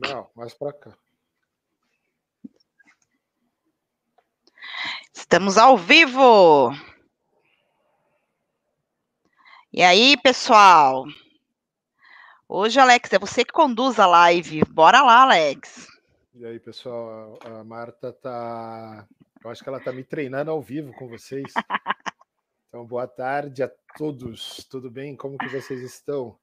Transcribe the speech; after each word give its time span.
Não, 0.00 0.30
mais 0.34 0.54
para 0.54 0.72
cá. 0.72 0.96
Estamos 5.12 5.58
ao 5.58 5.76
vivo. 5.76 6.72
E 9.72 9.82
aí, 9.82 10.16
pessoal? 10.16 11.04
Hoje, 12.48 12.80
Alex, 12.80 13.12
é 13.12 13.18
você 13.18 13.44
que 13.44 13.52
conduz 13.52 13.98
a 14.00 14.06
live. 14.06 14.64
Bora 14.70 15.02
lá, 15.02 15.22
Alex. 15.22 15.86
E 16.34 16.46
aí, 16.46 16.58
pessoal? 16.58 17.38
A 17.44 17.62
Marta 17.62 18.12
tá. 18.12 19.06
Eu 19.44 19.50
acho 19.50 19.62
que 19.62 19.68
ela 19.68 19.80
tá 19.80 19.92
me 19.92 20.02
treinando 20.02 20.50
ao 20.50 20.62
vivo 20.62 20.92
com 20.94 21.08
vocês. 21.08 21.52
Então, 22.70 22.86
boa 22.86 23.08
tarde 23.08 23.64
a 23.64 23.70
todos. 23.98 24.64
Tudo 24.70 24.88
bem? 24.88 25.16
Como 25.16 25.36
que 25.36 25.48
vocês 25.48 25.82
estão? 25.82 26.38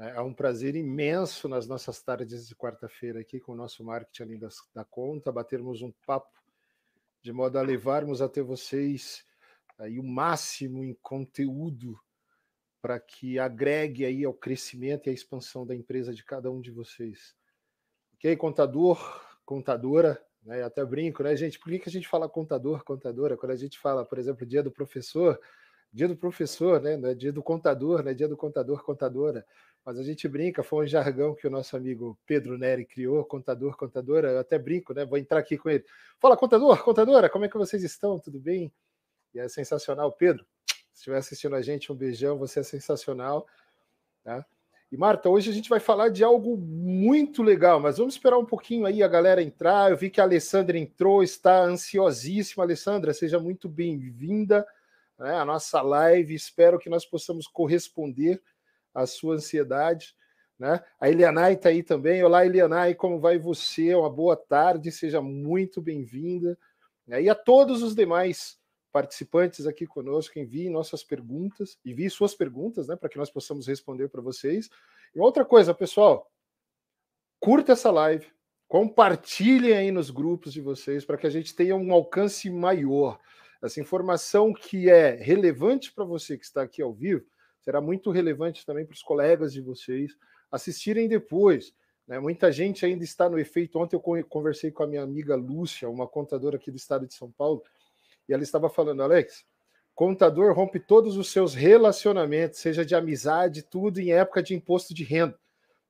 É, 0.00 0.16
é 0.16 0.20
um 0.22 0.32
prazer 0.32 0.74
imenso 0.74 1.46
nas 1.46 1.66
nossas 1.66 2.02
tardes 2.02 2.48
de 2.48 2.56
quarta-feira 2.56 3.20
aqui 3.20 3.38
com 3.38 3.52
o 3.52 3.56
nosso 3.56 3.84
marketing 3.84 4.22
além 4.22 4.38
das, 4.38 4.56
da 4.74 4.84
conta, 4.84 5.30
batermos 5.30 5.82
um 5.82 5.92
papo 6.06 6.40
de 7.22 7.32
modo 7.32 7.58
a 7.58 7.62
levarmos 7.62 8.22
até 8.22 8.40
vocês 8.40 9.22
aí 9.78 9.98
o 9.98 10.02
máximo 10.02 10.82
em 10.82 10.94
conteúdo 11.02 12.00
para 12.80 12.98
que 12.98 13.38
agregue 13.38 14.06
aí 14.06 14.24
ao 14.24 14.32
crescimento 14.32 15.06
e 15.06 15.10
à 15.10 15.12
expansão 15.12 15.66
da 15.66 15.74
empresa 15.74 16.14
de 16.14 16.24
cada 16.24 16.50
um 16.50 16.62
de 16.62 16.70
vocês. 16.70 17.36
Ok, 18.14 18.34
contador, 18.36 18.98
contadora, 19.44 20.22
né? 20.42 20.62
Até 20.62 20.82
brinco, 20.82 21.22
né, 21.22 21.36
gente? 21.36 21.58
Por 21.58 21.70
que, 21.70 21.78
que 21.78 21.88
a 21.90 21.92
gente 21.92 22.08
fala 22.08 22.26
contador, 22.26 22.84
contadora? 22.84 23.36
Quando 23.36 23.52
a 23.52 23.56
gente 23.56 23.78
fala, 23.78 24.04
por 24.04 24.18
exemplo, 24.18 24.46
dia 24.46 24.62
do 24.62 24.70
professor, 24.70 25.38
dia 25.92 26.08
do 26.08 26.16
professor, 26.16 26.80
né? 26.80 26.98
É 27.10 27.14
dia 27.14 27.32
do 27.32 27.42
contador, 27.42 28.02
né? 28.02 28.14
Dia 28.14 28.28
do 28.28 28.36
contador, 28.36 28.82
contadora. 28.82 29.46
Mas 29.84 29.98
a 29.98 30.02
gente 30.02 30.28
brinca, 30.28 30.62
foi 30.62 30.84
um 30.84 30.88
jargão 30.88 31.34
que 31.34 31.46
o 31.46 31.50
nosso 31.50 31.76
amigo 31.76 32.18
Pedro 32.26 32.58
Neri 32.58 32.84
criou, 32.84 33.24
contador, 33.24 33.76
contadora. 33.76 34.30
Eu 34.30 34.38
até 34.40 34.58
brinco, 34.58 34.92
né? 34.92 35.04
Vou 35.04 35.18
entrar 35.18 35.38
aqui 35.38 35.56
com 35.56 35.70
ele. 35.70 35.84
Fala, 36.18 36.36
contador, 36.36 36.82
contadora, 36.84 37.30
como 37.30 37.44
é 37.44 37.48
que 37.48 37.56
vocês 37.56 37.82
estão? 37.82 38.18
Tudo 38.18 38.38
bem? 38.38 38.70
E 39.34 39.40
é 39.40 39.48
sensacional, 39.48 40.12
Pedro. 40.12 40.44
Se 40.92 40.98
estiver 41.00 41.16
assistindo 41.16 41.56
a 41.56 41.62
gente, 41.62 41.90
um 41.90 41.94
beijão, 41.94 42.36
você 42.36 42.60
é 42.60 42.62
sensacional. 42.62 43.46
Tá? 44.22 44.44
E 44.92 44.96
Marta, 44.96 45.30
hoje 45.30 45.50
a 45.50 45.52
gente 45.52 45.70
vai 45.70 45.80
falar 45.80 46.08
de 46.08 46.22
algo 46.22 46.56
muito 46.58 47.42
legal, 47.42 47.78
mas 47.78 47.96
vamos 47.96 48.14
esperar 48.14 48.36
um 48.38 48.44
pouquinho 48.44 48.84
aí 48.84 49.02
a 49.02 49.08
galera 49.08 49.40
entrar. 49.40 49.90
Eu 49.90 49.96
vi 49.96 50.10
que 50.10 50.20
a 50.20 50.24
Alessandra 50.24 50.76
entrou, 50.76 51.22
está 51.22 51.62
ansiosíssima. 51.62 52.64
Alessandra, 52.64 53.14
seja 53.14 53.38
muito 53.38 53.68
bem-vinda 53.68 54.66
né, 55.18 55.36
à 55.36 55.44
nossa 55.44 55.80
live. 55.80 56.34
Espero 56.34 56.78
que 56.78 56.90
nós 56.90 57.06
possamos 57.06 57.46
corresponder 57.46 58.42
à 58.94 59.06
sua 59.06 59.34
ansiedade. 59.34 60.14
Né? 60.58 60.80
A 61.00 61.08
Elianai 61.08 61.54
está 61.54 61.70
aí 61.70 61.82
também. 61.82 62.22
Olá, 62.22 62.44
Elianai, 62.44 62.94
como 62.94 63.18
vai 63.18 63.38
você? 63.38 63.94
Uma 63.94 64.10
boa 64.10 64.36
tarde, 64.36 64.92
seja 64.92 65.22
muito 65.22 65.80
bem-vinda. 65.80 66.58
E 67.08 67.28
a 67.28 67.34
todos 67.34 67.82
os 67.82 67.94
demais 67.94 68.60
participantes 68.92 69.66
aqui 69.66 69.86
conosco, 69.86 70.38
enviem 70.38 70.68
nossas 70.68 71.02
perguntas, 71.02 71.78
enviem 71.84 72.08
suas 72.08 72.34
perguntas, 72.34 72.88
né, 72.88 72.96
para 72.96 73.08
que 73.08 73.18
nós 73.18 73.30
possamos 73.30 73.66
responder 73.66 74.08
para 74.08 74.20
vocês. 74.20 74.68
E 75.14 75.20
outra 75.20 75.44
coisa, 75.44 75.72
pessoal, 75.72 76.30
curta 77.38 77.72
essa 77.72 77.90
live, 77.90 78.26
compartilhem 78.68 79.72
aí 79.72 79.90
nos 79.90 80.10
grupos 80.10 80.52
de 80.52 80.60
vocês 80.60 81.04
para 81.04 81.16
que 81.16 81.26
a 81.26 81.30
gente 81.30 81.54
tenha 81.54 81.74
um 81.74 81.92
alcance 81.92 82.50
maior. 82.50 83.18
Essa 83.62 83.80
informação 83.80 84.52
que 84.52 84.88
é 84.90 85.10
relevante 85.16 85.92
para 85.92 86.04
você 86.04 86.36
que 86.36 86.44
está 86.44 86.62
aqui 86.62 86.82
ao 86.82 86.92
vivo 86.92 87.24
será 87.60 87.80
muito 87.80 88.10
relevante 88.10 88.64
também 88.64 88.84
para 88.84 88.94
os 88.94 89.02
colegas 89.02 89.52
de 89.52 89.60
vocês 89.60 90.16
assistirem 90.50 91.08
depois. 91.08 91.72
Né? 92.06 92.18
Muita 92.18 92.50
gente 92.50 92.84
ainda 92.84 93.04
está 93.04 93.28
no 93.28 93.38
efeito. 93.38 93.78
Ontem 93.78 93.96
eu 93.96 94.24
conversei 94.24 94.70
com 94.70 94.82
a 94.82 94.86
minha 94.86 95.02
amiga 95.02 95.36
Lúcia, 95.36 95.88
uma 95.88 96.06
contadora 96.06 96.56
aqui 96.56 96.70
do 96.70 96.76
estado 96.76 97.06
de 97.06 97.14
São 97.14 97.30
Paulo 97.30 97.62
e 98.28 98.32
ela 98.32 98.42
estava 98.42 98.70
falando, 98.70 99.02
Alex, 99.02 99.44
contador 99.94 100.54
rompe 100.54 100.78
todos 100.78 101.16
os 101.16 101.30
seus 101.32 101.52
relacionamentos, 101.54 102.60
seja 102.60 102.84
de 102.84 102.94
amizade, 102.94 103.62
tudo 103.62 104.00
em 104.00 104.12
época 104.12 104.42
de 104.42 104.54
imposto 104.54 104.94
de 104.94 105.02
renda. 105.02 105.38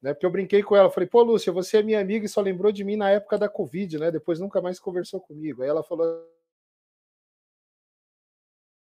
Né? 0.01 0.15
Porque 0.15 0.25
eu 0.25 0.31
brinquei 0.31 0.63
com 0.63 0.75
ela, 0.75 0.91
falei, 0.91 1.07
pô, 1.07 1.23
Lúcia, 1.23 1.53
você 1.53 1.79
é 1.79 1.83
minha 1.83 2.01
amiga 2.01 2.25
e 2.25 2.29
só 2.29 2.41
lembrou 2.41 2.73
de 2.73 2.83
mim 2.83 2.97
na 2.97 3.11
época 3.11 3.37
da 3.37 3.49
Covid, 3.49 3.99
né? 3.99 4.11
Depois 4.11 4.41
nunca 4.41 4.63
mais 4.63 4.81
conversou 4.81 5.21
comigo. 5.21 5.63
Aí 5.63 5.69
ela 5.69 5.83
falou 5.83 6.27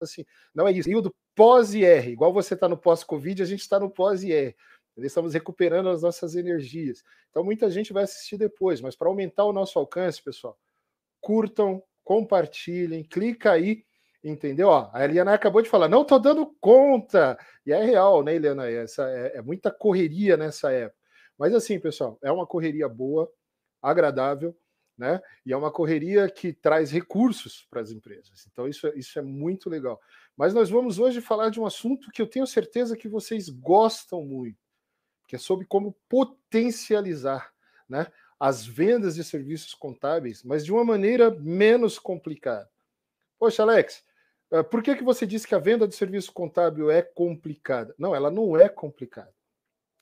assim: 0.05 0.25
não 0.55 0.67
é 0.67 0.73
isso, 0.73 0.91
e 0.91 1.01
do 1.01 1.15
pós-IR, 1.35 2.09
igual 2.09 2.33
você 2.33 2.55
está 2.55 2.69
no 2.69 2.77
pós-Covid, 2.77 3.43
a 3.43 3.47
gente 3.47 3.61
está 3.61 3.79
no 3.79 3.91
pós-IR. 3.91 4.55
Estamos 4.99 5.35
recuperando 5.35 5.91
as 5.91 6.03
nossas 6.03 6.35
energias. 6.35 7.05
Então, 7.31 7.45
muita 7.45 7.71
gente 7.71 7.93
vai 7.93 8.05
assistir 8.05 8.39
depois, 8.39 8.81
mas 8.81 8.97
para 8.97 9.09
aumentar 9.09 9.45
o 9.45 9.53
nosso 9.53 9.79
alcance, 9.79 10.23
pessoal, 10.23 10.59
curtam, 11.21 11.83
compartilhem, 12.03 13.05
clica 13.05 13.53
aí, 13.53 13.85
entendeu? 14.25 14.69
Ó, 14.69 14.91
a 14.93 15.05
Eliana 15.05 15.35
acabou 15.35 15.61
de 15.61 15.69
falar, 15.69 15.89
não 15.89 16.03
estou 16.03 16.19
dando 16.19 16.47
conta. 16.61 17.39
E 17.67 17.73
é 17.73 17.85
real, 17.85 18.23
né, 18.23 18.37
Eliana? 18.37 18.71
Essa 18.71 19.09
é, 19.11 19.37
é 19.37 19.43
muita 19.43 19.71
correria 19.71 20.37
nessa 20.37 20.73
época. 20.73 20.97
Mas 21.39 21.55
assim, 21.55 21.79
pessoal, 21.79 22.19
é 22.23 22.33
uma 22.33 22.47
correria 22.47 22.89
boa, 22.89 23.31
agradável, 23.83 24.57
né? 24.97 25.21
E 25.45 25.53
é 25.53 25.57
uma 25.57 25.71
correria 25.71 26.29
que 26.31 26.53
traz 26.53 26.91
recursos 26.91 27.67
para 27.71 27.81
as 27.81 27.91
empresas. 27.91 28.47
Então, 28.51 28.67
isso, 28.67 28.87
é, 28.87 28.95
isso 28.97 29.19
é 29.19 29.23
muito 29.23 29.69
legal. 29.69 30.01
Mas 30.37 30.55
nós 30.55 30.71
vamos 30.71 30.99
hoje 30.99 31.21
falar 31.21 31.51
de 31.51 31.61
um 31.61 31.67
assunto 31.67 32.11
que 32.11 32.21
eu 32.21 32.27
tenho 32.27 32.47
certeza 32.47 32.97
que 32.97 33.09
vocês 33.09 33.49
gostam 33.49 34.25
muito, 34.25 34.59
que 35.27 35.37
é 35.37 35.39
sobre 35.39 35.67
como 35.67 35.97
potencializar 36.09 37.53
né, 37.89 38.07
as 38.39 38.67
vendas 38.67 39.15
de 39.15 39.25
serviços 39.25 39.75
contábeis, 39.75 40.43
mas 40.43 40.65
de 40.65 40.73
uma 40.73 40.85
maneira 40.85 41.31
menos 41.31 41.99
complicada. 41.99 42.71
Poxa, 43.39 43.63
Alex, 43.63 44.05
eh, 44.51 44.63
por 44.63 44.83
que, 44.83 44.97
que 44.97 45.05
você 45.05 45.27
disse 45.27 45.47
que 45.47 45.55
a 45.55 45.59
venda 45.59 45.87
de 45.87 45.95
serviço 45.95 46.33
contábil 46.33 46.91
é 46.91 47.03
complicada? 47.03 47.95
Não, 47.99 48.15
ela 48.15 48.31
não 48.31 48.57
é 48.57 48.69
complicada. 48.69 49.33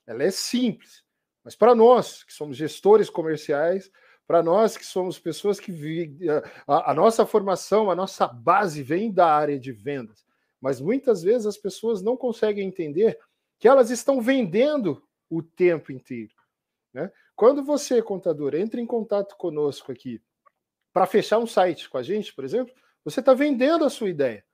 Ela 0.07 0.25
é 0.25 0.31
simples. 0.31 1.05
Mas 1.43 1.55
para 1.55 1.75
nós, 1.75 2.25
que 2.25 2.33
somos 2.33 2.57
gestores 2.57 3.11
comerciais, 3.11 3.91
para 4.27 4.43
nós 4.43 4.77
que 4.77 4.85
somos 4.85 5.19
pessoas 5.19 5.61
que 5.61 6.19
eh, 6.23 6.43
a, 6.67 6.93
a 6.93 6.95
nossa 6.95 7.27
formação, 7.27 7.91
a 7.91 7.95
nossa 7.95 8.27
base 8.27 8.83
vem 8.83 9.13
da 9.13 9.27
área 9.27 9.59
de 9.59 9.73
vendas. 9.73 10.25
Mas 10.61 10.81
muitas 10.81 11.23
vezes 11.23 11.47
as 11.47 11.59
pessoas 11.59 12.03
não 12.03 12.17
conseguem 12.17 12.67
entender 12.67 13.19
que 13.59 13.69
elas 13.69 13.91
estão 13.91 14.21
vendendo 14.21 15.03
o 15.29 15.43
tempo 15.43 15.93
inteiro. 15.93 16.33
Né? 16.93 17.11
Quando 17.37 17.63
você, 17.63 18.01
contador, 18.01 18.55
entra 18.55 18.81
em 18.81 18.87
contato 18.87 19.37
conosco 19.37 19.93
aqui 19.93 20.23
para 20.93 21.07
fechar 21.07 21.39
um 21.39 21.47
site 21.47 21.91
com 21.91 21.99
a 21.99 22.03
gente, 22.03 22.35
por 22.35 22.45
exemplo, 22.45 22.73
você 23.05 23.21
está 23.21 23.35
vendendo 23.35 23.85
a 23.85 23.91
sua 23.91 24.09
ideia. 24.09 24.45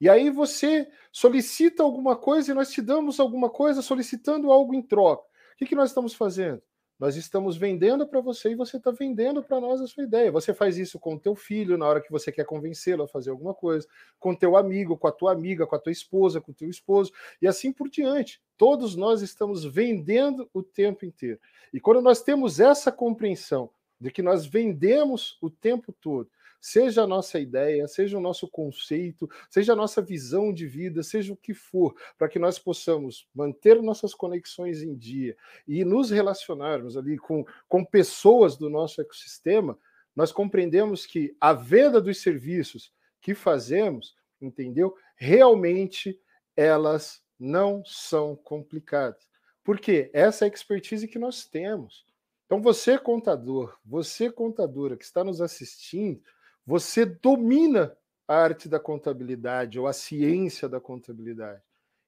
E 0.00 0.08
aí 0.08 0.30
você 0.30 0.90
solicita 1.12 1.82
alguma 1.82 2.16
coisa 2.16 2.50
e 2.50 2.54
nós 2.54 2.70
te 2.70 2.80
damos 2.80 3.20
alguma 3.20 3.50
coisa 3.50 3.82
solicitando 3.82 4.50
algo 4.50 4.74
em 4.74 4.82
troca. 4.82 5.22
O 5.22 5.56
que, 5.56 5.66
que 5.66 5.74
nós 5.74 5.90
estamos 5.90 6.14
fazendo? 6.14 6.62
Nós 6.98 7.14
estamos 7.14 7.56
vendendo 7.56 8.06
para 8.06 8.20
você 8.20 8.50
e 8.50 8.54
você 8.56 8.76
está 8.76 8.90
vendendo 8.90 9.40
para 9.40 9.60
nós 9.60 9.80
a 9.80 9.86
sua 9.86 10.02
ideia. 10.02 10.32
Você 10.32 10.52
faz 10.52 10.76
isso 10.76 10.98
com 10.98 11.14
o 11.14 11.18
teu 11.18 11.36
filho 11.36 11.78
na 11.78 11.86
hora 11.86 12.00
que 12.00 12.10
você 12.10 12.32
quer 12.32 12.44
convencê-lo 12.44 13.04
a 13.04 13.08
fazer 13.08 13.30
alguma 13.30 13.54
coisa, 13.54 13.86
com 14.18 14.34
teu 14.34 14.56
amigo, 14.56 14.96
com 14.96 15.06
a 15.06 15.12
tua 15.12 15.32
amiga, 15.32 15.64
com 15.64 15.76
a 15.76 15.78
tua 15.78 15.92
esposa, 15.92 16.40
com 16.40 16.50
o 16.50 16.54
teu 16.54 16.68
esposo 16.68 17.12
e 17.40 17.46
assim 17.46 17.72
por 17.72 17.88
diante. 17.88 18.42
Todos 18.56 18.96
nós 18.96 19.22
estamos 19.22 19.64
vendendo 19.64 20.50
o 20.52 20.60
tempo 20.60 21.04
inteiro. 21.04 21.38
E 21.72 21.78
quando 21.78 22.02
nós 22.02 22.20
temos 22.20 22.58
essa 22.58 22.90
compreensão 22.90 23.70
de 24.00 24.10
que 24.10 24.22
nós 24.22 24.44
vendemos 24.44 25.38
o 25.40 25.48
tempo 25.48 25.92
todo, 25.92 26.28
seja 26.60 27.02
a 27.02 27.06
nossa 27.06 27.38
ideia, 27.38 27.86
seja 27.86 28.16
o 28.18 28.20
nosso 28.20 28.48
conceito, 28.48 29.28
seja 29.48 29.72
a 29.72 29.76
nossa 29.76 30.02
visão 30.02 30.52
de 30.52 30.66
vida, 30.66 31.02
seja 31.02 31.32
o 31.32 31.36
que 31.36 31.54
for, 31.54 31.94
para 32.16 32.28
que 32.28 32.38
nós 32.38 32.58
possamos 32.58 33.28
manter 33.34 33.80
nossas 33.82 34.14
conexões 34.14 34.82
em 34.82 34.96
dia 34.96 35.36
e 35.66 35.84
nos 35.84 36.10
relacionarmos 36.10 36.96
ali 36.96 37.18
com, 37.18 37.44
com 37.68 37.84
pessoas 37.84 38.56
do 38.56 38.68
nosso 38.68 39.00
ecossistema, 39.00 39.78
nós 40.14 40.32
compreendemos 40.32 41.06
que 41.06 41.36
a 41.40 41.52
venda 41.52 42.00
dos 42.00 42.20
serviços 42.20 42.92
que 43.20 43.34
fazemos, 43.34 44.16
entendeu? 44.40 44.96
Realmente 45.16 46.20
elas 46.56 47.22
não 47.38 47.84
são 47.84 48.34
complicadas. 48.34 49.28
Porque 49.62 50.10
essa 50.12 50.44
é 50.44 50.48
a 50.48 50.52
expertise 50.52 51.06
que 51.06 51.18
nós 51.18 51.44
temos. 51.44 52.04
Então, 52.46 52.60
você, 52.60 52.98
contador, 52.98 53.78
você, 53.84 54.30
contadora, 54.30 54.96
que 54.96 55.04
está 55.04 55.22
nos 55.22 55.40
assistindo, 55.40 56.20
você 56.68 57.06
domina 57.06 57.96
a 58.28 58.36
arte 58.36 58.68
da 58.68 58.78
contabilidade 58.78 59.80
ou 59.80 59.86
a 59.86 59.92
ciência 59.94 60.68
da 60.68 60.78
contabilidade. 60.78 61.62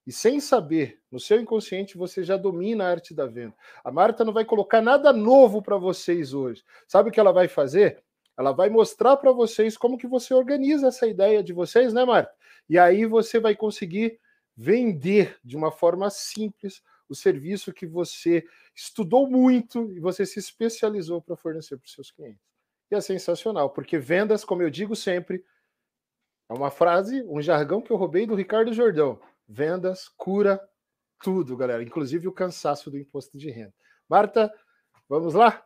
E 0.07 0.13
sem 0.13 0.39
saber, 0.39 1.01
no 1.11 1.19
seu 1.19 1.41
inconsciente, 1.41 1.97
você 1.97 2.23
já 2.23 2.37
domina 2.37 2.85
a 2.85 2.91
arte 2.91 3.15
da 3.15 3.25
venda. 3.25 3.55
A 3.83 3.91
Marta 3.91 4.23
não 4.23 4.35
vai 4.35 4.45
colocar 4.45 4.83
nada 4.83 5.15
novo 5.15 5.63
para 5.63 5.79
vocês 5.79 6.35
hoje. 6.35 6.63
Sabe 6.87 7.09
o 7.09 7.13
que 7.13 7.19
ela 7.19 7.33
vai 7.33 7.49
fazer? 7.49 8.05
Ela 8.37 8.53
vai 8.53 8.69
mostrar 8.69 9.17
para 9.17 9.33
vocês 9.33 9.79
como 9.79 9.97
que 9.97 10.07
você 10.07 10.35
organiza 10.35 10.89
essa 10.89 11.07
ideia 11.07 11.43
de 11.43 11.55
vocês, 11.55 11.95
né, 11.95 12.05
Marta? 12.05 12.35
E 12.69 12.79
aí 12.79 13.07
você 13.07 13.41
vai 13.41 13.57
conseguir 13.57 14.21
vender 14.55 15.39
de 15.43 15.57
uma 15.57 15.73
forma 15.73 16.11
simples 16.11 16.83
o 17.09 17.15
serviço 17.15 17.73
que 17.73 17.87
você 17.87 18.45
estudou 18.75 19.27
muito 19.27 19.91
e 19.91 20.01
você 20.01 20.27
se 20.27 20.39
especializou 20.39 21.23
para 21.23 21.35
fornecer 21.35 21.79
para 21.79 21.87
os 21.87 21.95
seus 21.95 22.11
clientes. 22.11 22.50
E 22.91 22.95
é 22.95 23.01
sensacional, 23.01 23.71
porque 23.71 23.99
vendas, 23.99 24.45
como 24.45 24.63
eu 24.63 24.71
digo 24.71 24.97
sempre, 24.97 25.45
é 26.49 26.53
uma 26.53 26.71
frase, 26.71 27.23
um 27.29 27.41
jargão 27.41 27.81
que 27.81 27.93
eu 27.93 27.97
roubei 27.97 28.27
do 28.27 28.35
Ricardo 28.35 28.73
Jordão. 28.73 29.21
Vendas 29.47 30.09
cura 30.17 30.61
tudo, 31.23 31.57
galera, 31.57 31.83
inclusive 31.83 32.27
o 32.27 32.33
cansaço 32.33 32.91
do 32.91 32.99
imposto 32.99 33.39
de 33.39 33.51
renda. 33.51 33.75
Marta, 34.09 34.53
vamos 35.09 35.35
lá? 35.35 35.65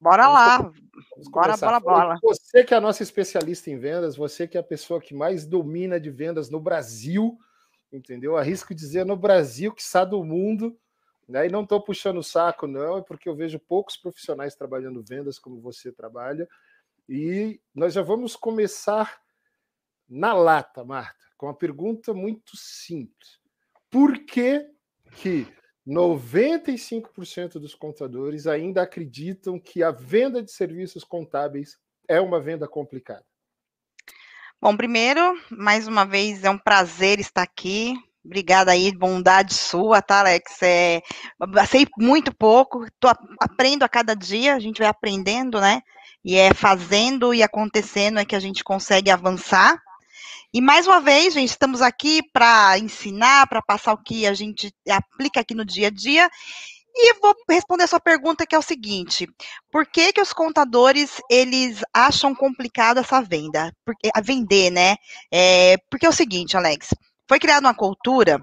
Bora 0.00 0.24
vamos 0.24 0.38
lá. 0.38 0.58
Vamos 0.58 1.28
bora, 1.30 1.56
bora, 1.56 1.80
bora. 1.80 2.18
Você 2.22 2.62
que 2.62 2.74
é 2.74 2.76
a 2.76 2.80
nossa 2.80 3.02
especialista 3.02 3.70
em 3.70 3.78
vendas, 3.78 4.16
você 4.16 4.46
que 4.46 4.56
é 4.56 4.60
a 4.60 4.64
pessoa 4.64 5.00
que 5.00 5.14
mais 5.14 5.46
domina 5.46 5.98
de 5.98 6.10
vendas 6.10 6.50
no 6.50 6.60
Brasil, 6.60 7.38
entendeu? 7.92 8.36
Arrisco 8.36 8.74
dizer 8.74 9.06
no 9.06 9.16
Brasil, 9.16 9.72
que 9.72 9.80
está 9.80 10.04
do 10.04 10.22
mundo. 10.22 10.78
Né? 11.28 11.46
E 11.46 11.50
não 11.50 11.62
estou 11.62 11.80
puxando 11.80 12.18
o 12.18 12.22
saco, 12.22 12.66
não, 12.66 12.98
é 12.98 13.02
porque 13.02 13.28
eu 13.28 13.36
vejo 13.36 13.58
poucos 13.58 13.96
profissionais 13.96 14.54
trabalhando 14.54 15.04
vendas 15.06 15.38
como 15.38 15.60
você 15.60 15.92
trabalha. 15.92 16.48
E 17.08 17.60
nós 17.74 17.92
já 17.92 18.02
vamos 18.02 18.34
começar 18.34 19.20
na 20.08 20.32
lata, 20.32 20.82
Marta, 20.84 21.26
com 21.36 21.46
uma 21.46 21.54
pergunta 21.54 22.14
muito 22.14 22.56
simples. 22.56 23.38
Por 23.90 24.24
que, 24.24 24.66
que 25.16 25.46
95% 25.86 27.58
dos 27.58 27.74
contadores 27.74 28.46
ainda 28.46 28.82
acreditam 28.82 29.58
que 29.58 29.82
a 29.82 29.90
venda 29.90 30.42
de 30.42 30.50
serviços 30.50 31.04
contábeis 31.04 31.78
é 32.06 32.20
uma 32.20 32.40
venda 32.40 32.66
complicada? 32.66 33.24
Bom, 34.60 34.76
primeiro, 34.76 35.20
mais 35.50 35.86
uma 35.86 36.04
vez, 36.04 36.42
é 36.42 36.50
um 36.50 36.58
prazer 36.58 37.20
estar 37.20 37.42
aqui. 37.42 37.94
Obrigada 38.24 38.72
aí, 38.72 38.92
bondade 38.92 39.54
sua, 39.54 40.02
tá, 40.02 40.20
Alex? 40.20 40.62
É, 40.62 41.00
sei 41.68 41.86
muito 41.96 42.34
pouco, 42.34 42.86
tô, 43.00 43.08
aprendo 43.40 43.84
a 43.84 43.88
cada 43.88 44.14
dia, 44.14 44.54
a 44.54 44.58
gente 44.58 44.78
vai 44.78 44.88
aprendendo, 44.88 45.60
né? 45.60 45.80
E 46.24 46.36
é 46.36 46.52
fazendo 46.52 47.32
e 47.32 47.42
acontecendo 47.42 48.18
é 48.18 48.24
que 48.24 48.36
a 48.36 48.40
gente 48.40 48.64
consegue 48.64 49.10
avançar. 49.10 49.80
E 50.52 50.60
mais 50.60 50.86
uma 50.86 51.00
vez, 51.00 51.34
gente, 51.34 51.50
estamos 51.50 51.80
aqui 51.82 52.22
para 52.32 52.78
ensinar, 52.78 53.46
para 53.46 53.62
passar 53.62 53.92
o 53.92 54.02
que 54.02 54.26
a 54.26 54.34
gente 54.34 54.72
aplica 54.88 55.40
aqui 55.40 55.54
no 55.54 55.64
dia 55.64 55.88
a 55.88 55.90
dia. 55.90 56.28
E 56.94 57.14
vou 57.20 57.34
responder 57.48 57.84
a 57.84 57.86
sua 57.86 58.00
pergunta 58.00 58.46
que 58.46 58.54
é 58.54 58.58
o 58.58 58.62
seguinte: 58.62 59.28
por 59.70 59.86
que 59.86 60.12
que 60.12 60.20
os 60.20 60.32
contadores 60.32 61.20
eles 61.30 61.80
acham 61.94 62.34
complicado 62.34 62.98
essa 62.98 63.20
venda? 63.22 63.72
Porque 63.84 64.10
a 64.12 64.20
vender, 64.20 64.70
né? 64.70 64.96
É, 65.32 65.76
porque 65.90 66.06
é 66.06 66.08
o 66.08 66.12
seguinte, 66.12 66.56
Alex, 66.56 66.88
foi 67.28 67.38
criada 67.38 67.66
uma 67.66 67.74
cultura 67.74 68.40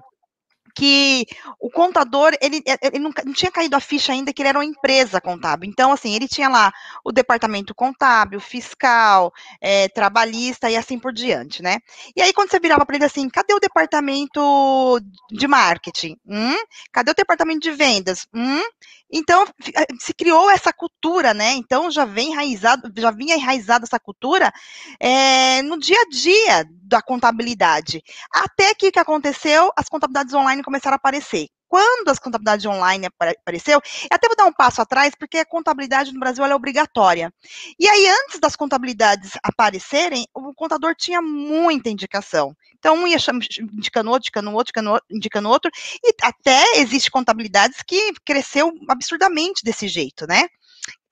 que 0.76 1.24
o 1.58 1.70
contador, 1.70 2.34
ele, 2.40 2.62
ele 2.82 2.98
não, 2.98 3.10
não, 3.24 3.32
tinha 3.32 3.50
caído 3.50 3.74
a 3.74 3.80
ficha 3.80 4.12
ainda 4.12 4.30
que 4.30 4.42
ele 4.42 4.50
era 4.50 4.58
uma 4.58 4.64
empresa 4.64 5.20
contábil. 5.22 5.68
Então, 5.68 5.90
assim, 5.90 6.14
ele 6.14 6.28
tinha 6.28 6.50
lá 6.50 6.70
o 7.02 7.10
departamento 7.10 7.74
contábil, 7.74 8.38
fiscal, 8.38 9.32
é, 9.58 9.88
trabalhista 9.88 10.70
e 10.70 10.76
assim 10.76 10.98
por 10.98 11.14
diante, 11.14 11.62
né? 11.62 11.78
E 12.14 12.20
aí, 12.20 12.32
quando 12.34 12.50
você 12.50 12.60
virava 12.60 12.84
para 12.84 12.96
ele 12.96 13.06
assim, 13.06 13.26
cadê 13.30 13.54
o 13.54 13.58
departamento 13.58 15.00
de 15.32 15.48
marketing? 15.48 16.18
Hum? 16.26 16.56
Cadê 16.92 17.10
o 17.10 17.14
departamento 17.14 17.60
de 17.60 17.70
vendas? 17.70 18.26
Hum? 18.34 18.62
Então, 19.10 19.44
eh, 19.76 19.86
se 20.00 20.12
criou 20.14 20.50
essa 20.50 20.72
cultura, 20.72 21.32
né? 21.32 21.52
Então, 21.52 21.90
já 21.90 22.04
vem 22.04 22.32
enraizado, 22.32 22.90
já 22.96 23.10
vinha 23.10 23.36
enraizada 23.36 23.84
essa 23.84 24.00
cultura 24.00 24.52
é, 25.00 25.62
no 25.62 25.78
dia 25.78 26.00
a 26.00 26.08
dia 26.10 26.64
da 26.82 27.00
contabilidade. 27.02 28.02
Até 28.32 28.74
que 28.74 28.88
o 28.88 28.92
que 28.92 28.98
aconteceu? 28.98 29.70
As 29.76 29.88
contabilidades 29.88 30.34
online 30.34 30.62
começaram 30.62 30.94
a 30.94 30.96
aparecer. 30.96 31.46
Quando 31.68 32.08
as 32.08 32.18
contabilidades 32.18 32.64
online 32.64 33.06
apareceu, 33.06 33.80
até 34.10 34.28
vou 34.28 34.36
dar 34.36 34.46
um 34.46 34.52
passo 34.52 34.80
atrás, 34.80 35.14
porque 35.18 35.38
a 35.38 35.44
contabilidade 35.44 36.12
no 36.12 36.20
Brasil 36.20 36.44
é 36.44 36.54
obrigatória. 36.54 37.32
E 37.78 37.88
aí, 37.88 38.08
antes 38.08 38.38
das 38.40 38.56
contabilidades 38.56 39.32
aparecerem, 39.42 40.26
o 40.32 40.54
contador 40.54 40.94
tinha 40.94 41.20
muita 41.20 41.90
indicação. 41.90 42.54
Então, 42.78 42.94
um 42.96 43.06
ia 43.06 43.16
indicando 43.74 44.10
outro, 44.10 44.26
indicando 44.26 44.52
outro, 44.52 44.72
indicando 45.10 45.48
outro, 45.48 45.66
outro, 45.66 45.70
e 46.02 46.14
até 46.22 46.78
existe 46.78 47.10
contabilidades 47.10 47.82
que 47.86 48.12
cresceu 48.24 48.72
absurdamente 48.88 49.62
desse 49.64 49.88
jeito, 49.88 50.26
né? 50.26 50.46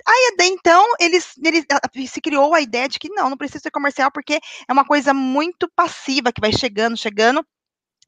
Aí, 0.07 0.37
então, 0.41 0.87
eles, 1.01 1.33
eles 1.43 1.65
se 2.11 2.21
criou 2.21 2.53
a 2.53 2.61
ideia 2.61 2.87
de 2.89 2.99
que 2.99 3.09
não, 3.09 3.31
não 3.31 3.39
precisa 3.39 3.63
ser 3.63 3.71
comercial, 3.71 4.11
porque 4.13 4.39
é 4.69 4.73
uma 4.73 4.85
coisa 4.85 5.15
muito 5.15 5.67
passiva 5.75 6.31
que 6.31 6.43
vai 6.43 6.53
chegando, 6.53 6.95
chegando, 6.95 7.45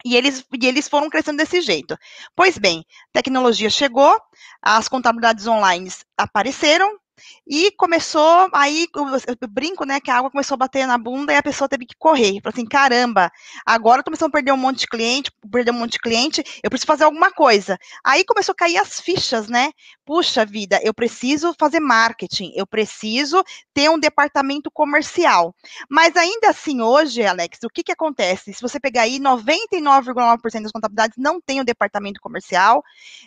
e 0.05 0.17
eles, 0.17 0.45
e 0.53 0.67
eles 0.67 0.89
foram 0.89 1.09
crescendo 1.11 1.39
desse 1.39 1.61
jeito. 1.61 1.97
Pois 2.35 2.59
bem, 2.59 2.85
tecnologia 3.13 3.71
chegou, 3.71 4.17
as 4.63 4.89
contabilidades 4.89 5.47
online 5.47 5.91
apareceram, 6.17 6.99
e 7.47 7.71
começou, 7.73 8.49
aí 8.53 8.87
eu, 8.95 9.37
eu, 9.41 9.49
brinco, 9.49 9.85
né, 9.85 10.01
que 10.01 10.11
a 10.11 10.17
água 10.17 10.31
começou 10.31 10.57
a 10.57 10.59
bater 10.59 10.87
na 10.87 10.99
bunda 10.99 11.33
e 11.33 11.37
a 11.37 11.43
pessoa 11.43 11.69
teve 11.69 11.87
que 11.87 11.95
correr. 11.99 12.41
Falou 12.43 12.53
assim, 12.53 12.67
caramba, 12.67 13.31
agora 13.65 14.03
começando 14.03 14.29
a 14.29 14.33
perder 14.33 14.53
um 14.53 14.57
monte 14.57 14.81
de 14.81 14.87
cliente, 14.87 15.31
perder 15.51 15.71
um 15.71 15.79
monte 15.79 15.93
de 15.93 15.99
cliente, 16.01 16.43
eu 16.63 16.69
preciso 16.69 16.87
fazer 16.87 17.05
alguma 17.05 17.31
coisa. 17.31 17.79
Aí 18.05 18.25
começou 18.25 18.53
a 18.53 18.57
cair 18.57 18.79
as 18.79 19.01
fichas, 19.01 19.49
né? 19.49 19.71
Puxa 20.05 20.45
vida, 20.45 20.81
eu 20.83 20.93
preciso 20.93 21.55
fazer 21.59 21.81
marketing, 21.81 22.53
eu 22.55 22.67
preciso 22.67 23.43
ter 23.73 23.89
um 23.91 23.99
departamento 23.99 24.71
comercial. 24.71 25.55
Mas 25.89 26.17
ainda 26.17 26.51
assim, 26.51 26.81
hoje, 26.81 27.25
Alex, 27.25 27.59
o 27.65 27.69
que 27.69 27.83
que 27.83 27.93
acontece? 27.93 28.53
Se 28.53 28.61
você 28.61 28.79
pegar 28.79 29.03
aí, 29.03 29.19
99,9% 29.19 30.63
das 30.63 30.73
contabilidades 30.73 31.17
não 31.17 31.41
tem 31.41 31.61
um 31.61 31.65
departamento 31.65 32.21
comercial, 32.21 32.83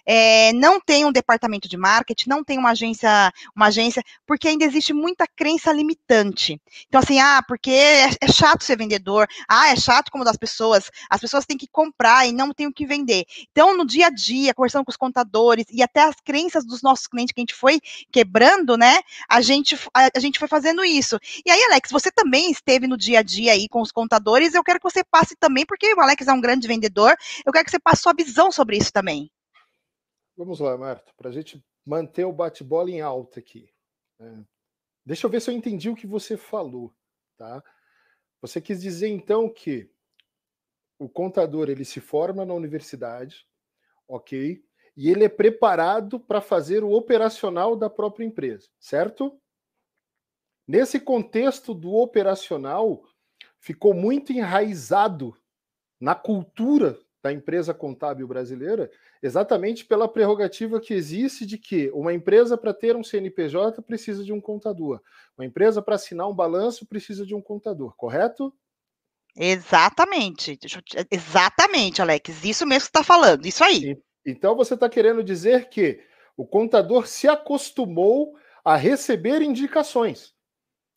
é, 0.06 0.54
não 0.54 0.80
tem 0.80 1.06
um 1.06 1.12
departamento 1.12 1.68
de 1.68 1.78
marketing, 1.78 2.30
não 2.30 2.44
tem 2.44 2.58
uma 2.58 2.72
agência, 2.72 3.32
uma 3.56 3.68
agência 3.68 3.79
agência, 3.80 4.04
porque 4.28 4.48
ainda 4.48 4.66
existe 4.66 4.94
muita 4.94 5.26
crença 5.26 5.72
limitante. 5.72 6.62
Então, 6.88 7.00
assim, 7.00 7.20
ah, 7.20 7.42
porque 7.48 7.72
é, 7.72 8.10
é 8.22 8.28
chato 8.28 8.64
ser 8.64 8.78
vendedor, 8.78 9.28
ah, 9.48 9.70
é 9.70 9.76
chato 9.76 10.12
como 10.12 10.24
das 10.24 10.38
pessoas, 10.38 10.92
as 11.10 11.22
pessoas 11.22 11.46
têm 11.46 11.58
que 11.58 11.68
comprar 11.68 12.28
e 12.28 12.32
não 12.32 12.54
têm 12.54 12.68
o 12.68 12.74
que 12.74 12.86
vender. 12.86 13.26
Então, 13.52 13.76
no 13.76 13.86
dia 13.86 14.08
a 14.08 14.10
dia, 14.10 14.54
conversando 14.54 14.86
com 14.86 14.92
os 14.92 14.98
contadores 14.98 15.66
e 15.72 15.82
até 15.82 16.02
as 16.02 16.16
crenças 16.24 16.66
dos 16.66 16.82
nossos 16.82 17.08
clientes 17.08 17.34
que 17.34 17.40
a 17.40 17.44
gente 17.44 17.56
foi 17.56 17.80
quebrando, 18.12 18.78
né, 18.78 19.00
a 19.30 19.42
gente, 19.42 19.76
a, 19.94 20.10
a 20.16 20.20
gente 20.20 20.38
foi 20.38 20.48
fazendo 20.48 20.84
isso. 20.84 21.18
E 21.46 21.50
aí, 21.50 21.64
Alex, 21.64 21.90
você 21.92 22.12
também 22.12 22.52
esteve 22.52 22.88
no 22.88 22.98
dia 22.98 23.20
a 23.20 23.24
dia 23.24 23.54
aí 23.54 23.68
com 23.70 23.82
os 23.82 23.92
contadores, 23.92 24.54
eu 24.54 24.64
quero 24.64 24.80
que 24.80 24.90
você 24.90 25.04
passe 25.04 25.36
também, 25.36 25.66
porque 25.66 25.94
o 25.94 26.02
Alex 26.02 26.28
é 26.28 26.34
um 26.34 26.42
grande 26.42 26.68
vendedor, 26.68 27.16
eu 27.46 27.52
quero 27.52 27.66
que 27.66 27.72
você 27.72 27.80
passe 27.80 28.02
sua 28.02 28.14
visão 28.14 28.52
sobre 28.52 28.78
isso 28.78 28.92
também. 28.92 29.32
Vamos 30.38 30.60
lá, 30.60 30.78
Marta, 30.78 31.12
para 31.18 31.30
a 31.30 31.34
gente 31.34 31.62
manter 31.90 32.24
o 32.24 32.32
bate-bola 32.32 32.92
em 32.92 33.02
alta 33.02 33.40
aqui. 33.40 33.68
Né? 34.20 34.46
Deixa 35.04 35.26
eu 35.26 35.32
ver 35.32 35.42
se 35.42 35.50
eu 35.50 35.56
entendi 35.56 35.90
o 35.90 35.96
que 35.96 36.06
você 36.06 36.38
falou, 36.38 36.94
tá? 37.36 37.64
Você 38.42 38.62
quis 38.62 38.80
dizer 38.80 39.08
então 39.08 39.52
que 39.52 39.92
o 41.00 41.10
contador 41.10 41.68
ele 41.68 41.84
se 41.84 42.00
forma 42.00 42.46
na 42.46 42.54
universidade, 42.54 43.44
ok? 44.08 44.64
E 44.96 45.10
ele 45.10 45.24
é 45.24 45.30
preparado 45.30 46.20
para 46.20 46.42
fazer 46.42 46.84
o 46.84 46.92
operacional 46.92 47.76
da 47.76 47.90
própria 47.90 48.24
empresa, 48.24 48.70
certo? 48.80 49.42
Nesse 50.68 51.00
contexto 51.00 51.74
do 51.74 51.96
operacional, 51.96 53.04
ficou 53.58 53.96
muito 53.96 54.32
enraizado 54.32 55.36
na 56.00 56.14
cultura 56.14 57.00
da 57.22 57.34
empresa 57.34 57.74
contábil 57.74 58.28
brasileira, 58.28 58.90
exatamente 59.22 59.86
pela 59.86 60.08
prerrogativa 60.08 60.80
que 60.80 60.94
existe 60.94 61.46
de 61.46 61.58
que 61.58 61.90
uma 61.92 62.14
empresa 62.14 62.58
para 62.58 62.74
ter 62.74 62.96
um 62.96 63.04
CNPJ 63.04 63.82
precisa 63.82 64.24
de 64.24 64.32
um 64.32 64.40
contador, 64.40 65.02
uma 65.38 65.46
empresa 65.46 65.82
para 65.82 65.96
assinar 65.96 66.30
um 66.30 66.34
balanço 66.34 66.86
precisa 66.86 67.26
de 67.26 67.36
um 67.36 67.42
contador, 67.42 67.94
correto? 67.96 68.54
Exatamente, 69.36 70.58
exatamente, 71.12 72.02
Alex, 72.02 72.44
isso 72.44 72.66
mesmo 72.66 72.90
que 72.90 72.98
está 72.98 73.04
falando, 73.04 73.46
isso 73.46 73.64
aí. 73.64 73.98
Então 74.26 74.56
você 74.56 74.74
está 74.74 74.90
querendo 74.90 75.24
dizer 75.24 75.70
que 75.70 76.02
o 76.36 76.46
contador 76.46 77.06
se 77.06 77.28
acostumou 77.28 78.36
a 78.64 78.76
receber 78.76 79.42
indicações. 79.42 80.34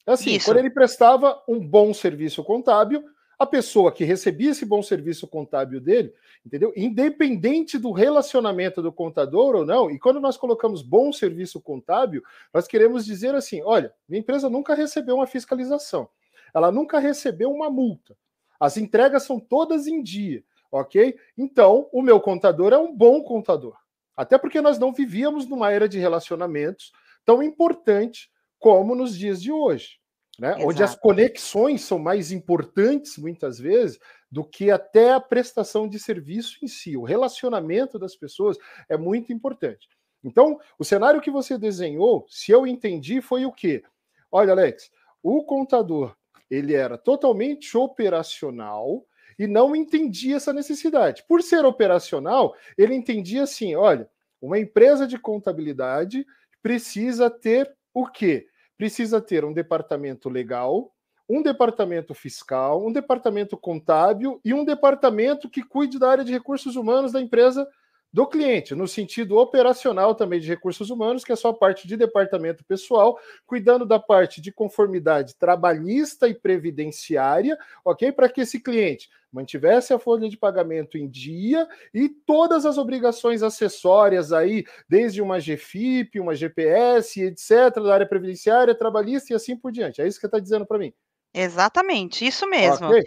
Assim, 0.06 0.34
isso. 0.34 0.46
quando 0.46 0.58
ele 0.58 0.70
prestava 0.70 1.40
um 1.48 1.60
bom 1.60 1.94
serviço 1.94 2.42
contábil, 2.42 3.04
a 3.38 3.46
pessoa 3.46 3.90
que 3.90 4.04
recebia 4.04 4.50
esse 4.50 4.64
bom 4.64 4.82
serviço 4.82 5.26
contábil 5.26 5.80
dele, 5.80 6.12
entendeu? 6.44 6.72
Independente 6.76 7.78
do 7.78 7.90
relacionamento 7.90 8.80
do 8.82 8.92
contador 8.92 9.56
ou 9.56 9.66
não, 9.66 9.90
e 9.90 9.98
quando 9.98 10.20
nós 10.20 10.36
colocamos 10.36 10.82
bom 10.82 11.12
serviço 11.12 11.60
contábil, 11.60 12.22
nós 12.52 12.66
queremos 12.66 13.04
dizer 13.04 13.34
assim: 13.34 13.62
olha, 13.64 13.92
minha 14.08 14.20
empresa 14.20 14.48
nunca 14.48 14.74
recebeu 14.74 15.16
uma 15.16 15.26
fiscalização, 15.26 16.08
ela 16.54 16.70
nunca 16.70 16.98
recebeu 16.98 17.50
uma 17.50 17.70
multa, 17.70 18.16
as 18.60 18.76
entregas 18.76 19.24
são 19.24 19.40
todas 19.40 19.86
em 19.86 20.02
dia, 20.02 20.44
ok? 20.70 21.16
Então, 21.36 21.88
o 21.92 22.02
meu 22.02 22.20
contador 22.20 22.72
é 22.72 22.78
um 22.78 22.94
bom 22.94 23.22
contador. 23.22 23.76
Até 24.16 24.36
porque 24.36 24.60
nós 24.60 24.78
não 24.78 24.92
vivíamos 24.92 25.46
numa 25.48 25.72
era 25.72 25.88
de 25.88 25.98
relacionamentos 25.98 26.92
tão 27.24 27.42
importante 27.42 28.30
como 28.58 28.94
nos 28.94 29.16
dias 29.16 29.42
de 29.42 29.50
hoje 29.50 30.01
né? 30.42 30.56
onde 30.58 30.82
as 30.82 30.96
conexões 30.96 31.82
são 31.82 32.00
mais 32.00 32.32
importantes, 32.32 33.16
muitas 33.16 33.60
vezes, 33.60 34.00
do 34.28 34.42
que 34.42 34.72
até 34.72 35.12
a 35.12 35.20
prestação 35.20 35.86
de 35.88 36.00
serviço 36.00 36.58
em 36.60 36.66
si. 36.66 36.96
O 36.96 37.04
relacionamento 37.04 37.96
das 37.96 38.16
pessoas 38.16 38.58
é 38.88 38.96
muito 38.96 39.32
importante. 39.32 39.88
Então, 40.24 40.58
o 40.76 40.84
cenário 40.84 41.20
que 41.20 41.30
você 41.30 41.56
desenhou, 41.56 42.26
se 42.28 42.50
eu 42.50 42.66
entendi, 42.66 43.20
foi 43.20 43.46
o 43.46 43.52
quê? 43.52 43.84
Olha, 44.32 44.50
Alex, 44.50 44.90
o 45.22 45.44
contador, 45.44 46.16
ele 46.50 46.74
era 46.74 46.98
totalmente 46.98 47.76
operacional 47.76 49.06
e 49.38 49.46
não 49.46 49.76
entendia 49.76 50.38
essa 50.38 50.52
necessidade. 50.52 51.22
Por 51.28 51.40
ser 51.40 51.64
operacional, 51.64 52.52
ele 52.76 52.96
entendia 52.96 53.44
assim, 53.44 53.76
olha, 53.76 54.10
uma 54.40 54.58
empresa 54.58 55.06
de 55.06 55.16
contabilidade 55.18 56.26
precisa 56.60 57.30
ter 57.30 57.72
o 57.94 58.08
quê? 58.08 58.48
Precisa 58.82 59.20
ter 59.20 59.44
um 59.44 59.52
departamento 59.52 60.28
legal, 60.28 60.92
um 61.28 61.40
departamento 61.40 62.12
fiscal, 62.14 62.84
um 62.84 62.92
departamento 62.92 63.56
contábil 63.56 64.40
e 64.44 64.52
um 64.52 64.64
departamento 64.64 65.48
que 65.48 65.62
cuide 65.62 66.00
da 66.00 66.10
área 66.10 66.24
de 66.24 66.32
recursos 66.32 66.74
humanos 66.74 67.12
da 67.12 67.20
empresa 67.20 67.64
do 68.12 68.26
cliente, 68.26 68.74
no 68.74 68.86
sentido 68.86 69.38
operacional 69.38 70.14
também 70.14 70.38
de 70.38 70.46
recursos 70.46 70.90
humanos, 70.90 71.24
que 71.24 71.32
é 71.32 71.36
só 71.36 71.48
a 71.48 71.54
parte 71.54 71.88
de 71.88 71.96
departamento 71.96 72.62
pessoal, 72.64 73.18
cuidando 73.46 73.86
da 73.86 73.98
parte 73.98 74.40
de 74.40 74.52
conformidade 74.52 75.34
trabalhista 75.36 76.28
e 76.28 76.34
previdenciária, 76.34 77.56
ok? 77.84 78.12
Para 78.12 78.28
que 78.28 78.42
esse 78.42 78.60
cliente 78.60 79.08
mantivesse 79.32 79.94
a 79.94 79.98
folha 79.98 80.28
de 80.28 80.36
pagamento 80.36 80.98
em 80.98 81.08
dia 81.08 81.66
e 81.94 82.06
todas 82.08 82.66
as 82.66 82.76
obrigações 82.76 83.42
acessórias 83.42 84.30
aí, 84.30 84.64
desde 84.86 85.22
uma 85.22 85.38
GFIP, 85.38 86.20
uma 86.20 86.34
GPS, 86.34 87.22
etc., 87.22 87.82
da 87.82 87.94
área 87.94 88.06
previdenciária, 88.06 88.74
trabalhista 88.74 89.32
e 89.32 89.36
assim 89.36 89.56
por 89.56 89.72
diante. 89.72 90.02
É 90.02 90.06
isso 90.06 90.18
que 90.18 90.22
você 90.22 90.26
está 90.26 90.38
dizendo 90.38 90.66
para 90.66 90.78
mim? 90.78 90.92
Exatamente, 91.32 92.26
isso 92.26 92.46
mesmo. 92.46 92.88
Okay? 92.88 93.02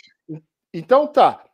Então 0.74 1.06
tá. 1.06 1.45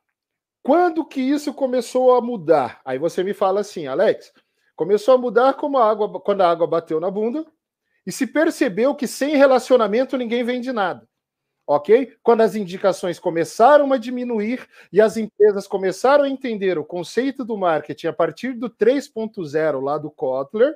Quando 0.63 1.05
que 1.05 1.19
isso 1.19 1.53
começou 1.53 2.15
a 2.15 2.21
mudar? 2.21 2.81
Aí 2.85 2.99
você 2.99 3.23
me 3.23 3.33
fala 3.33 3.61
assim, 3.61 3.87
Alex, 3.87 4.31
começou 4.75 5.15
a 5.15 5.17
mudar 5.17 5.55
como 5.55 5.77
a 5.77 5.89
água, 5.89 6.19
quando 6.19 6.41
a 6.41 6.49
água 6.49 6.67
bateu 6.67 6.99
na 6.99 7.09
bunda 7.09 7.45
e 8.05 8.11
se 8.11 8.27
percebeu 8.27 8.95
que 8.95 9.07
sem 9.07 9.35
relacionamento 9.35 10.17
ninguém 10.17 10.43
vende 10.43 10.71
nada. 10.71 11.07
Ok? 11.65 12.15
Quando 12.21 12.41
as 12.41 12.55
indicações 12.55 13.17
começaram 13.19 13.91
a 13.93 13.97
diminuir 13.97 14.67
e 14.91 14.99
as 14.99 15.17
empresas 15.17 15.67
começaram 15.67 16.25
a 16.25 16.29
entender 16.29 16.77
o 16.77 16.85
conceito 16.85 17.45
do 17.45 17.57
marketing 17.57 18.07
a 18.07 18.13
partir 18.13 18.53
do 18.53 18.69
3.0 18.69 19.81
lá 19.81 19.97
do 19.97 20.11
Kotler, 20.11 20.75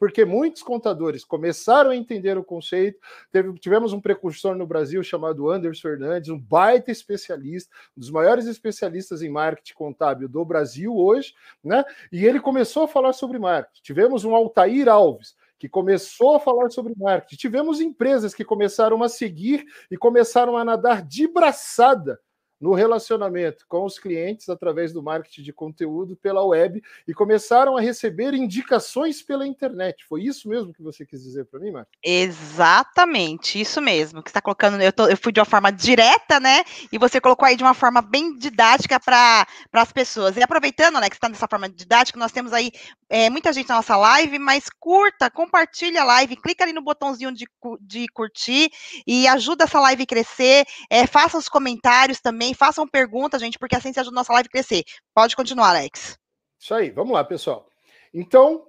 porque 0.00 0.24
muitos 0.24 0.62
contadores 0.62 1.22
começaram 1.26 1.90
a 1.90 1.96
entender 1.96 2.38
o 2.38 2.42
conceito. 2.42 2.98
Teve, 3.30 3.52
tivemos 3.58 3.92
um 3.92 4.00
precursor 4.00 4.56
no 4.56 4.66
Brasil 4.66 5.02
chamado 5.02 5.50
Anderson 5.50 5.82
Fernandes, 5.82 6.30
um 6.30 6.40
baita 6.40 6.90
especialista, 6.90 7.70
um 7.94 8.00
dos 8.00 8.10
maiores 8.10 8.46
especialistas 8.46 9.20
em 9.20 9.28
marketing 9.28 9.74
contábil 9.74 10.26
do 10.26 10.42
Brasil 10.42 10.96
hoje, 10.96 11.34
né? 11.62 11.84
E 12.10 12.24
ele 12.24 12.40
começou 12.40 12.84
a 12.84 12.88
falar 12.88 13.12
sobre 13.12 13.38
marketing. 13.38 13.82
Tivemos 13.82 14.24
um 14.24 14.34
Altair 14.34 14.88
Alves, 14.88 15.36
que 15.58 15.68
começou 15.68 16.36
a 16.36 16.40
falar 16.40 16.70
sobre 16.70 16.94
marketing. 16.96 17.36
Tivemos 17.36 17.78
empresas 17.78 18.32
que 18.32 18.44
começaram 18.44 19.02
a 19.02 19.08
seguir 19.08 19.66
e 19.90 19.98
começaram 19.98 20.56
a 20.56 20.64
nadar 20.64 21.02
de 21.02 21.28
braçada 21.28 22.18
no 22.60 22.74
relacionamento 22.74 23.64
com 23.66 23.84
os 23.84 23.98
clientes 23.98 24.48
através 24.48 24.92
do 24.92 25.02
marketing 25.02 25.42
de 25.42 25.52
conteúdo 25.52 26.14
pela 26.14 26.44
web 26.44 26.82
e 27.08 27.14
começaram 27.14 27.76
a 27.76 27.80
receber 27.80 28.34
indicações 28.34 29.22
pela 29.22 29.46
internet. 29.46 30.04
Foi 30.04 30.22
isso 30.22 30.48
mesmo 30.48 30.72
que 30.72 30.82
você 30.82 31.06
quis 31.06 31.22
dizer 31.22 31.46
para 31.46 31.58
mim, 31.58 31.70
Marcos? 31.70 31.92
Exatamente, 32.04 33.58
isso 33.58 33.80
mesmo. 33.80 34.22
Que 34.22 34.28
está 34.28 34.42
colocando, 34.42 34.80
eu, 34.82 34.92
tô, 34.92 35.08
eu, 35.08 35.16
fui 35.16 35.32
de 35.32 35.40
uma 35.40 35.46
forma 35.46 35.72
direta, 35.72 36.38
né? 36.38 36.62
E 36.92 36.98
você 36.98 37.20
colocou 37.20 37.46
aí 37.46 37.56
de 37.56 37.64
uma 37.64 37.74
forma 37.74 38.02
bem 38.02 38.36
didática 38.36 39.00
para 39.00 39.46
as 39.72 39.92
pessoas. 39.92 40.36
E 40.36 40.42
aproveitando, 40.42 41.00
né, 41.00 41.08
que 41.08 41.16
está 41.16 41.28
nessa 41.28 41.48
forma 41.48 41.68
didática, 41.68 42.18
nós 42.18 42.32
temos 42.32 42.52
aí 42.52 42.70
é, 43.08 43.30
muita 43.30 43.52
gente 43.52 43.68
na 43.68 43.76
nossa 43.76 43.96
live, 43.96 44.38
mas 44.38 44.66
curta, 44.78 45.30
compartilha 45.30 46.02
a 46.02 46.04
live, 46.04 46.36
clica 46.36 46.64
ali 46.64 46.72
no 46.72 46.82
botãozinho 46.82 47.32
de, 47.32 47.46
de 47.80 48.06
curtir 48.08 48.70
e 49.06 49.26
ajuda 49.26 49.64
essa 49.64 49.80
live 49.80 50.02
a 50.02 50.06
crescer. 50.06 50.66
É, 50.90 51.06
faça 51.06 51.38
os 51.38 51.48
comentários 51.48 52.20
também 52.20 52.49
também. 52.50 52.54
Façam 52.54 52.86
perguntas, 52.86 53.40
gente, 53.40 53.58
porque 53.58 53.74
assim 53.74 53.90
ajuda 53.90 54.10
a 54.10 54.20
nossa 54.20 54.32
live 54.32 54.48
a 54.48 54.50
crescer. 54.50 54.84
Pode 55.14 55.36
continuar, 55.36 55.70
Alex. 55.70 56.18
Isso 56.58 56.74
aí, 56.74 56.90
vamos 56.90 57.12
lá, 57.12 57.24
pessoal. 57.24 57.68
Então, 58.12 58.66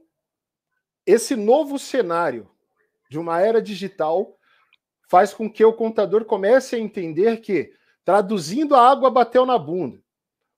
esse 1.05 1.35
novo 1.35 1.77
cenário 1.77 2.49
de 3.09 3.19
uma 3.19 3.41
era 3.41 3.61
digital 3.61 4.37
faz 5.09 5.33
com 5.33 5.51
que 5.51 5.63
o 5.65 5.73
contador 5.73 6.23
comece 6.23 6.75
a 6.75 6.79
entender 6.79 7.41
que, 7.41 7.73
traduzindo 8.05 8.75
a 8.75 8.89
água 8.89 9.09
bateu 9.09 9.45
na 9.45 9.57
bunda, 9.57 10.01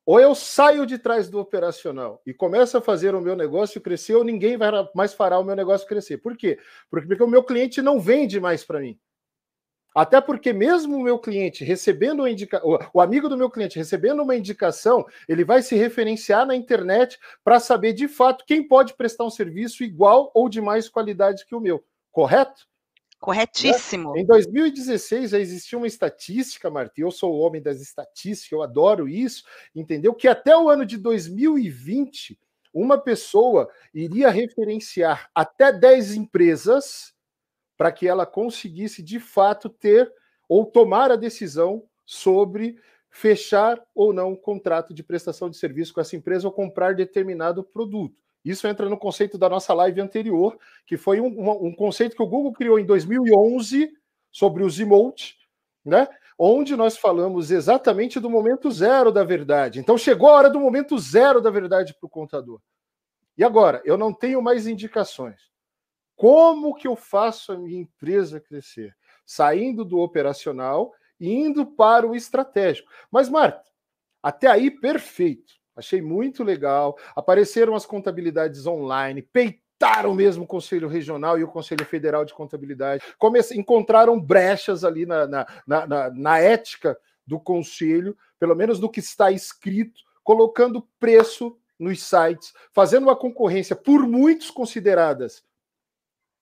ou 0.05 0.19
eu 0.19 0.35
saio 0.35 0.85
de 0.85 0.99
trás 0.99 1.29
do 1.29 1.39
operacional 1.39 2.21
e 2.25 2.33
começo 2.33 2.77
a 2.77 2.81
fazer 2.81 3.15
o 3.15 3.21
meu 3.21 3.35
negócio 3.35 3.81
crescer, 3.81 4.15
ou 4.15 4.23
ninguém 4.23 4.57
vai 4.57 4.69
mais 4.93 5.13
fará 5.13 5.39
o 5.39 5.43
meu 5.43 5.55
negócio 5.55 5.87
crescer. 5.87 6.17
Por 6.17 6.37
quê? 6.37 6.59
Porque, 6.89 7.07
porque 7.07 7.23
o 7.23 7.27
meu 7.27 7.43
cliente 7.43 7.81
não 7.81 7.99
vende 7.99 8.39
mais 8.39 8.63
para 8.63 8.81
mim. 8.81 8.99
Até 9.93 10.19
porque 10.19 10.51
mesmo 10.51 10.97
o 10.97 11.03
meu 11.03 11.19
cliente 11.19 11.63
recebendo 11.63 12.21
uma 12.21 12.29
indicação, 12.29 12.79
o 12.93 13.00
amigo 13.00 13.29
do 13.29 13.38
meu 13.38 13.50
cliente 13.50 13.77
recebendo 13.77 14.23
uma 14.23 14.35
indicação, 14.35 15.05
ele 15.27 15.45
vai 15.45 15.62
se 15.62 15.75
referenciar 15.75 16.45
na 16.45 16.55
internet 16.55 17.19
para 17.43 17.59
saber 17.59 17.93
de 17.93 18.07
fato 18.07 18.45
quem 18.45 18.67
pode 18.67 18.95
prestar 18.95 19.23
um 19.23 19.29
serviço 19.29 19.83
igual 19.83 20.31
ou 20.33 20.50
de 20.50 20.59
mais 20.62 20.89
qualidade 20.89 21.45
que 21.45 21.55
o 21.55 21.59
meu. 21.59 21.83
Correto? 22.12 22.67
Corretíssimo. 23.19 24.13
Né? 24.13 24.21
Em 24.21 24.25
2016 24.25 25.31
já 25.31 25.39
existia 25.39 25.77
uma 25.77 25.88
estatística, 25.88 26.69
Marta, 26.69 26.93
eu 26.97 27.09
sou 27.09 27.33
o 27.33 27.39
homem 27.39 27.62
das 27.62 27.79
estatísticas, 27.79 28.51
eu 28.51 28.62
adoro 28.62 29.07
isso, 29.07 29.45
entendeu? 29.73 30.13
Que 30.13 30.27
até 30.27 30.57
o 30.57 30.67
ano 30.69 30.85
de 30.85 30.97
2020, 30.97 32.38
uma 32.73 32.97
pessoa 32.97 33.69
iria 33.93 34.29
referenciar 34.29 35.29
até 35.33 35.71
10 35.71 36.15
empresas 36.15 37.13
para 37.77 37.91
que 37.91 38.07
ela 38.07 38.25
conseguisse 38.25 39.01
de 39.01 39.19
fato 39.19 39.69
ter 39.69 40.11
ou 40.47 40.65
tomar 40.65 41.11
a 41.11 41.15
decisão 41.15 41.83
sobre 42.05 42.77
fechar 43.09 43.79
ou 43.93 44.11
não 44.11 44.31
um 44.31 44.35
contrato 44.35 44.93
de 44.93 45.03
prestação 45.03 45.49
de 45.49 45.57
serviço 45.57 45.93
com 45.93 46.01
essa 46.01 46.15
empresa 46.15 46.47
ou 46.47 46.51
comprar 46.51 46.95
determinado 46.95 47.63
produto. 47.63 48.15
Isso 48.43 48.67
entra 48.67 48.89
no 48.89 48.97
conceito 48.97 49.37
da 49.37 49.47
nossa 49.47 49.73
live 49.73 50.01
anterior, 50.01 50.57
que 50.85 50.97
foi 50.97 51.21
um, 51.21 51.67
um, 51.67 51.73
conceito 51.73 52.15
que 52.15 52.23
o 52.23 52.27
Google 52.27 52.51
criou 52.51 52.77
em 52.77 52.85
2011 52.85 53.93
sobre 54.31 54.63
os 54.63 54.79
emote, 54.79 55.37
né? 55.85 56.07
Onde 56.37 56.75
nós 56.75 56.97
falamos 56.97 57.51
exatamente 57.51 58.19
do 58.19 58.29
momento 58.29 58.69
zero 58.71 59.11
da 59.11 59.23
verdade. 59.23 59.79
Então 59.79 59.97
chegou 59.97 60.27
a 60.27 60.33
hora 60.33 60.49
do 60.49 60.59
momento 60.59 60.97
zero 60.97 61.39
da 61.39 61.51
verdade 61.51 61.93
para 61.93 62.07
o 62.07 62.09
contador. 62.09 62.59
E 63.37 63.43
agora, 63.43 63.81
eu 63.85 63.95
não 63.95 64.11
tenho 64.11 64.41
mais 64.41 64.67
indicações. 64.67 65.52
Como 66.15 66.75
que 66.75 66.88
eu 66.88 66.96
faço 66.96 67.51
a 67.51 67.58
minha 67.58 67.82
empresa 67.82 68.39
crescer? 68.39 68.96
Saindo 69.25 69.84
do 69.84 70.00
operacional 70.00 70.93
e 71.20 71.32
indo 71.32 71.65
para 71.65 72.08
o 72.08 72.15
estratégico. 72.15 72.89
Mas, 73.12 73.29
Marta, 73.29 73.63
até 74.22 74.48
aí 74.48 74.70
perfeito. 74.70 75.53
Achei 75.75 76.01
muito 76.01 76.43
legal. 76.43 76.98
Apareceram 77.15 77.75
as 77.75 77.86
contabilidades 77.86 78.67
online, 78.67 79.22
peitaram 79.22 80.13
mesmo 80.13 80.43
o 80.43 80.48
Conselho 80.48 80.88
Regional 80.88 81.39
e 81.39 81.43
o 81.43 81.48
Conselho 81.48 81.86
Federal 81.86 82.24
de 82.24 82.34
Contabilidade. 82.34 83.03
Come 83.17 83.39
encontraram 83.53 84.20
brechas 84.20 84.84
ali 84.84 85.05
na, 85.05 85.27
na, 85.27 85.48
na, 85.65 86.10
na 86.12 86.39
ética 86.39 86.98
do 87.25 87.39
Conselho, 87.39 88.15
pelo 88.39 88.55
menos 88.55 88.79
no 88.79 88.89
que 88.89 89.00
está 89.00 89.32
escrito, 89.32 90.01
colocando 90.24 90.88
preço 91.00 91.58
nos 91.79 92.03
sites, 92.03 92.53
fazendo 92.72 93.03
uma 93.03 93.15
concorrência 93.15 93.75
por 93.75 94.08
muitos 94.08 94.51
consideradas 94.51 95.43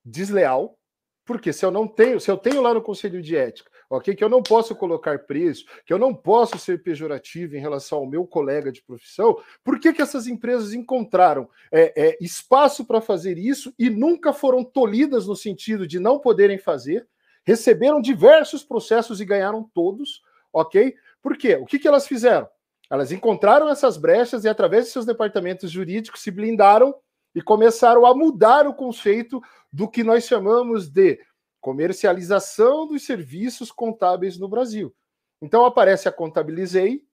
desleal, 0.04 0.78
porque 1.26 1.54
se 1.54 1.66
eu 1.66 1.72
não 1.72 1.88
tenho, 1.88 2.20
se 2.20 2.30
eu 2.30 2.38
tenho 2.38 2.62
lá 2.62 2.74
no 2.74 2.82
Conselho 2.82 3.22
de 3.22 3.36
Ética, 3.36 3.70
ok, 3.90 4.16
que 4.16 4.24
eu 4.24 4.30
não 4.30 4.42
posso 4.42 4.76
colocar 4.76 5.20
preço, 5.20 5.66
que 5.86 5.94
eu 5.94 6.00
não 6.00 6.14
posso 6.14 6.58
ser 6.58 6.82
pejorativo 6.82 7.56
em 7.56 7.60
relação 7.60 8.00
ao 8.00 8.08
meu 8.08 8.26
colega 8.26 8.72
de 8.72 8.82
profissão, 8.82 9.38
por 9.64 9.80
que, 9.80 9.94
que 9.94 10.02
essas 10.02 10.28
empresas 10.28 10.74
encontraram 10.74 11.50
é, 11.72 12.10
é, 12.10 12.18
espaço 12.22 12.86
para 12.86 13.02
fazer 13.02 13.38
isso 13.38 13.74
e 13.78 13.90
nunca 13.90 14.34
foram 14.34 14.64
tolhidas 14.64 15.28
no 15.28 15.36
sentido 15.36 15.86
de 15.86 16.00
não 16.00 16.20
poderem 16.20 16.58
fazer, 16.58 17.08
receberam 17.44 18.02
diversos 18.02 18.64
processos 18.64 19.20
e 19.20 19.26
ganharam 19.26 19.70
todos, 19.74 20.22
ok? 20.54 20.96
Por 21.22 21.38
quê? 21.38 21.56
O 21.56 21.66
que, 21.66 21.78
que 21.78 21.88
elas 21.88 22.08
fizeram? 22.08 22.48
Elas 22.90 23.12
encontraram 23.12 23.70
essas 23.70 23.98
brechas 23.98 24.44
e, 24.44 24.50
através 24.50 24.86
de 24.86 24.92
seus 24.92 25.06
departamentos 25.06 25.70
jurídicos, 25.72 26.22
se 26.22 26.32
blindaram 26.32 26.94
e 27.34 27.42
começaram 27.42 28.06
a 28.06 28.14
mudar 28.14 28.68
o 28.68 28.74
conceito 28.74 29.42
do 29.72 29.90
que 29.90 30.04
nós 30.04 30.26
chamamos 30.26 30.90
de 30.90 31.20
comercialização 31.60 32.88
dos 32.88 33.06
serviços 33.06 33.72
contábeis 33.72 34.38
no 34.38 34.50
Brasil. 34.50 34.94
Então 35.42 35.66
aparece 35.66 36.08
a 36.08 36.12
Contabilizei, 36.12 37.04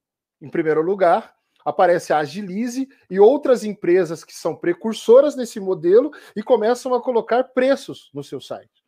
em 0.41 0.49
primeiro 0.49 0.81
lugar, 0.81 1.33
aparece 1.63 2.13
a 2.13 2.19
Agilize 2.19 2.87
e 3.09 3.19
outras 3.19 3.63
empresas 3.63 4.23
que 4.23 4.33
são 4.33 4.55
precursoras 4.55 5.35
nesse 5.35 5.59
modelo 5.59 6.11
e 6.35 6.41
começam 6.41 6.93
a 6.93 7.01
colocar 7.01 7.43
preços 7.43 8.09
no 8.13 8.23
seu 8.23 8.39
site. 8.39 8.83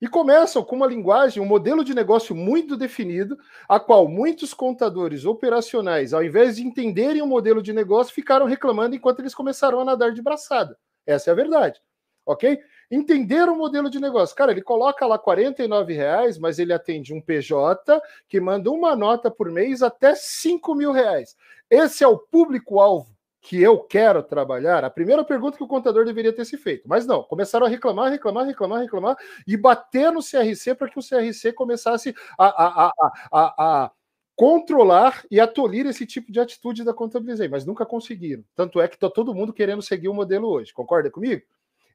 E 0.00 0.08
começam 0.08 0.62
com 0.62 0.76
uma 0.76 0.86
linguagem, 0.86 1.42
um 1.42 1.46
modelo 1.46 1.82
de 1.82 1.94
negócio 1.94 2.34
muito 2.34 2.76
definido, 2.76 3.38
a 3.68 3.80
qual 3.80 4.06
muitos 4.06 4.52
contadores 4.52 5.24
operacionais, 5.24 6.12
ao 6.12 6.22
invés 6.22 6.56
de 6.56 6.62
entenderem 6.62 7.22
o 7.22 7.26
modelo 7.26 7.62
de 7.62 7.72
negócio, 7.72 8.12
ficaram 8.12 8.44
reclamando 8.44 8.94
enquanto 8.94 9.20
eles 9.20 9.34
começaram 9.34 9.80
a 9.80 9.84
nadar 9.84 10.12
de 10.12 10.20
braçada. 10.20 10.76
Essa 11.06 11.30
é 11.30 11.32
a 11.32 11.36
verdade. 11.36 11.80
ok? 12.26 12.58
Entender 12.90 13.48
o 13.48 13.56
modelo 13.56 13.88
de 13.88 14.00
negócio. 14.00 14.36
Cara, 14.36 14.52
ele 14.52 14.62
coloca 14.62 15.06
lá 15.06 15.18
49 15.18 15.92
reais, 15.92 16.38
mas 16.38 16.58
ele 16.58 16.72
atende 16.72 17.14
um 17.14 17.20
PJ 17.20 18.00
que 18.28 18.40
manda 18.40 18.70
uma 18.70 18.94
nota 18.94 19.30
por 19.30 19.50
mês 19.50 19.82
até 19.82 20.14
5 20.14 20.74
mil 20.74 20.92
reais. 20.92 21.36
Esse 21.70 22.04
é 22.04 22.08
o 22.08 22.18
público-alvo 22.18 23.14
que 23.44 23.60
eu 23.60 23.78
quero 23.78 24.22
trabalhar, 24.22 24.84
a 24.84 24.90
primeira 24.90 25.22
pergunta 25.22 25.58
que 25.58 25.62
o 25.62 25.68
contador 25.68 26.06
deveria 26.06 26.32
ter 26.32 26.46
se 26.46 26.56
feito. 26.56 26.88
Mas 26.88 27.06
não, 27.06 27.22
começaram 27.22 27.66
a 27.66 27.68
reclamar, 27.68 28.10
reclamar, 28.10 28.46
reclamar, 28.46 28.80
reclamar 28.80 29.16
e 29.46 29.54
bater 29.54 30.10
no 30.10 30.20
CRC 30.20 30.74
para 30.74 30.88
que 30.88 30.98
o 30.98 31.02
CRC 31.02 31.52
começasse 31.52 32.14
a, 32.38 32.46
a, 32.46 32.92
a, 33.30 33.84
a, 33.84 33.90
controlar 34.34 35.22
e 35.30 35.38
a 35.38 35.46
tolir 35.46 35.86
esse 35.86 36.06
tipo 36.06 36.32
de 36.32 36.40
atitude 36.40 36.84
da 36.84 36.94
contabilizei, 36.94 37.46
mas 37.46 37.66
nunca 37.66 37.84
conseguiram. 37.84 38.42
Tanto 38.56 38.80
é 38.80 38.88
que 38.88 38.94
está 38.94 39.10
todo 39.10 39.34
mundo 39.34 39.52
querendo 39.52 39.82
seguir 39.82 40.08
o 40.08 40.14
modelo 40.14 40.48
hoje. 40.48 40.72
Concorda 40.72 41.10
comigo? 41.10 41.42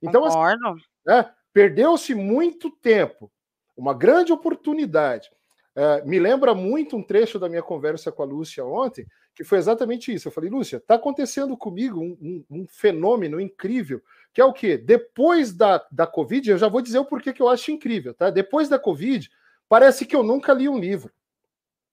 Então, 0.01 0.23
assim, 0.25 0.37
né, 1.05 1.29
perdeu-se 1.53 2.15
muito 2.15 2.69
tempo, 2.69 3.31
uma 3.75 3.93
grande 3.93 4.31
oportunidade. 4.31 5.29
É, 5.75 6.03
me 6.03 6.19
lembra 6.19 6.53
muito 6.53 6.97
um 6.97 7.03
trecho 7.03 7.39
da 7.39 7.47
minha 7.47 7.63
conversa 7.63 8.11
com 8.11 8.23
a 8.23 8.25
Lúcia 8.25 8.65
ontem, 8.65 9.05
que 9.35 9.43
foi 9.43 9.57
exatamente 9.57 10.13
isso. 10.13 10.27
Eu 10.27 10.31
falei, 10.31 10.49
Lúcia, 10.49 10.77
está 10.77 10.95
acontecendo 10.95 11.55
comigo 11.55 12.01
um, 12.01 12.17
um, 12.21 12.45
um, 12.49 12.67
fenômeno 12.67 13.39
incrível, 13.39 14.01
que 14.33 14.41
é 14.41 14.45
o 14.45 14.51
quê? 14.51 14.77
Depois 14.77 15.53
da, 15.53 15.85
da 15.91 16.05
Covid, 16.05 16.49
eu 16.49 16.57
já 16.57 16.67
vou 16.67 16.81
dizer 16.81 16.99
o 16.99 17.05
porquê 17.05 17.31
que 17.31 17.41
eu 17.41 17.47
acho 17.47 17.71
incrível, 17.71 18.13
tá? 18.13 18.29
Depois 18.29 18.67
da 18.67 18.77
Covid, 18.77 19.29
parece 19.69 20.05
que 20.05 20.15
eu 20.15 20.23
nunca 20.23 20.53
li 20.53 20.67
um 20.67 20.77
livro. 20.77 21.13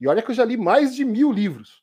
E 0.00 0.08
olha 0.08 0.20
que 0.20 0.30
eu 0.30 0.34
já 0.34 0.44
li 0.44 0.56
mais 0.56 0.94
de 0.94 1.04
mil 1.04 1.30
livros, 1.30 1.82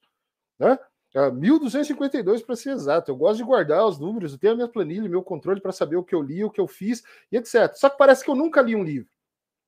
né? 0.59 0.77
1252 1.13 2.41
para 2.41 2.55
ser 2.55 2.71
exato. 2.71 3.11
Eu 3.11 3.15
gosto 3.15 3.37
de 3.37 3.43
guardar 3.43 3.85
os 3.85 3.99
números, 3.99 4.33
eu 4.33 4.39
tenho 4.39 4.53
a 4.53 4.55
minha 4.55 4.67
planilha, 4.67 5.07
meu 5.07 5.21
controle 5.21 5.61
para 5.61 5.71
saber 5.71 5.95
o 5.95 6.03
que 6.03 6.15
eu 6.15 6.21
li, 6.21 6.43
o 6.43 6.49
que 6.49 6.59
eu 6.59 6.67
fiz 6.67 7.03
e 7.31 7.37
etc. 7.37 7.73
Só 7.75 7.89
que 7.89 7.97
parece 7.97 8.23
que 8.23 8.31
eu 8.31 8.35
nunca 8.35 8.61
li 8.61 8.75
um 8.75 8.83
livro. 8.83 9.09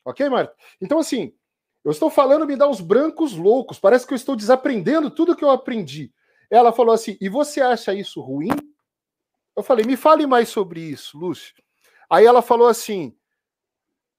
Ok, 0.04 0.28
Marta? 0.28 0.56
Então, 0.82 1.00
assim, 1.00 1.34
eu 1.84 1.92
estou 1.92 2.10
falando, 2.10 2.48
me 2.48 2.56
dá 2.56 2.68
uns 2.68 2.82
brancos 2.82 3.34
loucos. 3.34 3.80
Parece 3.80 4.08
que 4.08 4.14
eu 4.14 4.16
estou 4.16 4.36
desaprendendo 4.36 5.12
tudo 5.12 5.36
que 5.36 5.44
eu 5.44 5.52
aprendi. 5.52 6.12
Ela 6.50 6.74
falou 6.74 6.94
assim: 6.94 7.16
e 7.22 7.30
você 7.30 7.62
acha 7.62 7.94
isso 7.94 8.22
ruim? 8.22 8.50
Eu 9.56 9.62
falei: 9.62 9.86
me 9.86 9.96
fale 9.96 10.26
mais 10.26 10.50
sobre 10.50 10.80
isso, 10.80 11.18
Lúcio. 11.18 11.54
Aí 12.10 12.26
ela 12.26 12.42
falou 12.42 12.68
assim: 12.68 13.16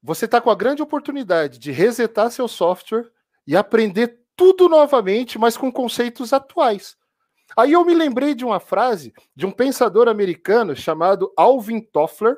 você 0.01 0.27
está 0.27 0.41
com 0.41 0.51
a 0.51 0.55
grande 0.55 0.83
oportunidade 0.83 1.59
de 1.59 1.73
resetar 1.73 2.31
seu 2.31 2.47
software 2.47 3.11
e 3.45 3.57
aprender 3.57 4.21
tudo 4.37 4.69
novamente, 4.69 5.39
mas 5.39 5.57
com 5.57 5.73
conceitos 5.73 6.33
atuais. 6.33 6.97
Aí 7.55 7.73
eu 7.73 7.85
me 7.85 7.95
lembrei 7.95 8.35
de 8.35 8.45
uma 8.45 8.59
frase 8.59 9.13
de 9.35 9.47
um 9.47 9.51
pensador 9.51 10.09
americano 10.09 10.75
chamado 10.75 11.33
Alvin 11.37 11.81
Toffler, 11.81 12.37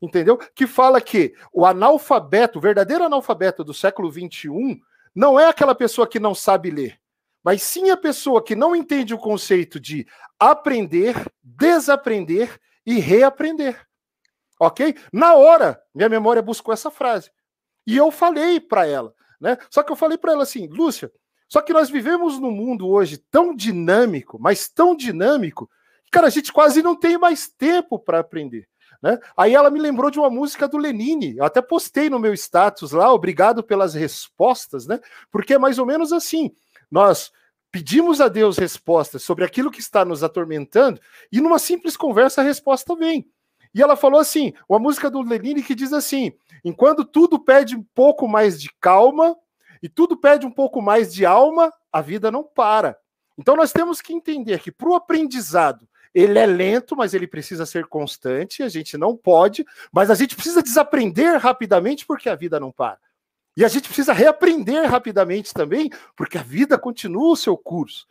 entendeu? 0.00 0.36
Que 0.36 0.66
fala 0.66 1.00
que 1.00 1.34
o 1.52 1.66
analfabeto, 1.66 2.58
o 2.58 2.62
verdadeiro 2.62 3.04
analfabeto 3.04 3.62
do 3.62 3.74
século 3.74 4.10
21, 4.10 4.80
não 5.14 5.38
é 5.38 5.46
aquela 5.48 5.74
pessoa 5.74 6.06
que 6.06 6.18
não 6.18 6.34
sabe 6.34 6.70
ler, 6.70 6.98
mas 7.42 7.62
sim 7.62 7.90
a 7.90 7.96
pessoa 7.96 8.42
que 8.42 8.56
não 8.56 8.74
entende 8.74 9.14
o 9.14 9.18
conceito 9.18 9.78
de 9.78 10.06
aprender, 10.38 11.14
desaprender 11.42 12.60
e 12.84 12.98
reaprender. 12.98 13.86
Ok? 14.60 14.96
Na 15.12 15.34
hora, 15.34 15.80
minha 15.94 16.08
memória 16.08 16.42
buscou 16.42 16.74
essa 16.74 16.90
frase. 16.90 17.30
E 17.86 17.96
eu 17.96 18.10
falei 18.10 18.60
para 18.60 18.86
ela, 18.86 19.14
né? 19.40 19.56
Só 19.70 19.82
que 19.82 19.92
eu 19.92 19.96
falei 19.96 20.18
para 20.18 20.32
ela 20.32 20.42
assim, 20.42 20.66
Lúcia, 20.66 21.10
só 21.48 21.62
que 21.62 21.72
nós 21.72 21.88
vivemos 21.88 22.38
num 22.38 22.50
mundo 22.50 22.86
hoje 22.86 23.16
tão 23.30 23.54
dinâmico, 23.54 24.38
mas 24.38 24.68
tão 24.68 24.94
dinâmico, 24.94 25.68
que, 26.04 26.10
cara, 26.10 26.26
a 26.26 26.30
gente 26.30 26.52
quase 26.52 26.82
não 26.82 26.94
tem 26.94 27.16
mais 27.16 27.48
tempo 27.48 27.98
para 27.98 28.20
aprender. 28.20 28.68
Né? 29.02 29.18
Aí 29.36 29.54
ela 29.54 29.70
me 29.70 29.80
lembrou 29.80 30.10
de 30.10 30.18
uma 30.18 30.28
música 30.28 30.68
do 30.68 30.76
Lenine. 30.76 31.36
Eu 31.36 31.44
até 31.44 31.62
postei 31.62 32.10
no 32.10 32.18
meu 32.18 32.34
status 32.34 32.92
lá, 32.92 33.12
obrigado 33.12 33.62
pelas 33.62 33.94
respostas, 33.94 34.86
né? 34.86 34.98
Porque 35.30 35.54
é 35.54 35.58
mais 35.58 35.78
ou 35.78 35.86
menos 35.86 36.12
assim. 36.12 36.50
Nós 36.90 37.30
pedimos 37.70 38.20
a 38.20 38.28
Deus 38.28 38.58
respostas 38.58 39.22
sobre 39.22 39.44
aquilo 39.44 39.70
que 39.70 39.80
está 39.80 40.04
nos 40.04 40.24
atormentando, 40.24 41.00
e 41.30 41.40
numa 41.40 41.58
simples 41.58 41.96
conversa 41.96 42.40
a 42.40 42.44
resposta 42.44 42.94
vem. 42.96 43.26
E 43.74 43.82
ela 43.82 43.96
falou 43.96 44.20
assim: 44.20 44.52
uma 44.68 44.78
música 44.78 45.10
do 45.10 45.22
Lenine 45.22 45.62
que 45.62 45.74
diz 45.74 45.92
assim: 45.92 46.32
enquanto 46.64 47.04
tudo 47.04 47.38
pede 47.38 47.76
um 47.76 47.84
pouco 47.94 48.26
mais 48.26 48.60
de 48.60 48.70
calma 48.80 49.36
e 49.82 49.88
tudo 49.88 50.16
pede 50.16 50.46
um 50.46 50.50
pouco 50.50 50.80
mais 50.82 51.12
de 51.12 51.24
alma, 51.24 51.72
a 51.92 52.00
vida 52.00 52.30
não 52.30 52.42
para. 52.42 52.98
Então 53.36 53.56
nós 53.56 53.72
temos 53.72 54.00
que 54.00 54.12
entender 54.12 54.60
que 54.60 54.72
para 54.72 54.88
o 54.88 54.94
aprendizado 54.94 55.88
ele 56.14 56.38
é 56.38 56.46
lento, 56.46 56.96
mas 56.96 57.14
ele 57.14 57.26
precisa 57.26 57.66
ser 57.66 57.86
constante. 57.86 58.62
A 58.62 58.68
gente 58.68 58.96
não 58.96 59.16
pode, 59.16 59.64
mas 59.92 60.10
a 60.10 60.14
gente 60.14 60.34
precisa 60.34 60.62
desaprender 60.62 61.38
rapidamente 61.38 62.06
porque 62.06 62.28
a 62.28 62.34
vida 62.34 62.58
não 62.58 62.72
para. 62.72 62.98
E 63.56 63.64
a 63.64 63.68
gente 63.68 63.86
precisa 63.88 64.12
reaprender 64.12 64.88
rapidamente 64.88 65.52
também, 65.52 65.90
porque 66.16 66.38
a 66.38 66.42
vida 66.42 66.78
continua 66.78 67.32
o 67.32 67.36
seu 67.36 67.56
curso. 67.56 68.06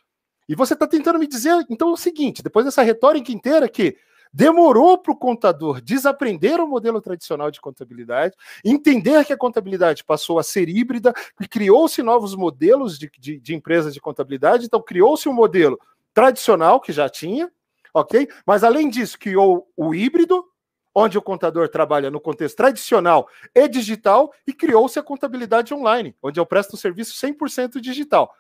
E 0.48 0.56
você 0.56 0.74
está 0.74 0.88
tentando 0.88 1.20
me 1.20 1.28
dizer, 1.28 1.66
então, 1.70 1.92
o 1.92 1.98
seguinte: 1.98 2.44
depois 2.44 2.66
dessa 2.66 2.82
retórica 2.82 3.32
inteira, 3.32 3.68
que 3.68 3.98
demorou 4.38 5.00
para 5.00 5.12
o 5.12 5.16
contador 5.16 5.82
desaprender 5.82 6.60
o 6.60 6.68
modelo 6.68 7.02
tradicional 7.02 7.50
de 7.50 7.60
contabilidade, 7.60 8.36
entender 8.64 9.26
que 9.26 9.34
a 9.34 9.38
contabilidade 9.38 10.04
passou 10.04 10.38
a 10.38 10.44
ser 10.44 10.70
híbrida, 10.70 11.12
e 11.42 11.48
criou-se 11.48 12.04
novos 12.04 12.36
modelos 12.36 13.00
de, 13.00 13.10
de, 13.18 13.40
de 13.40 13.56
empresas 13.56 13.96
de 13.96 14.00
contabilidade, 14.00 14.68
então 14.68 14.80
criou-se 14.80 15.28
um 15.28 15.34
modelo 15.34 15.80
tradicional 16.14 16.80
que 16.80 16.92
já 16.92 17.10
tinha, 17.10 17.52
ok? 17.92 18.30
Mas 18.46 18.64
além 18.64 18.92
disso, 18.92 19.18
criou 19.18 19.68
o 19.76 19.96
híbrido, 19.96 20.46
onde 20.94 21.18
o 21.18 21.22
contador 21.22 21.68
trabalha 21.68 22.12
no 22.12 22.22
contexto 22.22 22.58
tradicional 22.58 23.28
e 23.56 23.68
digital, 23.68 24.32
e 24.46 24.54
criou-se 24.54 25.00
a 25.00 25.04
contabilidade 25.04 25.74
online, 25.74 26.16
onde 26.22 26.40
eu 26.40 26.46
presto 26.46 26.76
um 26.76 26.78
serviço 26.78 27.16
100% 27.26 27.80
digital. 27.80 28.32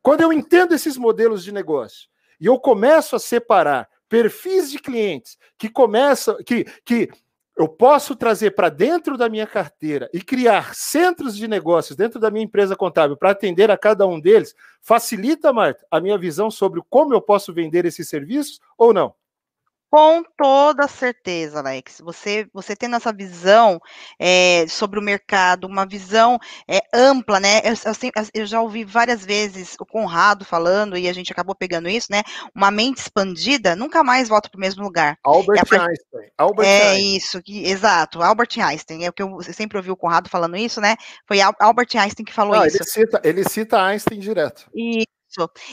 Quando 0.00 0.22
eu 0.22 0.32
entendo 0.32 0.74
esses 0.74 0.96
modelos 0.96 1.44
de 1.44 1.52
negócio 1.52 2.08
e 2.40 2.46
eu 2.46 2.58
começo 2.58 3.14
a 3.14 3.18
separar 3.18 3.90
perfis 4.12 4.70
de 4.70 4.78
clientes 4.78 5.38
que 5.56 5.70
começam, 5.70 6.36
que, 6.44 6.66
que 6.84 7.08
eu 7.56 7.66
posso 7.66 8.14
trazer 8.14 8.50
para 8.50 8.68
dentro 8.68 9.16
da 9.16 9.26
minha 9.26 9.46
carteira 9.46 10.06
e 10.12 10.20
criar 10.20 10.74
centros 10.74 11.34
de 11.34 11.48
negócios 11.48 11.96
dentro 11.96 12.20
da 12.20 12.30
minha 12.30 12.44
empresa 12.44 12.76
contábil 12.76 13.16
para 13.16 13.30
atender 13.30 13.70
a 13.70 13.78
cada 13.78 14.06
um 14.06 14.20
deles, 14.20 14.54
facilita, 14.82 15.50
Marta, 15.50 15.86
a 15.90 15.98
minha 15.98 16.18
visão 16.18 16.50
sobre 16.50 16.82
como 16.90 17.14
eu 17.14 17.22
posso 17.22 17.54
vender 17.54 17.86
esses 17.86 18.06
serviços 18.06 18.60
ou 18.76 18.92
não? 18.92 19.14
Com 19.92 20.24
toda 20.38 20.88
certeza, 20.88 21.58
Alex. 21.58 22.00
Você, 22.02 22.48
você 22.50 22.74
tendo 22.74 22.96
essa 22.96 23.12
visão 23.12 23.78
é, 24.18 24.64
sobre 24.66 24.98
o 24.98 25.02
mercado, 25.02 25.66
uma 25.66 25.84
visão 25.84 26.38
é, 26.66 26.80
ampla, 26.94 27.38
né? 27.38 27.60
Eu, 27.62 27.74
eu, 27.74 28.26
eu, 28.32 28.46
já 28.46 28.62
ouvi 28.62 28.84
várias 28.84 29.22
vezes 29.22 29.76
o 29.78 29.84
Conrado 29.84 30.46
falando, 30.46 30.96
e 30.96 31.06
a 31.06 31.12
gente 31.12 31.30
acabou 31.30 31.54
pegando 31.54 31.90
isso, 31.90 32.06
né? 32.10 32.22
Uma 32.54 32.70
mente 32.70 33.02
expandida 33.02 33.76
nunca 33.76 34.02
mais 34.02 34.30
volta 34.30 34.48
para 34.48 34.56
o 34.56 34.60
mesmo 34.62 34.82
lugar. 34.82 35.18
Albert 35.22 35.58
é 35.58 35.78
Einstein. 35.78 36.30
Albert 36.38 36.66
é 36.66 36.88
Einstein. 36.92 37.16
isso, 37.16 37.42
que, 37.42 37.66
exato, 37.66 38.22
Albert 38.22 38.58
Einstein. 38.60 39.04
É 39.04 39.10
o 39.10 39.12
que 39.12 39.22
eu 39.22 39.42
sempre 39.42 39.76
ouvi 39.76 39.90
o 39.90 39.96
Conrado 39.96 40.30
falando 40.30 40.56
isso, 40.56 40.80
né? 40.80 40.96
Foi 41.28 41.38
Albert 41.42 41.90
Einstein 41.96 42.24
que 42.24 42.32
falou 42.32 42.56
isso. 42.64 42.78
Ele 42.78 42.84
cita, 42.84 43.20
ele 43.22 43.44
cita 43.46 43.82
Einstein 43.82 44.18
direto. 44.18 44.70
E 44.74 45.04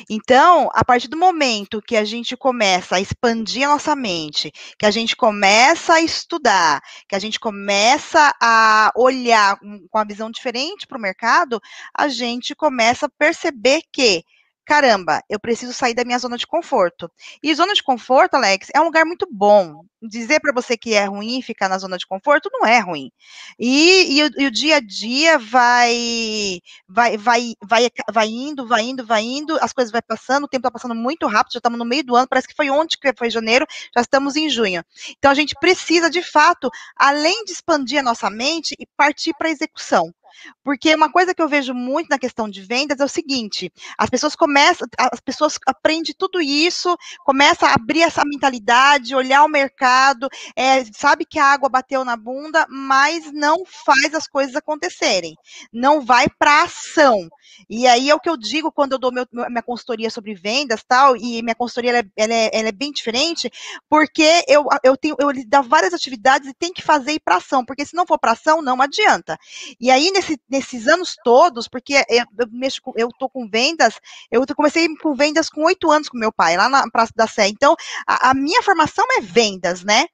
então, 0.10 0.70
a 0.74 0.84
partir 0.84 1.08
do 1.08 1.18
momento 1.18 1.82
que 1.82 1.96
a 1.96 2.04
gente 2.04 2.36
começa 2.38 2.96
a 2.96 3.02
expandir 3.02 3.68
a 3.68 3.74
nossa 3.74 3.96
mente, 3.96 4.52
que 4.78 4.86
a 4.86 4.92
gente 4.92 5.16
começa 5.16 5.96
a 5.96 6.02
estudar, 6.02 6.82
que 7.08 7.16
a 7.16 7.20
gente 7.20 7.40
começa 7.40 8.34
a 8.42 8.92
olhar 8.96 9.58
com 9.90 9.98
a 9.98 10.04
visão 10.04 10.32
diferente 10.32 10.88
para 10.88 10.98
o 10.98 11.02
mercado, 11.02 11.60
a 11.98 12.08
gente 12.08 12.56
começa 12.56 13.06
a 13.08 13.10
perceber 13.10 13.82
que 13.92 14.24
caramba, 14.70 15.24
eu 15.28 15.40
preciso 15.40 15.74
sair 15.74 15.96
da 15.96 16.06
minha 16.06 16.20
zona 16.20 16.38
de 16.38 16.46
conforto. 16.46 17.12
E 17.42 17.56
zona 17.56 17.74
de 17.74 17.82
conforto, 17.82 18.36
Alex, 18.36 18.68
é 18.72 18.80
um 18.80 18.84
lugar 18.84 19.04
muito 19.04 19.28
bom. 19.32 19.84
Dizer 20.00 20.40
para 20.40 20.54
você 20.54 20.78
que 20.78 20.94
é 20.94 21.06
ruim 21.06 21.42
ficar 21.42 21.68
na 21.68 21.80
zona 21.80 21.98
de 21.98 22.06
conforto 22.06 22.52
não 22.54 22.68
é 22.68 22.78
ruim. 22.78 23.12
E, 23.58 24.20
e, 24.20 24.24
o, 24.24 24.30
e, 24.38 24.46
o, 24.46 24.52
dia 24.52 24.76
a 24.76 24.80
dia 24.80 25.40
vai, 25.40 26.60
vai, 26.88 27.18
vai, 27.18 27.56
vai, 27.64 27.90
vai 28.14 28.28
indo, 28.28 28.68
vai 28.68 28.84
indo, 28.84 29.04
vai 29.04 29.24
indo, 29.24 29.58
as 29.60 29.74
coisas 29.74 29.92
vai 29.92 30.04
passando, 30.04 30.44
o 30.44 30.48
tempo 30.48 30.68
está 30.68 30.72
passando 30.72 30.94
muito 30.94 31.26
rápido, 31.26 31.54
já 31.54 31.58
estamos 31.58 31.80
no 31.80 31.84
meio 31.84 32.04
do 32.04 32.16
ano, 32.16 32.28
parece 32.30 32.48
que 32.48 32.56
foi 32.56 32.70
ontem 32.70 32.96
que 33.02 33.12
foi 33.18 33.32
janeiro, 33.32 33.66
já 33.96 34.02
estamos 34.02 34.36
em 34.36 34.52
junho. 34.52 34.84
Então 35.18 35.32
a 35.32 35.36
gente 35.36 35.56
precisa, 35.60 36.12
de 36.12 36.22
fato, 36.22 36.70
além 36.96 37.44
de 37.44 37.54
expandir 37.54 38.00
a 38.00 38.04
nossa 38.04 38.30
mente 38.30 38.76
e 38.80 38.86
partir 38.96 39.34
para 39.34 39.48
a 39.48 39.52
execução. 39.52 40.14
Porque 40.64 40.94
uma 40.94 41.12
coisa 41.12 41.34
que 41.34 41.42
eu 41.42 41.48
vejo 41.48 41.74
muito 41.74 42.10
na 42.10 42.20
questão 42.20 42.50
de 42.50 42.62
vendas 42.62 43.00
é 43.00 43.06
o 43.06 43.10
seguinte: 43.10 43.72
as 43.98 44.10
pessoas 44.10 44.36
começam, 44.36 44.88
as 44.98 45.20
pessoas 45.20 45.58
aprendem 45.68 46.14
tudo 46.18 46.42
isso, 46.42 46.96
começam 47.24 47.68
a 47.68 47.74
abrir 47.74 48.02
essa 48.02 48.24
mentalidade, 48.26 49.16
olhar 49.16 49.44
o 49.44 49.50
mercado, 49.50 50.28
é, 50.56 50.84
sabe 50.94 51.26
que 51.26 51.40
a 51.40 51.46
água 51.46 51.70
bateu 51.70 52.04
na 52.04 52.16
bunda, 52.16 52.66
mas 52.70 53.32
não 53.32 53.64
faz 53.66 54.14
as 54.14 54.28
coisas 54.28 54.56
acontecerem, 54.56 55.36
não 55.72 56.02
vai 56.02 56.28
para 56.38 56.64
ação. 56.64 57.30
E 57.70 57.88
aí 57.88 58.10
é 58.10 58.16
o 58.16 58.20
que 58.20 58.30
eu 58.30 58.38
digo 58.38 58.72
quando 58.72 58.94
eu 58.94 59.00
dou 59.00 59.12
meu, 59.12 59.26
minha 59.32 59.64
consultoria 59.64 60.10
sobre 60.10 60.34
vendas 60.34 60.84
tal, 60.88 61.16
e 61.16 61.42
minha 61.42 61.56
consultoria 61.56 61.92
ela 61.92 62.00
é, 62.00 62.04
ela 62.16 62.34
é, 62.34 62.50
ela 62.54 62.70
é 62.70 62.72
bem 62.72 62.92
diferente, 62.92 63.52
porque 63.90 64.44
eu, 64.48 64.66
eu 64.84 64.96
tenho 64.96 65.16
eu 65.20 65.30
dá 65.48 65.62
várias 65.62 65.94
atividades 65.94 66.50
e 66.50 66.54
tem 66.54 66.72
que 66.74 66.82
fazer 66.82 67.14
ir 67.14 67.20
para 67.20 67.38
ação, 67.38 67.66
porque 67.66 67.86
se 67.86 67.96
não 67.96 68.06
for 68.06 68.20
para 68.20 68.32
ação, 68.32 68.62
não 68.62 68.82
adianta. 68.82 69.38
E 69.80 69.92
aí, 69.92 70.12
nesse, 70.20 70.40
nesses 70.50 70.88
anos 70.88 71.16
todos, 71.24 71.68
porque 71.68 71.94
eu, 72.10 72.26
eu 72.38 72.48
mexo 72.52 72.82
com, 72.82 72.94
eu 72.96 73.10
tô 73.18 73.30
com 73.30 73.48
vendas, 73.50 74.00
eu 74.32 74.46
comecei 74.56 74.88
com 74.98 75.16
vendas 75.16 75.50
com 75.50 75.64
oito 75.64 75.90
anos 75.90 76.10
com 76.10 76.18
meu 76.18 76.32
pai, 76.32 76.58
lá 76.58 76.70
na 76.70 76.90
Praça 76.90 77.14
da 77.16 77.28
Sé. 77.28 77.48
Então, 77.48 77.76
a, 78.06 78.32
a 78.32 78.34
minha 78.34 78.62
formação 78.62 79.06
é 79.18 79.22
vendas, 79.22 79.84
né? 79.84 80.06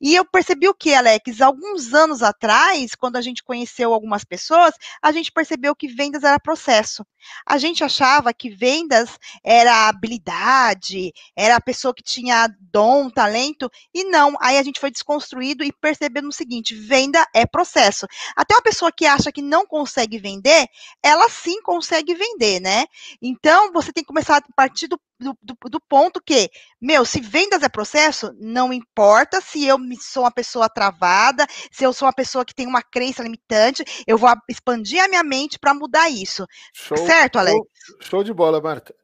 E 0.00 0.14
eu 0.14 0.24
percebi 0.24 0.68
o 0.68 0.74
que, 0.74 0.94
Alex? 0.94 1.40
Alguns 1.40 1.94
anos 1.94 2.22
atrás, 2.22 2.94
quando 2.94 3.16
a 3.16 3.20
gente 3.20 3.42
conheceu 3.42 3.92
algumas 3.92 4.24
pessoas, 4.24 4.74
a 5.00 5.12
gente 5.12 5.32
percebeu 5.32 5.74
que 5.74 5.88
vendas 5.88 6.24
era 6.24 6.38
processo. 6.38 7.04
A 7.46 7.58
gente 7.58 7.84
achava 7.84 8.32
que 8.32 8.50
vendas 8.50 9.18
era 9.44 9.88
habilidade, 9.88 11.12
era 11.36 11.56
a 11.56 11.60
pessoa 11.60 11.94
que 11.94 12.02
tinha 12.02 12.48
dom, 12.60 13.08
talento, 13.08 13.70
e 13.94 14.04
não. 14.04 14.34
Aí 14.40 14.58
a 14.58 14.62
gente 14.62 14.80
foi 14.80 14.90
desconstruído 14.90 15.62
e 15.64 15.72
percebendo 15.72 16.28
o 16.28 16.32
seguinte: 16.32 16.74
venda 16.74 17.26
é 17.34 17.46
processo. 17.46 18.06
Até 18.36 18.54
uma 18.54 18.62
pessoa 18.62 18.92
que 18.92 19.06
acha 19.06 19.32
que 19.32 19.42
não 19.42 19.66
consegue 19.66 20.18
vender, 20.18 20.66
ela 21.02 21.28
sim 21.28 21.60
consegue 21.62 22.14
vender, 22.14 22.60
né? 22.60 22.86
Então 23.20 23.72
você 23.72 23.92
tem 23.92 24.02
que 24.02 24.08
começar 24.08 24.38
a 24.38 24.42
partir 24.54 24.88
do 24.88 25.00
do, 25.22 25.38
do, 25.42 25.56
do, 25.70 25.80
ponto 25.80 26.20
que, 26.20 26.50
meu, 26.80 27.04
se 27.04 27.20
vendas 27.20 27.62
é 27.62 27.68
processo, 27.68 28.34
não 28.38 28.72
importa 28.72 29.40
se 29.40 29.66
eu 29.66 29.78
sou 30.00 30.24
uma 30.24 30.30
pessoa 30.30 30.68
travada, 30.68 31.46
se 31.70 31.84
eu 31.84 31.92
sou 31.92 32.06
uma 32.06 32.12
pessoa 32.12 32.44
que 32.44 32.54
tem 32.54 32.66
uma 32.66 32.82
crença 32.82 33.22
limitante, 33.22 33.84
eu 34.06 34.18
vou 34.18 34.30
expandir 34.48 35.02
a 35.02 35.08
minha 35.08 35.22
mente 35.22 35.58
para 35.58 35.74
mudar 35.74 36.10
isso. 36.10 36.46
Show, 36.74 36.96
certo, 36.98 37.38
Alex? 37.38 37.58
Show, 37.72 37.96
show 38.00 38.24
de 38.24 38.32
bola, 38.32 38.60
Marta. 38.60 38.94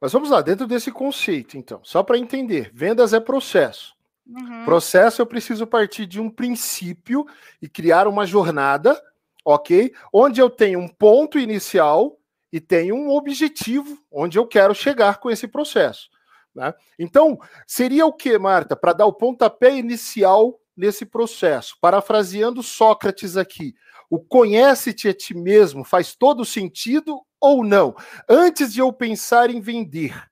Mas 0.00 0.12
vamos 0.12 0.30
lá, 0.30 0.40
dentro 0.40 0.66
desse 0.66 0.90
conceito, 0.90 1.56
então, 1.56 1.80
só 1.84 2.02
para 2.02 2.18
entender, 2.18 2.70
vendas 2.74 3.12
é 3.12 3.20
processo. 3.20 3.94
Uhum. 4.26 4.64
Processo 4.64 5.22
eu 5.22 5.26
preciso 5.26 5.66
partir 5.66 6.06
de 6.06 6.20
um 6.20 6.30
princípio 6.30 7.26
e 7.60 7.68
criar 7.68 8.08
uma 8.08 8.26
jornada, 8.26 9.00
ok? 9.44 9.92
Onde 10.12 10.40
eu 10.40 10.48
tenho 10.48 10.78
um 10.78 10.88
ponto 10.88 11.38
inicial 11.38 12.18
e 12.52 12.60
tenho 12.60 12.94
um 12.94 13.08
objetivo 13.10 13.98
onde 14.10 14.38
eu 14.38 14.46
quero 14.46 14.74
chegar 14.74 15.18
com 15.18 15.30
esse 15.30 15.48
processo. 15.48 16.10
Né? 16.54 16.74
Então, 16.98 17.38
seria 17.66 18.04
o 18.04 18.12
que, 18.12 18.38
Marta, 18.38 18.76
para 18.76 18.92
dar 18.92 19.06
o 19.06 19.12
pontapé 19.12 19.74
inicial 19.76 20.60
nesse 20.76 21.06
processo? 21.06 21.76
Parafraseando 21.80 22.62
Sócrates 22.62 23.36
aqui, 23.36 23.74
o 24.10 24.20
conhece-te 24.20 25.08
a 25.08 25.14
ti 25.14 25.34
mesmo 25.34 25.82
faz 25.82 26.14
todo 26.14 26.44
sentido 26.44 27.18
ou 27.40 27.64
não? 27.64 27.96
Antes 28.28 28.72
de 28.72 28.80
eu 28.80 28.92
pensar 28.92 29.48
em 29.48 29.60
vender, 29.60 30.30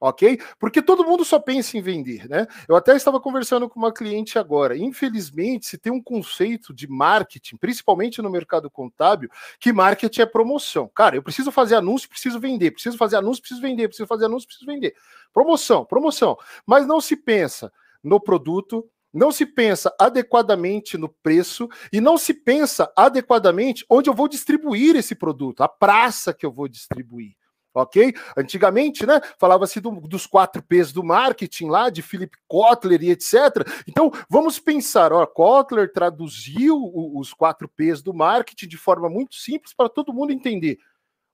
ok? 0.00 0.40
Porque 0.58 0.80
todo 0.80 1.04
mundo 1.04 1.24
só 1.24 1.38
pensa 1.38 1.76
em 1.76 1.82
vender, 1.82 2.26
né? 2.28 2.46
Eu 2.66 2.74
até 2.74 2.96
estava 2.96 3.20
conversando 3.20 3.68
com 3.68 3.78
uma 3.78 3.92
cliente 3.92 4.38
agora. 4.38 4.76
Infelizmente, 4.76 5.66
se 5.66 5.76
tem 5.76 5.92
um 5.92 6.02
conceito 6.02 6.72
de 6.72 6.88
marketing, 6.88 7.56
principalmente 7.56 8.22
no 8.22 8.30
mercado 8.30 8.70
contábil, 8.70 9.28
que 9.58 9.72
marketing 9.72 10.22
é 10.22 10.26
promoção. 10.26 10.90
Cara, 10.94 11.16
eu 11.16 11.22
preciso 11.22 11.52
fazer 11.52 11.74
anúncio, 11.74 12.08
preciso 12.08 12.40
vender, 12.40 12.70
preciso 12.70 12.96
fazer 12.96 13.16
anúncio, 13.16 13.42
preciso 13.42 13.60
vender, 13.60 13.88
preciso 13.88 14.06
fazer 14.06 14.24
anúncio, 14.24 14.48
preciso 14.48 14.66
vender. 14.66 14.94
Promoção, 15.34 15.84
promoção. 15.84 16.36
Mas 16.64 16.86
não 16.86 17.00
se 17.00 17.14
pensa 17.14 17.70
no 18.02 18.18
produto, 18.18 18.88
não 19.12 19.30
se 19.30 19.44
pensa 19.44 19.94
adequadamente 19.98 20.96
no 20.96 21.08
preço 21.08 21.68
e 21.92 22.00
não 22.00 22.16
se 22.16 22.32
pensa 22.32 22.90
adequadamente 22.96 23.84
onde 23.90 24.08
eu 24.08 24.14
vou 24.14 24.28
distribuir 24.28 24.96
esse 24.96 25.14
produto, 25.14 25.62
a 25.62 25.68
praça 25.68 26.32
que 26.32 26.46
eu 26.46 26.52
vou 26.52 26.68
distribuir 26.68 27.39
ok? 27.74 28.14
Antigamente, 28.36 29.06
né, 29.06 29.20
falava-se 29.38 29.80
do, 29.80 29.90
dos 30.00 30.26
quatro 30.26 30.62
P's 30.62 30.92
do 30.92 31.04
marketing 31.04 31.68
lá, 31.68 31.90
de 31.90 32.02
Philip 32.02 32.36
Kotler 32.48 33.02
e 33.02 33.10
etc. 33.10 33.66
Então, 33.86 34.10
vamos 34.28 34.58
pensar, 34.58 35.12
ó, 35.12 35.24
Kotler 35.26 35.92
traduziu 35.92 36.76
o, 36.76 37.18
os 37.18 37.32
quatro 37.32 37.68
P's 37.68 38.02
do 38.02 38.14
marketing 38.14 38.68
de 38.68 38.76
forma 38.76 39.08
muito 39.08 39.34
simples 39.34 39.72
para 39.74 39.88
todo 39.88 40.12
mundo 40.12 40.32
entender. 40.32 40.78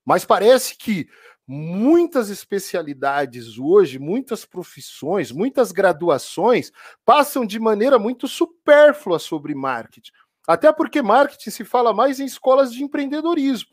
Mas 0.05 0.25
parece 0.25 0.77
que 0.77 1.09
muitas 1.47 2.29
especialidades 2.29 3.59
hoje, 3.59 3.99
muitas 3.99 4.45
profissões, 4.45 5.31
muitas 5.31 5.71
graduações 5.71 6.73
passam 7.05 7.47
de 7.47 7.61
maneira 7.61 7.99
muito 7.99 8.27
supérflua 8.27 9.19
sobre 9.19 9.55
marketing. 9.55 10.11
Até 10.47 10.73
porque 10.73 11.03
marketing 11.03 11.51
se 11.51 11.65
fala 11.65 11.93
mais 11.93 12.21
em 12.21 12.25
escolas 12.25 12.73
de 12.73 12.83
empreendedorismo, 12.83 13.71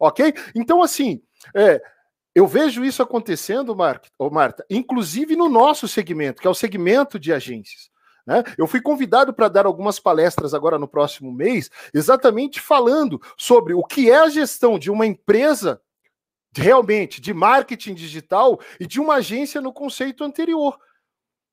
ok? 0.00 0.34
Então, 0.54 0.82
assim, 0.82 1.22
é, 1.54 1.80
eu 2.36 2.46
vejo 2.46 2.84
isso 2.84 3.02
acontecendo, 3.02 3.74
Marta, 3.74 4.62
inclusive 4.68 5.34
no 5.34 5.48
nosso 5.48 5.88
segmento, 5.88 6.42
que 6.42 6.46
é 6.46 6.50
o 6.50 6.54
segmento 6.54 7.18
de 7.18 7.32
agências. 7.32 7.90
Né? 8.26 8.44
Eu 8.58 8.66
fui 8.66 8.78
convidado 8.78 9.32
para 9.32 9.48
dar 9.48 9.64
algumas 9.64 9.98
palestras 9.98 10.52
agora 10.52 10.78
no 10.78 10.86
próximo 10.86 11.32
mês, 11.32 11.70
exatamente 11.94 12.60
falando 12.60 13.18
sobre 13.38 13.72
o 13.72 13.82
que 13.82 14.10
é 14.10 14.18
a 14.18 14.28
gestão 14.28 14.78
de 14.78 14.90
uma 14.90 15.06
empresa 15.06 15.80
realmente 16.54 17.22
de 17.22 17.32
marketing 17.32 17.94
digital 17.94 18.60
e 18.78 18.86
de 18.86 19.00
uma 19.00 19.14
agência 19.14 19.58
no 19.62 19.72
conceito 19.72 20.22
anterior. 20.22 20.78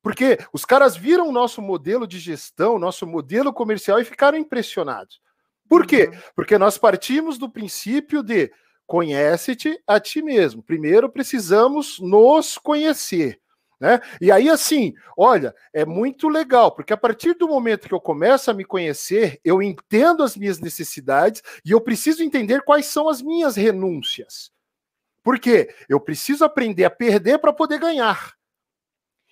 Porque 0.02 0.38
os 0.52 0.66
caras 0.66 0.98
viram 0.98 1.30
o 1.30 1.32
nosso 1.32 1.62
modelo 1.62 2.06
de 2.06 2.20
gestão, 2.20 2.78
nosso 2.78 3.08
modelo 3.08 3.54
comercial 3.54 4.02
e 4.02 4.06
ficaram 4.06 4.38
impressionados. 4.38 5.22
Por 5.70 5.88
quê? 5.88 6.10
Uhum. 6.12 6.20
Porque 6.36 6.58
nós 6.58 6.78
partimos 6.78 7.38
do 7.38 7.50
princípio 7.50 8.22
de 8.22 8.52
Conhece-te 8.86 9.82
a 9.88 10.00
ti 10.00 10.22
mesmo. 10.22 10.62
Primeiro 10.62 11.10
precisamos 11.10 12.00
nos 12.00 12.58
conhecer. 12.58 13.40
Né? 13.80 14.00
E 14.22 14.32
aí, 14.32 14.50
assim, 14.50 14.94
olha, 15.18 15.54
é 15.74 15.86
muito 15.86 16.30
legal, 16.30 16.72
porque 16.72 16.94
a 16.94 16.98
partir 16.98 17.34
do 17.34 17.50
momento 17.50 17.88
que 17.88 17.94
eu 17.94 18.00
começo 18.00 18.50
a 18.50 18.54
me 18.54 18.64
conhecer, 18.64 19.42
eu 19.44 19.62
entendo 19.62 20.24
as 20.24 20.38
minhas 20.38 20.60
necessidades 20.60 21.42
e 21.66 21.72
eu 21.72 21.82
preciso 21.82 22.24
entender 22.24 22.62
quais 22.62 22.86
são 22.86 23.10
as 23.10 23.22
minhas 23.22 23.58
renúncias. 23.58 24.52
Por 25.22 25.38
quê? 25.38 25.74
Eu 25.90 26.00
preciso 26.00 26.46
aprender 26.46 26.86
a 26.86 26.90
perder 26.90 27.40
para 27.40 27.52
poder 27.52 27.78
ganhar. 27.78 28.34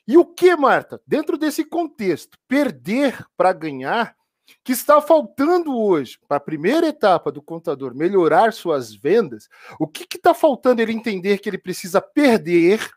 E 0.08 0.18
o 0.18 0.26
que, 0.26 0.54
Marta? 0.56 1.02
Dentro 1.08 1.38
desse 1.38 1.64
contexto, 1.64 2.38
perder 2.48 3.26
para 3.38 3.54
ganhar 3.54 4.16
que 4.64 4.72
está 4.72 5.02
faltando 5.02 5.78
hoje 5.78 6.20
para 6.28 6.38
a 6.38 6.42
primeira 6.42 6.88
etapa 6.88 7.32
do 7.32 7.42
contador 7.42 7.96
melhorar 7.96 8.54
suas 8.54 8.94
vendas, 8.94 9.48
o 9.80 9.88
que 9.88 10.08
está 10.16 10.34
faltando 10.34 10.82
ele 10.82 10.94
entender 10.94 11.40
que 11.40 11.50
ele 11.50 11.58
precisa 11.58 12.02
perder 12.02 12.90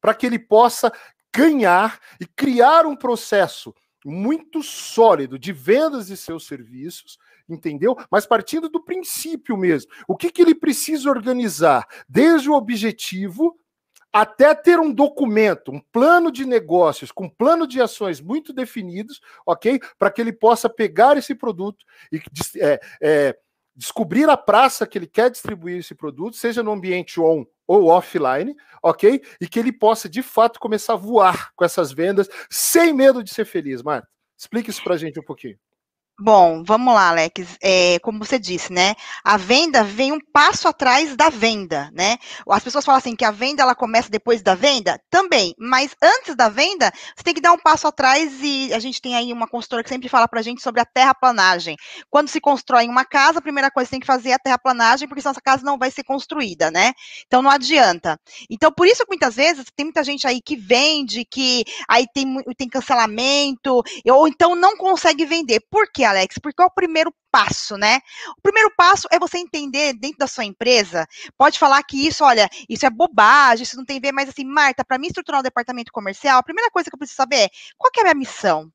para 0.00 0.14
que 0.14 0.26
ele 0.26 0.38
possa 0.38 0.92
ganhar 1.34 2.00
e 2.20 2.26
criar 2.26 2.86
um 2.86 2.96
processo 2.96 3.74
muito 4.04 4.62
sólido 4.62 5.38
de 5.38 5.52
vendas 5.52 6.06
de 6.06 6.16
seus 6.16 6.46
serviços, 6.46 7.18
entendeu? 7.48 7.96
Mas 8.10 8.26
partindo 8.26 8.68
do 8.68 8.82
princípio 8.82 9.56
mesmo. 9.56 9.90
O 10.08 10.16
que, 10.16 10.30
que 10.30 10.40
ele 10.40 10.54
precisa 10.54 11.10
organizar? 11.10 11.86
Desde 12.08 12.48
o 12.48 12.54
objetivo 12.54 13.59
até 14.12 14.54
ter 14.54 14.78
um 14.78 14.92
documento, 14.92 15.70
um 15.70 15.80
plano 15.92 16.32
de 16.32 16.44
negócios, 16.44 17.12
com 17.12 17.24
um 17.24 17.28
plano 17.28 17.66
de 17.66 17.80
ações 17.80 18.20
muito 18.20 18.52
definidos, 18.52 19.20
ok? 19.46 19.80
Para 19.98 20.10
que 20.10 20.20
ele 20.20 20.32
possa 20.32 20.68
pegar 20.68 21.16
esse 21.16 21.34
produto 21.34 21.84
e 22.12 22.20
é, 22.58 22.80
é, 23.00 23.38
descobrir 23.74 24.28
a 24.28 24.36
praça 24.36 24.86
que 24.86 24.98
ele 24.98 25.06
quer 25.06 25.30
distribuir 25.30 25.78
esse 25.78 25.94
produto, 25.94 26.36
seja 26.36 26.62
no 26.62 26.72
ambiente 26.72 27.20
on 27.20 27.46
ou 27.66 27.86
offline, 27.86 28.56
ok? 28.82 29.22
E 29.40 29.46
que 29.46 29.58
ele 29.58 29.72
possa, 29.72 30.08
de 30.08 30.22
fato, 30.22 30.58
começar 30.58 30.94
a 30.94 30.96
voar 30.96 31.52
com 31.54 31.64
essas 31.64 31.92
vendas 31.92 32.28
sem 32.50 32.92
medo 32.92 33.22
de 33.22 33.32
ser 33.32 33.44
feliz, 33.44 33.82
Marta. 33.82 34.08
Explique 34.36 34.70
isso 34.70 34.82
para 34.82 34.94
a 34.94 34.98
gente 34.98 35.20
um 35.20 35.22
pouquinho. 35.22 35.56
Bom, 36.22 36.62
vamos 36.62 36.92
lá, 36.92 37.08
Alex. 37.08 37.56
É, 37.62 37.98
como 38.00 38.18
você 38.18 38.38
disse, 38.38 38.70
né? 38.70 38.94
A 39.24 39.38
venda 39.38 39.82
vem 39.82 40.12
um 40.12 40.18
passo 40.34 40.68
atrás 40.68 41.16
da 41.16 41.30
venda, 41.30 41.90
né? 41.94 42.18
As 42.46 42.62
pessoas 42.62 42.84
falam 42.84 42.98
assim 42.98 43.16
que 43.16 43.24
a 43.24 43.30
venda 43.30 43.62
ela 43.62 43.74
começa 43.74 44.10
depois 44.10 44.42
da 44.42 44.54
venda, 44.54 45.00
também. 45.08 45.54
Mas 45.58 45.96
antes 46.02 46.36
da 46.36 46.50
venda, 46.50 46.92
você 47.16 47.22
tem 47.24 47.32
que 47.32 47.40
dar 47.40 47.52
um 47.52 47.58
passo 47.58 47.86
atrás 47.88 48.38
e 48.42 48.70
a 48.74 48.78
gente 48.78 49.00
tem 49.00 49.16
aí 49.16 49.32
uma 49.32 49.48
consultora 49.48 49.82
que 49.82 49.88
sempre 49.88 50.10
fala 50.10 50.28
para 50.28 50.40
a 50.40 50.42
gente 50.42 50.60
sobre 50.60 50.82
a 50.82 50.84
terraplanagem. 50.84 51.74
Quando 52.10 52.28
se 52.28 52.38
constrói 52.38 52.86
uma 52.86 53.06
casa, 53.06 53.38
a 53.38 53.42
primeira 53.42 53.70
coisa 53.70 53.86
que 53.86 53.92
tem 53.92 54.00
que 54.00 54.06
fazer 54.06 54.28
é 54.28 54.34
a 54.34 54.38
terraplanagem, 54.38 55.08
porque 55.08 55.22
senão 55.22 55.30
essa 55.30 55.40
casa 55.40 55.64
não 55.64 55.78
vai 55.78 55.90
ser 55.90 56.04
construída, 56.04 56.70
né? 56.70 56.92
Então 57.26 57.40
não 57.40 57.50
adianta. 57.50 58.20
Então 58.50 58.70
por 58.70 58.86
isso 58.86 59.04
que 59.04 59.08
muitas 59.10 59.36
vezes 59.36 59.64
tem 59.74 59.86
muita 59.86 60.04
gente 60.04 60.26
aí 60.26 60.42
que 60.44 60.54
vende, 60.54 61.24
que 61.24 61.64
aí 61.88 62.04
tem, 62.12 62.42
tem 62.58 62.68
cancelamento, 62.68 63.82
ou 64.06 64.28
então 64.28 64.54
não 64.54 64.76
consegue 64.76 65.24
vender. 65.24 65.60
Por 65.70 65.90
quê? 65.90 66.09
Alex? 66.10 66.38
Porque 66.38 66.62
é 66.62 66.66
o 66.66 66.70
primeiro 66.70 67.12
passo, 67.30 67.76
né? 67.76 68.00
O 68.36 68.42
primeiro 68.42 68.72
passo 68.76 69.08
é 69.10 69.18
você 69.18 69.38
entender 69.38 69.94
dentro 69.94 70.18
da 70.18 70.26
sua 70.26 70.44
empresa. 70.44 71.06
Pode 71.36 71.58
falar 71.58 71.82
que 71.82 72.06
isso, 72.06 72.24
olha, 72.24 72.48
isso 72.68 72.86
é 72.86 72.90
bobagem, 72.90 73.62
isso 73.62 73.76
não 73.76 73.84
tem 73.84 73.98
a 73.98 74.00
ver, 74.00 74.12
mas 74.12 74.28
assim, 74.28 74.44
Marta, 74.44 74.84
para 74.84 74.98
mim 74.98 75.06
estruturar 75.06 75.40
o 75.40 75.44
departamento 75.44 75.92
comercial, 75.92 76.38
a 76.38 76.42
primeira 76.42 76.70
coisa 76.70 76.90
que 76.90 76.94
eu 76.94 76.98
preciso 76.98 77.16
saber 77.16 77.44
é 77.44 77.50
qual 77.78 77.90
é 77.96 78.00
a 78.00 78.04
minha 78.04 78.14
missão? 78.14 78.70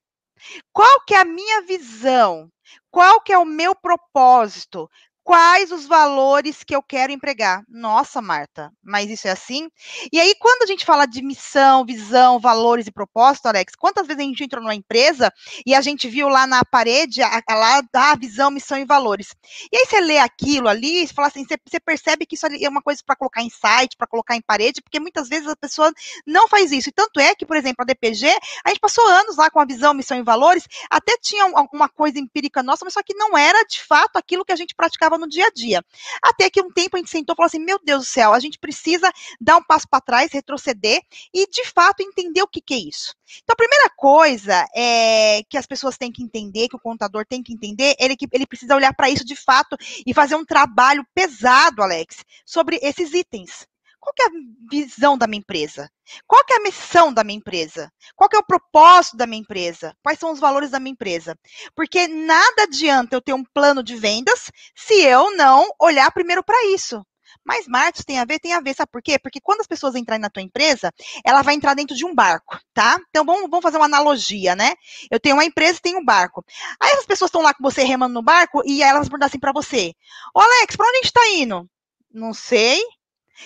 Qual 0.72 1.02
que 1.06 1.14
é 1.14 1.20
a 1.20 1.26
minha 1.26 1.62
visão? 1.62 2.50
Qual 2.92 3.22
que 3.22 3.32
é 3.34 3.38
o 3.38 3.46
meu 3.46 3.76
propósito? 3.76 4.90
Quais 5.26 5.72
os 5.72 5.88
valores 5.88 6.64
que 6.64 6.76
eu 6.76 6.84
quero 6.84 7.12
empregar. 7.12 7.64
Nossa, 7.68 8.22
Marta, 8.22 8.72
mas 8.84 9.10
isso 9.10 9.28
é 9.28 9.32
assim? 9.32 9.72
E 10.14 10.20
aí, 10.20 10.36
quando 10.40 10.62
a 10.62 10.68
gente 10.68 10.86
fala 10.86 11.08
de 11.08 11.20
missão, 11.24 11.84
visão, 11.84 12.40
valores 12.40 12.86
e 12.86 12.92
propósito, 12.92 13.48
Alex, 13.48 13.74
quantas 13.76 14.06
vezes 14.06 14.22
a 14.22 14.26
gente 14.26 14.44
entrou 14.44 14.62
numa 14.62 14.76
empresa 14.76 15.34
e 15.66 15.74
a 15.74 15.82
gente 15.82 16.08
viu 16.08 16.30
lá 16.30 16.46
na 16.46 16.64
parede 16.64 17.24
a, 17.24 17.42
a, 17.50 18.12
a 18.12 18.16
visão, 18.16 18.52
missão 18.52 18.78
e 18.78 18.86
valores? 18.86 19.30
E 19.72 19.76
aí 19.76 19.86
você 19.88 20.00
lê 20.00 20.20
aquilo 20.20 20.68
ali 20.68 21.04
e 21.04 21.08
fala 21.08 21.28
assim, 21.28 21.44
você, 21.44 21.58
você 21.68 21.80
percebe 21.80 22.28
que 22.28 22.36
isso 22.36 22.46
é 22.46 22.70
uma 22.70 22.82
coisa 22.84 23.02
para 23.04 23.16
colocar 23.16 23.42
em 23.42 23.50
site, 23.50 23.98
para 23.98 24.06
colocar 24.06 24.36
em 24.36 24.42
parede, 24.42 24.80
porque 24.80 25.00
muitas 25.00 25.28
vezes 25.28 25.48
a 25.48 25.56
pessoa 25.56 25.92
não 26.28 26.48
faz 26.48 26.72
isso. 26.72 26.90
E 26.90 26.92
tanto 26.92 27.20
é 27.20 27.34
que, 27.34 27.48
por 27.48 27.58
exemplo, 27.58 27.78
a 27.80 27.86
DPG, 27.86 28.28
a 28.64 28.70
gente 28.70 28.80
passou 28.80 29.04
anos 29.08 29.38
lá 29.38 29.50
com 29.50 29.60
a 29.60 29.66
visão, 29.66 29.92
missão 29.92 30.20
e 30.20 30.24
valores, 30.24 30.68
até 30.88 31.18
tinha 31.20 31.46
alguma 31.56 31.90
coisa 31.90 32.20
empírica 32.20 32.62
nossa, 32.62 32.86
mas 32.86 32.94
só 32.94 33.02
que 33.02 33.16
não 33.16 33.36
era 33.36 33.66
de 33.66 33.82
fato 33.82 34.18
aquilo 34.18 34.46
que 34.46 34.54
a 34.54 34.56
gente 34.56 34.76
praticava 34.76 35.15
no 35.18 35.28
dia 35.28 35.48
a 35.48 35.52
dia. 35.52 35.84
Até 36.22 36.50
que 36.50 36.62
um 36.62 36.72
tempo 36.72 36.96
a 36.96 37.00
gente 37.00 37.10
sentou 37.10 37.34
e 37.34 37.36
falou 37.36 37.48
assim: 37.48 37.60
meu 37.60 37.80
Deus 37.84 38.04
do 38.04 38.08
céu, 38.08 38.34
a 38.34 38.40
gente 38.40 38.60
precisa 38.60 39.12
dar 39.40 39.58
um 39.58 39.64
passo 39.64 39.88
para 39.90 40.02
trás, 40.02 40.32
retroceder 40.32 41.02
e, 41.34 41.48
de 41.48 41.66
fato, 41.66 42.02
entender 42.02 42.42
o 42.42 42.48
que, 42.48 42.62
que 42.62 42.74
é 42.74 42.78
isso. 42.78 43.14
Então, 43.44 43.54
a 43.54 43.56
primeira 43.56 43.90
coisa 43.96 44.66
é 44.76 45.42
que 45.50 45.58
as 45.58 45.66
pessoas 45.66 45.98
têm 45.98 46.12
que 46.12 46.24
entender, 46.24 46.68
que 46.68 46.76
o 46.76 46.80
contador 46.80 47.26
tem 47.26 47.42
que 47.42 47.54
entender, 47.54 47.96
ele, 48.00 48.16
que 48.16 48.28
ele 48.32 48.46
precisa 48.46 48.76
olhar 48.76 48.94
para 48.94 49.10
isso 49.10 49.26
de 49.26 49.36
fato 49.36 49.76
e 50.06 50.14
fazer 50.14 50.36
um 50.36 50.46
trabalho 50.46 51.06
pesado, 51.14 51.82
Alex, 51.82 52.24
sobre 52.46 52.80
esses 52.82 53.14
itens. 53.14 53.68
Qual 54.06 54.14
é 54.20 54.26
a 54.26 54.70
visão 54.70 55.18
da 55.18 55.26
minha 55.26 55.40
empresa? 55.40 55.90
Qual 56.28 56.42
é 56.48 56.56
a 56.58 56.62
missão 56.62 57.12
da 57.12 57.24
minha 57.24 57.40
empresa? 57.40 57.92
Qual 58.16 58.30
é 58.32 58.38
o 58.38 58.46
propósito 58.46 59.18
da 59.18 59.26
minha 59.26 59.42
empresa? 59.42 59.96
Quais 60.04 60.20
são 60.20 60.32
os 60.32 60.40
valores 60.40 60.70
da 60.70 60.80
minha 60.80 60.92
empresa? 60.94 61.36
Porque 61.76 62.08
nada 62.08 62.64
adianta 62.64 63.16
eu 63.16 63.22
ter 63.22 63.34
um 63.34 63.44
plano 63.44 63.82
de 63.82 63.96
vendas 63.96 64.52
se 64.76 64.94
eu 65.02 65.36
não 65.36 65.68
olhar 65.80 66.12
primeiro 66.12 66.44
para 66.44 66.68
isso. 66.68 67.04
Mas 67.44 67.68
Marcos 67.68 68.06
tem 68.06 68.20
a 68.20 68.26
ver, 68.26 68.40
tem 68.40 68.54
a 68.54 68.62
ver, 68.62 68.76
sabe 68.76 68.92
por 68.92 69.02
quê? 69.02 69.18
Porque 69.18 69.42
quando 69.42 69.62
as 69.62 69.68
pessoas 69.68 69.96
entrarem 69.96 70.22
na 70.22 70.30
tua 70.30 70.44
empresa, 70.44 70.92
ela 71.24 71.42
vai 71.42 71.56
entrar 71.56 71.74
dentro 71.74 71.96
de 71.96 72.06
um 72.06 72.14
barco, 72.14 72.60
tá? 72.74 73.00
Então 73.10 73.26
vamos, 73.26 73.50
vamos 73.50 73.64
fazer 73.64 73.78
uma 73.78 73.86
analogia, 73.86 74.56
né? 74.56 74.74
Eu 75.10 75.20
tenho 75.20 75.36
uma 75.36 75.46
empresa 75.46 75.80
e 75.80 75.82
tenho 75.82 76.00
um 76.00 76.06
barco. 76.06 76.46
Aí 76.80 76.92
as 76.94 77.06
pessoas 77.06 77.30
estão 77.30 77.42
lá 77.42 77.54
com 77.54 77.64
você 77.64 77.84
remando 77.84 78.14
no 78.14 78.22
barco 78.22 78.62
e 78.66 78.84
elas 78.84 79.08
perguntam 79.08 79.28
assim 79.28 79.40
para 79.40 79.52
você: 79.52 79.94
Ô 80.36 80.40
Alex, 80.40 80.76
para 80.76 80.88
onde 80.88 80.98
a 80.98 81.02
gente 81.02 81.08
está 81.08 81.28
indo? 81.30 81.70
Não 82.12 82.34
sei. 82.34 82.82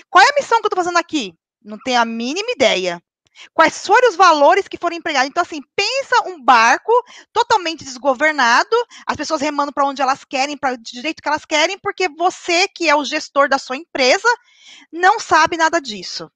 Qual 0.10 0.24
é 0.24 0.30
a 0.30 0.36
missão 0.40 0.60
que 0.60 0.66
eu 0.66 0.70
estou 0.70 0.84
fazendo 0.84 0.98
aqui? 0.98 1.34
Não 1.64 1.78
tenho 1.84 2.00
a 2.00 2.06
mínima 2.06 2.52
ideia. 2.52 3.02
Quais 3.54 3.86
foram 3.86 4.10
os 4.10 4.16
valores 4.16 4.68
que 4.68 4.78
foram 4.78 4.98
empregados? 4.98 5.30
Então, 5.30 5.42
assim, 5.42 5.62
pensa 5.76 6.28
um 6.28 6.44
barco 6.44 6.92
totalmente 7.32 7.84
desgovernado, 7.84 8.76
as 9.06 9.16
pessoas 9.16 9.42
remando 9.42 9.72
para 9.72 9.86
onde 9.86 10.02
elas 10.02 10.24
querem, 10.26 10.58
para 10.58 10.74
o 10.74 10.78
direito 10.78 11.22
que 11.22 11.28
elas 11.28 11.46
querem, 11.46 11.78
porque 11.80 12.10
você, 12.10 12.68
que 12.68 12.90
é 12.90 12.96
o 12.96 13.06
gestor 13.06 13.48
da 13.48 13.58
sua 13.58 13.78
empresa, 13.78 14.28
não 14.92 15.20
sabe 15.20 15.58
nada 15.58 15.80
disso. 15.80 16.30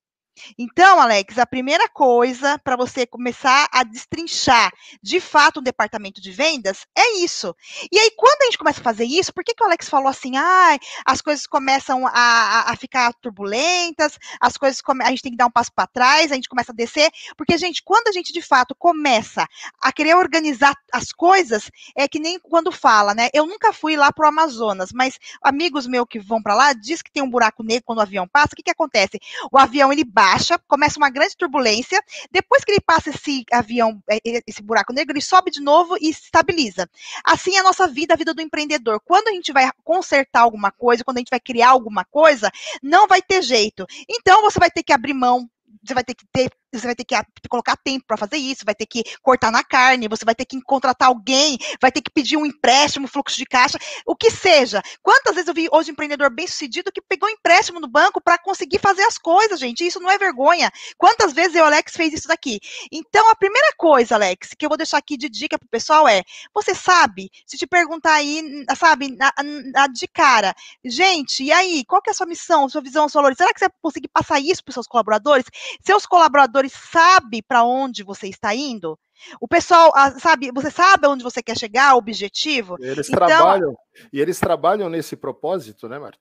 Então, 0.58 1.00
Alex, 1.00 1.38
a 1.38 1.46
primeira 1.46 1.88
coisa 1.88 2.58
para 2.60 2.76
você 2.76 3.06
começar 3.06 3.68
a 3.72 3.84
destrinchar 3.84 4.72
de 5.02 5.20
fato 5.20 5.58
o 5.58 5.62
departamento 5.62 6.20
de 6.20 6.32
vendas 6.32 6.86
é 6.96 7.20
isso. 7.20 7.56
E 7.92 8.00
aí, 8.00 8.12
quando 8.18 8.42
a 8.42 8.46
gente 8.46 8.58
começa 8.58 8.80
a 8.80 8.84
fazer 8.84 9.06
isso, 9.06 9.34
por 9.34 9.44
que, 9.44 9.54
que 9.54 9.64
o 9.64 9.68
Alex 9.68 9.88
falou 9.88 10.08
assim, 10.08 10.36
ah, 10.36 10.78
as 11.06 11.22
coisas 11.22 11.46
começam 11.46 12.08
a, 12.08 12.72
a 12.72 12.76
ficar 12.76 13.14
turbulentas, 13.16 14.18
as 14.40 14.58
coisas 14.58 14.82
a 15.02 15.10
gente 15.10 15.22
tem 15.22 15.32
que 15.32 15.38
dar 15.38 15.46
um 15.46 15.52
passo 15.52 15.72
para 15.74 15.88
trás, 15.88 16.32
a 16.32 16.36
gente 16.36 16.50
começa 16.50 16.72
a 16.72 16.76
descer, 16.76 17.10
porque, 17.38 17.58
gente, 17.58 17.82
quando 17.84 18.08
a 18.08 18.12
gente 18.12 18.34
de 18.34 18.42
fato 18.42 18.76
começa 18.76 19.48
a 19.82 19.92
querer 19.92 20.16
organizar 20.16 20.76
as 20.92 21.12
coisas, 21.12 21.70
é 21.96 22.08
que 22.08 22.20
nem 22.20 22.40
quando 22.40 22.72
fala, 22.72 23.14
né? 23.14 23.30
Eu 23.34 23.46
nunca 23.46 23.72
fui 23.72 23.96
lá 23.96 24.12
para 24.12 24.26
o 24.26 24.30
Amazonas, 24.30 24.92
mas 24.92 25.20
amigos 25.42 25.88
meus 25.88 26.08
que 26.10 26.20
vão 26.20 26.42
para 26.42 26.56
lá 26.56 26.74
diz 26.74 27.02
que 27.02 27.12
tem 27.12 27.24
um 27.24 27.30
buraco 27.30 27.64
negro 27.64 27.84
quando 27.86 28.00
o 28.00 28.02
avião 28.02 28.28
passa, 28.28 28.50
o 28.54 28.56
que, 28.56 28.64
que 28.64 28.72
acontece? 28.72 29.20
O 29.52 29.58
avião 29.58 29.92
ele 29.92 30.04
bate 30.04 30.23
baixa, 30.24 30.58
começa 30.70 30.98
uma 30.98 31.10
grande 31.10 31.36
turbulência. 31.36 32.02
Depois 32.32 32.64
que 32.64 32.72
ele 32.72 32.80
passa 32.80 33.10
esse 33.10 33.44
avião, 33.52 34.02
é, 34.10 34.16
é, 34.26 34.42
esse 34.48 34.64
buraco 34.64 34.94
negro, 34.94 35.12
ele 35.12 35.22
sobe 35.22 35.52
de 35.52 35.60
novo 35.60 35.98
e 36.00 36.10
estabiliza. 36.10 36.90
Assim 37.26 37.58
é 37.58 37.60
a 37.60 37.64
nossa 37.64 37.88
vida, 37.90 38.14
a 38.14 38.18
vida 38.18 38.34
do 38.34 38.42
empreendedor. 38.42 39.02
Quando 39.04 39.28
a 39.28 39.32
gente 39.32 39.52
vai 39.52 39.70
consertar 39.84 40.42
alguma 40.42 40.72
coisa, 40.72 41.04
quando 41.04 41.18
a 41.18 41.20
gente 41.20 41.30
vai 41.30 41.42
criar 41.42 41.70
alguma 41.70 42.06
coisa, 42.06 42.50
não 42.82 43.06
vai 43.06 43.22
ter 43.22 43.42
jeito. 43.42 43.86
Então 44.08 44.42
você 44.42 44.58
vai 44.58 44.72
ter 44.72 44.84
que 44.84 44.94
abrir 44.94 45.14
mão 45.14 45.50
você 45.84 45.94
vai 45.94 46.04
ter 46.04 46.16
que 46.16 46.26
ter 46.32 46.50
você 46.80 46.88
vai 46.88 46.96
ter 46.96 47.06
que 47.06 47.16
colocar 47.50 47.78
tempo 47.78 48.06
para 48.08 48.18
fazer 48.18 48.38
isso, 48.38 48.66
vai 48.66 48.76
ter 48.76 48.86
que 48.86 49.04
cortar 49.22 49.52
na 49.52 49.64
carne, 49.64 50.08
você 50.08 50.26
vai 50.26 50.36
ter 50.36 50.46
que 50.46 50.60
contratar 50.62 51.10
alguém, 51.10 51.58
vai 51.82 51.92
ter 51.92 52.02
que 52.02 52.12
pedir 52.12 52.38
um 52.38 52.46
empréstimo, 52.46 53.08
fluxo 53.08 53.38
de 53.38 53.46
caixa, 53.46 53.78
o 54.06 54.16
que 54.16 54.32
seja. 54.32 54.82
Quantas 55.02 55.36
vezes 55.36 55.48
eu 55.48 55.54
vi 55.54 55.68
hoje 55.72 55.92
um 55.92 55.94
empreendedor 55.94 56.30
bem 56.30 56.48
sucedido 56.48 56.92
que 56.92 57.02
pegou 57.02 57.30
um 57.30 57.32
empréstimo 57.32 57.80
no 57.80 57.88
banco 57.88 58.22
para 58.22 58.38
conseguir 58.38 58.80
fazer 58.80 59.04
as 59.04 59.18
coisas, 59.18 59.60
gente? 59.60 59.86
Isso 59.86 60.00
não 60.00 60.10
é 60.10 60.18
vergonha. 60.18 60.72
Quantas 60.98 61.34
vezes 61.34 61.60
o 61.60 61.64
Alex 61.64 61.94
fez 61.96 62.14
isso 62.14 62.28
daqui? 62.28 62.60
Então, 62.92 63.30
a 63.30 63.36
primeira 63.36 63.74
coisa, 63.78 64.16
Alex, 64.16 64.50
que 64.58 64.66
eu 64.66 64.70
vou 64.70 64.78
deixar 64.78 64.98
aqui 64.98 65.18
de 65.18 65.30
dica 65.30 65.58
pro 65.60 65.68
pessoal 65.68 66.08
é: 66.08 66.24
você 66.54 66.74
sabe, 66.74 67.30
se 67.46 67.58
te 67.58 67.68
perguntar 67.68 68.14
aí, 68.14 68.66
sabe, 68.78 69.16
na, 69.16 69.32
na, 69.74 69.88
de 69.88 70.08
cara, 70.08 70.56
gente, 70.84 71.44
e 71.44 71.52
aí, 71.52 71.84
qual 71.86 72.02
que 72.02 72.10
é 72.10 72.12
a 72.12 72.16
sua 72.16 72.26
missão, 72.26 72.70
sua 72.70 72.82
visão, 72.82 73.04
seus 73.04 73.14
valores? 73.14 73.38
Será 73.38 73.54
que 73.54 73.60
você 73.60 73.66
vai 73.66 73.76
conseguir 73.82 74.08
passar 74.08 74.40
isso 74.40 74.64
para 74.64 74.74
seus 74.74 74.88
colaboradores? 74.88 75.46
Seus 75.86 76.06
colaboradores 76.06 76.63
sabem 76.72 77.42
para 77.46 77.64
onde 77.64 78.04
você 78.04 78.28
está 78.28 78.56
indo? 78.56 78.98
O 79.42 79.48
pessoal, 79.48 79.92
ah, 79.96 80.12
sabe, 80.20 80.52
você 80.54 80.72
sabe 80.72 81.08
onde 81.08 81.24
você 81.24 81.42
quer 81.44 81.58
chegar, 81.58 81.96
o 81.96 81.98
objetivo? 81.98 82.78
Eles 82.80 83.10
então, 83.10 83.28
trabalham, 83.28 83.76
e 84.12 84.22
eles 84.22 84.40
trabalham 84.40 84.90
nesse 84.90 85.16
propósito, 85.16 85.90
né, 85.90 86.00
Marta? 86.00 86.20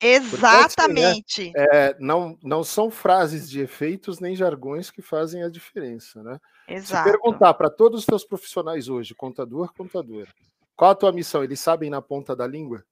Exatamente. 0.00 1.52
Porque, 1.52 1.60
assim, 1.60 1.68
né, 1.74 1.88
é, 1.90 1.96
não, 2.00 2.36
não 2.42 2.64
são 2.64 2.90
frases 2.90 3.48
de 3.48 3.60
efeitos 3.60 4.18
nem 4.18 4.34
jargões 4.34 4.90
que 4.90 5.00
fazem 5.00 5.44
a 5.44 5.48
diferença, 5.48 6.22
né? 6.22 6.40
Exato. 6.66 7.08
Se 7.08 7.12
perguntar 7.12 7.54
para 7.54 7.70
todos 7.70 8.00
os 8.00 8.06
teus 8.06 8.24
profissionais 8.24 8.88
hoje, 8.88 9.14
contador, 9.14 9.72
contadora, 9.74 10.28
qual 10.74 10.90
a 10.90 10.94
tua 10.94 11.12
missão? 11.12 11.44
Eles 11.44 11.60
sabem 11.60 11.88
na 11.88 12.02
ponta 12.02 12.34
da 12.34 12.46
língua? 12.46 12.84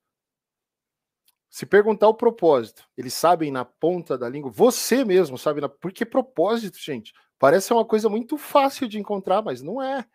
Se 1.50 1.66
perguntar 1.66 2.06
o 2.06 2.14
propósito, 2.14 2.84
eles 2.96 3.12
sabem 3.12 3.50
na 3.50 3.64
ponta 3.64 4.16
da 4.16 4.28
língua, 4.28 4.52
você 4.52 5.04
mesmo 5.04 5.36
sabe 5.36 5.60
na. 5.60 5.68
Porque 5.68 6.06
propósito, 6.06 6.78
gente, 6.78 7.12
parece 7.40 7.72
uma 7.72 7.84
coisa 7.84 8.08
muito 8.08 8.38
fácil 8.38 8.86
de 8.86 9.00
encontrar, 9.00 9.42
mas 9.42 9.60
não 9.60 9.82
é. 9.82 10.06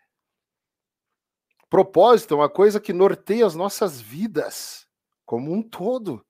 Propósito 1.69 2.33
é 2.33 2.37
uma 2.37 2.49
coisa 2.49 2.79
que 2.79 2.93
norteia 2.93 3.45
as 3.45 3.53
nossas 3.53 3.99
vidas 3.99 4.87
como 5.25 5.51
um 5.51 5.61
todo. 5.61 6.25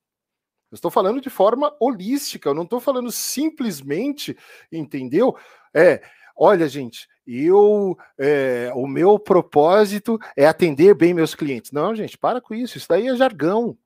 Eu 0.72 0.74
estou 0.74 0.90
falando 0.90 1.20
de 1.20 1.30
forma 1.30 1.72
holística, 1.78 2.48
eu 2.48 2.54
não 2.54 2.64
estou 2.64 2.80
falando 2.80 3.12
simplesmente, 3.12 4.36
entendeu? 4.72 5.36
É, 5.72 6.02
olha, 6.36 6.68
gente, 6.68 7.06
eu, 7.24 7.96
é, 8.18 8.72
o 8.74 8.88
meu 8.88 9.20
propósito 9.20 10.18
é 10.36 10.48
atender 10.48 10.94
bem 10.94 11.14
meus 11.14 11.32
clientes. 11.32 11.70
Não, 11.70 11.94
gente, 11.94 12.18
para 12.18 12.40
com 12.40 12.52
isso, 12.52 12.76
isso 12.76 12.88
daí 12.88 13.06
é 13.06 13.14
jargão. 13.14 13.78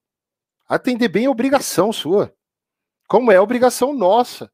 Atender 0.70 1.08
bem 1.08 1.24
é 1.24 1.28
obrigação 1.28 1.92
sua, 1.92 2.32
como 3.08 3.32
é 3.32 3.40
obrigação 3.40 3.92
nossa. 3.92 4.48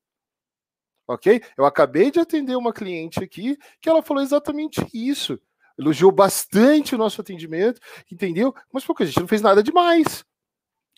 Ok? 1.06 1.42
Eu 1.58 1.66
acabei 1.66 2.10
de 2.10 2.18
atender 2.18 2.56
uma 2.56 2.72
cliente 2.72 3.22
aqui 3.22 3.58
que 3.82 3.88
ela 3.90 4.00
falou 4.00 4.22
exatamente 4.22 4.80
isso. 4.94 5.38
Elogiou 5.78 6.10
bastante 6.10 6.94
o 6.94 6.98
nosso 6.98 7.20
atendimento, 7.20 7.78
entendeu? 8.10 8.54
Mas 8.72 8.82
porque 8.82 9.02
a 9.02 9.06
gente 9.06 9.20
não 9.20 9.28
fez 9.28 9.42
nada 9.42 9.62
demais. 9.62 10.24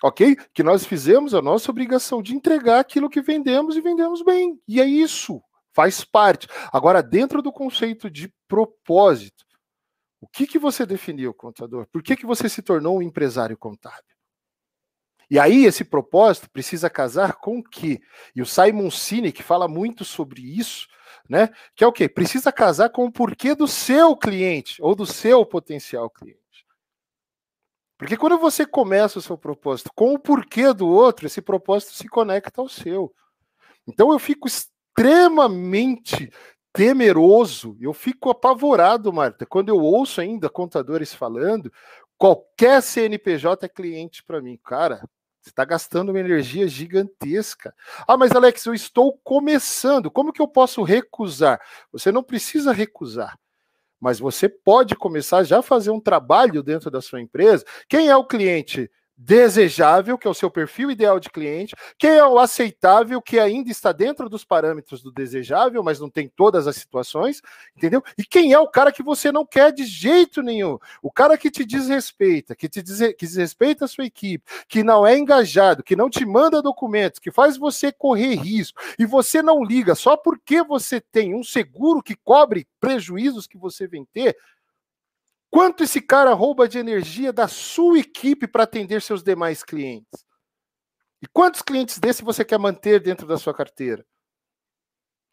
Ok? 0.05 0.37
Que 0.55 0.63
nós 0.63 0.87
fizemos 0.87 1.35
a 1.35 1.43
nossa 1.43 1.69
obrigação 1.69 2.23
de 2.23 2.33
entregar 2.33 2.79
aquilo 2.79 3.11
que 3.11 3.21
vendemos 3.21 3.77
e 3.77 3.81
vendemos 3.81 4.23
bem. 4.23 4.63
E 4.69 4.81
é 4.81 4.87
isso. 4.87 5.43
Faz 5.75 6.05
parte. 6.05 6.47
Agora, 6.73 7.03
dentro 7.03 7.43
do 7.43 7.51
conceito 7.51 8.09
de 8.09 8.33
propósito, 8.47 9.45
o 10.21 10.29
que, 10.29 10.47
que 10.47 10.61
você 10.61 10.87
definiu, 10.87 11.35
contador? 11.35 11.89
Por 11.93 12.05
que, 12.05 12.15
que 12.15 12.25
você 12.25 12.49
se 12.49 12.63
tornou 12.63 12.99
um 12.99 13.03
empresário 13.03 13.59
contábil? 13.59 14.18
E 15.31 15.39
aí 15.39 15.65
esse 15.65 15.85
propósito 15.85 16.51
precisa 16.51 16.89
casar 16.89 17.35
com 17.35 17.59
o 17.59 17.63
quê? 17.63 18.01
E 18.35 18.41
o 18.41 18.47
Simon 18.47 18.91
Sinek 18.91 19.43
fala 19.43 19.69
muito 19.69 20.05
sobre 20.05 20.41
isso, 20.41 20.89
né? 21.29 21.51
Que 21.77 21.85
é 21.85 21.87
o 21.87 21.93
quê? 21.93 22.09
Precisa 22.09 22.51
casar 22.51 22.89
com 22.91 23.05
o 23.05 23.13
porquê 23.13 23.55
do 23.55 23.69
seu 23.69 24.17
cliente 24.17 24.81
ou 24.81 24.95
do 24.95 25.05
seu 25.05 25.45
potencial 25.45 26.09
cliente. 26.09 26.39
Porque 27.99 28.17
quando 28.17 28.39
você 28.39 28.65
começa 28.65 29.19
o 29.19 29.23
seu 29.23 29.37
propósito 29.37 29.91
com 29.95 30.15
o 30.15 30.19
porquê 30.19 30.73
do 30.73 30.89
outro, 30.89 31.27
esse 31.27 31.43
propósito 31.43 31.93
se 31.93 32.09
conecta 32.09 32.61
ao 32.61 32.69
seu. 32.69 33.13
Então 33.87 34.13
eu 34.13 34.19
fico 34.19 34.47
extremamente 34.47 36.31
temeroso, 36.73 37.77
eu 37.81 37.93
fico 37.93 38.31
apavorado, 38.31 39.13
Marta, 39.13 39.45
quando 39.45 39.69
eu 39.71 39.79
ouço 39.79 40.21
ainda 40.21 40.49
contadores 40.49 41.13
falando, 41.13 41.73
qualquer 42.17 42.81
CNPJ 42.83 43.67
é 43.67 43.69
cliente 43.69 44.23
para 44.23 44.41
mim. 44.41 44.57
Cara, 44.63 45.03
você 45.49 45.53
está 45.53 45.65
gastando 45.65 46.11
uma 46.11 46.21
energia 46.21 46.69
gigantesca. 46.69 47.75
Ah, 48.07 48.17
mas 48.17 48.33
Alex, 48.33 48.65
eu 48.67 48.75
estou 48.75 49.19
começando. 49.25 50.11
Como 50.11 50.33
que 50.33 50.43
eu 50.43 50.49
posso 50.49 50.83
recusar? 50.83 51.61
Você 51.91 52.13
não 52.13 52.23
precisa 52.23 52.73
recusar. 52.73 53.39
Mas 54.01 54.19
você 54.19 54.49
pode 54.49 54.95
começar 54.95 55.43
já 55.43 55.59
a 55.59 55.63
fazer 55.63 55.91
um 55.91 56.01
trabalho 56.01 56.63
dentro 56.63 56.91
da 56.91 57.01
sua 57.01 57.21
empresa. 57.21 57.65
Quem 57.89 58.09
é 58.09 58.17
o 58.17 58.27
cliente? 58.27 58.91
Desejável, 59.21 60.17
que 60.17 60.29
é 60.29 60.31
o 60.31 60.35
seu 60.35 60.49
perfil 60.49 60.93
ideal 60.93 61.19
de 61.19 61.29
cliente, 61.29 61.75
quem 61.99 62.11
é 62.11 62.25
o 62.25 62.39
aceitável, 62.39 63.21
que 63.21 63.41
ainda 63.41 63.69
está 63.69 63.91
dentro 63.91 64.29
dos 64.29 64.45
parâmetros 64.45 65.03
do 65.03 65.11
desejável, 65.11 65.83
mas 65.83 65.99
não 65.99 66.09
tem 66.09 66.29
todas 66.29 66.69
as 66.69 66.77
situações, 66.77 67.43
entendeu? 67.77 68.01
E 68.17 68.25
quem 68.25 68.53
é 68.53 68.59
o 68.61 68.69
cara 68.69 68.93
que 68.93 69.03
você 69.03 69.33
não 69.33 69.45
quer 69.45 69.73
de 69.73 69.85
jeito 69.85 70.41
nenhum? 70.41 70.79
O 71.03 71.11
cara 71.11 71.37
que 71.37 71.51
te 71.51 71.65
desrespeita, 71.65 72.55
que 72.55 72.69
te 72.69 72.81
diz, 72.81 73.01
que 73.19 73.27
desrespeita 73.27 73.87
a 73.87 73.89
sua 73.89 74.05
equipe, 74.05 74.45
que 74.69 74.85
não 74.85 75.05
é 75.05 75.19
engajado, 75.19 75.83
que 75.83 75.97
não 75.97 76.09
te 76.09 76.25
manda 76.25 76.63
documentos, 76.63 77.19
que 77.19 77.33
faz 77.33 77.57
você 77.57 77.91
correr 77.91 78.37
risco, 78.37 78.81
e 78.97 79.05
você 79.05 79.43
não 79.43 79.65
liga 79.65 79.97
só 79.97 80.17
porque 80.17 80.63
você 80.63 81.01
tem 81.01 81.35
um 81.35 81.43
seguro 81.43 82.01
que 82.01 82.15
cobre 82.15 82.69
prejuízos 82.79 83.49
que 83.49 83.59
você 83.59 83.89
vem 83.89 84.05
ter, 84.05 84.37
Quanto 85.59 85.83
esse 85.83 86.01
cara 86.01 86.35
rouba 86.35 86.69
de 86.69 86.79
energia 86.79 87.33
da 87.33 87.49
sua 87.49 87.99
equipe 87.99 88.47
para 88.47 88.63
atender 88.63 89.03
seus 89.03 89.25
demais 89.25 89.65
clientes? 89.65 90.25
E 91.21 91.27
quantos 91.27 91.63
clientes 91.63 91.99
desse 91.99 92.23
você 92.23 92.45
quer 92.45 92.61
manter 92.61 93.01
dentro 93.01 93.27
da 93.27 93.37
sua 93.37 93.53
carteira? 93.53 94.07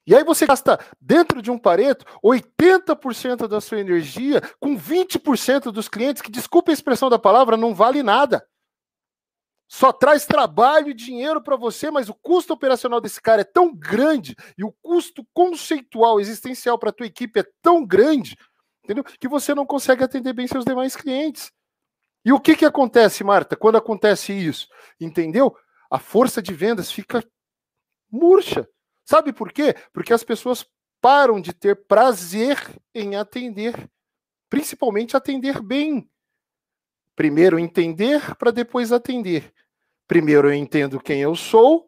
E 0.04 0.16
aí 0.16 0.24
você 0.24 0.48
gasta 0.48 0.84
dentro 1.00 1.44
de 1.44 1.52
um 1.52 1.60
Pareto 1.60 2.08
80% 2.24 3.48
da 3.48 3.62
sua 3.62 3.80
energia 3.80 4.42
com 4.60 4.76
20% 4.76 5.72
dos 5.72 5.88
clientes 5.88 6.24
que, 6.24 6.32
desculpa 6.32 6.72
a 6.72 6.74
expressão 6.74 7.08
da 7.08 7.20
palavra, 7.20 7.56
não 7.56 7.76
vale 7.76 8.02
nada. 8.02 8.44
Só 9.68 9.94
traz 9.94 10.26
trabalho 10.26 10.90
e 10.90 10.96
dinheiro 10.96 11.40
para 11.40 11.56
você, 11.56 11.92
mas 11.92 12.10
o 12.10 12.16
custo 12.16 12.52
operacional 12.52 13.00
desse 13.00 13.22
cara 13.22 13.42
é 13.42 13.46
tão 13.46 13.72
grande 13.72 14.36
e 14.58 14.64
o 14.64 14.74
custo 14.82 15.24
conceitual 15.36 16.20
existencial 16.20 16.80
para 16.80 16.90
a 16.90 16.94
tua 16.94 17.06
equipe 17.06 17.42
é 17.42 17.46
tão 17.62 17.86
grande 17.86 18.36
entendeu? 18.86 19.04
Que 19.04 19.28
você 19.28 19.54
não 19.54 19.66
consegue 19.66 20.04
atender 20.04 20.32
bem 20.34 20.48
seus 20.48 20.64
demais 20.64 20.96
clientes. 20.96 21.52
E 22.24 22.32
o 22.32 22.40
que 22.40 22.56
que 22.56 22.66
acontece, 22.66 23.24
Marta, 23.24 23.56
quando 23.56 23.78
acontece 23.78 24.32
isso? 24.32 24.68
Entendeu? 25.00 25.56
A 25.90 26.00
força 26.00 26.42
de 26.42 26.54
vendas 26.54 26.92
fica 26.92 27.24
murcha. 28.10 28.68
Sabe 29.04 29.34
por 29.34 29.52
quê? 29.52 29.76
Porque 29.92 30.14
as 30.14 30.24
pessoas 30.24 30.66
param 31.02 31.40
de 31.40 31.54
ter 31.54 31.86
prazer 31.86 32.58
em 32.94 33.16
atender, 33.16 33.90
principalmente 34.50 35.16
atender 35.16 35.62
bem. 35.62 36.10
Primeiro 37.16 37.60
entender 37.60 38.36
para 38.36 38.52
depois 38.52 38.92
atender. 38.92 39.54
Primeiro 40.08 40.50
eu 40.50 40.54
entendo 40.54 41.00
quem 41.00 41.22
eu 41.22 41.36
sou, 41.36 41.88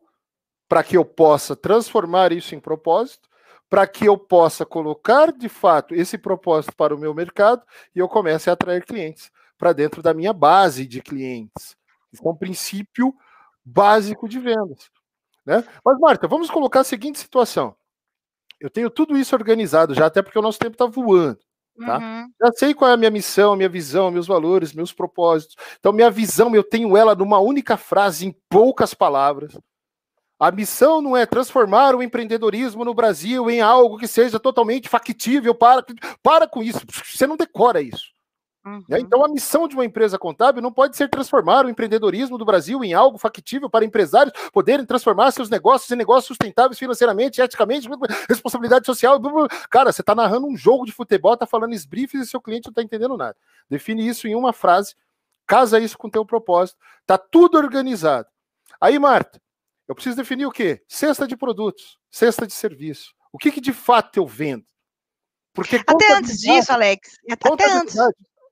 para 0.67 0.83
que 0.83 0.97
eu 0.97 1.05
possa 1.05 1.55
transformar 1.55 2.31
isso 2.31 2.53
em 2.53 2.60
propósito 2.60 3.27
para 3.69 3.86
que 3.86 4.06
eu 4.06 4.17
possa 4.17 4.65
colocar 4.65 5.32
de 5.32 5.49
fato 5.49 5.93
esse 5.93 6.17
propósito 6.17 6.75
para 6.75 6.95
o 6.95 6.97
meu 6.97 7.13
mercado 7.13 7.63
e 7.95 7.99
eu 7.99 8.08
comece 8.08 8.49
a 8.49 8.53
atrair 8.53 8.86
clientes 8.86 9.32
para 9.58 9.73
dentro 9.73 10.01
da 10.01 10.13
minha 10.13 10.32
base 10.32 10.86
de 10.86 11.01
clientes. 11.01 11.75
Isso 12.12 12.25
é 12.25 12.30
um 12.30 12.36
princípio 12.36 13.13
básico 13.63 14.30
de 14.30 14.39
vendas. 14.39 14.89
Né? 15.45 15.63
Mas, 15.84 15.99
Marta, 15.99 16.27
vamos 16.27 16.49
colocar 16.49 16.82
a 16.82 16.86
seguinte 16.86 17.19
situação. 17.19 17.75
Eu 18.60 18.69
tenho 18.69 18.89
tudo 18.89 19.17
isso 19.17 19.36
organizado 19.36 19.93
já, 19.93 20.06
até 20.06 20.21
porque 20.21 20.39
o 20.39 20.41
nosso 20.41 20.60
tempo 20.60 20.73
está 20.73 20.86
voando. 20.86 21.39
Tá? 21.80 21.99
Uhum. 21.99 22.27
Já 22.41 22.51
sei 22.53 22.73
qual 22.73 22.89
é 22.89 22.93
a 22.95 22.97
minha 22.97 23.12
missão, 23.12 23.56
minha 23.56 23.69
visão, 23.69 24.10
meus 24.10 24.25
valores, 24.25 24.73
meus 24.73 24.91
propósitos. 24.91 25.56
Então, 25.80 25.93
minha 25.93 26.10
visão, 26.10 26.56
eu 26.56 26.63
tenho 26.63 26.97
ela 26.97 27.13
numa 27.13 27.39
única 27.39 27.77
frase, 27.77 28.25
em 28.25 28.36
poucas 28.49 28.93
palavras. 28.93 29.58
A 30.39 30.52
missão 30.52 31.02
não 31.02 31.17
é 31.17 31.26
transformar 31.26 31.95
o 31.95 32.04
empreendedorismo 32.04 32.86
no 32.86 32.93
Brasil 32.93 33.50
em 33.50 33.60
algo 33.60 33.97
que 33.97 34.08
seja 34.08 34.39
totalmente 34.39 34.88
factível. 34.88 35.56
Para, 35.56 35.84
para 36.21 36.47
com 36.47 36.62
isso. 36.62 36.82
Você 37.06 37.26
não 37.26 37.36
decora 37.36 37.82
isso. 37.82 38.15
Uhum. 38.67 38.84
Então, 38.91 39.23
a 39.23 39.30
missão 39.30 39.65
de 39.65 39.76
uma 39.76 39.86
empresa 39.86 40.19
contábil 40.19 40.62
não 40.62 40.73
pode 40.73 40.97
ser 40.97 41.10
transformar 41.10 41.65
o 41.65 41.69
empreendedorismo 41.69 42.38
do 42.38 42.43
Brasil 42.43 42.84
em 42.84 42.93
algo 42.93 43.17
factível 43.17 43.69
para 43.69 43.86
empresários 43.86 44.34
poderem 44.52 44.86
transformar 44.86 45.32
seus 45.32 45.50
negócios 45.50 45.89
em 45.89 45.95
negócios 45.95 46.28
sustentáveis 46.28 46.78
financeiramente, 46.78 47.41
eticamente, 47.41 47.88
responsabilidade 48.28 48.86
social. 48.86 49.21
Cara, 49.69 49.93
você 49.93 50.02
está 50.02 50.13
narrando 50.13 50.47
um 50.47 50.58
jogo 50.58 50.86
de 50.86 50.91
futebol, 50.91 51.34
está 51.34 51.45
falando 51.45 51.73
esbrifes 51.73 52.21
e 52.21 52.28
seu 52.28 52.41
cliente 52.41 52.67
não 52.67 52.71
está 52.71 52.84
entendendo 52.84 53.15
nada. 53.15 53.38
Define 53.69 54.06
isso 54.06 54.28
em 54.28 54.36
uma 54.36 54.52
frase, 54.52 54.95
casa 55.45 55.80
isso 55.80 55.97
com 55.97 56.10
o 56.10 56.12
teu 56.12 56.26
propósito. 56.26 56.78
Está 57.02 57.17
tudo 57.17 57.58
organizado. 57.58 58.28
Aí, 58.82 59.00
Marta, 59.00 59.41
eu 59.88 59.95
preciso 59.95 60.17
definir 60.17 60.45
o 60.45 60.52
quê? 60.52 60.84
Cesta 60.88 61.28
de 61.28 61.38
produtos, 61.38 61.97
cesta 62.12 62.45
de 62.45 62.54
serviço. 62.54 63.13
O 63.32 63.38
que, 63.38 63.52
que 63.52 63.62
de 63.62 63.73
fato 63.73 64.17
eu 64.17 64.28
vendo? 64.28 64.65
Porque 65.54 65.78
até 65.88 66.13
antes 66.13 66.39
disso, 66.39 66.71
Alex, 66.71 67.15
até 67.30 67.71
antes. 67.71 67.95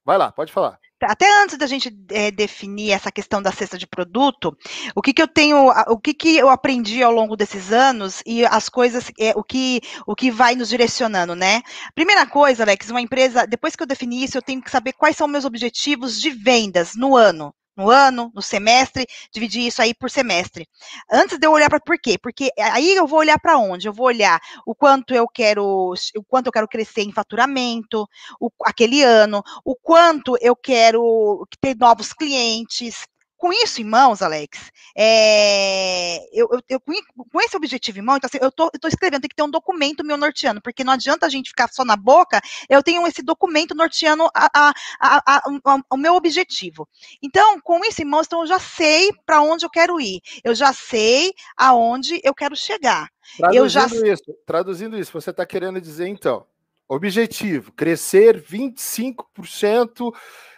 Vai 0.04 0.18
lá, 0.18 0.32
pode 0.32 0.52
falar. 0.52 0.80
Até 1.04 1.44
antes 1.44 1.58
da 1.58 1.68
gente 1.68 1.96
é, 2.10 2.32
definir 2.32 2.92
essa 2.92 3.12
questão 3.12 3.42
da 3.42 3.52
cesta 3.52 3.78
de 3.78 3.86
produto, 3.86 4.58
o 4.96 5.02
que, 5.02 5.14
que 5.14 5.22
eu 5.22 5.28
tenho, 5.28 5.70
o 5.88 6.00
que, 6.00 6.14
que 6.14 6.38
eu 6.38 6.50
aprendi 6.50 7.04
ao 7.04 7.12
longo 7.12 7.36
desses 7.36 7.72
anos 7.72 8.24
e 8.26 8.46
as 8.46 8.70
coisas, 8.70 9.12
é, 9.20 9.34
o, 9.36 9.44
que, 9.44 9.82
o 10.08 10.16
que 10.16 10.32
vai 10.32 10.56
nos 10.56 10.70
direcionando, 10.70 11.36
né? 11.36 11.62
Primeira 11.94 12.26
coisa, 12.26 12.64
Alex, 12.64 12.90
uma 12.90 13.02
empresa, 13.02 13.46
depois 13.46 13.76
que 13.76 13.84
eu 13.84 13.88
definir 13.88 14.24
isso, 14.24 14.38
eu 14.38 14.42
tenho 14.42 14.62
que 14.62 14.72
saber 14.72 14.94
quais 14.94 15.18
são 15.18 15.28
meus 15.28 15.46
objetivos 15.46 16.20
de 16.20 16.32
vendas 16.32 16.96
no 16.96 17.16
ano 17.16 17.54
no 17.76 17.90
ano, 17.90 18.32
no 18.34 18.42
semestre, 18.42 19.06
dividir 19.32 19.68
isso 19.68 19.82
aí 19.82 19.94
por 19.94 20.10
semestre. 20.10 20.68
Antes 21.12 21.38
de 21.38 21.46
eu 21.46 21.52
olhar 21.52 21.70
para 21.70 21.80
por 21.80 21.98
quê? 22.00 22.18
Porque 22.18 22.50
aí 22.58 22.96
eu 22.96 23.08
vou 23.08 23.20
olhar 23.20 23.40
para 23.40 23.58
onde? 23.58 23.88
Eu 23.88 23.94
vou 23.94 24.08
olhar 24.08 24.40
o 24.66 24.74
quanto 24.74 25.14
eu 25.14 25.28
quero, 25.28 25.94
o 26.16 26.24
quanto 26.28 26.48
eu 26.48 26.52
quero 26.52 26.68
crescer 26.68 27.02
em 27.02 27.12
faturamento, 27.12 28.08
o, 28.40 28.50
aquele 28.64 29.04
ano, 29.04 29.44
o 29.64 29.76
quanto 29.76 30.38
eu 30.42 30.56
quero 30.56 31.48
ter 31.62 31.76
novos 31.76 32.14
clientes, 32.14 33.06
com 33.46 33.54
isso 33.54 33.80
em 33.80 33.86
mãos, 33.86 34.24
Alex, 34.24 34.72
é, 34.98 36.18
eu, 36.34 36.50
eu, 36.52 36.60
eu, 36.68 36.80
com 36.80 37.40
esse 37.40 37.56
objetivo 37.56 38.00
em 38.00 38.02
mãos, 38.02 38.18
então, 38.18 38.28
assim, 38.28 38.40
eu 38.42 38.48
estou 38.48 38.88
escrevendo, 38.88 39.22
tem 39.22 39.30
que 39.30 39.36
ter 39.36 39.44
um 39.44 39.52
documento 39.52 40.04
meu 40.04 40.18
norteano, 40.18 40.60
porque 40.60 40.84
não 40.84 40.94
adianta 40.94 41.28
a 41.28 41.30
gente 41.30 41.50
ficar 41.50 41.72
só 41.72 41.86
na 41.86 41.96
boca, 41.96 42.42
eu 42.68 42.82
tenho 42.82 43.06
esse 43.06 43.22
documento 43.22 43.76
norteano 43.76 44.28
a, 44.34 44.50
a, 44.60 44.74
a, 45.00 45.44
o 45.92 45.96
meu 45.96 46.16
objetivo. 46.16 46.90
Então, 47.22 47.62
com 47.62 47.86
isso 47.86 48.02
em 48.02 48.06
mãos, 48.06 48.26
então, 48.26 48.42
eu 48.42 48.48
já 48.48 48.58
sei 48.58 49.12
para 49.28 49.44
onde 49.44 49.64
eu 49.64 49.70
quero 49.70 50.02
ir, 50.02 50.22
eu 50.44 50.56
já 50.56 50.74
sei 50.74 51.32
aonde 51.56 52.20
eu 52.24 52.34
quero 52.34 52.56
chegar. 52.56 53.12
Traduzindo 53.38 53.70
já... 53.70 53.86
isso, 53.86 54.38
traduzindo 54.44 54.98
isso, 54.98 55.12
você 55.12 55.30
está 55.30 55.46
querendo 55.46 55.80
dizer, 55.80 56.08
então, 56.08 56.48
objetivo, 56.90 57.72
crescer 57.74 58.44
25% 58.44 60.12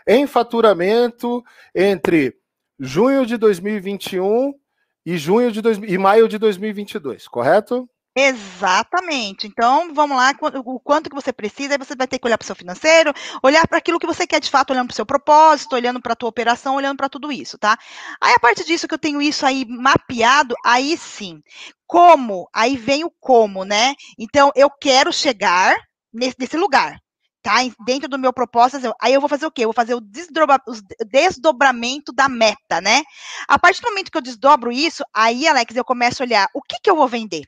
em 0.08 0.26
faturamento 0.26 1.44
entre 1.76 2.34
junho 2.80 3.26
de 3.26 3.38
2021 3.38 4.54
e 5.06 5.18
junho 5.18 5.52
de 5.52 5.62
dois, 5.62 5.78
e 5.78 5.98
maio 5.98 6.28
de 6.28 6.38
2022, 6.38 7.28
correto? 7.28 7.90
Exatamente. 8.20 9.46
Então, 9.46 9.94
vamos 9.94 10.18
lá, 10.18 10.34
o 10.66 10.80
quanto 10.80 11.08
que 11.08 11.16
você 11.16 11.32
precisa, 11.32 11.76
aí 11.76 11.78
você 11.78 11.96
vai 11.96 12.08
ter 12.08 12.18
que 12.18 12.26
olhar 12.26 12.38
para 12.38 12.44
o 12.44 12.48
seu 12.48 12.56
financeiro, 12.56 13.14
olhar 13.44 13.68
para 13.68 13.78
aquilo 13.78 14.00
que 14.00 14.08
você 14.08 14.26
quer 14.26 14.40
de 14.40 14.50
fato, 14.50 14.72
olhando 14.72 14.88
para 14.88 14.94
o 14.94 14.96
seu 14.96 15.06
propósito, 15.06 15.76
olhando 15.76 16.02
para 16.02 16.14
a 16.14 16.16
tua 16.16 16.30
operação, 16.30 16.76
olhando 16.76 16.98
para 16.98 17.10
tudo 17.10 17.32
isso, 17.32 17.60
tá? 17.60 17.78
Aí, 18.20 18.34
a 18.34 18.40
partir 18.40 18.66
disso 18.66 18.88
que 18.88 18.94
eu 18.96 19.00
tenho 19.00 19.22
isso 19.22 19.46
aí 19.46 19.66
mapeado, 19.66 20.56
aí 20.66 20.98
sim. 20.98 21.44
Como? 21.86 22.50
Aí 22.52 22.76
vem 22.76 23.06
o 23.06 23.12
como, 23.20 23.64
né? 23.64 23.94
Então, 24.18 24.52
eu 24.56 24.70
quero 24.72 25.14
chegar 25.14 25.78
nesse, 26.12 26.36
nesse 26.40 26.58
lugar 26.58 26.98
tá? 27.48 27.60
Dentro 27.86 28.10
do 28.10 28.20
meu 28.20 28.34
propósito, 28.34 28.94
aí 29.02 29.14
eu 29.14 29.22
vou 29.22 29.30
fazer 29.30 29.46
o 29.46 29.52
quê? 29.52 29.64
Eu 29.64 29.70
vou 29.70 29.74
fazer 29.74 29.96
o, 29.96 30.02
desdobra, 30.02 30.62
o 30.68 31.06
desdobramento 31.06 32.12
da 32.12 32.28
meta, 32.28 32.82
né? 32.82 33.04
A 33.48 33.58
partir 33.58 33.82
do 33.82 33.88
momento 33.88 34.12
que 34.12 34.18
eu 34.18 34.22
desdobro 34.22 34.70
isso, 34.70 35.02
aí, 35.14 35.48
Alex, 35.48 35.74
eu 35.74 35.86
começo 35.86 36.22
a 36.22 36.26
olhar 36.26 36.50
o 36.54 36.62
que, 36.62 36.78
que 36.84 36.90
eu 36.90 36.96
vou 36.98 37.08
vender. 37.08 37.44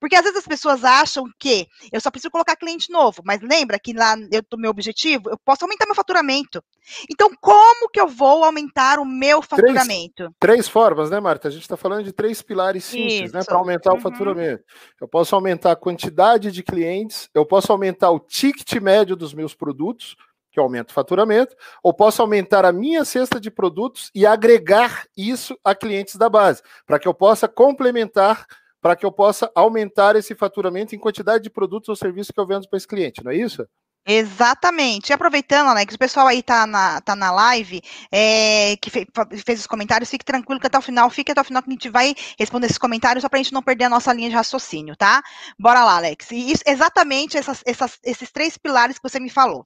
Porque 0.00 0.16
às 0.16 0.22
vezes 0.22 0.38
as 0.38 0.46
pessoas 0.46 0.84
acham 0.84 1.24
que 1.38 1.66
eu 1.92 2.00
só 2.00 2.10
preciso 2.10 2.30
colocar 2.30 2.56
cliente 2.56 2.90
novo, 2.90 3.22
mas 3.24 3.40
lembra 3.40 3.78
que 3.78 3.92
lá 3.92 4.14
eu 4.30 4.42
meu 4.58 4.70
objetivo, 4.70 5.30
eu 5.30 5.38
posso 5.44 5.64
aumentar 5.64 5.86
meu 5.86 5.94
faturamento. 5.94 6.62
Então, 7.10 7.30
como 7.40 7.88
que 7.88 8.00
eu 8.00 8.06
vou 8.06 8.44
aumentar 8.44 8.98
o 8.98 9.04
meu 9.04 9.42
faturamento? 9.42 10.14
Três, 10.14 10.34
três 10.38 10.68
formas, 10.68 11.10
né, 11.10 11.20
Marta? 11.20 11.48
A 11.48 11.50
gente 11.50 11.62
está 11.62 11.76
falando 11.76 12.04
de 12.04 12.12
três 12.12 12.42
pilares 12.42 12.84
simples, 12.84 13.32
né, 13.32 13.42
para 13.44 13.56
aumentar 13.56 13.92
uhum. 13.92 13.98
o 13.98 14.00
faturamento. 14.00 14.64
Eu 15.00 15.08
posso 15.08 15.34
aumentar 15.34 15.72
a 15.72 15.76
quantidade 15.76 16.50
de 16.50 16.62
clientes, 16.62 17.28
eu 17.34 17.44
posso 17.44 17.72
aumentar 17.72 18.10
o 18.10 18.20
ticket 18.20 18.72
médio 18.80 19.16
dos 19.16 19.34
meus 19.34 19.54
produtos, 19.54 20.16
que 20.50 20.60
aumenta 20.60 20.90
o 20.90 20.94
faturamento, 20.94 21.56
ou 21.82 21.94
posso 21.94 22.20
aumentar 22.20 22.64
a 22.64 22.72
minha 22.72 23.04
cesta 23.04 23.40
de 23.40 23.50
produtos 23.50 24.10
e 24.14 24.26
agregar 24.26 25.06
isso 25.16 25.58
a 25.64 25.74
clientes 25.74 26.16
da 26.16 26.28
base, 26.28 26.62
para 26.86 26.98
que 26.98 27.08
eu 27.08 27.14
possa 27.14 27.48
complementar 27.48 28.46
para 28.82 28.96
que 28.96 29.06
eu 29.06 29.12
possa 29.12 29.50
aumentar 29.54 30.16
esse 30.16 30.34
faturamento 30.34 30.94
em 30.94 30.98
quantidade 30.98 31.44
de 31.44 31.50
produtos 31.50 31.88
ou 31.88 31.96
serviços 31.96 32.32
que 32.32 32.40
eu 32.40 32.46
vendo 32.46 32.68
para 32.68 32.76
esse 32.76 32.86
cliente, 32.86 33.22
não 33.24 33.30
é 33.30 33.36
isso? 33.36 33.64
Exatamente. 34.04 35.10
E 35.10 35.12
aproveitando, 35.12 35.68
Alex, 35.68 35.94
o 35.94 35.98
pessoal 35.98 36.26
aí 36.26 36.42
tá 36.42 36.66
na, 36.66 37.00
tá 37.00 37.14
na 37.14 37.30
live, 37.30 37.80
é, 38.10 38.76
que 38.78 38.90
fe, 38.90 39.06
fez 39.46 39.60
os 39.60 39.66
comentários, 39.68 40.10
fique 40.10 40.24
tranquilo 40.24 40.58
que 40.58 40.66
até 40.66 40.76
o 40.76 40.82
final, 40.82 41.08
fique 41.08 41.30
até 41.30 41.40
o 41.40 41.44
final 41.44 41.62
que 41.62 41.70
a 41.70 41.72
gente 41.72 41.88
vai 41.88 42.12
responder 42.36 42.66
esses 42.66 42.78
comentários, 42.78 43.22
só 43.22 43.28
para 43.28 43.38
a 43.38 43.42
gente 43.42 43.52
não 43.52 43.62
perder 43.62 43.84
a 43.84 43.88
nossa 43.88 44.12
linha 44.12 44.28
de 44.28 44.34
raciocínio, 44.34 44.96
tá? 44.96 45.22
Bora 45.56 45.84
lá, 45.84 45.98
Alex. 45.98 46.32
E 46.32 46.50
isso, 46.50 46.64
exatamente 46.66 47.38
essas, 47.38 47.62
essas, 47.64 48.00
esses 48.02 48.32
três 48.32 48.58
pilares 48.58 48.98
que 48.98 49.08
você 49.08 49.20
me 49.20 49.30
falou. 49.30 49.64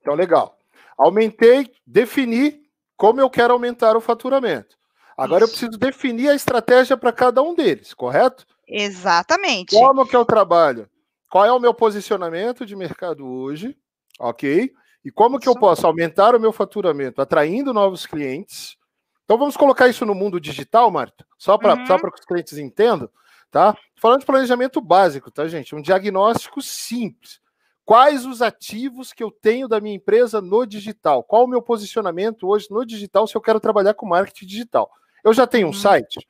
Então, 0.00 0.14
legal. 0.14 0.58
Aumentei, 0.98 1.72
defini 1.86 2.60
como 2.96 3.20
eu 3.20 3.30
quero 3.30 3.52
aumentar 3.52 3.96
o 3.96 4.00
faturamento. 4.00 4.76
Agora 5.16 5.44
isso. 5.44 5.54
eu 5.54 5.58
preciso 5.58 5.78
definir 5.78 6.30
a 6.30 6.34
estratégia 6.34 6.96
para 6.96 7.12
cada 7.12 7.42
um 7.42 7.54
deles, 7.54 7.94
correto? 7.94 8.46
Exatamente. 8.66 9.74
Como 9.74 10.06
que 10.06 10.16
eu 10.16 10.24
trabalho? 10.24 10.88
qual 11.32 11.46
é 11.46 11.50
o 11.50 11.58
meu 11.58 11.72
posicionamento 11.72 12.66
de 12.66 12.76
mercado 12.76 13.26
hoje, 13.26 13.74
ok? 14.20 14.70
E 15.02 15.10
como 15.10 15.38
que 15.38 15.48
eu 15.48 15.54
posso 15.54 15.86
aumentar 15.86 16.34
o 16.34 16.38
meu 16.38 16.52
faturamento 16.52 17.22
atraindo 17.22 17.72
novos 17.72 18.04
clientes? 18.04 18.76
Então 19.24 19.38
vamos 19.38 19.56
colocar 19.56 19.88
isso 19.88 20.04
no 20.04 20.14
mundo 20.14 20.38
digital, 20.38 20.90
Marta, 20.90 21.26
só 21.38 21.56
para 21.56 21.72
uhum. 21.72 22.10
que 22.10 22.20
os 22.20 22.26
clientes 22.26 22.58
entendam, 22.58 23.08
tá? 23.50 23.74
Falando 23.96 24.20
de 24.20 24.26
planejamento 24.26 24.78
básico, 24.78 25.30
tá, 25.30 25.48
gente? 25.48 25.74
Um 25.74 25.80
diagnóstico 25.80 26.60
simples. 26.60 27.40
Quais 27.82 28.26
os 28.26 28.42
ativos 28.42 29.14
que 29.14 29.24
eu 29.24 29.30
tenho 29.30 29.66
da 29.66 29.80
minha 29.80 29.96
empresa 29.96 30.38
no 30.38 30.66
digital? 30.66 31.24
Qual 31.24 31.44
o 31.44 31.48
meu 31.48 31.62
posicionamento 31.62 32.46
hoje 32.46 32.66
no 32.70 32.84
digital 32.84 33.26
se 33.26 33.34
eu 33.34 33.40
quero 33.40 33.58
trabalhar 33.58 33.94
com 33.94 34.04
marketing 34.04 34.44
digital? 34.44 34.92
Eu 35.22 35.32
já 35.32 35.46
tenho 35.46 35.66
um 35.66 35.70
uhum. 35.70 35.76
site? 35.76 36.26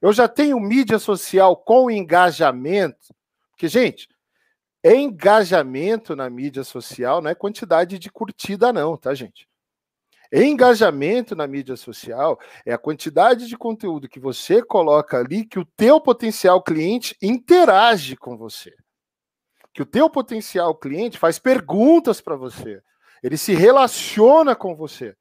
Eu 0.00 0.12
já 0.12 0.28
tenho 0.28 0.60
mídia 0.60 0.98
social 0.98 1.56
com 1.56 1.90
engajamento? 1.90 3.14
Porque, 3.50 3.68
gente, 3.68 4.08
Engajamento 4.84 6.14
na 6.14 6.28
mídia 6.28 6.62
social 6.62 7.22
não 7.22 7.30
é 7.30 7.34
quantidade 7.34 7.98
de 7.98 8.10
curtida, 8.10 8.70
não, 8.70 8.98
tá, 8.98 9.14
gente? 9.14 9.48
Engajamento 10.30 11.34
na 11.34 11.46
mídia 11.46 11.74
social 11.74 12.38
é 12.66 12.74
a 12.74 12.78
quantidade 12.78 13.46
de 13.46 13.56
conteúdo 13.56 14.10
que 14.10 14.20
você 14.20 14.62
coloca 14.62 15.16
ali 15.16 15.46
que 15.46 15.58
o 15.58 15.64
teu 15.64 15.98
potencial 15.98 16.62
cliente 16.62 17.16
interage 17.22 18.14
com 18.14 18.36
você. 18.36 18.74
Que 19.72 19.80
o 19.80 19.86
teu 19.86 20.10
potencial 20.10 20.74
cliente 20.74 21.18
faz 21.18 21.38
perguntas 21.38 22.20
para 22.20 22.36
você. 22.36 22.82
Ele 23.22 23.38
se 23.38 23.54
relaciona 23.54 24.54
com 24.54 24.76
você. 24.76 25.16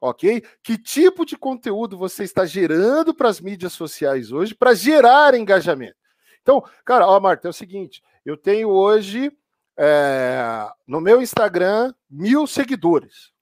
OK? 0.00 0.42
Que 0.62 0.78
tipo 0.78 1.26
de 1.26 1.36
conteúdo 1.36 1.96
você 1.96 2.24
está 2.24 2.46
gerando 2.46 3.12
para 3.12 3.28
as 3.28 3.40
mídias 3.40 3.72
sociais 3.72 4.32
hoje 4.32 4.54
para 4.54 4.74
gerar 4.74 5.34
engajamento? 5.34 5.96
Então, 6.40 6.64
cara, 6.84 7.06
ó, 7.06 7.20
Marta, 7.20 7.48
é 7.48 7.50
o 7.50 7.52
seguinte: 7.52 8.02
eu 8.24 8.36
tenho 8.36 8.70
hoje 8.70 9.30
é, 9.76 10.68
no 10.86 11.00
meu 11.00 11.20
Instagram 11.20 11.94
mil 12.08 12.46
seguidores. 12.46 13.32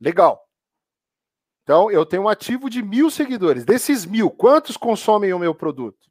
Legal. 0.00 0.46
Então, 1.62 1.90
eu 1.90 2.06
tenho 2.06 2.24
um 2.24 2.28
ativo 2.28 2.70
de 2.70 2.82
mil 2.82 3.10
seguidores. 3.10 3.64
Desses 3.64 4.06
mil, 4.06 4.30
quantos 4.30 4.76
consomem 4.76 5.32
o 5.32 5.38
meu 5.38 5.54
produto? 5.54 6.06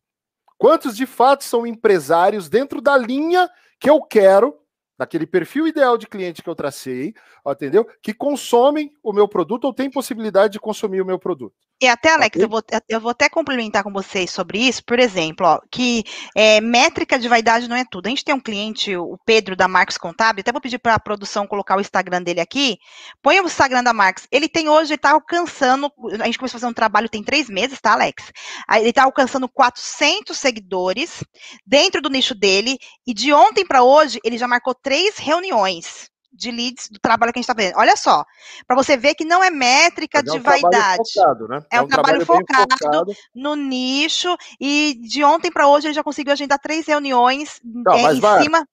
Quantos 0.58 0.98
de 0.98 1.06
fato 1.06 1.44
são 1.44 1.66
empresários 1.66 2.50
dentro 2.50 2.82
da 2.82 2.98
linha 2.98 3.50
que 3.80 3.90
eu 3.90 4.02
quero, 4.02 4.58
daquele 4.98 5.26
perfil 5.26 5.68
ideal 5.68 5.98
de 5.98 6.08
cliente 6.08 6.41
que 6.41 6.50
eu 6.50 6.56
tracei, 6.56 7.14
entendeu? 7.46 7.86
Que 8.02 8.14
consomem 8.14 8.91
o 9.04 9.14
meu 9.14 9.28
produto 9.28 9.66
ou 9.66 9.74
têm 9.74 9.89
possibilidade 9.89 10.54
de 10.54 10.60
consumir 10.60 11.02
o 11.02 11.06
meu 11.06 11.20
produto. 11.20 11.56
E 11.82 11.88
até, 11.88 12.13
Alex, 12.13 12.39
eu, 12.39 12.47
vou, 12.47 12.63
eu 12.88 13.01
vou 13.01 13.11
até 13.11 13.28
complementar 13.28 13.84
com 13.84 13.91
vocês 13.91 14.32
sobre 14.32 14.59
isso, 14.59 14.82
por 14.86 14.97
exemplo, 14.97 15.45
ó, 15.45 15.59
que 15.69 16.05
é, 16.34 16.61
métrica 16.61 17.19
de 17.19 17.28
vaidade 17.28 17.67
não 17.67 17.76
é 17.76 17.84
tudo. 17.84 18.07
A 18.07 18.09
gente 18.09 18.23
tem 18.23 18.34
um 18.34 18.39
cliente, 18.39 18.95
o 18.95 19.17
Pedro 19.26 19.57
da 19.57 19.67
Marcos 19.67 19.97
Contábil, 19.97 20.39
até 20.39 20.53
vou 20.53 20.61
pedir 20.61 20.80
para 20.80 20.95
a 20.95 20.99
produção 20.99 21.45
colocar 21.45 21.78
o 21.78 21.82
Instagram 21.82 22.21
dele 22.23 22.39
aqui. 22.39 22.78
Põe 23.21 23.41
o 23.41 23.45
Instagram 23.45 23.84
da 23.84 23.91
Marcos. 23.91 24.26
Ele 24.32 24.47
tem 24.47 24.69
hoje, 24.69 24.91
ele 24.91 24.95
está 24.95 25.11
alcançando, 25.11 25.91
a 26.21 26.26
gente 26.26 26.39
começou 26.39 26.57
a 26.57 26.61
fazer 26.61 26.71
um 26.71 26.73
trabalho 26.73 27.09
tem 27.09 27.21
três 27.21 27.49
meses, 27.49 27.82
tá, 27.82 27.91
Alex? 27.91 28.32
Ele 28.71 28.89
está 28.89 29.03
alcançando 29.03 29.49
400 29.49 30.38
seguidores 30.38 31.26
dentro 31.65 32.01
do 32.01 32.09
nicho 32.09 32.34
dele, 32.34 32.78
e 33.05 33.13
de 33.13 33.34
ontem 33.34 33.65
para 33.65 33.84
hoje, 33.84 34.17
ele 34.23 34.38
já 34.38 34.47
marcou 34.47 34.73
três 34.73 35.17
reuniões 35.17 36.09
de 36.36 36.52
leads 36.52 36.90
do 36.90 37.00
trabalho 37.00 37.32
que 37.32 37.40
a 37.40 37.42
gente 37.42 37.50
está 37.50 37.56
fazendo. 37.56 37.78
Olha 37.78 37.96
só, 37.96 38.26
para 38.68 38.76
você 38.76 38.98
ver 38.98 39.16
que 39.16 39.26
não 39.26 39.44
é 39.44 39.50
métrica 39.50 40.22
de 40.22 40.30
é 40.30 40.34
um 40.34 40.42
vaidade. 40.42 41.12
Focado, 41.14 41.48
né? 41.48 41.64
É, 41.72 41.78
é 41.78 41.82
um, 41.82 41.86
um, 41.86 41.88
trabalho, 41.88 42.26
trabalho 42.26 42.46
focado, 42.46 42.76
focado, 42.78 43.14
no 43.34 43.56
nicho, 43.56 44.36
e 44.60 44.96
de 45.02 45.24
ontem 45.24 45.52
para 45.52 45.68
hoje 45.68 45.88
ele 45.88 45.94
já 45.94 46.04
conseguiu 46.04 46.34
agendar 46.34 46.60
três 46.60 46.86
reuniões 46.86 47.60
não, 47.64 47.94
é, 47.94 48.14
em 48.14 48.20
vai, 48.20 48.44
cima. 48.44 48.68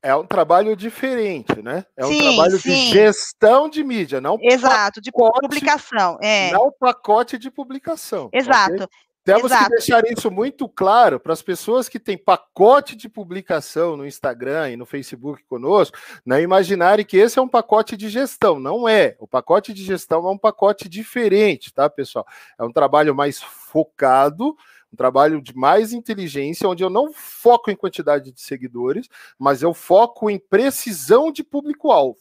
É 0.00 0.14
um 0.14 0.24
trabalho 0.24 0.76
diferente, 0.76 1.60
né? 1.60 1.84
É 1.96 2.06
um 2.06 2.08
sim, 2.08 2.20
trabalho 2.20 2.58
sim. 2.60 2.68
de 2.68 2.90
gestão 2.90 3.68
de 3.68 3.82
mídia, 3.82 4.20
não 4.20 4.38
Exato, 4.40 5.00
pacote, 5.00 5.00
de 5.00 5.12
publicação. 5.12 6.18
É. 6.22 6.52
Não 6.52 6.72
pacote 6.78 7.36
de 7.36 7.50
publicação. 7.50 8.28
Exato. 8.32 8.74
Okay? 8.74 8.86
Temos 9.28 9.52
Exato. 9.52 9.64
que 9.64 9.70
deixar 9.72 10.02
isso 10.10 10.30
muito 10.30 10.66
claro 10.66 11.20
para 11.20 11.34
as 11.34 11.42
pessoas 11.42 11.86
que 11.86 12.00
têm 12.00 12.16
pacote 12.16 12.96
de 12.96 13.10
publicação 13.10 13.94
no 13.94 14.06
Instagram 14.06 14.70
e 14.70 14.76
no 14.76 14.86
Facebook 14.86 15.44
conosco, 15.44 15.98
não 16.24 16.40
imaginarem 16.40 17.04
que 17.04 17.18
esse 17.18 17.38
é 17.38 17.42
um 17.42 17.48
pacote 17.48 17.94
de 17.94 18.08
gestão. 18.08 18.58
Não 18.58 18.88
é. 18.88 19.16
O 19.18 19.28
pacote 19.28 19.74
de 19.74 19.84
gestão 19.84 20.26
é 20.26 20.30
um 20.30 20.38
pacote 20.38 20.88
diferente, 20.88 21.74
tá, 21.74 21.90
pessoal? 21.90 22.26
É 22.58 22.64
um 22.64 22.72
trabalho 22.72 23.14
mais 23.14 23.42
focado, 23.42 24.56
um 24.90 24.96
trabalho 24.96 25.42
de 25.42 25.54
mais 25.54 25.92
inteligência, 25.92 26.66
onde 26.66 26.82
eu 26.82 26.88
não 26.88 27.12
foco 27.12 27.70
em 27.70 27.76
quantidade 27.76 28.32
de 28.32 28.40
seguidores, 28.40 29.10
mas 29.38 29.60
eu 29.60 29.74
foco 29.74 30.30
em 30.30 30.38
precisão 30.38 31.30
de 31.30 31.44
público-alvo. 31.44 32.16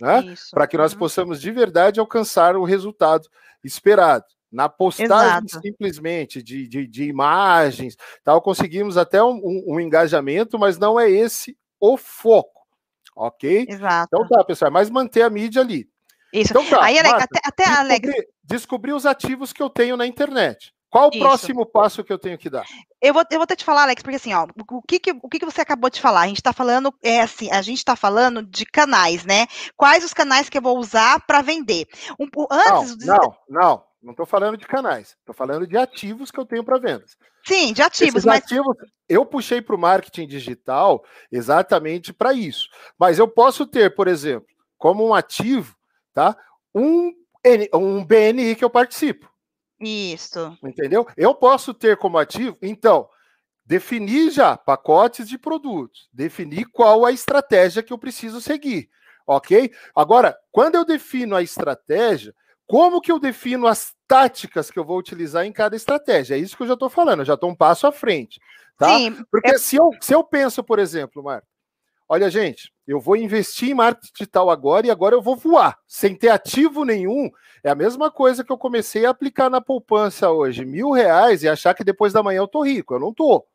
Né? 0.00 0.34
Para 0.50 0.66
que 0.66 0.78
nós 0.78 0.94
uhum. 0.94 0.98
possamos 0.98 1.42
de 1.42 1.50
verdade 1.50 2.00
alcançar 2.00 2.56
o 2.56 2.64
resultado 2.64 3.28
esperado. 3.62 4.24
Na 4.50 4.68
postagem 4.68 5.46
Exato. 5.46 5.60
simplesmente 5.60 6.42
de, 6.42 6.66
de, 6.66 6.86
de, 6.86 7.04
imagens, 7.04 7.96
tal, 8.24 8.40
conseguimos 8.40 8.96
até 8.96 9.22
um, 9.22 9.36
um, 9.36 9.64
um, 9.74 9.80
engajamento, 9.80 10.58
mas 10.58 10.78
não 10.78 10.98
é 10.98 11.10
esse 11.10 11.56
o 11.78 11.98
foco, 11.98 12.62
ok? 13.14 13.66
Exato. 13.68 14.08
Então 14.08 14.26
tá, 14.26 14.42
pessoal, 14.42 14.70
mas 14.70 14.88
manter 14.88 15.22
a 15.22 15.30
mídia 15.30 15.60
ali. 15.60 15.86
Isso. 16.32 16.52
Então 16.52 16.64
tá, 16.64 16.82
Aí, 16.82 16.94
Marta, 17.02 17.24
até, 17.24 17.40
até 17.44 17.64
descobri, 17.64 18.10
Alex... 18.10 18.26
descobrir 18.42 18.92
os 18.92 19.06
ativos 19.06 19.52
que 19.52 19.62
eu 19.62 19.68
tenho 19.68 19.96
na 19.96 20.06
internet. 20.06 20.72
Qual 20.90 21.08
o 21.08 21.10
Isso. 21.12 21.18
próximo 21.18 21.66
passo 21.66 22.02
que 22.02 22.12
eu 22.12 22.18
tenho 22.18 22.38
que 22.38 22.48
dar? 22.48 22.64
Eu 23.00 23.12
vou, 23.12 23.22
eu 23.30 23.38
vou 23.38 23.44
até 23.44 23.54
te 23.54 23.64
falar, 23.64 23.82
Alex, 23.82 24.02
porque 24.02 24.16
assim, 24.16 24.32
ó, 24.32 24.46
o 24.70 24.82
que 24.82 24.98
que, 24.98 25.12
o 25.22 25.28
que 25.28 25.38
que 25.38 25.44
você 25.44 25.60
acabou 25.60 25.90
de 25.90 26.00
falar? 26.00 26.22
A 26.22 26.26
gente 26.26 26.38
está 26.38 26.52
falando, 26.52 26.92
é 27.02 27.20
assim, 27.20 27.50
a 27.50 27.60
gente 27.60 27.78
está 27.78 27.94
falando 27.94 28.42
de 28.42 28.64
canais, 28.64 29.24
né? 29.24 29.46
Quais 29.76 30.02
os 30.02 30.14
canais 30.14 30.48
que 30.48 30.56
eu 30.56 30.62
vou 30.62 30.78
usar 30.78 31.20
para 31.26 31.42
vender? 31.42 31.86
Um, 32.18 32.26
antes, 32.50 32.96
não, 33.04 33.16
não, 33.16 33.36
não. 33.48 33.87
Não 34.00 34.12
estou 34.12 34.26
falando 34.26 34.56
de 34.56 34.66
canais, 34.66 35.16
estou 35.18 35.34
falando 35.34 35.66
de 35.66 35.76
ativos 35.76 36.30
que 36.30 36.38
eu 36.38 36.46
tenho 36.46 36.62
para 36.62 36.78
vendas. 36.78 37.16
Sim, 37.44 37.72
de 37.72 37.82
ativos. 37.82 38.14
Esses 38.14 38.24
mas... 38.24 38.44
ativos 38.44 38.76
eu 39.08 39.26
puxei 39.26 39.60
para 39.60 39.74
o 39.74 39.78
marketing 39.78 40.26
digital 40.26 41.04
exatamente 41.32 42.12
para 42.12 42.32
isso. 42.32 42.68
Mas 42.98 43.18
eu 43.18 43.26
posso 43.26 43.66
ter, 43.66 43.94
por 43.94 44.06
exemplo, 44.06 44.46
como 44.76 45.06
um 45.06 45.14
ativo, 45.14 45.74
tá? 46.14 46.36
Um, 46.74 47.12
um 47.74 48.04
BNI 48.04 48.54
que 48.54 48.64
eu 48.64 48.70
participo. 48.70 49.28
Isso. 49.80 50.56
Entendeu? 50.62 51.06
Eu 51.16 51.34
posso 51.34 51.72
ter 51.72 51.96
como 51.96 52.18
ativo, 52.18 52.56
então, 52.60 53.08
definir 53.64 54.30
já 54.30 54.56
pacotes 54.56 55.28
de 55.28 55.38
produtos, 55.38 56.08
definir 56.12 56.66
qual 56.72 57.04
a 57.04 57.12
estratégia 57.12 57.82
que 57.82 57.92
eu 57.92 57.98
preciso 57.98 58.40
seguir, 58.40 58.88
ok? 59.26 59.72
Agora, 59.94 60.36
quando 60.50 60.74
eu 60.74 60.84
defino 60.84 61.36
a 61.36 61.42
estratégia, 61.42 62.34
como 62.68 63.00
que 63.00 63.10
eu 63.10 63.18
defino 63.18 63.66
as 63.66 63.94
táticas 64.06 64.70
que 64.70 64.78
eu 64.78 64.84
vou 64.84 64.98
utilizar 64.98 65.46
em 65.46 65.52
cada 65.52 65.74
estratégia? 65.74 66.34
É 66.34 66.38
isso 66.38 66.54
que 66.54 66.62
eu 66.62 66.66
já 66.66 66.74
estou 66.74 66.90
falando, 66.90 67.20
eu 67.20 67.24
já 67.24 67.32
estou 67.32 67.48
um 67.50 67.54
passo 67.54 67.86
à 67.86 67.92
frente. 67.92 68.38
Tá? 68.76 68.94
Sim, 68.98 69.24
Porque 69.32 69.48
é... 69.48 69.58
se, 69.58 69.76
eu, 69.76 69.90
se 69.98 70.14
eu 70.14 70.22
penso, 70.22 70.62
por 70.62 70.78
exemplo, 70.78 71.22
Marta, 71.22 71.48
olha, 72.06 72.30
gente, 72.30 72.70
eu 72.86 73.00
vou 73.00 73.16
investir 73.16 73.70
em 73.70 73.74
marketing 73.74 74.12
digital 74.12 74.50
agora 74.50 74.86
e 74.86 74.90
agora 74.90 75.14
eu 75.14 75.22
vou 75.22 75.34
voar, 75.34 75.78
sem 75.86 76.14
ter 76.14 76.28
ativo 76.28 76.84
nenhum. 76.84 77.30
É 77.64 77.70
a 77.70 77.74
mesma 77.74 78.10
coisa 78.10 78.44
que 78.44 78.52
eu 78.52 78.58
comecei 78.58 79.06
a 79.06 79.10
aplicar 79.10 79.48
na 79.48 79.62
poupança 79.62 80.30
hoje, 80.30 80.62
mil 80.62 80.90
reais, 80.90 81.42
e 81.42 81.48
achar 81.48 81.72
que 81.72 81.82
depois 81.82 82.12
da 82.12 82.22
manhã 82.22 82.40
eu 82.40 82.48
tô 82.48 82.62
rico. 82.62 82.94
Eu 82.94 83.00
não 83.00 83.14
tô. 83.14 83.46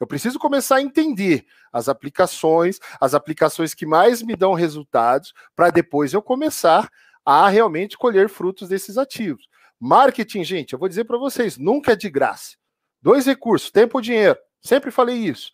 Eu 0.00 0.06
preciso 0.06 0.38
começar 0.38 0.76
a 0.76 0.82
entender 0.82 1.46
as 1.72 1.88
aplicações, 1.88 2.80
as 3.00 3.14
aplicações 3.14 3.72
que 3.72 3.86
mais 3.86 4.20
me 4.20 4.34
dão 4.34 4.52
resultados, 4.52 5.32
para 5.54 5.70
depois 5.70 6.12
eu 6.12 6.20
começar 6.20 6.90
a 7.24 7.48
realmente 7.48 7.96
colher 7.96 8.28
frutos 8.28 8.68
desses 8.68 8.98
ativos. 8.98 9.48
Marketing, 9.78 10.44
gente, 10.44 10.72
eu 10.72 10.78
vou 10.78 10.88
dizer 10.88 11.04
para 11.04 11.18
vocês, 11.18 11.56
nunca 11.56 11.92
é 11.92 11.96
de 11.96 12.10
graça. 12.10 12.56
Dois 13.02 13.24
recursos, 13.26 13.70
tempo 13.70 13.98
ou 13.98 14.02
dinheiro. 14.02 14.38
Sempre 14.60 14.90
falei 14.90 15.16
isso. 15.16 15.50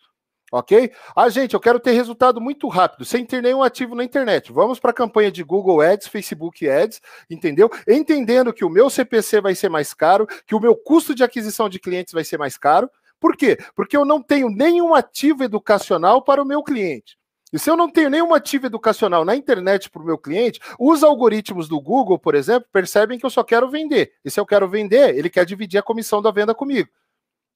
Ok? 0.51 0.91
Ah, 1.13 1.27
gente, 1.27 1.53
eu 1.53 1.59
quero 1.59 1.79
ter 1.79 1.91
resultado 1.91 2.39
muito 2.39 2.69
rápido, 2.69 3.03
sem 3.03 3.25
ter 3.25 3.41
nenhum 3.43 3.61
ativo 3.61 3.95
na 3.95 4.03
internet. 4.03 4.51
Vamos 4.51 4.79
para 4.79 4.91
a 4.91 4.93
campanha 4.93 5.29
de 5.29 5.43
Google 5.43 5.81
Ads, 5.81 6.07
Facebook 6.07 6.67
Ads, 6.69 7.01
entendeu? 7.29 7.69
Entendendo 7.87 8.53
que 8.53 8.63
o 8.63 8.69
meu 8.69 8.89
CPC 8.89 9.41
vai 9.41 9.55
ser 9.55 9.69
mais 9.69 9.93
caro, 9.93 10.25
que 10.45 10.55
o 10.55 10.59
meu 10.59 10.73
custo 10.75 11.13
de 11.13 11.23
aquisição 11.23 11.67
de 11.67 11.79
clientes 11.79 12.13
vai 12.13 12.23
ser 12.23 12.37
mais 12.37 12.57
caro. 12.57 12.89
Por 13.19 13.35
quê? 13.35 13.57
Porque 13.75 13.97
eu 13.97 14.05
não 14.05 14.21
tenho 14.21 14.49
nenhum 14.49 14.95
ativo 14.95 15.43
educacional 15.43 16.21
para 16.23 16.41
o 16.41 16.45
meu 16.45 16.63
cliente. 16.63 17.16
E 17.51 17.57
se 17.57 17.69
eu 17.69 17.77
não 17.77 17.89
tenho 17.89 18.09
nenhum 18.09 18.33
ativo 18.33 18.65
educacional 18.65 19.23
na 19.23 19.35
internet 19.35 19.89
para 19.89 20.01
o 20.01 20.05
meu 20.05 20.17
cliente, 20.17 20.59
os 20.77 21.03
algoritmos 21.03 21.67
do 21.67 21.79
Google, 21.79 22.19
por 22.19 22.35
exemplo, 22.35 22.67
percebem 22.71 23.17
que 23.17 23.25
eu 23.25 23.29
só 23.29 23.43
quero 23.43 23.69
vender. 23.69 24.13
E 24.23 24.29
se 24.29 24.39
eu 24.39 24.45
quero 24.45 24.67
vender, 24.67 25.15
ele 25.15 25.29
quer 25.29 25.45
dividir 25.45 25.77
a 25.77 25.83
comissão 25.83 26.21
da 26.21 26.31
venda 26.31 26.53
comigo. 26.53 26.89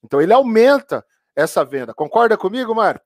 Então 0.04 0.22
ele 0.22 0.34
aumenta 0.34 1.06
essa 1.36 1.64
venda. 1.66 1.94
Concorda 1.94 2.38
comigo, 2.38 2.74
Marta? 2.74 3.06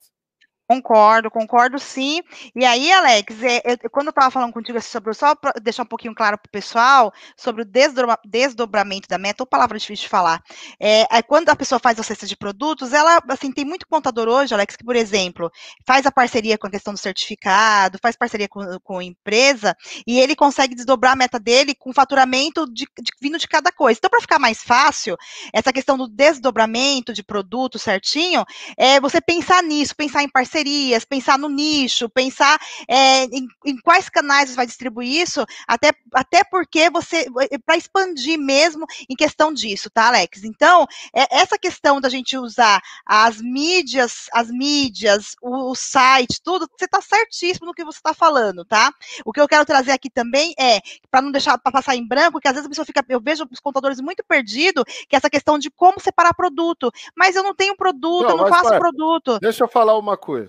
Concordo, 0.67 1.29
concordo 1.29 1.77
sim. 1.77 2.23
E 2.55 2.65
aí, 2.65 2.91
Alex, 2.91 3.35
é, 3.43 3.61
eu, 3.63 3.89
quando 3.91 4.07
eu 4.07 4.09
estava 4.09 4.31
falando 4.31 4.51
contigo 4.51 4.79
assim, 4.79 4.89
sobre, 4.89 5.13
só 5.13 5.35
para 5.35 5.53
deixar 5.61 5.83
um 5.83 5.85
pouquinho 5.85 6.15
claro 6.15 6.39
para 6.39 6.47
o 6.47 6.51
pessoal, 6.51 7.13
sobre 7.37 7.61
o 7.61 7.65
desdobra, 7.65 8.17
desdobramento 8.25 9.07
da 9.07 9.19
meta, 9.19 9.43
ou 9.43 9.47
palavra 9.47 9.77
difícil 9.77 10.05
de 10.05 10.09
falar, 10.09 10.41
é, 10.79 11.05
é, 11.17 11.21
quando 11.21 11.49
a 11.49 11.55
pessoa 11.55 11.77
faz 11.77 11.99
a 11.99 12.03
cesta 12.03 12.25
de 12.25 12.35
produtos, 12.35 12.93
ela, 12.93 13.21
assim, 13.29 13.51
tem 13.51 13.63
muito 13.63 13.85
contador 13.87 14.27
hoje, 14.27 14.55
Alex, 14.55 14.75
que, 14.75 14.83
por 14.83 14.95
exemplo, 14.95 15.51
faz 15.85 16.03
a 16.07 16.11
parceria 16.11 16.57
com 16.57 16.65
a 16.65 16.71
questão 16.71 16.93
do 16.93 16.99
certificado, 16.99 17.99
faz 18.01 18.15
parceria 18.15 18.47
com, 18.49 18.61
com 18.83 18.97
a 18.97 19.03
empresa, 19.03 19.75
e 20.07 20.19
ele 20.19 20.35
consegue 20.35 20.73
desdobrar 20.73 21.13
a 21.13 21.15
meta 21.15 21.39
dele 21.39 21.75
com 21.75 21.93
faturamento 21.93 22.65
de, 22.73 22.87
de 22.99 23.11
vindo 23.21 23.37
de 23.37 23.47
cada 23.47 23.71
coisa. 23.71 23.99
Então, 23.99 24.09
para 24.09 24.21
ficar 24.21 24.39
mais 24.39 24.63
fácil, 24.63 25.15
essa 25.53 25.71
questão 25.71 25.95
do 25.95 26.07
desdobramento 26.07 27.13
de 27.13 27.23
produto 27.23 27.77
certinho, 27.77 28.43
é 28.75 28.99
você 28.99 29.21
pensar 29.21 29.61
nisso, 29.61 29.95
pensar 29.95 30.23
em 30.23 30.29
parceria 30.29 30.54
parcerias, 30.55 31.03
pensar 31.03 31.37
no 31.37 31.49
nicho, 31.49 32.09
pensar 32.09 32.57
é, 32.87 33.25
em, 33.25 33.47
em, 33.65 33.77
quais 33.77 34.07
canais 34.07 34.49
você 34.49 34.55
vai 34.55 34.65
distribuir 34.65 35.21
isso, 35.21 35.45
até, 35.67 35.91
até 36.13 36.43
porque 36.43 36.89
você, 36.89 37.27
é, 37.51 37.57
para 37.57 37.75
expandir 37.75 38.39
mesmo 38.39 38.85
em 39.09 39.15
questão 39.15 39.53
disso, 39.53 39.89
tá, 39.89 40.07
Alex? 40.07 40.43
Então, 40.43 40.87
é, 41.13 41.37
essa 41.37 41.57
questão 41.57 41.99
da 41.99 42.07
gente 42.07 42.37
usar 42.37 42.81
as 43.05 43.41
mídias, 43.41 44.27
as 44.31 44.49
mídias, 44.49 45.35
o, 45.41 45.71
o 45.71 45.75
site, 45.75 46.41
tudo, 46.41 46.69
você 46.77 46.85
está 46.85 47.01
certíssimo 47.01 47.67
no 47.67 47.73
que 47.73 47.83
você 47.83 47.97
está 47.97 48.13
falando, 48.13 48.63
tá? 48.63 48.93
O 49.25 49.33
que 49.33 49.41
eu 49.41 49.47
quero 49.47 49.65
trazer 49.65 49.91
aqui 49.91 50.09
também 50.09 50.53
é, 50.57 50.79
para 51.11 51.21
não 51.21 51.31
deixar 51.31 51.57
para 51.57 51.71
passar 51.71 51.95
em 51.95 52.07
branco, 52.07 52.39
que 52.39 52.47
às 52.47 52.53
vezes 52.53 52.65
a 52.65 52.69
pessoa 52.69 52.85
fica, 52.85 53.03
eu 53.09 53.19
vejo 53.19 53.45
os 53.51 53.59
contadores 53.59 53.99
muito 53.99 54.23
perdidos, 54.23 54.83
que 55.09 55.15
é 55.15 55.17
essa 55.17 55.29
questão 55.29 55.59
de 55.59 55.69
como 55.69 55.99
separar 55.99 56.33
produto. 56.33 56.91
Mas 57.15 57.35
eu 57.35 57.43
não 57.43 57.53
tenho 57.53 57.75
produto, 57.75 58.23
não, 58.23 58.31
eu 58.31 58.37
não 58.37 58.47
faço 58.47 58.69
para, 58.69 58.79
produto. 58.79 59.39
Deixa 59.39 59.63
eu 59.63 59.67
falar 59.67 59.97
uma 59.97 60.15
coisa. 60.15 60.44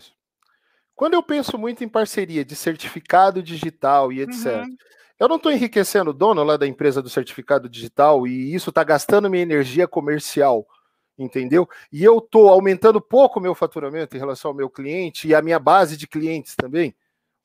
Quando 0.96 1.12
eu 1.12 1.22
penso 1.22 1.58
muito 1.58 1.84
em 1.84 1.88
parceria 1.88 2.42
de 2.42 2.56
certificado 2.56 3.42
digital 3.42 4.10
e 4.10 4.22
etc., 4.22 4.46
uhum. 4.46 4.76
eu 5.20 5.28
não 5.28 5.36
estou 5.36 5.52
enriquecendo 5.52 6.10
o 6.10 6.14
dono 6.14 6.42
lá 6.42 6.56
da 6.56 6.66
empresa 6.66 7.02
do 7.02 7.10
certificado 7.10 7.68
digital 7.68 8.26
e 8.26 8.54
isso 8.54 8.70
está 8.70 8.82
gastando 8.82 9.28
minha 9.28 9.42
energia 9.42 9.86
comercial, 9.86 10.66
entendeu? 11.18 11.68
E 11.92 12.02
eu 12.02 12.16
estou 12.16 12.48
aumentando 12.48 12.98
pouco 12.98 13.38
o 13.38 13.42
meu 13.42 13.54
faturamento 13.54 14.16
em 14.16 14.18
relação 14.18 14.50
ao 14.50 14.56
meu 14.56 14.70
cliente 14.70 15.28
e 15.28 15.34
a 15.34 15.42
minha 15.42 15.58
base 15.58 15.98
de 15.98 16.06
clientes 16.06 16.56
também. 16.56 16.96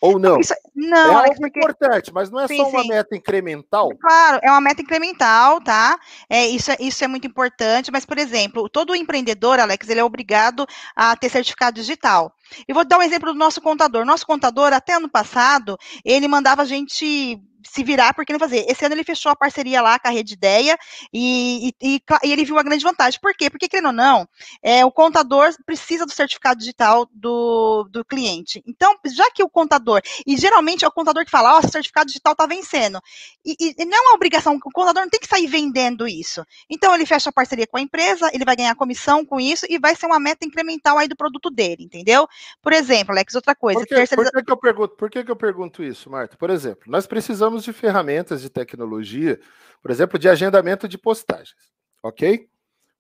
Ou 0.02 0.18
não? 0.18 0.40
Isso, 0.40 0.54
não, 0.76 0.98
é 0.98 1.14
Alex, 1.14 1.30
algo 1.30 1.42
porque... 1.42 1.60
importante, 1.60 2.12
mas 2.12 2.32
não 2.32 2.40
é 2.40 2.48
sim, 2.48 2.58
só 2.58 2.68
uma 2.70 2.82
sim. 2.82 2.88
meta 2.88 3.16
incremental. 3.16 3.90
Claro, 4.02 4.40
é 4.42 4.50
uma 4.50 4.60
meta 4.60 4.82
incremental, 4.82 5.62
tá? 5.62 6.00
É, 6.28 6.48
isso, 6.48 6.72
é, 6.72 6.78
isso 6.80 7.04
é 7.04 7.08
muito 7.08 7.28
importante, 7.28 7.92
mas, 7.92 8.04
por 8.04 8.18
exemplo, 8.18 8.68
todo 8.68 8.96
empreendedor, 8.96 9.60
Alex, 9.60 9.88
ele 9.88 10.00
é 10.00 10.04
obrigado 10.04 10.66
a 10.96 11.16
ter 11.16 11.30
certificado 11.30 11.76
digital. 11.76 12.34
E 12.68 12.74
vou 12.74 12.84
dar 12.84 12.98
um 12.98 13.04
exemplo 13.04 13.32
do 13.32 13.38
nosso 13.38 13.62
contador. 13.62 14.04
Nosso 14.04 14.26
contador, 14.26 14.74
até 14.74 14.94
ano 14.96 15.08
passado, 15.08 15.78
ele 16.04 16.28
mandava 16.28 16.64
a 16.64 16.66
gente 16.66 17.40
se 17.68 17.84
virar 17.84 18.14
porque 18.14 18.34
não 18.34 18.40
fazer. 18.40 18.66
Esse 18.68 18.86
ano 18.86 18.96
ele 18.96 19.04
fechou 19.04 19.32
a 19.32 19.36
parceria 19.36 19.82
lá 19.82 20.00
com 20.00 20.08
a 20.08 20.12
Rede 20.12 20.34
Ideia 20.34 20.78
e, 21.14 21.74
e, 21.82 22.02
e, 22.24 22.32
ele 22.32 22.46
viu 22.46 22.58
a 22.58 22.64
grande 22.64 22.84
vantagem. 22.84 23.20
Por 23.20 23.34
quê? 23.34 23.50
Porque, 23.50 23.68
querendo 23.68 23.88
ou 23.88 23.94
não, 23.94 24.28
é, 24.62 24.86
o 24.86 24.92
contador 24.92 25.54
precisa 25.66 26.06
do 26.06 26.12
certificado 26.12 26.60
digital 26.60 27.08
do, 27.12 27.88
do 27.90 28.04
cliente. 28.06 28.64
Então, 28.66 28.96
já 29.14 29.30
que 29.32 29.44
o 29.44 29.50
contador, 29.50 30.02
e 30.26 30.38
geralmente 30.38 30.86
é 30.86 30.88
o 30.88 30.92
contador 30.92 31.26
que 31.26 31.32
fala, 31.32 31.56
ó, 31.56 31.62
oh, 31.62 31.68
o 31.68 31.72
certificado 31.72 32.08
digital 32.08 32.34
está 32.34 32.46
vencendo. 32.46 33.02
E, 33.46 33.56
e, 33.60 33.86
não 33.86 33.98
é 33.98 34.02
uma 34.02 34.16
obrigação, 34.16 34.56
o 34.56 34.72
contador 34.72 35.04
não 35.04 35.10
tem 35.10 35.20
que 35.20 35.28
sair 35.28 35.48
vendendo 35.48 36.08
isso. 36.08 36.46
Então, 36.70 36.94
ele 36.96 37.06
fecha 37.06 37.30
a 37.30 37.34
parceria 37.34 37.68
com 37.68 37.78
a 37.78 37.82
empresa, 37.82 38.30
ele 38.34 38.46
vai 38.46 38.56
ganhar 38.56 38.76
comissão 38.76 39.26
com 39.26 39.40
isso 39.40 39.66
e 39.70 39.80
vai 39.80 39.96
ser 39.96 40.06
uma 40.06 40.20
meta 40.20 40.46
incremental 40.46 40.98
aí 40.98 41.08
do 41.08 41.16
produto 41.16 41.50
dele, 41.50 41.84
entendeu? 41.84 42.28
Por 42.62 42.74
exemplo, 42.74 43.12
Alex, 43.12 43.36
outra 43.36 43.56
coisa. 43.56 43.80
Por 43.80 43.88
que, 43.88 43.96
terceiriza... 43.96 44.32
por 44.32 44.40
que, 44.40 44.46
que 44.46 44.52
eu 44.52 44.58
pergunto, 44.58 44.96
por 44.96 45.10
que, 45.10 45.24
que 45.24 45.32
eu 45.32 45.36
pergunto 45.36 45.84
isso, 45.84 46.10
Marta? 46.10 46.38
Por 46.38 46.50
exemplo, 46.50 46.84
nós 46.88 47.06
precisamos 47.06 47.51
de 47.60 47.74
ferramentas 47.74 48.42
de 48.42 48.50
tecnologia, 48.50 49.40
por 49.82 49.92
exemplo, 49.92 50.18
de 50.18 50.30
agendamento 50.30 50.88
de 50.88 50.98
postagens, 50.98 51.72
ok? 52.04 52.48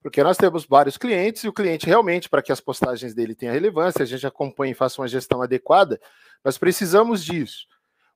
Porque 0.02 0.24
nós 0.24 0.38
temos 0.38 0.66
vários 0.66 0.98
clientes 0.98 1.44
e 1.44 1.48
o 1.48 1.54
cliente 1.54 1.86
realmente, 1.86 2.28
para 2.28 2.42
que 2.42 2.52
as 2.52 2.60
postagens 2.60 3.14
dele 3.14 3.36
tenham 3.36 3.54
relevância, 3.54 4.04
a 4.04 4.06
gente 4.06 4.26
acompanhe 4.26 4.72
e 4.72 4.76
faça 4.76 5.02
uma 5.02 5.08
gestão 5.08 5.42
adequada, 5.42 6.00
nós 6.44 6.58
precisamos 6.58 7.24
disso. 7.24 7.68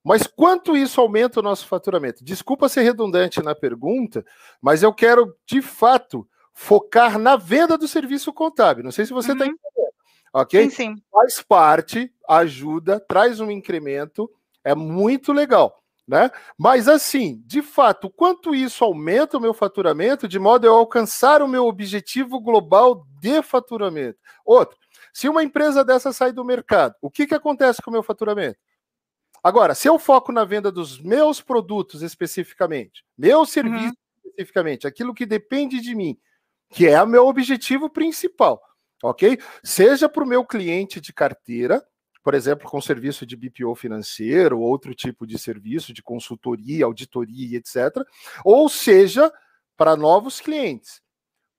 Mas 0.03 0.27
quanto 0.27 0.77
isso 0.77 1.01
aumenta 1.01 1.39
o 1.39 1.43
nosso 1.43 1.67
faturamento? 1.67 2.23
Desculpa 2.23 2.69
ser 2.69 2.83
redundante 2.83 3.41
na 3.41 3.55
pergunta, 3.55 4.23
mas 4.61 4.83
eu 4.83 4.93
quero, 4.93 5.35
de 5.47 5.61
fato, 5.61 6.27
focar 6.53 7.17
na 7.17 7.35
venda 7.35 7.77
do 7.77 7.87
serviço 7.87 8.31
contábil. 8.31 8.83
Não 8.83 8.91
sei 8.91 9.05
se 9.05 9.13
você 9.13 9.31
está 9.31 9.45
uhum. 9.45 9.51
entendendo. 9.51 9.93
Ok? 10.31 10.63
Sim, 10.63 10.69
sim. 10.69 10.95
Faz 11.11 11.41
parte, 11.41 12.11
ajuda, 12.27 12.99
traz 12.99 13.39
um 13.39 13.49
incremento, 13.49 14.29
é 14.63 14.75
muito 14.75 15.31
legal. 15.31 15.81
Né? 16.07 16.29
Mas 16.57 16.87
assim, 16.87 17.41
de 17.47 17.63
fato, 17.63 18.11
quanto 18.11 18.53
isso 18.53 18.83
aumenta 18.83 19.37
o 19.37 19.41
meu 19.41 19.55
faturamento 19.55 20.27
de 20.27 20.37
modo 20.37 20.65
a 20.65 20.69
eu 20.69 20.75
alcançar 20.75 21.41
o 21.41 21.47
meu 21.47 21.65
objetivo 21.65 22.39
global 22.39 23.07
de 23.19 23.41
faturamento? 23.41 24.19
Outro, 24.45 24.77
se 25.11 25.27
uma 25.27 25.43
empresa 25.43 25.83
dessa 25.83 26.13
sai 26.13 26.31
do 26.31 26.45
mercado, 26.45 26.93
o 27.01 27.09
que, 27.09 27.25
que 27.25 27.33
acontece 27.33 27.81
com 27.81 27.89
o 27.89 27.93
meu 27.93 28.03
faturamento? 28.03 28.59
Agora, 29.43 29.73
se 29.73 29.87
eu 29.87 29.97
foco 29.97 30.31
na 30.31 30.43
venda 30.43 30.71
dos 30.71 30.99
meus 30.99 31.41
produtos 31.41 32.01
especificamente, 32.01 33.03
meu 33.17 33.45
serviço 33.45 33.93
uhum. 33.93 34.21
especificamente, 34.25 34.87
aquilo 34.87 35.13
que 35.13 35.25
depende 35.25 35.79
de 35.81 35.95
mim, 35.95 36.17
que 36.69 36.87
é 36.87 37.01
o 37.01 37.07
meu 37.07 37.27
objetivo 37.27 37.89
principal, 37.89 38.61
ok? 39.03 39.39
Seja 39.63 40.09
para 40.09 40.23
o 40.23 40.27
meu 40.27 40.43
cliente 40.45 40.99
de 40.99 41.13
carteira, 41.13 41.85
por 42.25 42.33
exemplo, 42.33 42.67
com 42.67 42.81
serviço 42.81 43.23
de 43.23 43.35
BPO 43.35 43.75
financeiro, 43.75 44.59
outro 44.59 44.95
tipo 44.95 45.27
de 45.27 45.37
serviço 45.37 45.93
de 45.93 46.01
consultoria, 46.01 46.83
auditoria, 46.83 47.59
etc. 47.59 48.03
Ou 48.43 48.67
seja, 48.67 49.31
para 49.77 49.95
novos 49.95 50.41
clientes. 50.41 51.03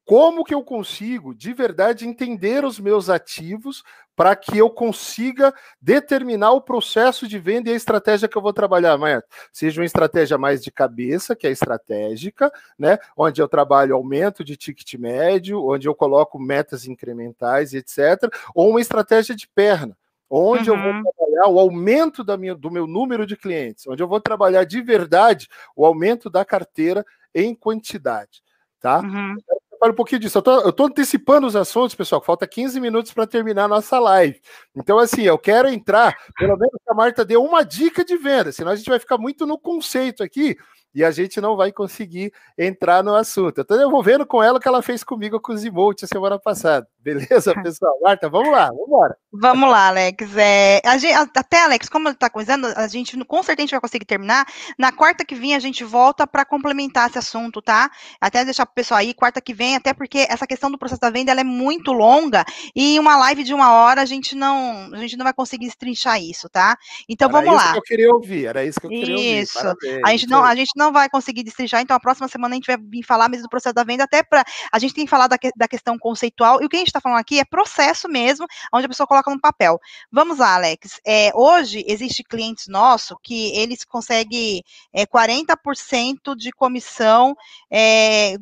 Como 0.05 0.43
que 0.43 0.53
eu 0.53 0.65
consigo, 0.65 1.33
de 1.33 1.53
verdade, 1.53 2.05
entender 2.05 2.65
os 2.65 2.81
meus 2.81 3.09
ativos 3.09 3.85
para 4.17 4.35
que 4.35 4.59
eu 4.59 4.69
consiga 4.69 5.55
determinar 5.81 6.51
o 6.51 6.61
processo 6.61 7.29
de 7.29 7.39
venda 7.39 7.71
e 7.71 7.73
a 7.73 7.77
estratégia 7.77 8.27
que 8.27 8.37
eu 8.37 8.43
vou 8.43 8.53
trabalhar, 8.53 8.99
Marta? 8.99 9.29
Seja 9.53 9.81
uma 9.81 9.87
estratégia 9.87 10.37
mais 10.37 10.65
de 10.65 10.73
cabeça, 10.73 11.37
que 11.37 11.47
é 11.47 11.51
estratégica, 11.53 12.51
né? 12.77 12.99
Onde 13.17 13.41
eu 13.41 13.47
trabalho 13.47 13.95
aumento 13.95 14.43
de 14.43 14.57
ticket 14.57 14.95
médio, 14.95 15.65
onde 15.65 15.87
eu 15.87 15.95
coloco 15.95 16.41
metas 16.41 16.89
incrementais, 16.89 17.73
etc. 17.73 18.29
Ou 18.53 18.71
uma 18.71 18.81
estratégia 18.81 19.35
de 19.35 19.47
perna, 19.47 19.97
onde 20.31 20.71
uhum. 20.71 20.77
eu 20.77 20.83
vou 20.83 20.93
uhum. 20.93 21.03
trabalhar 21.03 21.49
o 21.49 21.59
aumento 21.59 22.25
da 22.25 22.37
minha, 22.37 22.55
do 22.55 22.71
meu 22.71 22.87
número 22.87 23.27
de 23.27 23.37
clientes, 23.37 23.87
onde 23.87 24.03
eu 24.03 24.09
vou 24.09 24.21
trabalhar 24.21 24.65
de 24.65 24.81
verdade 24.81 25.49
o 25.75 25.85
aumento 25.85 26.29
da 26.29 26.45
carteira 26.45 27.05
em 27.35 27.55
quantidade, 27.55 28.43
tá? 28.81 29.01
Uhum. 29.01 29.37
Para 29.79 29.93
um 29.93 29.95
pouquinho 29.95 30.23
disso. 30.23 30.39
Eu 30.39 30.71
estou 30.71 30.87
antecipando 30.87 31.47
os 31.47 31.55
assuntos, 31.55 31.95
pessoal. 31.95 32.23
Falta 32.23 32.47
15 32.47 32.81
minutos 32.81 33.13
para 33.13 33.27
terminar 33.27 33.65
a 33.65 33.69
nossa 33.69 33.99
live. 33.99 34.41
Então, 34.75 34.99
assim, 34.99 35.23
eu 35.23 35.39
quero 35.39 35.69
entrar, 35.69 36.17
pelo 36.39 36.57
menos 36.57 36.81
a 36.89 36.95
Marta 36.95 37.27
deu 37.27 37.45
uma 37.45 37.63
dica 37.63 38.03
de 38.03 38.17
venda, 38.17 38.51
senão 38.53 38.73
a 38.73 38.77
gente 38.77 38.89
vai 38.89 38.99
ficar 38.99 39.19
muito 39.19 39.47
no 39.47 39.59
conceito 39.59 40.23
aqui 40.23 40.57
e 40.97 41.05
a 41.05 41.11
gente 41.11 41.43
não 41.43 41.59
vai 41.59 41.71
conseguir 41.71 42.33
entrar 42.57 43.05
no 43.05 43.15
assunto. 43.15 43.59
Eu 43.59 43.63
estou 43.63 43.77
devolvendo 43.77 44.25
com 44.25 44.43
ela 44.43 44.57
o 44.57 44.61
que 44.61 44.67
ela 44.67 44.81
fez 44.81 45.05
comigo 45.05 45.39
com 45.39 45.53
o 45.53 45.57
Zimote 45.57 46.07
a 46.07 46.09
semana 46.09 46.39
passada. 46.39 46.89
Beleza, 46.99 47.55
pessoal? 47.63 47.99
Marta, 48.03 48.31
vamos 48.31 48.51
lá, 48.51 48.69
vamos 48.69 48.87
embora. 48.87 49.17
Vamos 49.31 49.71
lá, 49.71 49.89
Alex. 49.89 50.35
É, 50.35 50.81
gente, 50.99 51.15
até, 51.15 51.65
Alex, 51.65 51.91
como 51.91 52.09
está 52.09 52.31
coisando, 52.31 52.67
a 52.69 52.89
gente 52.89 53.23
com 53.27 53.43
certeza 53.43 53.61
a 53.61 53.67
gente 53.67 53.71
vai 53.73 53.81
conseguir 53.83 54.07
terminar. 54.07 54.47
Na 54.79 54.91
quarta 54.91 55.23
que 55.23 55.35
vem 55.35 55.55
a 55.55 55.59
gente 55.59 55.85
volta 55.85 56.27
para 56.27 56.47
complementar 56.47 57.11
esse 57.11 57.19
assunto, 57.19 57.61
tá? 57.61 57.91
Até 58.19 58.43
deixar 58.43 58.65
para 58.65 58.73
o 58.73 58.75
pessoal 58.75 58.99
aí, 58.99 59.13
quarta 59.13 59.39
que 59.39 59.53
vem, 59.53 59.77
até 59.77 59.93
porque 59.93 60.27
essa 60.31 60.47
questão 60.47 60.71
do 60.71 60.79
processo 60.79 61.03
da 61.03 61.11
venda 61.11 61.31
ela 61.31 61.43
é 61.43 61.45
muito 61.45 61.93
longa 61.93 62.43
e 62.75 62.99
uma 62.99 63.19
live 63.19 63.45
de 63.45 63.53
uma 63.53 63.71
hora 63.75 64.01
a 64.01 64.07
gente 64.07 64.35
não, 64.35 64.89
a 64.95 64.99
gente 64.99 65.19
não 65.19 65.25
vai 65.25 65.35
conseguir 65.35 65.67
estrinchar 65.67 66.23
isso, 66.23 66.49
tá? 66.49 66.79
Então 67.07 67.29
era 67.29 67.39
vamos 67.39 67.55
lá. 67.55 67.61
Era 67.61 67.65
isso 67.65 67.73
que 67.73 67.79
eu 67.79 67.83
queria 67.83 68.15
ouvir, 68.15 68.47
era 68.47 68.65
isso 68.65 68.81
que 68.81 68.87
eu 68.87 68.91
queria 68.91 69.43
isso. 69.43 69.59
ouvir. 69.59 69.91
Isso. 69.91 70.01
A 70.03 70.11
gente 70.13 70.27
não, 70.27 70.43
a 70.43 70.55
gente 70.55 70.71
não 70.75 70.86
não 70.87 70.93
vai 70.93 71.09
conseguir 71.09 71.43
destrinchar, 71.43 71.81
então 71.81 71.97
a 71.97 72.01
próxima 72.01 72.29
semana 72.29 72.55
a 72.55 72.57
gente 72.57 72.67
vai 72.67 72.77
vir 72.77 73.03
falar 73.03 73.29
mesmo 73.29 73.45
do 73.45 73.51
processo 73.51 73.75
da 73.75 73.85
venda, 73.85 74.05
até 74.05 74.23
para 74.23 74.45
a 74.73 74.79
gente 74.79 74.95
tem 74.95 75.05
que 75.05 75.11
falar 75.11 75.27
da, 75.27 75.37
da 75.57 75.69
questão 75.69 75.99
conceitual, 75.99 76.63
e 76.63 76.67
o 76.67 76.69
que 76.69 76.77
a 76.77 76.79
gente 76.79 76.89
está 76.89 77.01
falando 77.01 77.19
aqui 77.19 77.39
é 77.39 77.45
processo 77.45 78.09
mesmo, 78.09 78.47
onde 78.73 78.87
a 78.87 78.89
pessoa 78.89 79.07
coloca 79.07 79.31
no 79.31 79.41
papel. 79.41 79.79
Vamos 80.11 80.39
lá, 80.39 80.55
Alex. 80.55 81.01
É, 81.05 81.31
hoje 81.35 81.85
existe 81.87 82.23
clientes 82.23 82.69
nossos 82.69 83.17
que 83.23 83.57
eles 83.57 83.85
conseguem 83.85 84.63
é, 84.93 85.05
40% 85.07 86.35
de 86.37 86.53
comissão, 86.53 87.37
é, 87.71 88.35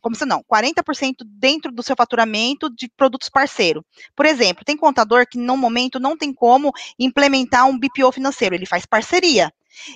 comissão 0.00 0.26
não, 0.26 0.42
40% 0.44 1.24
dentro 1.24 1.72
do 1.72 1.82
seu 1.82 1.96
faturamento 1.96 2.70
de 2.70 2.88
produtos 2.96 3.28
parceiro. 3.28 3.84
Por 4.14 4.26
exemplo, 4.26 4.64
tem 4.64 4.76
contador 4.76 5.26
que 5.26 5.38
no 5.38 5.56
momento 5.56 5.98
não 5.98 6.16
tem 6.16 6.32
como 6.32 6.72
implementar 6.98 7.66
um 7.66 7.78
BPO 7.78 8.12
financeiro, 8.12 8.54
ele 8.54 8.66
faz 8.66 8.86
parceria. 8.86 9.52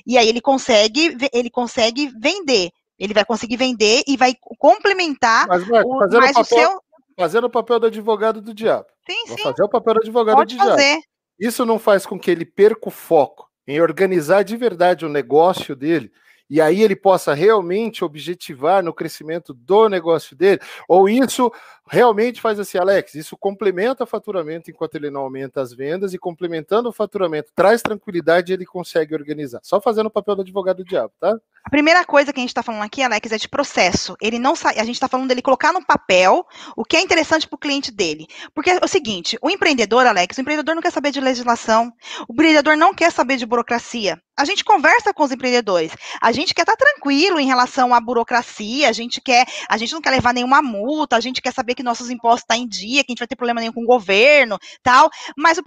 E 0.06 0.16
aí 0.16 0.28
ele 0.28 0.40
consegue, 0.40 1.16
ele 1.32 1.50
consegue 1.50 2.08
vender. 2.18 2.70
Ele 2.98 3.12
vai 3.12 3.24
conseguir 3.24 3.56
vender 3.56 4.02
e 4.06 4.16
vai 4.16 4.34
complementar 4.58 5.46
Mas, 5.46 5.66
Marco, 5.68 5.96
o, 5.96 5.98
papel, 5.98 6.40
o 6.40 6.44
seu. 6.44 6.80
Fazendo 7.18 7.44
o 7.44 7.50
papel 7.50 7.78
do 7.78 7.86
advogado 7.86 8.40
do 8.40 8.54
diabo. 8.54 8.86
Sim, 9.08 9.26
Vou 9.28 9.36
sim. 9.36 9.42
fazer 9.42 9.62
o 9.62 9.68
papel 9.68 9.94
do 9.94 10.00
advogado 10.00 10.36
Pode 10.36 10.56
do 10.56 10.64
fazer. 10.64 10.82
diabo. 10.82 11.02
Isso 11.38 11.66
não 11.66 11.78
faz 11.78 12.06
com 12.06 12.18
que 12.18 12.30
ele 12.30 12.46
perca 12.46 12.88
o 12.88 12.90
foco 12.90 13.48
em 13.66 13.80
organizar 13.80 14.42
de 14.42 14.56
verdade 14.56 15.04
o 15.04 15.08
negócio 15.08 15.76
dele 15.76 16.10
e 16.48 16.60
aí 16.60 16.82
ele 16.82 16.94
possa 16.94 17.34
realmente 17.34 18.04
objetivar 18.04 18.82
no 18.82 18.94
crescimento 18.94 19.52
do 19.52 19.88
negócio 19.88 20.36
dele? 20.36 20.60
Ou 20.88 21.08
isso 21.08 21.52
realmente 21.88 22.40
faz 22.40 22.58
assim, 22.58 22.78
Alex, 22.78 23.14
isso 23.14 23.36
complementa 23.36 24.04
o 24.04 24.06
faturamento 24.06 24.70
enquanto 24.70 24.96
ele 24.96 25.10
não 25.10 25.22
aumenta 25.22 25.60
as 25.60 25.72
vendas 25.72 26.12
e 26.14 26.18
complementando 26.18 26.88
o 26.88 26.92
faturamento 26.92 27.52
traz 27.54 27.82
tranquilidade 27.82 28.52
ele 28.52 28.66
consegue 28.66 29.14
organizar. 29.14 29.60
Só 29.62 29.80
fazendo 29.80 30.06
o 30.06 30.10
papel 30.10 30.36
do 30.36 30.42
advogado 30.42 30.78
do 30.78 30.84
diabo, 30.84 31.12
tá? 31.20 31.38
A 31.66 31.70
primeira 31.70 32.04
coisa 32.04 32.32
que 32.32 32.38
a 32.38 32.42
gente 32.42 32.50
está 32.50 32.62
falando 32.62 32.84
aqui, 32.84 33.02
Alex, 33.02 33.32
é 33.32 33.38
de 33.38 33.48
processo. 33.48 34.16
Ele 34.20 34.38
não 34.38 34.54
a 34.64 34.84
gente 34.84 34.92
está 34.92 35.08
falando 35.08 35.26
dele 35.26 35.42
colocar 35.42 35.72
no 35.72 35.84
papel 35.84 36.46
o 36.76 36.84
que 36.84 36.96
é 36.96 37.00
interessante 37.00 37.48
para 37.48 37.56
o 37.56 37.58
cliente 37.58 37.90
dele. 37.90 38.28
Porque 38.54 38.70
é 38.70 38.78
o 38.80 38.86
seguinte, 38.86 39.36
o 39.42 39.50
empreendedor, 39.50 40.06
Alex, 40.06 40.38
o 40.38 40.40
empreendedor 40.40 40.76
não 40.76 40.82
quer 40.82 40.92
saber 40.92 41.10
de 41.10 41.20
legislação, 41.20 41.92
o 42.28 42.32
empreendedor 42.32 42.76
não 42.76 42.94
quer 42.94 43.10
saber 43.10 43.36
de 43.36 43.44
burocracia. 43.44 44.20
A 44.38 44.44
gente 44.44 44.62
conversa 44.64 45.14
com 45.14 45.24
os 45.24 45.32
empreendedores. 45.32 45.92
A 46.20 46.30
gente 46.30 46.54
quer 46.54 46.62
estar 46.62 46.76
tá 46.76 46.84
tranquilo 46.84 47.40
em 47.40 47.46
relação 47.46 47.94
à 47.94 48.00
burocracia, 48.00 48.88
a 48.88 48.92
gente 48.92 49.20
quer, 49.20 49.46
a 49.68 49.76
gente 49.78 49.92
não 49.92 50.00
quer 50.00 50.10
levar 50.10 50.34
nenhuma 50.34 50.62
multa, 50.62 51.16
a 51.16 51.20
gente 51.20 51.40
quer 51.40 51.52
saber 51.52 51.74
que 51.76 51.82
nossos 51.82 52.10
impostos 52.10 52.42
estão 52.42 52.56
tá 52.56 52.62
em 52.62 52.66
dia, 52.66 53.04
que 53.04 53.10
a 53.10 53.12
gente 53.12 53.20
vai 53.20 53.28
ter 53.28 53.36
problema 53.36 53.60
nenhum 53.60 53.72
com 53.72 53.82
o 53.82 53.86
governo, 53.86 54.58
tal. 54.82 55.08
Mas 55.36 55.58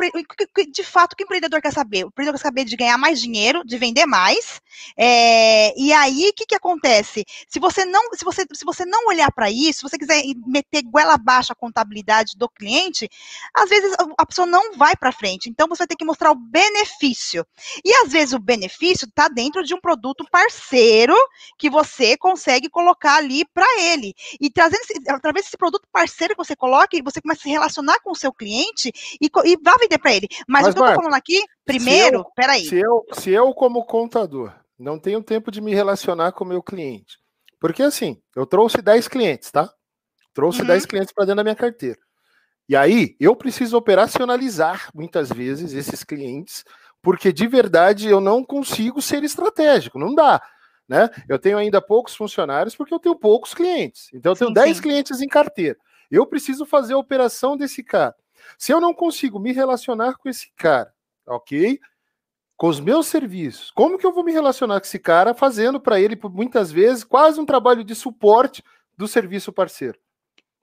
de 0.71 0.83
fato, 0.83 1.13
o 1.13 1.15
que 1.15 1.23
o 1.23 1.25
empreendedor 1.25 1.61
quer 1.61 1.71
saber? 1.71 2.03
O 2.03 2.07
empreendedor 2.07 2.39
quer 2.39 2.43
saber 2.43 2.65
de 2.65 2.75
ganhar 2.75 2.97
mais 2.97 3.21
dinheiro, 3.21 3.63
de 3.63 3.77
vender 3.77 4.05
mais, 4.05 4.59
é, 4.97 5.73
e 5.79 5.91
aí, 5.93 6.29
o 6.29 6.33
que, 6.33 6.45
que 6.45 6.55
acontece? 6.55 7.25
Se 7.47 7.59
você 7.59 7.85
não, 7.85 8.13
se 8.13 8.23
você, 8.23 8.45
se 8.53 8.65
você 8.65 8.85
não 8.85 9.07
olhar 9.07 9.31
para 9.31 9.49
isso, 9.49 9.79
se 9.79 9.89
você 9.89 9.97
quiser 9.97 10.21
meter 10.45 10.83
goela 10.83 11.13
abaixo 11.13 11.51
a 11.51 11.55
contabilidade 11.55 12.37
do 12.37 12.49
cliente, 12.49 13.09
às 13.55 13.69
vezes 13.69 13.93
a 14.17 14.25
pessoa 14.25 14.45
não 14.45 14.73
vai 14.73 14.95
para 14.95 15.11
frente. 15.11 15.49
Então, 15.49 15.67
você 15.67 15.79
vai 15.79 15.87
ter 15.87 15.95
que 15.95 16.05
mostrar 16.05 16.31
o 16.31 16.35
benefício. 16.35 17.45
E 17.83 17.93
às 18.03 18.11
vezes 18.11 18.33
o 18.33 18.39
benefício 18.39 19.05
está 19.05 19.27
dentro 19.27 19.63
de 19.63 19.73
um 19.73 19.79
produto 19.79 20.25
parceiro 20.31 21.15
que 21.57 21.69
você 21.69 22.17
consegue 22.17 22.69
colocar 22.69 23.15
ali 23.15 23.45
para 23.53 23.65
ele. 23.79 24.13
E 24.39 24.49
trazendo 24.49 24.81
através 25.09 25.45
desse 25.45 25.57
produto 25.57 25.87
parceiro 25.99 26.33
que 26.33 26.45
você 26.45 26.55
coloca, 26.55 26.97
você 27.03 27.21
começa 27.21 27.41
a 27.41 27.43
se 27.43 27.49
relacionar 27.49 27.99
com 28.01 28.11
o 28.11 28.15
seu 28.15 28.31
cliente 28.31 28.89
e, 29.21 29.25
e 29.25 29.57
vai 29.61 29.77
vender 29.77 29.97
para 29.97 30.13
ele. 30.13 30.27
Mas, 30.47 30.63
Mas, 30.63 30.71
o 30.71 30.73
que 30.73 30.79
Marcos, 30.79 30.79
eu 30.79 30.85
estou 30.85 31.03
falando 31.03 31.13
aqui, 31.13 31.43
primeiro, 31.65 32.19
se 32.19 32.23
eu, 32.23 32.31
peraí. 32.33 32.65
Se 32.65 32.79
eu, 32.79 33.05
se 33.11 33.29
eu, 33.31 33.53
como 33.53 33.85
contador, 33.85 34.53
não 34.77 34.97
tenho 34.97 35.21
tempo 35.21 35.51
de 35.51 35.59
me 35.59 35.73
relacionar 35.73 36.31
com 36.31 36.45
o 36.45 36.47
meu 36.47 36.63
cliente. 36.63 37.17
Porque 37.59 37.83
assim, 37.83 38.17
eu 38.33 38.45
trouxe 38.45 38.81
10 38.81 39.09
clientes, 39.09 39.51
tá? 39.51 39.69
Trouxe 40.33 40.61
uhum. 40.61 40.67
10 40.67 40.85
clientes 40.85 41.13
para 41.13 41.25
dentro 41.25 41.37
da 41.37 41.43
minha 41.43 41.55
carteira. 41.55 41.99
E 42.69 42.75
aí, 42.75 43.17
eu 43.19 43.35
preciso 43.35 43.75
operacionalizar 43.75 44.89
muitas 44.93 45.29
vezes 45.29 45.73
esses 45.73 46.03
clientes, 46.03 46.63
porque 47.01 47.33
de 47.33 47.45
verdade 47.45 48.07
eu 48.07 48.21
não 48.21 48.41
consigo 48.41 49.01
ser 49.01 49.23
estratégico, 49.23 49.99
não 49.99 50.15
dá. 50.15 50.41
Né? 50.87 51.09
Eu 51.27 51.37
tenho 51.37 51.57
ainda 51.57 51.81
poucos 51.81 52.15
funcionários 52.15 52.75
porque 52.75 52.93
eu 52.93 52.99
tenho 52.99 53.15
poucos 53.15 53.53
clientes. 53.53 54.09
Então 54.13 54.31
eu 54.31 54.35
tenho 54.35 54.49
sim, 54.49 54.53
10 54.53 54.77
sim. 54.77 54.83
clientes 54.83 55.21
em 55.21 55.27
carteira. 55.27 55.77
Eu 56.09 56.25
preciso 56.25 56.65
fazer 56.65 56.93
a 56.93 56.97
operação 56.97 57.55
desse 57.55 57.83
cara. 57.83 58.15
Se 58.57 58.71
eu 58.71 58.79
não 58.79 58.93
consigo 58.93 59.39
me 59.39 59.51
relacionar 59.51 60.15
com 60.17 60.29
esse 60.29 60.51
cara, 60.55 60.93
ok? 61.27 61.79
com 62.59 62.67
os 62.67 62.81
meus 62.81 63.07
serviços. 63.07 63.71
Como 63.71 63.97
que 63.97 64.05
eu 64.05 64.11
vou 64.11 64.21
me 64.21 64.33
relacionar 64.33 64.81
com 64.81 64.85
esse 64.85 64.99
cara 64.99 65.33
fazendo 65.33 65.79
para 65.79 65.97
ele, 65.97 66.19
muitas 66.25 66.69
vezes, 66.69 67.05
quase 67.05 67.39
um 67.39 67.45
trabalho 67.45 67.85
de 67.85 67.95
suporte 67.95 68.61
do 68.97 69.07
serviço 69.07 69.53
parceiro? 69.53 69.97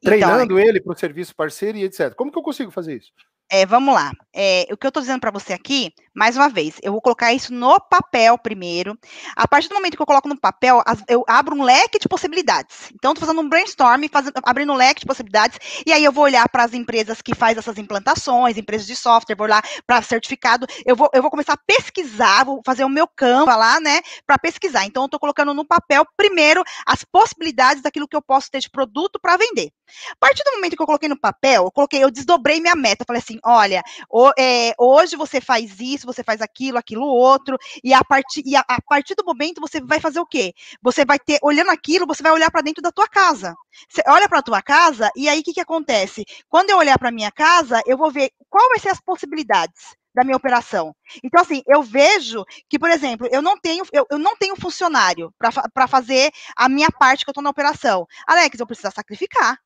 Então, 0.03 0.11
Treinando 0.11 0.59
é... 0.59 0.67
ele 0.67 0.79
para 0.79 0.93
o 0.93 0.99
serviço 0.99 1.35
parceiro 1.35 1.79
e 1.79 1.85
etc. 1.85 2.15
Como 2.15 2.31
que 2.31 2.37
eu 2.37 2.43
consigo 2.43 2.71
fazer 2.71 2.99
isso? 2.99 3.11
É, 3.51 3.65
vamos 3.65 3.95
lá. 3.95 4.11
É, 4.35 4.67
o 4.73 4.77
que 4.77 4.87
eu 4.87 4.89
estou 4.89 5.01
dizendo 5.01 5.21
para 5.21 5.31
você 5.31 5.53
aqui, 5.53 5.93
mais 6.13 6.37
uma 6.37 6.49
vez, 6.49 6.75
eu 6.83 6.91
vou 6.91 7.01
colocar 7.01 7.33
isso 7.33 7.55
no 7.55 7.79
papel 7.79 8.37
primeiro. 8.37 8.99
A 9.37 9.47
partir 9.47 9.69
do 9.69 9.77
momento 9.77 9.97
que 9.97 10.03
eu 10.03 10.07
coloco 10.07 10.29
no 10.29 10.39
papel, 10.39 10.83
eu 11.09 11.25
abro 11.29 11.55
um 11.55 11.63
leque 11.63 11.99
de 11.99 12.09
possibilidades. 12.09 12.91
Então, 12.93 13.13
estou 13.13 13.25
fazendo 13.25 13.41
um 13.45 13.49
brainstorm, 13.49 14.03
fazendo, 14.11 14.35
abrindo 14.43 14.73
um 14.73 14.77
leque 14.77 15.01
de 15.01 15.07
possibilidades, 15.07 15.59
e 15.87 15.93
aí 15.93 16.03
eu 16.03 16.11
vou 16.11 16.25
olhar 16.25 16.49
para 16.49 16.65
as 16.65 16.75
empresas 16.75 17.23
que 17.23 17.37
fazem 17.37 17.59
essas 17.59 17.79
implantações, 17.79 18.57
empresas 18.57 18.87
de 18.87 18.97
software, 18.97 19.37
vou 19.37 19.47
lá 19.47 19.63
para 19.87 20.03
certificado, 20.03 20.67
eu 20.85 20.97
vou, 20.97 21.09
eu 21.15 21.23
vou 21.23 21.31
começar 21.31 21.53
a 21.53 21.59
pesquisar, 21.65 22.45
vou 22.45 22.61
fazer 22.67 22.85
o 22.85 22.89
meu 22.89 23.07
campo 23.07 23.47
lá, 23.47 23.79
né, 23.79 24.01
para 24.27 24.39
pesquisar. 24.39 24.85
Então, 24.87 25.05
eu 25.05 25.07
estou 25.07 25.21
colocando 25.21 25.55
no 25.55 25.65
papel, 25.65 26.05
primeiro, 26.17 26.65
as 26.85 27.05
possibilidades 27.05 27.81
daquilo 27.81 28.09
que 28.09 28.17
eu 28.17 28.23
posso 28.23 28.51
ter 28.51 28.59
de 28.59 28.71
produto 28.71 29.21
para 29.21 29.37
vender. 29.37 29.71
A 30.11 30.17
partir 30.19 30.43
do 30.43 30.53
momento 30.53 30.77
que 30.77 30.83
eu 30.83 30.87
coloquei 30.87 31.09
no 31.09 31.19
papel, 31.19 31.65
eu 31.65 31.71
coloquei, 31.71 32.03
eu 32.03 32.11
desdobrei 32.11 32.61
minha 32.61 32.75
meta, 32.75 33.05
falei 33.07 33.23
assim, 33.23 33.36
olha, 33.45 33.83
o, 34.11 34.31
é, 34.39 34.73
hoje 34.79 35.17
você 35.17 35.41
faz 35.41 35.79
isso, 35.81 36.07
você 36.07 36.23
faz 36.23 36.41
aquilo, 36.41 36.79
aquilo 36.79 37.07
outro, 37.07 37.57
e 37.83 37.93
a 37.93 38.03
partir, 38.05 38.43
e 38.45 38.57
a, 38.57 38.65
a 38.69 38.81
partir 38.83 39.15
do 39.15 39.25
momento 39.25 39.61
você 39.61 39.81
vai 39.81 40.01
fazer 40.01 40.21
o 40.21 40.27
quê? 40.27 40.53
Você 40.83 41.05
vai 41.05 41.19
ter, 41.19 41.39
olhando 41.43 41.71
aquilo, 41.71 42.07
você 42.07 42.23
vai 42.23 42.33
olhar 42.33 42.51
para 42.51 42.63
dentro 42.63 42.83
da 42.83 42.93
tua 42.93 43.09
casa. 43.09 43.55
Você 43.89 44.03
olha 44.07 44.29
para 44.29 44.43
tua 44.43 44.63
casa, 44.63 45.11
e 45.17 45.29
aí 45.29 45.41
o 45.41 45.43
que, 45.43 45.53
que 45.55 45.61
acontece? 45.61 46.25
Quando 46.49 46.71
eu 46.71 46.79
olhar 46.79 46.99
para 46.99 47.13
minha 47.13 47.31
casa, 47.31 47.83
eu 47.87 47.97
vou 47.97 48.11
ver 48.11 48.31
qual 48.49 48.69
vai 48.69 48.79
ser 48.79 48.91
as 48.91 49.01
possibilidades 49.01 49.97
da 50.17 50.25
minha 50.25 50.37
operação. 50.37 50.97
Então, 51.23 51.43
assim, 51.43 51.63
eu 51.67 51.83
vejo 51.83 52.43
que, 52.71 52.79
por 52.79 52.91
exemplo, 52.91 53.29
eu 53.31 53.43
não 53.43 53.59
tenho, 53.59 53.85
eu, 53.93 54.07
eu 54.11 54.19
não 54.19 54.35
tenho 54.35 54.57
funcionário 54.57 55.31
para 55.39 55.87
fazer 55.87 56.33
a 56.57 56.71
minha 56.71 56.91
parte 56.91 57.23
que 57.23 57.29
eu 57.29 57.33
estou 57.33 57.45
na 57.45 57.51
operação. 57.51 58.07
Alex, 58.27 58.59
eu 58.59 58.67
preciso 58.67 58.91
sacrificar. 58.95 59.59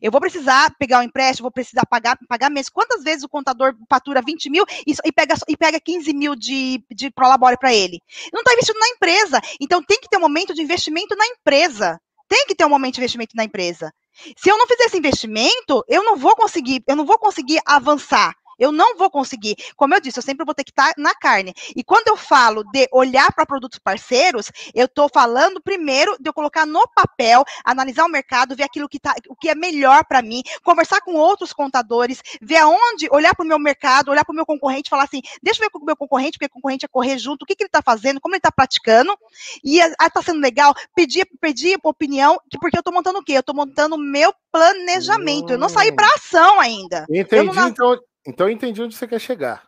Eu 0.00 0.10
vou 0.10 0.20
precisar 0.20 0.74
pegar 0.78 1.00
o 1.00 1.02
empréstimo, 1.02 1.44
vou 1.44 1.52
precisar 1.52 1.84
pagar, 1.86 2.18
pagar 2.28 2.50
mês. 2.50 2.68
Quantas 2.68 3.02
vezes 3.02 3.24
o 3.24 3.28
contador 3.28 3.74
fatura 3.88 4.22
20 4.22 4.50
mil 4.50 4.64
e, 4.86 4.94
e, 5.04 5.12
pega, 5.12 5.34
e 5.48 5.56
pega 5.56 5.80
15 5.80 6.12
mil 6.14 6.34
de, 6.34 6.82
de 6.90 7.10
prolabore 7.10 7.56
para 7.58 7.74
ele? 7.74 8.00
Não 8.32 8.40
está 8.40 8.52
investindo 8.52 8.78
na 8.78 8.88
empresa. 8.88 9.40
Então 9.60 9.82
tem 9.82 10.00
que 10.00 10.08
ter 10.08 10.16
um 10.16 10.20
momento 10.20 10.54
de 10.54 10.62
investimento 10.62 11.16
na 11.16 11.26
empresa. 11.26 12.00
Tem 12.28 12.46
que 12.46 12.54
ter 12.54 12.64
um 12.64 12.68
momento 12.70 12.94
de 12.94 13.00
investimento 13.00 13.34
na 13.34 13.44
empresa. 13.44 13.92
Se 14.36 14.50
eu 14.50 14.58
não 14.58 14.66
fizer 14.66 14.84
esse 14.84 14.98
investimento, 14.98 15.84
eu 15.88 16.04
não 16.04 16.16
vou 16.16 16.34
conseguir, 16.36 16.82
eu 16.86 16.96
não 16.96 17.06
vou 17.06 17.18
conseguir 17.18 17.60
avançar. 17.64 18.34
Eu 18.58 18.72
não 18.72 18.96
vou 18.96 19.10
conseguir. 19.10 19.56
Como 19.76 19.94
eu 19.94 20.00
disse, 20.00 20.18
eu 20.18 20.22
sempre 20.22 20.44
vou 20.44 20.54
ter 20.54 20.64
que 20.64 20.70
estar 20.70 20.92
na 20.96 21.14
carne. 21.14 21.54
E 21.76 21.84
quando 21.84 22.08
eu 22.08 22.16
falo 22.16 22.64
de 22.64 22.88
olhar 22.92 23.32
para 23.32 23.46
produtos 23.46 23.78
parceiros, 23.78 24.50
eu 24.74 24.86
estou 24.86 25.08
falando 25.12 25.60
primeiro 25.60 26.16
de 26.18 26.28
eu 26.28 26.32
colocar 26.32 26.66
no 26.66 26.86
papel, 26.94 27.44
analisar 27.64 28.04
o 28.04 28.08
mercado, 28.08 28.56
ver 28.56 28.64
aquilo 28.64 28.88
que 28.88 28.98
tá, 28.98 29.14
o 29.28 29.36
que 29.36 29.48
é 29.48 29.54
melhor 29.54 30.04
para 30.04 30.22
mim, 30.22 30.42
conversar 30.62 31.00
com 31.00 31.14
outros 31.14 31.52
contadores, 31.52 32.22
ver 32.40 32.56
aonde, 32.56 33.08
olhar 33.10 33.34
para 33.34 33.44
o 33.44 33.48
meu 33.48 33.58
mercado, 33.58 34.10
olhar 34.10 34.24
para 34.24 34.32
o 34.32 34.36
meu 34.36 34.46
concorrente, 34.46 34.90
falar 34.90 35.04
assim, 35.04 35.22
deixa 35.42 35.60
eu 35.60 35.66
ver 35.66 35.70
com 35.70 35.78
o 35.78 35.84
meu 35.84 35.96
concorrente, 35.96 36.38
porque 36.38 36.46
o 36.46 36.54
concorrente 36.54 36.84
é 36.84 36.88
correr 36.88 37.18
junto, 37.18 37.42
o 37.42 37.46
que, 37.46 37.54
que 37.54 37.62
ele 37.62 37.68
está 37.68 37.82
fazendo, 37.82 38.20
como 38.20 38.34
ele 38.34 38.38
está 38.38 38.50
praticando, 38.50 39.16
e 39.64 39.78
está 39.78 40.22
sendo 40.22 40.40
legal, 40.40 40.74
pedir, 40.94 41.28
pedir 41.40 41.78
opinião, 41.82 42.40
porque 42.60 42.76
eu 42.76 42.80
estou 42.80 42.92
montando 42.92 43.18
o 43.18 43.24
quê? 43.24 43.32
Eu 43.32 43.40
estou 43.40 43.54
montando 43.54 43.94
o 43.94 43.98
meu 43.98 44.32
planejamento. 44.50 45.50
Hum. 45.50 45.52
Eu 45.52 45.58
não 45.58 45.68
saí 45.68 45.92
para 45.92 46.06
ação 46.16 46.60
ainda. 46.60 47.06
Entendi, 47.10 47.54
não... 47.54 47.68
então 47.68 47.98
então 48.28 48.46
eu 48.46 48.52
entendi 48.52 48.82
onde 48.82 48.94
você 48.94 49.08
quer 49.08 49.18
chegar. 49.18 49.66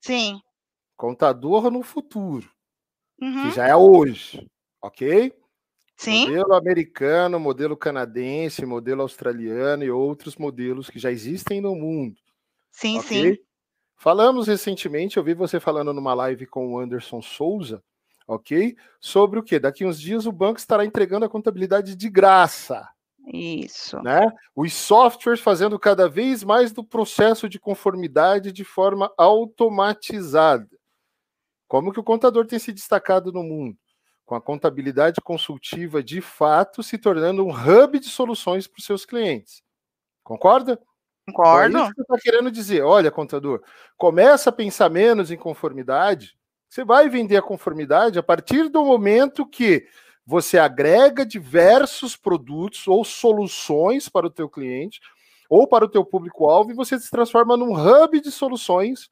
Sim. 0.00 0.40
Contador 0.96 1.70
no 1.70 1.82
futuro. 1.82 2.50
Uhum. 3.20 3.42
Que 3.42 3.54
já 3.54 3.66
é 3.66 3.76
hoje. 3.76 4.48
Ok? 4.80 5.32
Sim. 5.94 6.28
Modelo 6.28 6.54
americano, 6.54 7.38
modelo 7.38 7.76
canadense, 7.76 8.64
modelo 8.64 9.02
australiano 9.02 9.84
e 9.84 9.90
outros 9.90 10.36
modelos 10.36 10.88
que 10.88 10.98
já 10.98 11.12
existem 11.12 11.60
no 11.60 11.74
mundo. 11.74 12.16
Sim, 12.72 12.98
okay? 12.98 13.34
sim. 13.34 13.42
Falamos 13.94 14.46
recentemente, 14.46 15.16
eu 15.18 15.24
vi 15.24 15.34
você 15.34 15.60
falando 15.60 15.92
numa 15.92 16.14
live 16.14 16.46
com 16.46 16.72
o 16.72 16.78
Anderson 16.78 17.20
Souza, 17.20 17.82
ok? 18.26 18.74
Sobre 19.00 19.38
o 19.38 19.42
que? 19.42 19.58
Daqui 19.58 19.84
uns 19.84 20.00
dias 20.00 20.24
o 20.24 20.32
banco 20.32 20.58
estará 20.58 20.84
entregando 20.84 21.26
a 21.26 21.28
contabilidade 21.28 21.94
de 21.94 22.08
graça. 22.08 22.88
Isso. 23.32 24.02
Né? 24.02 24.20
Os 24.54 24.72
softwares 24.72 25.40
fazendo 25.40 25.78
cada 25.78 26.08
vez 26.08 26.42
mais 26.42 26.72
do 26.72 26.82
processo 26.82 27.48
de 27.48 27.58
conformidade 27.58 28.52
de 28.52 28.64
forma 28.64 29.12
automatizada. 29.16 30.68
Como 31.66 31.92
que 31.92 32.00
o 32.00 32.04
contador 32.04 32.46
tem 32.46 32.58
se 32.58 32.72
destacado 32.72 33.32
no 33.32 33.42
mundo? 33.42 33.76
com 34.28 34.34
a 34.34 34.42
contabilidade 34.42 35.22
consultiva 35.22 36.02
de 36.02 36.20
fato 36.20 36.82
se 36.82 36.98
tornando 36.98 37.42
um 37.42 37.50
hub 37.50 37.98
de 37.98 38.10
soluções 38.10 38.66
para 38.66 38.78
os 38.78 38.84
seus 38.84 39.06
clientes. 39.06 39.62
Concorda? 40.22 40.78
Concordo. 41.26 41.70
Então, 41.70 41.80
é 41.80 41.84
isso 41.84 41.94
que 41.94 41.96
você 41.96 42.14
está 42.14 42.18
querendo 42.18 42.50
dizer. 42.50 42.82
Olha, 42.82 43.10
contador, 43.10 43.62
começa 43.96 44.50
a 44.50 44.52
pensar 44.52 44.90
menos 44.90 45.30
em 45.30 45.36
conformidade. 45.38 46.36
Você 46.68 46.84
vai 46.84 47.08
vender 47.08 47.38
a 47.38 47.42
conformidade 47.42 48.18
a 48.18 48.22
partir 48.22 48.68
do 48.68 48.84
momento 48.84 49.48
que 49.48 49.88
você 50.28 50.58
agrega 50.58 51.24
diversos 51.24 52.14
produtos 52.14 52.86
ou 52.86 53.02
soluções 53.02 54.10
para 54.10 54.26
o 54.26 54.30
teu 54.30 54.46
cliente 54.46 55.00
ou 55.48 55.66
para 55.66 55.86
o 55.86 55.88
teu 55.88 56.04
público-alvo 56.04 56.70
e 56.70 56.74
você 56.74 57.00
se 57.00 57.10
transforma 57.10 57.56
num 57.56 57.72
hub 57.72 58.20
de 58.20 58.30
soluções 58.30 59.08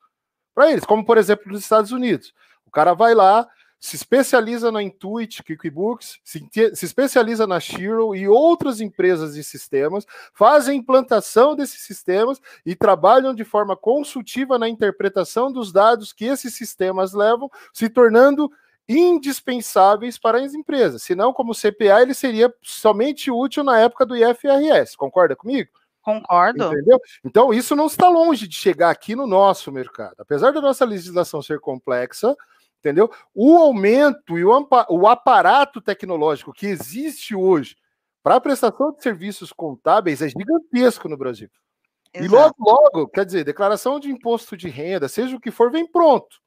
para 0.54 0.70
eles, 0.70 0.84
como 0.84 1.06
por 1.06 1.16
exemplo 1.16 1.50
nos 1.50 1.62
Estados 1.62 1.90
Unidos. 1.90 2.34
O 2.66 2.70
cara 2.70 2.92
vai 2.92 3.14
lá, 3.14 3.48
se 3.80 3.96
especializa 3.96 4.70
na 4.70 4.82
Intuit, 4.82 5.42
QuickBooks, 5.42 6.18
se, 6.22 6.46
se, 6.74 6.84
especializa 6.84 7.46
na 7.46 7.60
Xero 7.60 8.14
e 8.14 8.28
outras 8.28 8.82
empresas 8.82 9.36
de 9.36 9.42
sistemas, 9.42 10.04
fazem 10.34 10.78
implantação 10.78 11.56
desses 11.56 11.80
sistemas 11.80 12.38
e 12.64 12.76
trabalham 12.76 13.34
de 13.34 13.42
forma 13.42 13.74
consultiva 13.74 14.58
na 14.58 14.68
interpretação 14.68 15.50
dos 15.50 15.72
dados 15.72 16.12
que 16.12 16.26
esses 16.26 16.54
sistemas 16.54 17.14
levam, 17.14 17.50
se 17.72 17.88
tornando 17.88 18.52
indispensáveis 18.88 20.18
para 20.18 20.42
as 20.42 20.54
empresas. 20.54 21.02
Senão, 21.02 21.32
como 21.32 21.54
CPA, 21.54 22.02
ele 22.02 22.14
seria 22.14 22.52
somente 22.62 23.30
útil 23.30 23.64
na 23.64 23.78
época 23.80 24.06
do 24.06 24.16
IFRS. 24.16 24.96
Concorda 24.96 25.34
comigo? 25.34 25.70
Concordo. 26.00 26.66
Entendeu? 26.66 27.00
Então, 27.24 27.52
isso 27.52 27.74
não 27.74 27.86
está 27.86 28.08
longe 28.08 28.46
de 28.46 28.54
chegar 28.54 28.90
aqui 28.90 29.16
no 29.16 29.26
nosso 29.26 29.72
mercado. 29.72 30.14
Apesar 30.18 30.52
da 30.52 30.60
nossa 30.60 30.84
legislação 30.84 31.42
ser 31.42 31.58
complexa, 31.58 32.36
entendeu? 32.78 33.10
O 33.34 33.56
aumento 33.56 34.38
e 34.38 34.44
o, 34.44 35.06
aparato 35.08 35.80
tecnológico 35.80 36.52
que 36.52 36.66
existe 36.66 37.34
hoje 37.34 37.76
para 38.22 38.36
a 38.36 38.40
prestação 38.40 38.92
de 38.92 39.02
serviços 39.02 39.52
contábeis 39.52 40.22
é 40.22 40.28
gigantesco 40.28 41.08
no 41.08 41.16
Brasil. 41.16 41.48
Exato. 42.14 42.24
E 42.24 42.28
logo, 42.28 42.54
logo, 42.58 43.08
quer 43.08 43.26
dizer, 43.26 43.44
declaração 43.44 43.98
de 43.98 44.10
imposto 44.10 44.56
de 44.56 44.68
renda, 44.68 45.08
seja 45.08 45.36
o 45.36 45.40
que 45.40 45.50
for, 45.50 45.70
vem 45.72 45.86
pronto. 45.86 46.40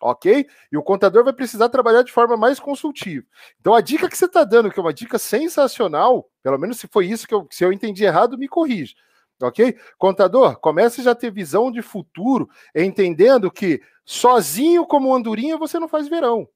Ok? 0.00 0.46
E 0.72 0.76
o 0.76 0.82
contador 0.82 1.24
vai 1.24 1.32
precisar 1.32 1.68
trabalhar 1.68 2.02
de 2.02 2.12
forma 2.12 2.36
mais 2.36 2.58
consultiva. 2.58 3.26
Então, 3.60 3.74
a 3.74 3.80
dica 3.80 4.08
que 4.08 4.16
você 4.16 4.24
está 4.24 4.44
dando, 4.44 4.70
que 4.70 4.78
é 4.78 4.82
uma 4.82 4.94
dica 4.94 5.18
sensacional, 5.18 6.30
pelo 6.42 6.58
menos 6.58 6.78
se 6.78 6.88
foi 6.88 7.06
isso 7.06 7.28
que 7.28 7.34
eu, 7.34 7.46
se 7.50 7.64
eu 7.64 7.72
entendi 7.72 8.04
errado, 8.04 8.38
me 8.38 8.48
corrija. 8.48 8.94
Ok? 9.42 9.76
Contador, 9.98 10.58
comece 10.58 11.02
já 11.02 11.12
a 11.12 11.14
ter 11.14 11.30
visão 11.30 11.70
de 11.70 11.82
futuro, 11.82 12.48
entendendo 12.74 13.50
que 13.50 13.80
sozinho 14.04 14.86
como 14.86 15.14
andorinha 15.14 15.56
você 15.56 15.78
não 15.78 15.88
faz 15.88 16.08
verão. 16.08 16.48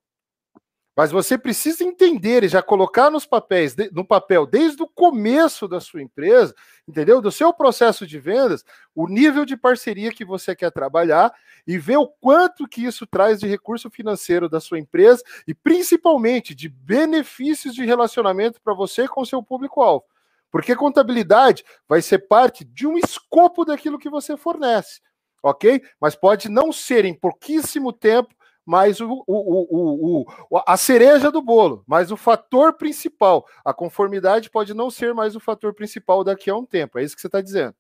Mas 0.97 1.11
você 1.11 1.37
precisa 1.37 1.83
entender 1.83 2.45
e 2.45 2.49
já 2.49 2.63
colocar 2.63 3.11
nos 3.11 3.27
papéis, 3.27 3.75
no 3.93 4.05
papel 4.05 4.47
desde 4.47 4.81
o 4.83 4.87
começo 4.87 5.67
da 5.67 5.81
sua 5.81 6.01
empresa, 6.01 6.55
entendeu? 6.87 7.21
Do 7.21 7.33
seu 7.33 7.53
processo 7.53 8.07
de 8.07 8.21
vendas, 8.21 8.65
o 8.95 9.09
nível 9.09 9.45
de 9.45 9.57
parceria 9.57 10.13
que 10.13 10.25
você 10.25 10.55
quer 10.55 10.71
trabalhar 10.71 11.35
e 11.67 11.79
ver 11.79 11.97
o 11.97 12.07
quanto 12.07 12.69
que 12.69 12.85
isso 12.85 13.07
traz 13.07 13.41
de 13.41 13.49
recurso 13.49 13.91
financeiro 13.91 14.49
da 14.49 14.61
sua 14.61 14.79
empresa 14.79 15.23
e 15.49 15.55
principalmente 15.55 16.55
de 16.55 16.69
benefícios 16.69 17.75
de 17.75 17.85
relacionamento 17.85 18.61
para 18.61 18.75
você 18.75 19.09
com 19.09 19.25
seu 19.25 19.43
público-alvo. 19.43 20.05
Porque 20.49 20.77
contabilidade 20.77 21.65
vai 21.89 22.01
ser 22.01 22.29
parte 22.29 22.65
de 22.65 22.87
um 22.87 22.97
escopo 22.97 23.65
daquilo 23.65 23.99
que 23.99 24.09
você 24.09 24.37
fornece, 24.37 25.01
ok? 25.43 25.83
Mas 26.01 26.15
pode 26.15 26.49
não 26.49 26.73
ser 26.73 27.05
em 27.05 27.13
pouquíssimo 27.13 27.93
tempo 27.93 28.34
mas 28.65 29.01
o, 29.01 29.25
o, 29.27 30.25
o, 30.51 30.63
a 30.67 30.77
cereja 30.77 31.31
do 31.31 31.43
bolo, 31.43 31.85
mas 31.87 32.11
o 32.11 32.17
fator 32.17 32.73
principal. 32.73 33.47
A 33.65 33.75
conformidade 33.75 34.51
pode 34.51 34.73
não 34.73 34.91
ser 34.91 35.13
mais 35.13 35.37
o 35.37 35.41
fator 35.41 35.75
principal 35.75 36.25
daqui 36.25 36.51
a 36.51 36.57
um 36.57 36.65
tempo. 36.65 36.99
É 36.99 37.05
isso 37.05 37.15
que 37.15 37.21
você 37.21 37.29
está 37.29 37.41
dizendo. 37.41 37.75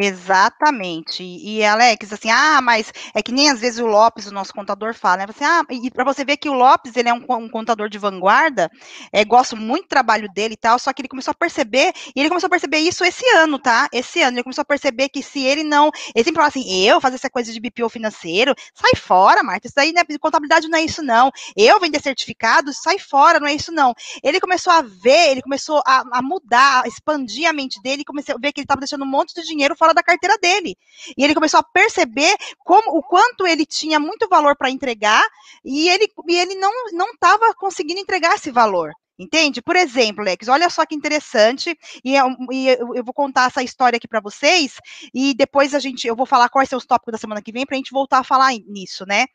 Exatamente. 0.00 1.24
E, 1.24 1.64
Alex, 1.64 2.12
assim, 2.12 2.30
ah, 2.30 2.60
mas 2.62 2.92
é 3.12 3.20
que 3.20 3.32
nem 3.32 3.50
às 3.50 3.58
vezes 3.58 3.80
o 3.80 3.86
Lopes, 3.86 4.28
o 4.28 4.32
nosso 4.32 4.54
contador, 4.54 4.94
fala, 4.94 5.18
né? 5.18 5.26
Assim, 5.28 5.44
ah, 5.44 5.62
e 5.70 5.90
para 5.90 6.04
você 6.04 6.24
ver 6.24 6.36
que 6.36 6.48
o 6.48 6.52
Lopes, 6.52 6.94
ele 6.94 7.08
é 7.08 7.12
um, 7.12 7.24
um, 7.28 7.48
contador 7.48 7.88
de 7.88 7.98
vanguarda, 7.98 8.70
é, 9.12 9.24
gosto 9.24 9.56
muito 9.56 9.86
do 9.86 9.88
trabalho 9.88 10.28
dele 10.32 10.54
e 10.54 10.56
tal, 10.56 10.78
só 10.78 10.92
que 10.92 11.02
ele 11.02 11.08
começou 11.08 11.32
a 11.32 11.34
perceber, 11.34 11.92
e 12.14 12.20
ele 12.20 12.28
começou 12.28 12.46
a 12.46 12.50
perceber 12.50 12.78
isso 12.78 13.04
esse 13.04 13.28
ano, 13.30 13.58
tá? 13.58 13.88
Esse 13.92 14.22
ano, 14.22 14.36
ele 14.36 14.44
começou 14.44 14.62
a 14.62 14.64
perceber 14.64 15.08
que 15.08 15.20
se 15.20 15.42
ele 15.44 15.64
não, 15.64 15.90
ele 16.14 16.24
sempre 16.24 16.36
fala 16.36 16.46
assim, 16.48 16.84
eu 16.84 17.00
fazer 17.00 17.16
essa 17.16 17.28
coisa 17.28 17.52
de 17.52 17.58
BPO 17.58 17.88
financeiro, 17.88 18.54
sai 18.72 18.94
fora, 18.94 19.42
Marta, 19.42 19.66
isso 19.66 19.74
daí, 19.74 19.92
né, 19.92 20.02
contabilidade 20.20 20.68
não 20.68 20.78
é 20.78 20.82
isso 20.82 21.02
não, 21.02 21.32
eu 21.56 21.80
vender 21.80 22.00
certificado, 22.00 22.72
sai 22.72 23.00
fora, 23.00 23.40
não 23.40 23.48
é 23.48 23.54
isso 23.54 23.72
não. 23.72 23.92
Ele 24.22 24.38
começou 24.38 24.72
a 24.72 24.80
ver, 24.80 25.30
ele 25.30 25.42
começou 25.42 25.82
a, 25.84 26.04
a 26.12 26.22
mudar, 26.22 26.84
a 26.84 26.88
expandir 26.88 27.48
a 27.48 27.52
mente 27.52 27.82
dele, 27.82 28.04
começou 28.04 28.36
a 28.36 28.38
ver 28.38 28.52
que 28.52 28.60
ele 28.60 28.64
estava 28.64 28.80
deixando 28.80 29.02
um 29.04 29.08
monte 29.08 29.34
de 29.34 29.42
dinheiro 29.42 29.74
fora 29.76 29.87
fora 29.88 29.94
da 29.94 30.02
carteira 30.02 30.36
dele. 30.38 30.76
E 31.16 31.24
ele 31.24 31.34
começou 31.34 31.60
a 31.60 31.62
perceber 31.62 32.34
como 32.64 32.96
o 32.96 33.02
quanto 33.02 33.46
ele 33.46 33.64
tinha 33.64 33.98
muito 33.98 34.28
valor 34.28 34.56
para 34.56 34.70
entregar 34.70 35.22
e 35.64 35.88
ele, 35.88 36.08
e 36.28 36.36
ele 36.38 36.54
não 36.54 37.10
estava 37.12 37.54
conseguindo 37.54 38.00
entregar 38.00 38.34
esse 38.34 38.50
valor. 38.50 38.92
Entende? 39.18 39.60
Por 39.60 39.74
exemplo, 39.74 40.22
Lex, 40.22 40.46
olha 40.46 40.70
só 40.70 40.86
que 40.86 40.94
interessante, 40.94 41.76
e, 42.04 42.14
eu, 42.14 42.28
e 42.52 42.68
eu 42.68 43.02
vou 43.02 43.12
contar 43.12 43.46
essa 43.46 43.62
história 43.62 43.96
aqui 43.96 44.06
para 44.06 44.20
vocês, 44.20 44.76
e 45.12 45.34
depois 45.34 45.74
a 45.74 45.80
gente, 45.80 46.06
eu 46.06 46.14
vou 46.14 46.24
falar 46.24 46.48
quais 46.48 46.68
são 46.68 46.78
os 46.78 46.86
tópicos 46.86 47.12
da 47.12 47.18
semana 47.18 47.42
que 47.42 47.50
vem, 47.50 47.66
para 47.66 47.74
a 47.74 47.78
gente 47.78 47.90
voltar 47.90 48.18
a 48.18 48.24
falar 48.24 48.52
nisso, 48.68 49.04
né? 49.06 49.26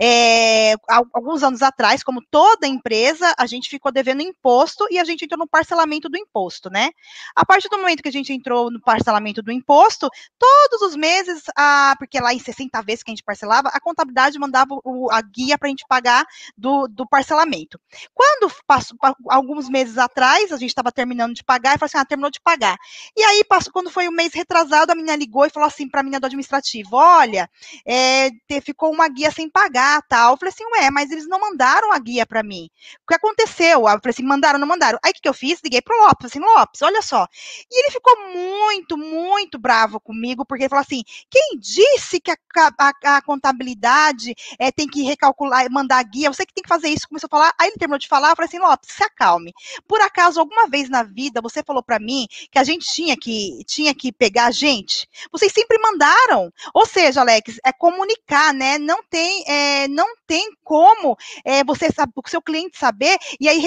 É, 0.00 0.74
alguns 1.12 1.42
anos 1.42 1.60
atrás, 1.60 2.04
como 2.04 2.22
toda 2.30 2.68
empresa, 2.68 3.34
a 3.36 3.46
gente 3.46 3.68
ficou 3.68 3.90
devendo 3.90 4.22
imposto 4.22 4.86
e 4.90 4.98
a 4.98 5.04
gente 5.04 5.24
entrou 5.24 5.40
no 5.40 5.48
parcelamento 5.48 6.08
do 6.08 6.16
imposto, 6.16 6.70
né? 6.70 6.90
A 7.34 7.44
partir 7.44 7.68
do 7.68 7.78
momento 7.78 8.02
que 8.02 8.08
a 8.08 8.12
gente 8.12 8.32
entrou 8.32 8.70
no 8.70 8.80
parcelamento 8.80 9.42
do 9.42 9.50
imposto, 9.50 10.08
todos 10.38 10.82
os 10.82 10.94
meses, 10.94 11.42
a, 11.56 11.96
porque 11.98 12.20
lá 12.20 12.32
em 12.32 12.38
60 12.38 12.80
vezes 12.82 13.02
que 13.02 13.10
a 13.10 13.14
gente 13.14 13.24
parcelava, 13.24 13.70
a 13.70 13.80
contabilidade 13.80 14.38
mandava 14.38 14.78
o, 14.84 15.10
a 15.10 15.20
guia 15.20 15.58
para 15.58 15.66
a 15.66 15.70
gente 15.70 15.84
pagar 15.88 16.24
do, 16.56 16.86
do 16.86 17.08
parcelamento. 17.08 17.80
Quando 18.14 18.52
passou 18.66 18.96
alguns 19.32 19.68
meses 19.68 19.96
atrás, 19.96 20.52
a 20.52 20.56
gente 20.56 20.70
estava 20.70 20.92
terminando 20.92 21.34
de 21.34 21.42
pagar, 21.42 21.74
e 21.74 21.78
falou 21.78 21.86
assim: 21.86 21.98
ah, 21.98 22.04
terminou 22.04 22.30
de 22.30 22.40
pagar. 22.40 22.76
E 23.16 23.22
aí, 23.22 23.42
passou, 23.44 23.72
quando 23.72 23.90
foi 23.90 24.08
um 24.08 24.12
mês 24.12 24.34
retrasado, 24.34 24.92
a 24.92 24.94
menina 24.94 25.16
ligou 25.16 25.46
e 25.46 25.50
falou 25.50 25.66
assim 25.66 25.88
para 25.88 26.00
a 26.00 26.02
menina 26.02 26.20
do 26.20 26.26
administrativo: 26.26 26.96
olha, 26.96 27.48
é, 27.86 28.30
ficou 28.62 28.92
uma 28.92 29.08
guia 29.08 29.30
sem 29.30 29.48
pagar, 29.48 30.02
tal. 30.08 30.32
Eu 30.32 30.36
falei 30.36 30.52
assim: 30.52 30.64
ué, 30.76 30.90
mas 30.90 31.10
eles 31.10 31.26
não 31.26 31.40
mandaram 31.40 31.92
a 31.92 31.98
guia 31.98 32.26
para 32.26 32.42
mim. 32.42 32.68
O 33.02 33.06
que 33.08 33.14
aconteceu? 33.14 33.80
Eu 33.80 33.86
falei 33.86 34.00
assim: 34.10 34.22
mandaram, 34.22 34.58
não 34.58 34.66
mandaram. 34.66 34.98
Aí 35.02 35.10
o 35.10 35.14
que, 35.14 35.22
que 35.22 35.28
eu 35.28 35.34
fiz? 35.34 35.60
Liguei 35.64 35.80
pro 35.80 35.98
Lopes, 35.98 36.26
assim, 36.26 36.40
Lopes, 36.40 36.82
olha 36.82 37.00
só. 37.02 37.26
E 37.70 37.80
ele 37.80 37.90
ficou 37.90 38.28
muito, 38.28 38.98
muito 38.98 39.58
bravo 39.58 39.98
comigo, 39.98 40.44
porque 40.44 40.64
ele 40.64 40.70
falou 40.70 40.82
assim: 40.82 41.02
quem 41.30 41.58
disse 41.58 42.20
que 42.20 42.30
a, 42.30 42.36
a, 42.78 43.16
a 43.16 43.22
contabilidade 43.22 44.34
é, 44.58 44.70
tem 44.70 44.86
que 44.86 45.02
recalcular, 45.02 45.66
mandar 45.70 45.98
a 45.98 46.02
guia? 46.02 46.30
Você 46.30 46.44
que 46.44 46.52
tem 46.52 46.62
que 46.62 46.68
fazer 46.68 46.88
isso. 46.88 47.08
Começou 47.08 47.28
a 47.28 47.36
falar, 47.36 47.54
aí 47.58 47.68
ele 47.68 47.76
terminou 47.76 47.98
de 47.98 48.08
falar, 48.08 48.30
eu 48.30 48.36
falei 48.36 48.48
assim: 48.48 48.58
Lopes, 48.58 48.94
se 48.94 49.02
acalma 49.02 49.21
calme. 49.22 49.52
Por 49.86 50.00
acaso, 50.00 50.40
alguma 50.40 50.66
vez 50.66 50.90
na 50.90 51.04
vida, 51.04 51.40
você 51.40 51.62
falou 51.62 51.82
para 51.82 52.00
mim 52.00 52.26
que 52.50 52.58
a 52.58 52.64
gente 52.64 52.92
tinha 52.92 53.16
que, 53.16 53.62
tinha 53.66 53.94
que 53.94 54.10
pegar 54.10 54.46
a 54.46 54.50
gente? 54.50 55.08
Vocês 55.30 55.52
sempre 55.52 55.78
mandaram. 55.78 56.52
Ou 56.74 56.84
seja, 56.84 57.20
Alex, 57.20 57.60
é 57.64 57.72
comunicar, 57.72 58.52
né? 58.52 58.78
Não 58.78 59.00
tem, 59.08 59.44
é, 59.46 59.86
não 59.86 60.08
tem 60.26 60.50
como 60.64 61.16
é, 61.44 61.62
você 61.62 61.86
o 62.16 62.28
seu 62.28 62.42
cliente 62.42 62.76
saber. 62.76 63.16
E 63.38 63.48
aí, 63.48 63.62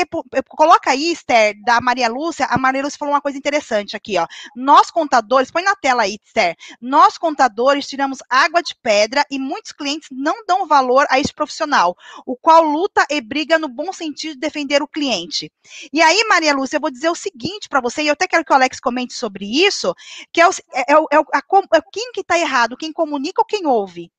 coloca 0.50 0.92
aí, 0.92 1.14
Esther, 1.14 1.56
da 1.64 1.80
Maria 1.80 2.10
Lúcia. 2.10 2.48
A 2.48 2.58
Maria 2.58 2.84
Lúcia 2.84 3.00
falou 3.00 3.14
uma 3.14 3.22
coisa 3.22 3.38
interessante 3.38 3.96
aqui, 3.96 4.18
ó. 4.18 4.28
Nós 4.56 4.92
contadores, 4.92 5.52
põe 5.52 5.64
na 5.64 5.76
tela 5.76 6.04
aí, 6.04 6.18
Esther. 6.22 6.58
Nós 6.82 7.18
contadores 7.18 7.88
tiramos 7.88 8.18
água 8.30 8.62
de 8.62 8.76
pedra 8.76 9.26
e 9.32 9.40
muitos 9.40 9.72
clientes 9.72 10.10
não 10.12 10.46
dão 10.46 10.68
valor 10.68 11.06
a 11.10 11.20
esse 11.20 11.34
profissional, 11.34 11.96
o 12.26 12.36
qual 12.36 12.62
luta 12.62 13.06
e 13.10 13.22
briga 13.22 13.58
no 13.58 13.70
bom 13.70 13.94
sentido 13.94 14.34
de 14.34 14.40
defender 14.40 14.82
o 14.82 14.88
cliente. 14.88 15.45
E 15.92 16.02
aí, 16.02 16.24
Maria 16.28 16.54
Lúcia, 16.54 16.78
eu 16.78 16.82
vou 16.82 16.92
dizer 16.92 17.10
o 17.10 17.16
seguinte 17.16 17.68
para 17.70 17.82
você, 17.82 18.04
e 18.04 18.08
eu 18.08 18.14
até 18.14 18.28
quero 18.28 18.46
que 18.46 18.52
o 18.52 18.56
Alex 18.56 18.80
comente 18.80 19.14
sobre 19.14 19.46
isso, 19.46 19.94
que 20.32 20.42
é, 20.42 20.48
o, 20.48 20.52
é, 20.74 20.94
é, 20.94 20.94
é, 20.94 21.78
é 21.78 21.82
quem 21.92 22.12
que 22.12 22.22
está 22.22 22.38
errado, 22.38 22.78
quem 22.78 22.92
comunica 22.94 23.42
ou 23.42 23.46
quem 23.46 23.66
ouve? 23.66 24.12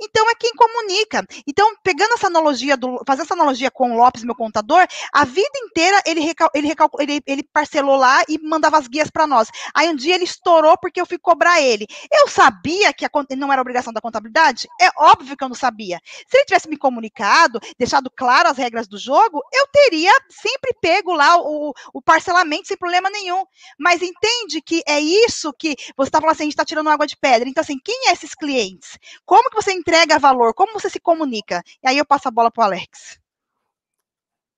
Então 0.00 0.28
é 0.30 0.34
quem 0.34 0.52
comunica. 0.52 1.24
Então, 1.46 1.74
pegando 1.82 2.14
essa 2.14 2.26
analogia, 2.26 2.76
do, 2.76 3.02
fazendo 3.06 3.24
essa 3.24 3.34
analogia 3.34 3.70
com 3.70 3.92
o 3.92 3.96
Lopes, 3.96 4.24
meu 4.24 4.34
contador, 4.34 4.86
a 5.12 5.24
vida 5.24 5.58
inteira 5.64 6.00
ele, 6.06 6.20
recal, 6.20 6.50
ele, 6.54 6.66
recal, 6.66 6.90
ele, 6.98 7.22
ele 7.26 7.42
parcelou 7.42 7.96
lá 7.96 8.22
e 8.28 8.38
mandava 8.38 8.78
as 8.78 8.88
guias 8.88 9.10
para 9.10 9.26
nós. 9.26 9.48
Aí 9.74 9.88
um 9.88 9.96
dia 9.96 10.14
ele 10.14 10.24
estourou 10.24 10.76
porque 10.78 11.00
eu 11.00 11.06
fui 11.06 11.18
cobrar 11.18 11.60
ele. 11.60 11.86
Eu 12.10 12.28
sabia 12.28 12.92
que 12.92 13.04
a, 13.04 13.10
não 13.36 13.52
era 13.52 13.60
obrigação 13.60 13.92
da 13.92 14.00
contabilidade? 14.00 14.68
É 14.80 14.88
óbvio 14.96 15.36
que 15.36 15.44
eu 15.44 15.48
não 15.48 15.54
sabia. 15.54 16.00
Se 16.26 16.36
ele 16.36 16.44
tivesse 16.44 16.68
me 16.68 16.76
comunicado, 16.76 17.60
deixado 17.78 18.10
claro 18.10 18.48
as 18.48 18.56
regras 18.56 18.88
do 18.88 18.98
jogo, 18.98 19.42
eu 19.52 19.66
teria 19.68 20.12
sempre 20.28 20.74
pego 20.80 21.12
lá 21.14 21.36
o, 21.38 21.72
o 21.92 22.02
parcelamento 22.02 22.68
sem 22.68 22.76
problema 22.76 23.10
nenhum. 23.10 23.44
Mas 23.78 24.02
entende 24.02 24.60
que 24.60 24.82
é 24.86 25.00
isso 25.00 25.52
que 25.52 25.76
você 25.96 26.08
está 26.08 26.20
falando 26.20 26.34
assim, 26.34 26.44
a 26.44 26.46
gente 26.46 26.54
está 26.54 26.64
tirando 26.64 26.90
água 26.90 27.06
de 27.06 27.16
pedra. 27.16 27.48
Então, 27.48 27.62
assim, 27.62 27.78
quem 27.82 28.08
é 28.08 28.12
esses 28.12 28.34
clientes? 28.34 28.98
Como 29.24 29.48
que 29.50 29.56
você 29.56 29.71
entrega 29.72 30.18
valor? 30.18 30.54
Como 30.54 30.72
você 30.72 30.88
se 30.90 31.00
comunica? 31.00 31.62
E 31.82 31.88
aí 31.88 31.98
eu 31.98 32.06
passo 32.06 32.28
a 32.28 32.30
bola 32.30 32.50
para 32.50 32.62
o 32.62 32.64
Alex. 32.64 33.20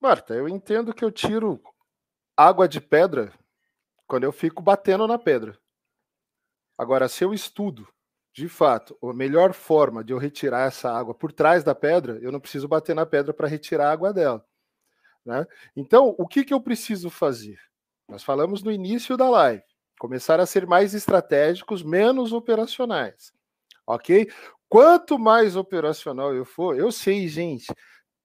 Marta, 0.01 0.33
eu 0.33 0.47
entendo 0.47 0.93
que 0.93 1.03
eu 1.03 1.11
tiro 1.11 1.61
água 2.37 2.67
de 2.67 2.79
pedra 2.79 3.33
quando 4.05 4.23
eu 4.23 4.31
fico 4.31 4.61
batendo 4.61 5.07
na 5.07 5.17
pedra. 5.17 5.57
Agora, 6.77 7.07
se 7.07 7.23
eu 7.23 7.33
estudo, 7.33 7.87
de 8.33 8.49
fato, 8.49 8.97
a 9.01 9.13
melhor 9.13 9.53
forma 9.53 10.03
de 10.03 10.11
eu 10.11 10.17
retirar 10.17 10.67
essa 10.67 10.91
água 10.91 11.13
por 11.13 11.31
trás 11.31 11.63
da 11.63 11.73
pedra, 11.73 12.19
eu 12.21 12.31
não 12.31 12.39
preciso 12.39 12.67
bater 12.67 12.93
na 12.93 13.05
pedra 13.05 13.33
para 13.33 13.47
retirar 13.47 13.87
a 13.87 13.91
água 13.91 14.13
dela. 14.13 14.45
Né? 15.25 15.45
Então, 15.75 16.13
o 16.17 16.27
que, 16.27 16.43
que 16.43 16.53
eu 16.53 16.61
preciso 16.61 17.09
fazer? 17.09 17.57
Nós 18.07 18.23
falamos 18.23 18.61
no 18.61 18.71
início 18.71 19.17
da 19.17 19.29
live. 19.29 19.63
Começar 19.97 20.39
a 20.39 20.45
ser 20.45 20.67
mais 20.67 20.93
estratégicos, 20.93 21.81
menos 21.81 22.33
operacionais. 22.33 23.33
Ok? 23.87 24.29
Quanto 24.75 25.17
mais 25.17 25.55
operacional 25.55 26.35
eu 26.35 26.43
for, 26.43 26.77
eu 26.77 26.91
sei, 26.91 27.29
gente, 27.29 27.73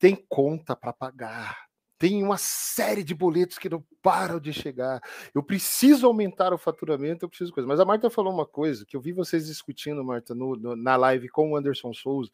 tem 0.00 0.16
conta 0.28 0.74
para 0.74 0.92
pagar, 0.92 1.56
tem 1.96 2.24
uma 2.24 2.36
série 2.36 3.04
de 3.04 3.14
boletos 3.14 3.56
que 3.56 3.68
não 3.68 3.86
param 4.02 4.40
de 4.40 4.52
chegar. 4.52 5.00
Eu 5.32 5.44
preciso 5.44 6.08
aumentar 6.08 6.52
o 6.52 6.58
faturamento, 6.58 7.24
eu 7.24 7.28
preciso 7.28 7.52
coisa. 7.52 7.68
Mas 7.68 7.78
a 7.78 7.84
Marta 7.84 8.10
falou 8.10 8.34
uma 8.34 8.44
coisa 8.44 8.84
que 8.84 8.96
eu 8.96 9.00
vi 9.00 9.12
vocês 9.12 9.46
discutindo, 9.46 10.02
Marta, 10.02 10.34
no, 10.34 10.56
no, 10.56 10.74
na 10.74 10.96
live 10.96 11.28
com 11.28 11.52
o 11.52 11.56
Anderson 11.56 11.94
Souza, 11.94 12.32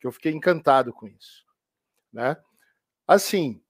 que 0.00 0.06
eu 0.06 0.12
fiquei 0.12 0.32
encantado 0.32 0.90
com 0.90 1.06
isso. 1.06 1.44
Né? 2.10 2.38
Assim, 3.06 3.60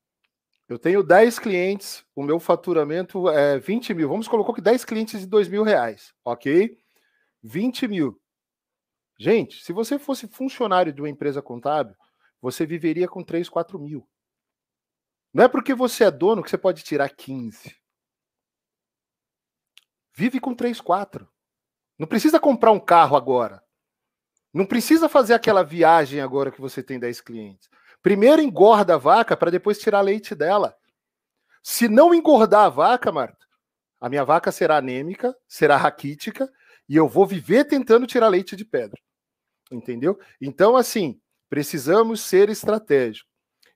eu 0.69 0.79
tenho 0.79 1.03
10 1.03 1.41
clientes, 1.41 2.05
o 2.15 2.23
meu 2.23 2.39
faturamento 2.39 3.29
é 3.29 3.59
20 3.59 3.95
mil. 3.95 4.09
Vamos 4.09 4.29
colocar 4.29 4.53
que 4.53 4.61
10 4.61 4.85
clientes 4.85 5.19
de 5.19 5.27
2 5.27 5.49
mil 5.49 5.65
reais, 5.65 6.15
ok? 6.25 6.79
20 7.43 7.89
mil. 7.89 8.21
Gente, 9.19 9.65
se 9.65 9.73
você 9.73 9.99
fosse 9.99 10.29
funcionário 10.29 10.93
de 10.93 11.03
uma 11.03 11.09
empresa 11.09 11.43
contábil, 11.43 11.97
você 12.41 12.65
viveria 12.65 13.09
com 13.09 13.25
3, 13.25 13.49
4 13.49 13.79
mil. 13.79 14.09
Não 15.35 15.45
é 15.45 15.49
porque 15.49 15.75
você 15.75 16.05
é 16.05 16.11
dono 16.11 16.43
que 16.43 16.49
você 16.49 16.57
pode 16.57 16.85
tirar 16.85 17.09
15. 17.09 17.77
Vive 20.15 20.39
com 20.39 20.55
3, 20.55 20.81
4. 20.81 21.29
Não 21.99 22.07
precisa 22.07 22.39
comprar 22.39 22.71
um 22.71 22.79
carro 22.79 23.17
agora. 23.17 23.63
Não 24.55 24.65
precisa 24.65 25.09
fazer 25.09 25.35
aquela 25.35 25.65
viagem 25.65 26.21
agora 26.21 26.51
que 26.51 26.61
você 26.61 26.83
tem 26.83 26.99
10 26.99 27.21
clientes. 27.21 27.69
Primeiro 28.01 28.41
engorda 28.41 28.95
a 28.95 28.99
vaca 28.99 29.37
para 29.37 29.51
depois 29.51 29.79
tirar 29.79 30.01
leite 30.01 30.35
dela. 30.35 30.77
Se 31.63 31.89
não 31.89 32.15
engordar 32.15 32.67
a 32.67 32.69
vaca, 32.69 33.11
Marta, 33.11 33.47
a 34.01 34.09
minha 34.09 34.25
vaca 34.25 34.53
será 34.53 34.77
anêmica, 34.77 35.37
será 35.47 35.77
raquítica 35.77 36.49
e 36.89 36.97
eu 36.97 37.09
vou 37.09 37.27
viver 37.27 37.65
tentando 37.65 38.07
tirar 38.07 38.29
leite 38.29 38.57
de 38.57 38.65
pedra. 38.65 38.99
Entendeu? 39.71 40.19
Então, 40.41 40.77
assim, 40.77 41.21
precisamos 41.49 42.21
ser 42.21 42.49
estratégicos. 42.49 43.29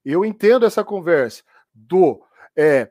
Eu 0.04 0.24
entendo 0.24 0.66
essa 0.66 0.82
conversa 0.82 1.42
do. 1.72 2.22
É, 2.56 2.90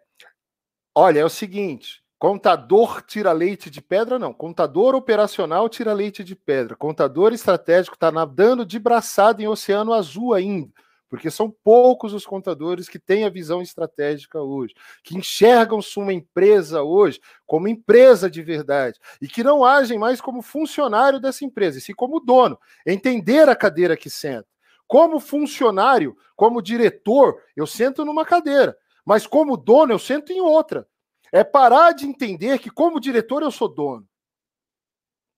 olha, 0.95 1.19
é 1.19 1.25
o 1.25 1.29
seguinte: 1.29 2.01
contador 2.17 3.01
tira 3.01 3.31
leite 3.31 3.69
de 3.69 3.81
pedra, 3.81 4.17
não. 4.17 4.33
Contador 4.33 4.95
operacional 4.95 5.67
tira 5.67 5.93
leite 5.93 6.23
de 6.23 6.35
pedra. 6.35 6.75
Contador 6.75 7.33
estratégico 7.33 7.95
está 7.95 8.11
nadando 8.11 8.65
de 8.65 8.79
braçada 8.79 9.41
em 9.41 9.47
oceano 9.47 9.93
azul 9.93 10.33
ainda. 10.33 10.71
Porque 11.11 11.29
são 11.29 11.51
poucos 11.51 12.13
os 12.13 12.25
contadores 12.25 12.87
que 12.87 12.97
têm 12.97 13.25
a 13.25 13.29
visão 13.29 13.61
estratégica 13.61 14.41
hoje, 14.41 14.73
que 15.03 15.17
enxergam 15.17 15.81
sua 15.81 16.13
empresa 16.13 16.83
hoje 16.83 17.19
como 17.45 17.67
empresa 17.67 18.31
de 18.31 18.41
verdade 18.41 18.97
e 19.21 19.27
que 19.27 19.43
não 19.43 19.65
agem 19.65 19.99
mais 19.99 20.21
como 20.21 20.41
funcionário 20.41 21.19
dessa 21.19 21.43
empresa, 21.43 21.77
e 21.77 21.81
sim 21.81 21.93
como 21.93 22.21
dono, 22.21 22.57
entender 22.87 23.49
a 23.49 23.55
cadeira 23.57 23.97
que 23.97 24.09
senta. 24.09 24.47
Como 24.87 25.19
funcionário, 25.19 26.15
como 26.33 26.61
diretor, 26.61 27.41
eu 27.57 27.67
sento 27.67 28.05
numa 28.05 28.25
cadeira, 28.25 28.73
mas 29.03 29.27
como 29.27 29.57
dono, 29.57 29.91
eu 29.91 29.99
sento 29.99 30.31
em 30.31 30.39
outra. 30.39 30.87
É 31.29 31.43
parar 31.43 31.91
de 31.91 32.05
entender 32.05 32.57
que, 32.57 32.69
como 32.69 33.01
diretor, 33.01 33.41
eu 33.41 33.51
sou 33.51 33.67
dono. 33.67 34.07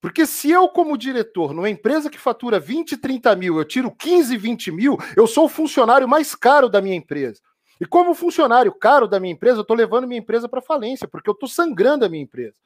Porque 0.04 0.26
se 0.26 0.52
eu, 0.52 0.68
como 0.68 0.98
diretor, 0.98 1.54
numa 1.54 1.70
empresa 1.70 2.10
que 2.10 2.20
fatura 2.20 2.60
20, 2.60 2.98
30 2.98 3.34
mil, 3.38 3.58
eu 3.58 3.64
tiro 3.64 3.90
15, 3.90 4.36
20 4.36 4.70
mil, 4.70 4.98
eu 5.16 5.26
sou 5.26 5.46
o 5.46 5.50
funcionário 5.50 6.06
mais 6.10 6.36
caro 6.36 6.68
da 6.68 6.82
minha 6.82 6.98
empresa. 6.98 7.40
E 7.80 7.86
como 7.86 8.14
funcionário 8.14 8.74
caro 8.74 9.08
da 9.08 9.18
minha 9.18 9.32
empresa, 9.32 9.60
eu 9.60 9.62
estou 9.62 9.78
levando 9.78 10.06
minha 10.06 10.20
empresa 10.20 10.50
para 10.50 10.62
falência, 10.62 11.08
porque 11.08 11.30
eu 11.30 11.34
estou 11.34 11.48
sangrando 11.48 12.04
a 12.04 12.10
minha 12.10 12.22
empresa. 12.22 12.58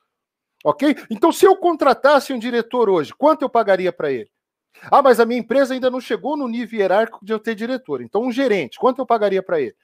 Ok? 0.66 0.96
Então, 1.12 1.32
se 1.32 1.46
eu 1.46 1.56
contratasse 1.56 2.34
um 2.34 2.40
diretor 2.40 2.90
hoje, 2.90 3.14
quanto 3.14 3.44
eu 3.44 3.50
pagaria 3.50 3.94
para 3.94 4.12
ele? 4.12 4.32
Ah, 4.90 5.04
mas 5.04 5.20
a 5.20 5.26
minha 5.26 5.40
empresa 5.40 5.76
ainda 5.76 5.92
não 5.92 6.02
chegou 6.02 6.36
no 6.36 6.48
nível 6.48 6.80
hierárquico 6.80 7.24
de 7.24 7.34
eu 7.34 7.40
ter 7.40 7.54
diretor. 7.54 8.02
Então, 8.02 8.24
um 8.24 8.32
gerente, 8.32 8.80
quanto 8.80 8.98
eu 8.98 9.06
pagaria 9.06 9.44
para 9.44 9.62
ele? 9.62 9.76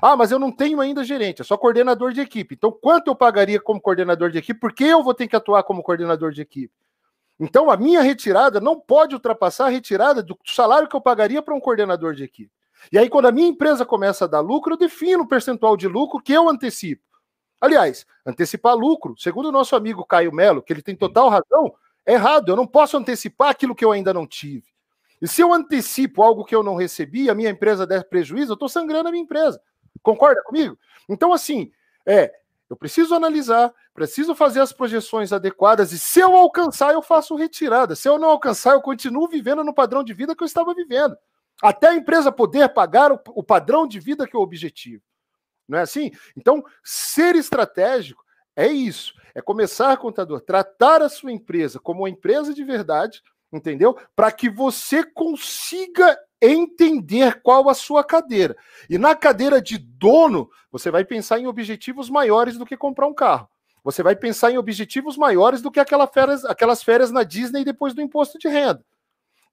Ah, 0.00 0.16
mas 0.16 0.32
eu 0.32 0.38
não 0.38 0.50
tenho 0.50 0.80
ainda 0.80 1.04
gerente, 1.04 1.42
é 1.42 1.44
só 1.44 1.58
coordenador 1.58 2.14
de 2.14 2.22
equipe. 2.22 2.54
Então, 2.54 2.72
quanto 2.72 3.08
eu 3.08 3.14
pagaria 3.14 3.60
como 3.60 3.78
coordenador 3.78 4.30
de 4.30 4.38
equipe? 4.38 4.58
Porque 4.58 4.84
eu 4.84 5.02
vou 5.02 5.12
ter 5.12 5.28
que 5.28 5.36
atuar 5.36 5.64
como 5.64 5.82
coordenador 5.82 6.32
de 6.32 6.40
equipe. 6.40 6.72
Então, 7.38 7.70
a 7.70 7.76
minha 7.76 8.00
retirada 8.00 8.60
não 8.60 8.78
pode 8.78 9.14
ultrapassar 9.14 9.66
a 9.66 9.70
retirada 9.70 10.22
do 10.22 10.38
salário 10.44 10.88
que 10.88 10.94
eu 10.94 11.00
pagaria 11.00 11.42
para 11.42 11.54
um 11.54 11.60
coordenador 11.60 12.14
de 12.14 12.22
equipe. 12.22 12.50
E 12.92 12.98
aí, 12.98 13.08
quando 13.08 13.26
a 13.26 13.32
minha 13.32 13.48
empresa 13.48 13.84
começa 13.84 14.24
a 14.24 14.28
dar 14.28 14.40
lucro, 14.40 14.74
eu 14.74 14.78
defino 14.78 15.24
o 15.24 15.28
percentual 15.28 15.76
de 15.76 15.88
lucro 15.88 16.20
que 16.20 16.32
eu 16.32 16.48
antecipo. 16.48 17.02
Aliás, 17.60 18.06
antecipar 18.26 18.76
lucro, 18.76 19.14
segundo 19.18 19.46
o 19.48 19.52
nosso 19.52 19.74
amigo 19.74 20.04
Caio 20.04 20.32
Melo, 20.32 20.62
que 20.62 20.72
ele 20.72 20.82
tem 20.82 20.94
total 20.94 21.28
razão, 21.28 21.74
é 22.04 22.12
errado. 22.12 22.50
Eu 22.50 22.56
não 22.56 22.66
posso 22.66 22.96
antecipar 22.96 23.48
aquilo 23.48 23.74
que 23.74 23.84
eu 23.84 23.90
ainda 23.90 24.12
não 24.12 24.26
tive. 24.26 24.64
E 25.20 25.26
se 25.26 25.40
eu 25.40 25.52
antecipo 25.52 26.22
algo 26.22 26.44
que 26.44 26.54
eu 26.54 26.62
não 26.62 26.74
recebi, 26.74 27.30
a 27.30 27.34
minha 27.34 27.48
empresa 27.48 27.86
der 27.86 28.08
prejuízo, 28.08 28.52
eu 28.52 28.54
estou 28.54 28.68
sangrando 28.68 29.08
a 29.08 29.10
minha 29.10 29.22
empresa. 29.22 29.60
Concorda 30.02 30.42
comigo? 30.42 30.78
Então, 31.08 31.32
assim, 31.32 31.72
é, 32.04 32.30
eu 32.68 32.76
preciso 32.76 33.14
analisar, 33.14 33.72
preciso 33.92 34.34
fazer 34.34 34.60
as 34.60 34.72
projeções 34.72 35.32
adequadas 35.32 35.92
e 35.92 35.98
se 35.98 36.20
eu 36.20 36.34
alcançar, 36.34 36.94
eu 36.94 37.02
faço 37.02 37.36
retirada. 37.36 37.94
Se 37.94 38.08
eu 38.08 38.18
não 38.18 38.30
alcançar, 38.30 38.72
eu 38.72 38.80
continuo 38.80 39.28
vivendo 39.28 39.62
no 39.62 39.74
padrão 39.74 40.02
de 40.02 40.14
vida 40.14 40.34
que 40.34 40.42
eu 40.42 40.46
estava 40.46 40.74
vivendo. 40.74 41.16
Até 41.62 41.88
a 41.88 41.94
empresa 41.94 42.32
poder 42.32 42.68
pagar 42.70 43.12
o, 43.12 43.20
o 43.26 43.42
padrão 43.42 43.86
de 43.86 44.00
vida 44.00 44.26
que 44.26 44.34
é 44.34 44.38
o 44.38 44.42
objetivo. 44.42 45.02
Não 45.68 45.78
é 45.78 45.82
assim? 45.82 46.10
Então, 46.36 46.64
ser 46.82 47.36
estratégico 47.36 48.22
é 48.56 48.66
isso. 48.66 49.14
É 49.34 49.40
começar, 49.40 49.96
contador, 49.96 50.40
tratar 50.40 51.02
a 51.02 51.08
sua 51.08 51.32
empresa 51.32 51.78
como 51.78 52.02
uma 52.02 52.10
empresa 52.10 52.54
de 52.54 52.64
verdade, 52.64 53.22
entendeu? 53.52 53.98
Para 54.14 54.30
que 54.30 54.48
você 54.48 55.02
consiga 55.02 56.18
entender 56.46 57.40
qual 57.42 57.68
a 57.68 57.74
sua 57.74 58.04
cadeira. 58.04 58.56
E 58.88 58.98
na 58.98 59.14
cadeira 59.14 59.60
de 59.60 59.78
dono, 59.78 60.50
você 60.70 60.90
vai 60.90 61.04
pensar 61.04 61.38
em 61.38 61.46
objetivos 61.46 62.10
maiores 62.10 62.58
do 62.58 62.66
que 62.66 62.76
comprar 62.76 63.06
um 63.06 63.14
carro. 63.14 63.48
Você 63.82 64.02
vai 64.02 64.16
pensar 64.16 64.50
em 64.50 64.56
objetivos 64.56 65.16
maiores 65.16 65.60
do 65.60 65.70
que 65.70 65.78
aquela 65.78 66.06
férias, 66.06 66.44
aquelas 66.44 66.82
férias 66.82 67.10
na 67.10 67.22
Disney 67.22 67.64
depois 67.64 67.92
do 67.94 68.00
imposto 68.00 68.38
de 68.38 68.48
renda. 68.48 68.84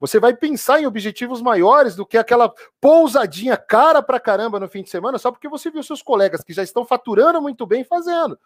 Você 0.00 0.18
vai 0.18 0.34
pensar 0.34 0.80
em 0.80 0.86
objetivos 0.86 1.40
maiores 1.40 1.94
do 1.94 2.04
que 2.04 2.18
aquela 2.18 2.52
pousadinha 2.80 3.56
cara 3.56 4.02
pra 4.02 4.18
caramba 4.18 4.58
no 4.58 4.68
fim 4.68 4.82
de 4.82 4.90
semana, 4.90 5.16
só 5.16 5.30
porque 5.30 5.48
você 5.48 5.70
viu 5.70 5.82
seus 5.82 6.02
colegas 6.02 6.42
que 6.42 6.52
já 6.52 6.62
estão 6.62 6.84
faturando 6.84 7.40
muito 7.40 7.64
bem 7.64 7.84
fazendo. 7.84 8.36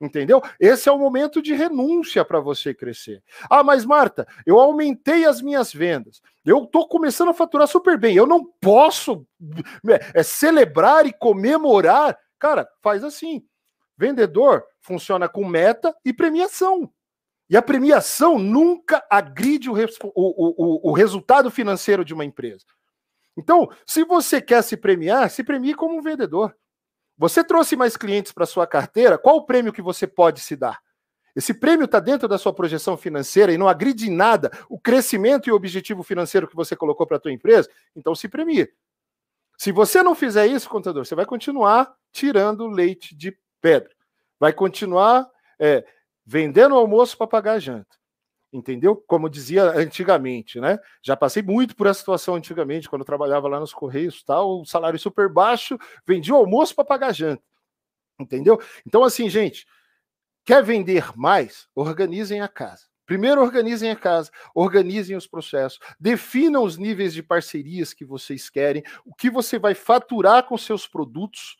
Entendeu? 0.00 0.40
Esse 0.60 0.88
é 0.88 0.92
o 0.92 0.98
momento 0.98 1.42
de 1.42 1.54
renúncia 1.54 2.24
para 2.24 2.38
você 2.38 2.72
crescer. 2.72 3.22
Ah, 3.50 3.64
mas 3.64 3.84
Marta, 3.84 4.26
eu 4.46 4.58
aumentei 4.58 5.24
as 5.24 5.42
minhas 5.42 5.72
vendas. 5.72 6.22
Eu 6.44 6.64
estou 6.64 6.88
começando 6.88 7.30
a 7.30 7.34
faturar 7.34 7.66
super 7.66 7.98
bem. 7.98 8.14
Eu 8.14 8.26
não 8.26 8.44
posso 8.60 9.26
é, 10.14 10.22
celebrar 10.22 11.04
e 11.04 11.12
comemorar. 11.12 12.16
Cara, 12.38 12.68
faz 12.80 13.02
assim. 13.02 13.44
Vendedor 13.96 14.64
funciona 14.80 15.28
com 15.28 15.44
meta 15.44 15.92
e 16.04 16.12
premiação. 16.12 16.88
E 17.50 17.56
a 17.56 17.62
premiação 17.62 18.38
nunca 18.38 19.04
agride 19.10 19.68
o, 19.68 19.74
o, 19.74 19.80
o, 20.14 20.90
o 20.90 20.92
resultado 20.92 21.50
financeiro 21.50 22.04
de 22.04 22.14
uma 22.14 22.24
empresa. 22.24 22.64
Então, 23.36 23.68
se 23.86 24.04
você 24.04 24.40
quer 24.40 24.62
se 24.62 24.76
premiar, 24.76 25.30
se 25.30 25.42
premie 25.42 25.74
como 25.74 25.96
um 25.96 26.02
vendedor. 26.02 26.54
Você 27.18 27.42
trouxe 27.42 27.74
mais 27.74 27.96
clientes 27.96 28.30
para 28.30 28.46
sua 28.46 28.66
carteira, 28.66 29.18
qual 29.18 29.36
o 29.36 29.44
prêmio 29.44 29.72
que 29.72 29.82
você 29.82 30.06
pode 30.06 30.40
se 30.40 30.54
dar? 30.54 30.80
Esse 31.34 31.52
prêmio 31.52 31.84
está 31.84 31.98
dentro 32.00 32.28
da 32.28 32.38
sua 32.38 32.52
projeção 32.52 32.96
financeira 32.96 33.52
e 33.52 33.58
não 33.58 33.68
agride 33.68 34.08
em 34.08 34.14
nada 34.14 34.50
o 34.68 34.78
crescimento 34.78 35.48
e 35.48 35.52
o 35.52 35.54
objetivo 35.56 36.02
financeiro 36.02 36.46
que 36.46 36.56
você 36.56 36.76
colocou 36.76 37.06
para 37.06 37.16
a 37.16 37.20
tua 37.20 37.32
empresa, 37.32 37.68
então 37.94 38.14
se 38.14 38.28
premie. 38.28 38.68
Se 39.56 39.72
você 39.72 40.02
não 40.02 40.14
fizer 40.14 40.46
isso, 40.46 40.68
contador, 40.68 41.04
você 41.04 41.16
vai 41.16 41.26
continuar 41.26 41.92
tirando 42.12 42.68
leite 42.68 43.14
de 43.16 43.36
pedra. 43.60 43.90
Vai 44.38 44.52
continuar 44.52 45.28
é, 45.58 45.84
vendendo 46.24 46.76
almoço 46.76 47.18
para 47.18 47.26
pagar 47.26 47.54
a 47.54 47.58
janta 47.58 47.98
entendeu? 48.52 48.96
Como 48.96 49.28
dizia 49.28 49.64
antigamente, 49.64 50.60
né? 50.60 50.78
Já 51.02 51.16
passei 51.16 51.42
muito 51.42 51.76
por 51.76 51.86
essa 51.86 52.00
situação 52.00 52.34
antigamente, 52.34 52.88
quando 52.88 53.04
trabalhava 53.04 53.48
lá 53.48 53.60
nos 53.60 53.72
Correios, 53.72 54.22
tal, 54.22 54.64
salário 54.64 54.98
super 54.98 55.28
baixo, 55.28 55.78
vendia 56.06 56.34
o 56.34 56.38
almoço 56.38 56.74
para 56.74 56.84
pagar 56.84 57.12
janta, 57.12 57.42
entendeu? 58.18 58.60
Então, 58.86 59.04
assim, 59.04 59.28
gente, 59.28 59.66
quer 60.44 60.62
vender 60.62 61.12
mais? 61.16 61.68
Organizem 61.74 62.40
a 62.40 62.48
casa. 62.48 62.86
Primeiro, 63.04 63.40
organizem 63.40 63.90
a 63.90 63.96
casa, 63.96 64.30
organizem 64.54 65.16
os 65.16 65.26
processos, 65.26 65.78
definam 65.98 66.62
os 66.62 66.76
níveis 66.76 67.14
de 67.14 67.22
parcerias 67.22 67.94
que 67.94 68.04
vocês 68.04 68.50
querem, 68.50 68.82
o 69.02 69.14
que 69.14 69.30
você 69.30 69.58
vai 69.58 69.74
faturar 69.74 70.46
com 70.46 70.58
seus 70.58 70.86
produtos 70.86 71.56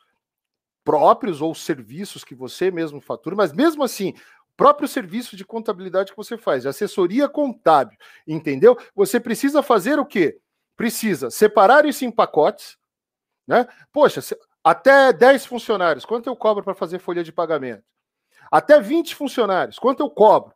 próprios 0.85 1.43
ou 1.43 1.55
serviços 1.55 2.25
que 2.25 2.35
você 2.35 2.71
mesmo 2.71 2.99
fatura, 2.99 3.37
mas 3.37 3.53
mesmo 3.53 3.83
assim, 3.83 4.15
próprio 4.59 4.89
serviço 4.89 5.37
de 5.37 5.45
contabilidade 5.45 6.11
que 6.11 6.17
você 6.17 6.37
faz, 6.37 6.67
assessoria 6.67 7.29
contábil, 7.29 7.97
entendeu? 8.27 8.77
Você 8.93 9.21
precisa 9.21 9.63
fazer 9.63 10.01
o 10.01 10.05
quê? 10.05 10.41
Precisa 10.77 11.31
separar 11.31 11.87
isso 11.87 12.05
em 12.05 12.11
pacotes, 12.11 12.77
né? 13.47 13.69
Poxa, 13.93 14.21
até 14.63 15.13
10 15.13 15.47
funcionários, 15.47 16.05
quanto 16.05 16.29
eu 16.29 16.35
cobro 16.35 16.65
para 16.65 16.75
fazer 16.75 16.99
folha 16.99 17.23
de 17.23 17.31
pagamento? 17.31 17.85
Até 18.51 18.81
20 18.81 19.15
funcionários, 19.15 19.79
quanto 19.79 20.01
eu 20.03 20.11
cobro? 20.11 20.53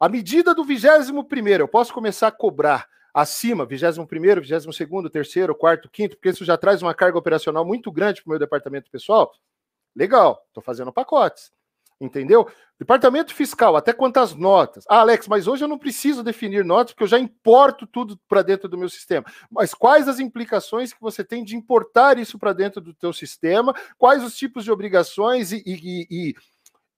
A 0.00 0.08
medida 0.08 0.54
do 0.54 0.64
21 0.64 1.22
primeiro, 1.24 1.64
eu 1.64 1.68
posso 1.68 1.92
começar 1.92 2.28
a 2.28 2.32
cobrar 2.32 2.88
acima, 3.12 3.66
21 3.66 4.06
primeiro, 4.06 4.40
22 4.40 4.74
segundo, 4.74 5.10
terceiro, 5.10 5.54
quarto, 5.54 5.90
quinto, 5.90 6.16
porque 6.16 6.30
isso 6.30 6.44
já 6.44 6.56
traz 6.56 6.80
uma 6.80 6.94
carga 6.94 7.18
operacional 7.18 7.66
muito 7.66 7.92
grande 7.92 8.22
para 8.22 8.30
o 8.30 8.30
meu 8.30 8.38
departamento 8.38 8.90
pessoal. 8.90 9.30
Legal, 9.94 10.42
estou 10.48 10.62
fazendo 10.62 10.90
pacotes. 10.90 11.54
Entendeu? 11.98 12.46
Departamento 12.78 13.34
fiscal, 13.34 13.74
até 13.74 13.90
quantas 13.90 14.34
notas? 14.34 14.84
Ah, 14.86 15.00
Alex, 15.00 15.26
mas 15.26 15.46
hoje 15.48 15.64
eu 15.64 15.68
não 15.68 15.78
preciso 15.78 16.22
definir 16.22 16.62
notas, 16.62 16.92
porque 16.92 17.04
eu 17.04 17.08
já 17.08 17.18
importo 17.18 17.86
tudo 17.86 18.20
para 18.28 18.42
dentro 18.42 18.68
do 18.68 18.76
meu 18.76 18.88
sistema. 18.90 19.24
Mas 19.50 19.72
quais 19.72 20.06
as 20.06 20.20
implicações 20.20 20.92
que 20.92 21.00
você 21.00 21.24
tem 21.24 21.42
de 21.42 21.56
importar 21.56 22.18
isso 22.18 22.38
para 22.38 22.52
dentro 22.52 22.82
do 22.82 22.92
teu 22.92 23.14
sistema? 23.14 23.74
Quais 23.96 24.22
os 24.22 24.36
tipos 24.36 24.62
de 24.62 24.70
obrigações 24.70 25.52
e, 25.52 25.62
e, 25.64 26.06
e 26.10 26.34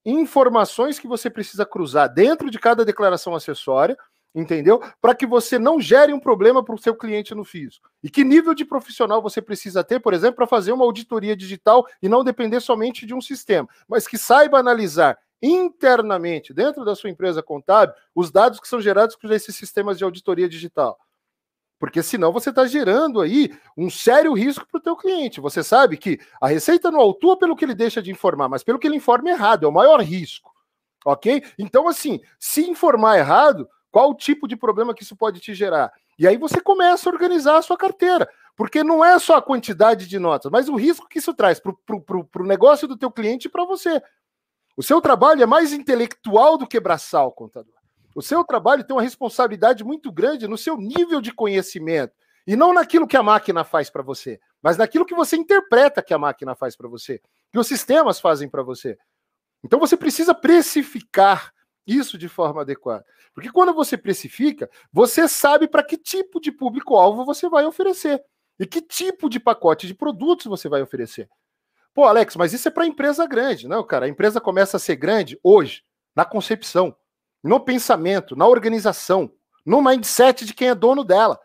informações 0.05 0.99
que 0.99 1.07
você 1.07 1.31
precisa 1.31 1.65
cruzar 1.65 2.13
dentro 2.13 2.51
de 2.51 2.59
cada 2.59 2.85
declaração 2.85 3.35
acessória, 3.35 3.97
entendeu? 4.41 4.81
Para 5.01 5.15
que 5.15 5.27
você 5.27 5.59
não 5.59 5.81
gere 5.81 6.13
um 6.13 6.21
problema 6.21 6.65
para 6.65 6.75
o 6.75 6.79
seu 6.79 6.95
cliente 6.95 7.35
no 7.35 7.45
físico. 7.45 7.91
E 8.03 8.09
que 8.09 8.23
nível 8.23 8.55
de 8.55 8.65
profissional 8.65 9.21
você 9.21 9.43
precisa 9.43 9.83
ter, 9.83 10.01
por 10.01 10.15
exemplo, 10.15 10.37
para 10.37 10.47
fazer 10.47 10.73
uma 10.73 10.85
auditoria 10.85 11.37
digital 11.37 11.87
e 12.01 12.09
não 12.09 12.23
depender 12.23 12.61
somente 12.61 13.05
de 13.05 13.15
um 13.15 13.21
sistema, 13.21 13.69
mas 13.89 14.07
que 14.07 14.17
saiba 14.17 14.59
analisar 14.59 15.19
internamente, 15.43 16.53
dentro 16.53 16.85
da 16.85 16.95
sua 16.95 17.11
empresa 17.11 17.43
contábil, 17.43 17.95
os 18.15 18.31
dados 18.31 18.59
que 18.61 18.69
são 18.69 18.81
gerados 18.81 19.17
por 19.17 19.31
esses 19.31 19.55
sistemas 19.55 19.99
de 19.99 20.05
auditoria 20.05 20.49
digital. 20.49 20.99
Porque 21.79 22.03
senão 22.03 22.33
você 22.33 22.51
está 22.51 22.67
gerando 22.67 23.21
aí 23.21 23.57
um 23.77 23.89
sério 23.89 24.33
risco 24.33 24.67
para 24.67 24.79
o 24.79 24.83
teu 24.83 24.97
cliente. 24.97 25.41
Você 25.41 25.63
sabe 25.63 25.97
que 25.97 26.19
a 26.41 26.49
receita 26.49 26.91
não 26.91 26.99
autua 26.99 27.39
pelo 27.39 27.55
que 27.55 27.65
ele 27.65 27.75
deixa 27.75 28.03
de 28.03 28.11
informar, 28.11 28.49
mas 28.49 28.65
pelo 28.65 28.81
que 28.81 28.87
ele 28.89 28.97
informa 28.97 29.31
errado, 29.31 29.65
é 29.65 29.69
o 29.69 29.73
maior 29.73 30.01
risco. 30.01 30.53
Ok? 31.05 31.45
Então, 31.57 31.87
assim, 31.87 32.21
se 32.41 32.69
informar 32.69 33.19
errado, 33.19 33.69
qual 33.99 34.11
o 34.11 34.15
tipo 34.15 34.47
de 34.47 34.55
problema 34.55 34.95
que 34.95 35.03
isso 35.03 35.17
pode 35.17 35.41
te 35.41 35.53
gerar? 35.53 35.93
E 36.17 36.25
aí 36.25 36.37
você 36.37 36.61
começa 36.61 37.11
a 37.11 37.13
organizar 37.13 37.59
a 37.59 37.63
sua 37.63 37.77
carteira. 37.77 38.31
Porque 38.57 38.85
não 38.85 39.05
é 39.05 39.19
só 39.19 39.35
a 39.39 39.43
quantidade 39.43 40.07
de 40.07 40.21
notas, 40.21 40.53
mas 40.53 40.69
o 40.69 40.77
risco 40.77 41.09
que 41.09 41.19
isso 41.19 41.35
traz 41.35 41.59
para 41.59 41.75
o 41.97 42.47
negócio 42.47 42.87
do 42.87 42.97
teu 42.97 43.11
cliente 43.11 43.49
e 43.49 43.51
para 43.51 43.65
você. 43.65 44.01
O 44.77 44.85
seu 44.85 45.01
trabalho 45.01 45.43
é 45.43 45.47
mais 45.47 45.73
intelectual 45.73 46.57
do 46.57 46.65
que 46.65 46.79
braçal, 46.79 47.33
contador. 47.33 47.75
O 48.15 48.23
seu 48.23 48.45
trabalho 48.45 48.85
tem 48.85 48.95
uma 48.95 49.03
responsabilidade 49.03 49.83
muito 49.83 50.13
grande 50.13 50.47
no 50.47 50.57
seu 50.57 50.77
nível 50.77 51.21
de 51.21 51.33
conhecimento. 51.33 52.15
E 52.47 52.55
não 52.55 52.73
naquilo 52.73 53.09
que 53.09 53.17
a 53.17 53.23
máquina 53.23 53.65
faz 53.65 53.91
para 53.91 54.05
você, 54.05 54.39
mas 54.63 54.77
naquilo 54.77 55.05
que 55.05 55.15
você 55.15 55.37
interpreta 55.37 56.05
que 56.05 56.15
a 56.15 56.19
máquina 56.19 56.55
faz 56.55 56.77
para 56.77 56.87
você, 56.87 57.21
que 57.51 57.59
os 57.59 57.67
sistemas 57.67 58.21
fazem 58.21 58.49
para 58.49 58.63
você. 58.63 58.97
Então 59.65 59.81
você 59.81 59.97
precisa 59.97 60.33
precificar 60.37 61.53
isso 61.89 62.19
de 62.19 62.29
forma 62.29 62.61
adequada. 62.61 63.05
Porque 63.35 63.51
quando 63.51 63.73
você 63.73 63.97
precifica, 63.97 64.71
você 64.93 65.27
sabe 65.27 65.67
para 65.67 65.83
que 65.83 65.97
tipo 65.97 66.41
de 66.41 66.53
público-alvo 66.53 67.25
você 67.25 67.49
vai 67.49 67.65
oferecer 67.65 68.23
e 68.61 68.67
que 68.67 68.81
tipo 68.81 69.29
de 69.29 69.41
pacote 69.41 69.87
de 69.87 69.95
produtos 69.95 70.47
você 70.47 70.69
vai 70.69 70.83
oferecer. 70.83 71.29
Pô, 71.95 72.05
Alex, 72.05 72.37
mas 72.37 72.53
isso 72.53 72.69
é 72.69 72.71
para 72.71 72.87
empresa 72.87 73.27
grande. 73.27 73.67
Não, 73.67 73.83
cara, 73.83 74.07
a 74.07 74.09
empresa 74.09 74.41
começa 74.41 74.77
a 74.77 74.81
ser 74.81 74.97
grande 74.97 75.39
hoje, 75.43 75.83
na 76.15 76.25
concepção 76.25 76.95
no 77.43 77.61
pensamento, 77.61 78.37
na 78.37 78.47
organização, 78.47 79.31
no 79.65 79.83
mindset 79.83 80.45
de 80.45 80.55
quem 80.55 80.69
é 80.69 80.75
dono 80.75 81.05
dela. 81.05 81.39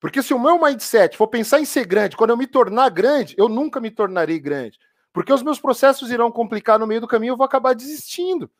Porque 0.00 0.22
se 0.22 0.32
o 0.32 0.38
meu 0.38 0.58
mindset 0.60 1.16
for 1.16 1.28
pensar 1.28 1.60
em 1.60 1.64
ser 1.64 1.86
grande, 1.86 2.16
quando 2.16 2.30
eu 2.30 2.36
me 2.36 2.46
tornar 2.46 2.88
grande, 2.88 3.34
eu 3.36 3.48
nunca 3.48 3.80
me 3.80 3.90
tornarei 3.90 4.38
grande. 4.38 4.78
Porque 5.12 5.32
os 5.32 5.42
meus 5.42 5.60
processos 5.60 6.10
irão 6.10 6.30
complicar 6.30 6.78
no 6.78 6.86
meio 6.86 7.00
do 7.00 7.08
caminho, 7.08 7.32
eu 7.32 7.36
vou 7.36 7.44
acabar 7.44 7.74
desistindo. 7.74 8.50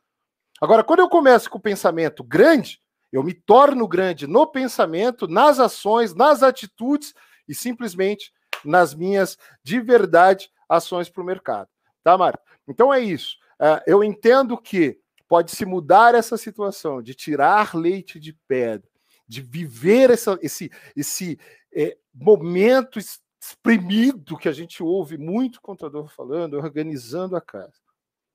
Agora, 0.61 0.85
quando 0.85 1.01
eu 1.01 1.09
começo 1.09 1.49
com 1.49 1.59
o 1.59 1.63
pensamento 1.63 2.23
grande, 2.23 2.81
eu 3.11 3.23
me 3.23 3.33
torno 3.33 3.89
grande 3.89 4.27
no 4.27 4.47
pensamento, 4.47 5.27
nas 5.27 5.59
ações, 5.59 6.15
nas 6.15 6.43
atitudes 6.43 7.15
e 7.49 7.55
simplesmente 7.55 8.33
nas 8.65 8.95
minhas, 8.95 9.39
de 9.65 9.81
verdade, 9.81 10.51
ações 10.69 11.09
para 11.09 11.23
o 11.23 11.27
mercado. 11.27 11.69
Tá, 12.05 12.17
Marta? 12.17 12.43
Então 12.69 12.93
é 12.93 13.01
isso. 13.01 13.37
Uh, 13.61 13.81
eu 13.87 14.05
entendo 14.05 14.57
que 14.57 14.99
pode-se 15.27 15.65
mudar 15.65 16.15
essa 16.15 16.37
situação 16.37 17.03
de 17.03 17.15
tirar 17.15 17.75
leite 17.75 18.21
de 18.21 18.33
pedra, 18.47 18.89
de 19.27 19.41
viver 19.41 20.11
essa, 20.11 20.39
esse, 20.43 20.71
esse 20.95 21.39
é, 21.73 21.97
momento 22.13 22.99
exprimido 23.41 24.37
que 24.37 24.49
a 24.49 24.53
gente 24.53 24.83
ouve 24.83 25.17
muito 25.17 25.61
contador 25.63 26.09
falando, 26.09 26.55
organizando 26.55 27.37
a 27.37 27.41
casa. 27.41 27.80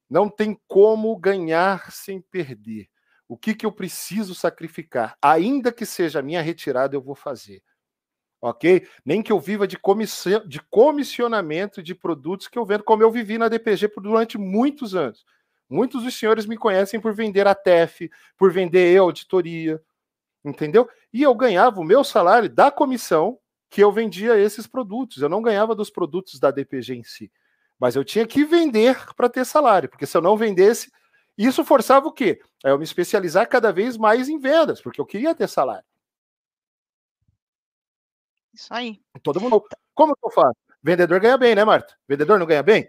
Não 0.10 0.30
tem 0.30 0.60
como 0.68 1.16
ganhar 1.18 1.92
sem 1.92 2.22
perder. 2.22 2.88
O 3.28 3.38
que, 3.38 3.56
que 3.56 3.66
eu 3.66 3.72
preciso 3.72 4.36
sacrificar? 4.36 5.18
Ainda 5.22 5.72
que 5.72 5.86
seja 5.86 6.20
a 6.20 6.22
minha 6.22 6.42
retirada, 6.42 6.96
eu 6.96 7.02
vou 7.02 7.16
fazer. 7.16 7.64
Ok? 8.40 8.88
Nem 9.04 9.24
que 9.24 9.32
eu 9.32 9.40
viva 9.40 9.68
de, 9.68 9.78
comissão, 9.78 10.48
de 10.48 10.62
comissionamento 10.70 11.82
de 11.82 11.96
produtos 11.96 12.48
que 12.48 12.60
eu 12.60 12.66
vendo, 12.66 12.84
como 12.84 13.02
eu 13.02 13.10
vivi 13.10 13.38
na 13.38 13.48
DPG 13.48 13.92
durante 13.98 14.38
muitos 14.38 14.94
anos. 14.94 15.26
Muitos 15.68 16.04
dos 16.04 16.14
senhores 16.14 16.46
me 16.46 16.56
conhecem 16.56 17.00
por 17.00 17.14
vender 17.14 17.48
a 17.48 17.56
TEF, 17.56 18.10
por 18.38 18.52
vender 18.52 18.96
eu 18.96 19.06
auditoria, 19.06 19.82
entendeu? 20.44 20.88
E 21.12 21.24
eu 21.24 21.34
ganhava 21.34 21.80
o 21.80 21.84
meu 21.84 22.04
salário 22.04 22.48
da 22.48 22.70
comissão 22.70 23.40
que 23.70 23.84
eu 23.84 23.92
vendia 23.92 24.38
esses 24.38 24.68
produtos. 24.68 25.24
Eu 25.24 25.30
não 25.30 25.42
ganhava 25.42 25.74
dos 25.74 25.90
produtos 25.90 26.40
da 26.40 26.52
DPG 26.52 26.94
em 26.94 27.04
si. 27.04 27.32
Mas 27.80 27.96
eu 27.96 28.04
tinha 28.04 28.26
que 28.26 28.46
vender 28.46 28.98
para 29.16 29.30
ter 29.30 29.46
salário, 29.46 29.90
porque 29.90 30.06
se 30.06 30.16
eu 30.16 30.22
não 30.22 30.38
vendesse, 30.38 30.92
isso 31.38 31.66
forçava 31.66 32.08
o 32.08 32.12
quê? 32.12 32.42
É 32.64 32.72
eu 32.72 32.78
me 32.78 32.84
especializar 32.84 33.48
cada 33.50 33.72
vez 33.72 33.98
mais 33.98 34.30
em 34.30 34.40
vendas, 34.40 34.82
porque 34.82 35.02
eu 35.02 35.06
queria 35.06 35.36
ter 35.36 35.48
salário. 35.48 35.86
Isso 38.54 38.74
aí. 38.74 39.02
Todo 39.22 39.42
mundo. 39.42 39.62
Como 39.94 40.16
eu 40.24 40.32
faço? 40.32 40.56
Vendedor 40.82 41.20
ganha 41.20 41.38
bem, 41.38 41.56
né, 41.56 41.66
Marta? 41.66 41.98
Vendedor 42.08 42.40
não 42.40 42.46
ganha 42.46 42.64
bem? 42.64 42.88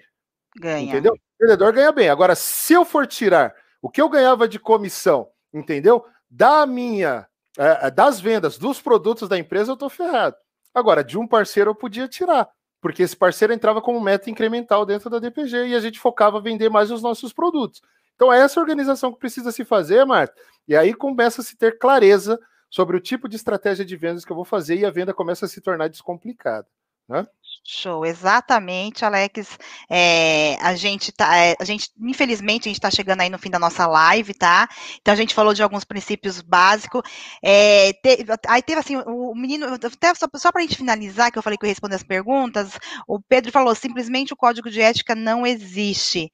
Ganha. 0.57 0.89
Entendeu? 0.89 1.19
Vendedor 1.41 1.73
ganha 1.73 1.91
bem. 1.91 2.09
Agora, 2.09 2.35
se 2.37 2.73
eu 2.73 2.85
for 2.85 3.07
tirar 3.07 3.55
o 3.83 3.91
que 3.91 4.01
eu 4.01 4.09
ganhava 4.09 4.47
de 4.47 4.59
comissão, 4.59 5.29
entendeu? 5.53 6.07
Da 6.31 6.67
minha, 6.67 7.27
é, 7.59 7.87
é 7.87 7.91
das 7.91 8.21
vendas 8.21 8.59
dos 8.59 8.81
produtos 8.81 9.29
da 9.29 9.39
empresa, 9.39 9.73
eu 9.73 9.77
tô 9.77 9.89
ferrado. 9.89 10.37
Agora, 10.75 11.03
de 11.03 11.19
um 11.19 11.27
parceiro 11.27 11.71
eu 11.71 11.75
podia 11.75 12.07
tirar, 12.07 12.49
porque 12.81 13.03
esse 13.03 13.17
parceiro 13.17 13.53
entrava 13.53 13.81
como 13.81 14.01
meta 14.01 14.31
incremental 14.31 14.87
dentro 14.87 15.11
da 15.11 15.19
DPG 15.19 15.69
e 15.69 15.75
a 15.75 15.81
gente 15.81 15.99
focava 15.99 16.41
vender 16.41 16.69
mais 16.69 16.91
os 16.91 17.03
nossos 17.03 17.33
produtos. 17.33 17.83
Então, 18.15 18.33
é 18.33 18.39
essa 18.41 18.61
organização 18.61 19.13
que 19.13 19.19
precisa 19.19 19.53
se 19.53 19.65
fazer, 19.65 20.05
Marta. 20.05 20.35
E 20.67 20.75
aí 20.75 20.95
começa 20.95 21.43
a 21.43 21.45
se 21.45 21.57
ter 21.57 21.79
clareza 21.79 22.41
sobre 22.71 22.97
o 22.97 23.01
tipo 23.01 23.29
de 23.29 23.37
estratégia 23.37 23.85
de 23.85 23.97
vendas 23.97 24.25
que 24.25 24.33
eu 24.33 24.37
vou 24.37 24.45
fazer 24.45 24.77
e 24.77 24.85
a 24.85 24.91
venda 24.91 25.15
começa 25.15 25.47
a 25.47 25.49
se 25.49 25.61
tornar 25.61 25.89
descomplicada. 25.89 26.67
Né? 27.09 27.27
Show, 27.65 28.07
exatamente, 28.07 29.05
Alex. 29.05 29.59
É, 29.91 30.57
a 30.61 30.75
gente 30.75 31.11
tá, 31.13 31.37
é, 31.37 31.57
a 31.59 31.65
gente, 31.65 31.91
infelizmente, 32.01 32.63
a 32.63 32.71
gente 32.71 32.79
está 32.79 32.91
chegando 32.91 33.21
aí 33.21 33.29
no 33.29 33.39
fim 33.39 33.51
da 33.51 33.59
nossa 33.59 33.87
live, 33.87 34.33
tá? 34.35 34.69
Então 35.01 35.13
a 35.13 35.17
gente 35.17 35.35
falou 35.35 35.53
de 35.53 35.63
alguns 35.63 35.85
princípios 35.85 36.41
básicos. 36.41 37.03
É, 37.43 37.93
te, 37.93 38.25
aí 38.47 38.63
teve 38.63 38.81
assim, 38.81 38.97
o 38.97 39.35
menino, 39.35 39.67
até 39.75 40.15
só, 40.15 40.27
só 40.37 40.53
para 40.53 40.61
a 40.61 40.65
gente 40.65 40.77
finalizar, 40.77 41.33
que 41.33 41.39
eu 41.39 41.43
falei 41.43 41.59
que 41.59 41.65
eu 41.65 41.69
ia 41.69 41.73
responder 41.73 41.97
as 41.97 42.03
perguntas, 42.03 42.79
o 43.07 43.21
Pedro 43.21 43.51
falou 43.51 43.75
simplesmente 43.75 44.33
o 44.33 44.37
código 44.37 44.71
de 44.71 44.81
ética 44.81 45.15
não 45.15 45.47
existe. 45.47 46.31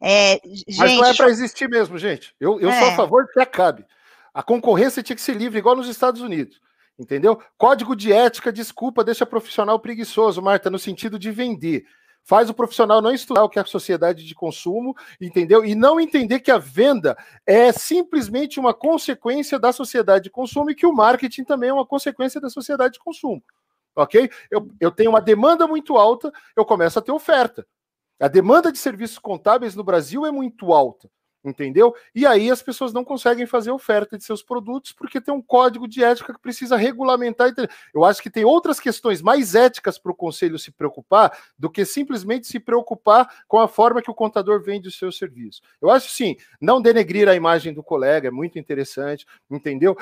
É, 0.00 0.38
gente, 0.44 0.78
Mas 0.78 0.92
não 0.92 1.04
é 1.06 1.14
para 1.14 1.30
existir 1.30 1.68
mesmo, 1.68 1.96
gente. 1.96 2.34
Eu, 2.38 2.60
eu 2.60 2.70
sou 2.70 2.88
a 2.88 2.92
é. 2.92 2.96
favor 2.96 3.26
que 3.32 3.40
acabe. 3.40 3.86
A 4.34 4.42
concorrência 4.42 5.02
tinha 5.02 5.16
que 5.16 5.22
ser 5.22 5.36
livre, 5.36 5.58
igual 5.58 5.76
nos 5.76 5.88
Estados 5.88 6.20
Unidos. 6.20 6.60
Entendeu? 6.98 7.40
Código 7.58 7.96
de 7.96 8.12
ética, 8.12 8.52
desculpa, 8.52 9.02
deixa 9.02 9.26
profissional 9.26 9.80
preguiçoso, 9.80 10.40
Marta, 10.40 10.70
no 10.70 10.78
sentido 10.78 11.18
de 11.18 11.30
vender. 11.30 11.84
Faz 12.22 12.48
o 12.48 12.54
profissional 12.54 13.02
não 13.02 13.12
estudar 13.12 13.44
o 13.44 13.48
que 13.50 13.58
é 13.58 13.62
a 13.62 13.66
sociedade 13.66 14.24
de 14.24 14.34
consumo, 14.34 14.94
entendeu? 15.20 15.62
E 15.62 15.74
não 15.74 16.00
entender 16.00 16.40
que 16.40 16.50
a 16.50 16.56
venda 16.56 17.16
é 17.44 17.70
simplesmente 17.70 18.58
uma 18.58 18.72
consequência 18.72 19.58
da 19.58 19.72
sociedade 19.72 20.24
de 20.24 20.30
consumo 20.30 20.70
e 20.70 20.74
que 20.74 20.86
o 20.86 20.92
marketing 20.92 21.44
também 21.44 21.68
é 21.68 21.72
uma 21.72 21.84
consequência 21.84 22.40
da 22.40 22.48
sociedade 22.48 22.94
de 22.94 23.00
consumo. 23.00 23.42
Ok? 23.94 24.30
Eu, 24.50 24.70
eu 24.80 24.90
tenho 24.90 25.10
uma 25.10 25.20
demanda 25.20 25.66
muito 25.66 25.98
alta, 25.98 26.32
eu 26.56 26.64
começo 26.64 26.98
a 26.98 27.02
ter 27.02 27.12
oferta. 27.12 27.66
A 28.18 28.28
demanda 28.28 28.72
de 28.72 28.78
serviços 28.78 29.18
contábeis 29.18 29.74
no 29.74 29.84
Brasil 29.84 30.24
é 30.24 30.30
muito 30.30 30.72
alta. 30.72 31.10
Entendeu? 31.44 31.94
E 32.14 32.26
aí 32.26 32.50
as 32.50 32.62
pessoas 32.62 32.92
não 32.92 33.04
conseguem 33.04 33.46
fazer 33.46 33.70
oferta 33.70 34.16
de 34.16 34.24
seus 34.24 34.42
produtos 34.42 34.92
porque 34.92 35.20
tem 35.20 35.34
um 35.34 35.42
código 35.42 35.86
de 35.86 36.02
ética 36.02 36.32
que 36.32 36.40
precisa 36.40 36.76
regulamentar. 36.76 37.52
Eu 37.94 38.04
acho 38.04 38.22
que 38.22 38.30
tem 38.30 38.44
outras 38.44 38.80
questões 38.80 39.20
mais 39.20 39.54
éticas 39.54 39.98
para 39.98 40.10
o 40.10 40.14
conselho 40.14 40.58
se 40.58 40.72
preocupar 40.72 41.36
do 41.58 41.68
que 41.68 41.84
simplesmente 41.84 42.46
se 42.46 42.58
preocupar 42.58 43.28
com 43.46 43.58
a 43.58 43.68
forma 43.68 44.00
que 44.00 44.10
o 44.10 44.14
contador 44.14 44.62
vende 44.62 44.88
o 44.88 44.92
seu 44.92 45.12
serviço. 45.12 45.60
Eu 45.80 45.90
acho 45.90 46.10
sim, 46.10 46.36
não 46.60 46.80
denegrir 46.80 47.28
a 47.28 47.34
imagem 47.34 47.74
do 47.74 47.82
colega 47.82 48.28
é 48.28 48.30
muito 48.30 48.58
interessante, 48.58 49.26
entendeu? 49.50 49.96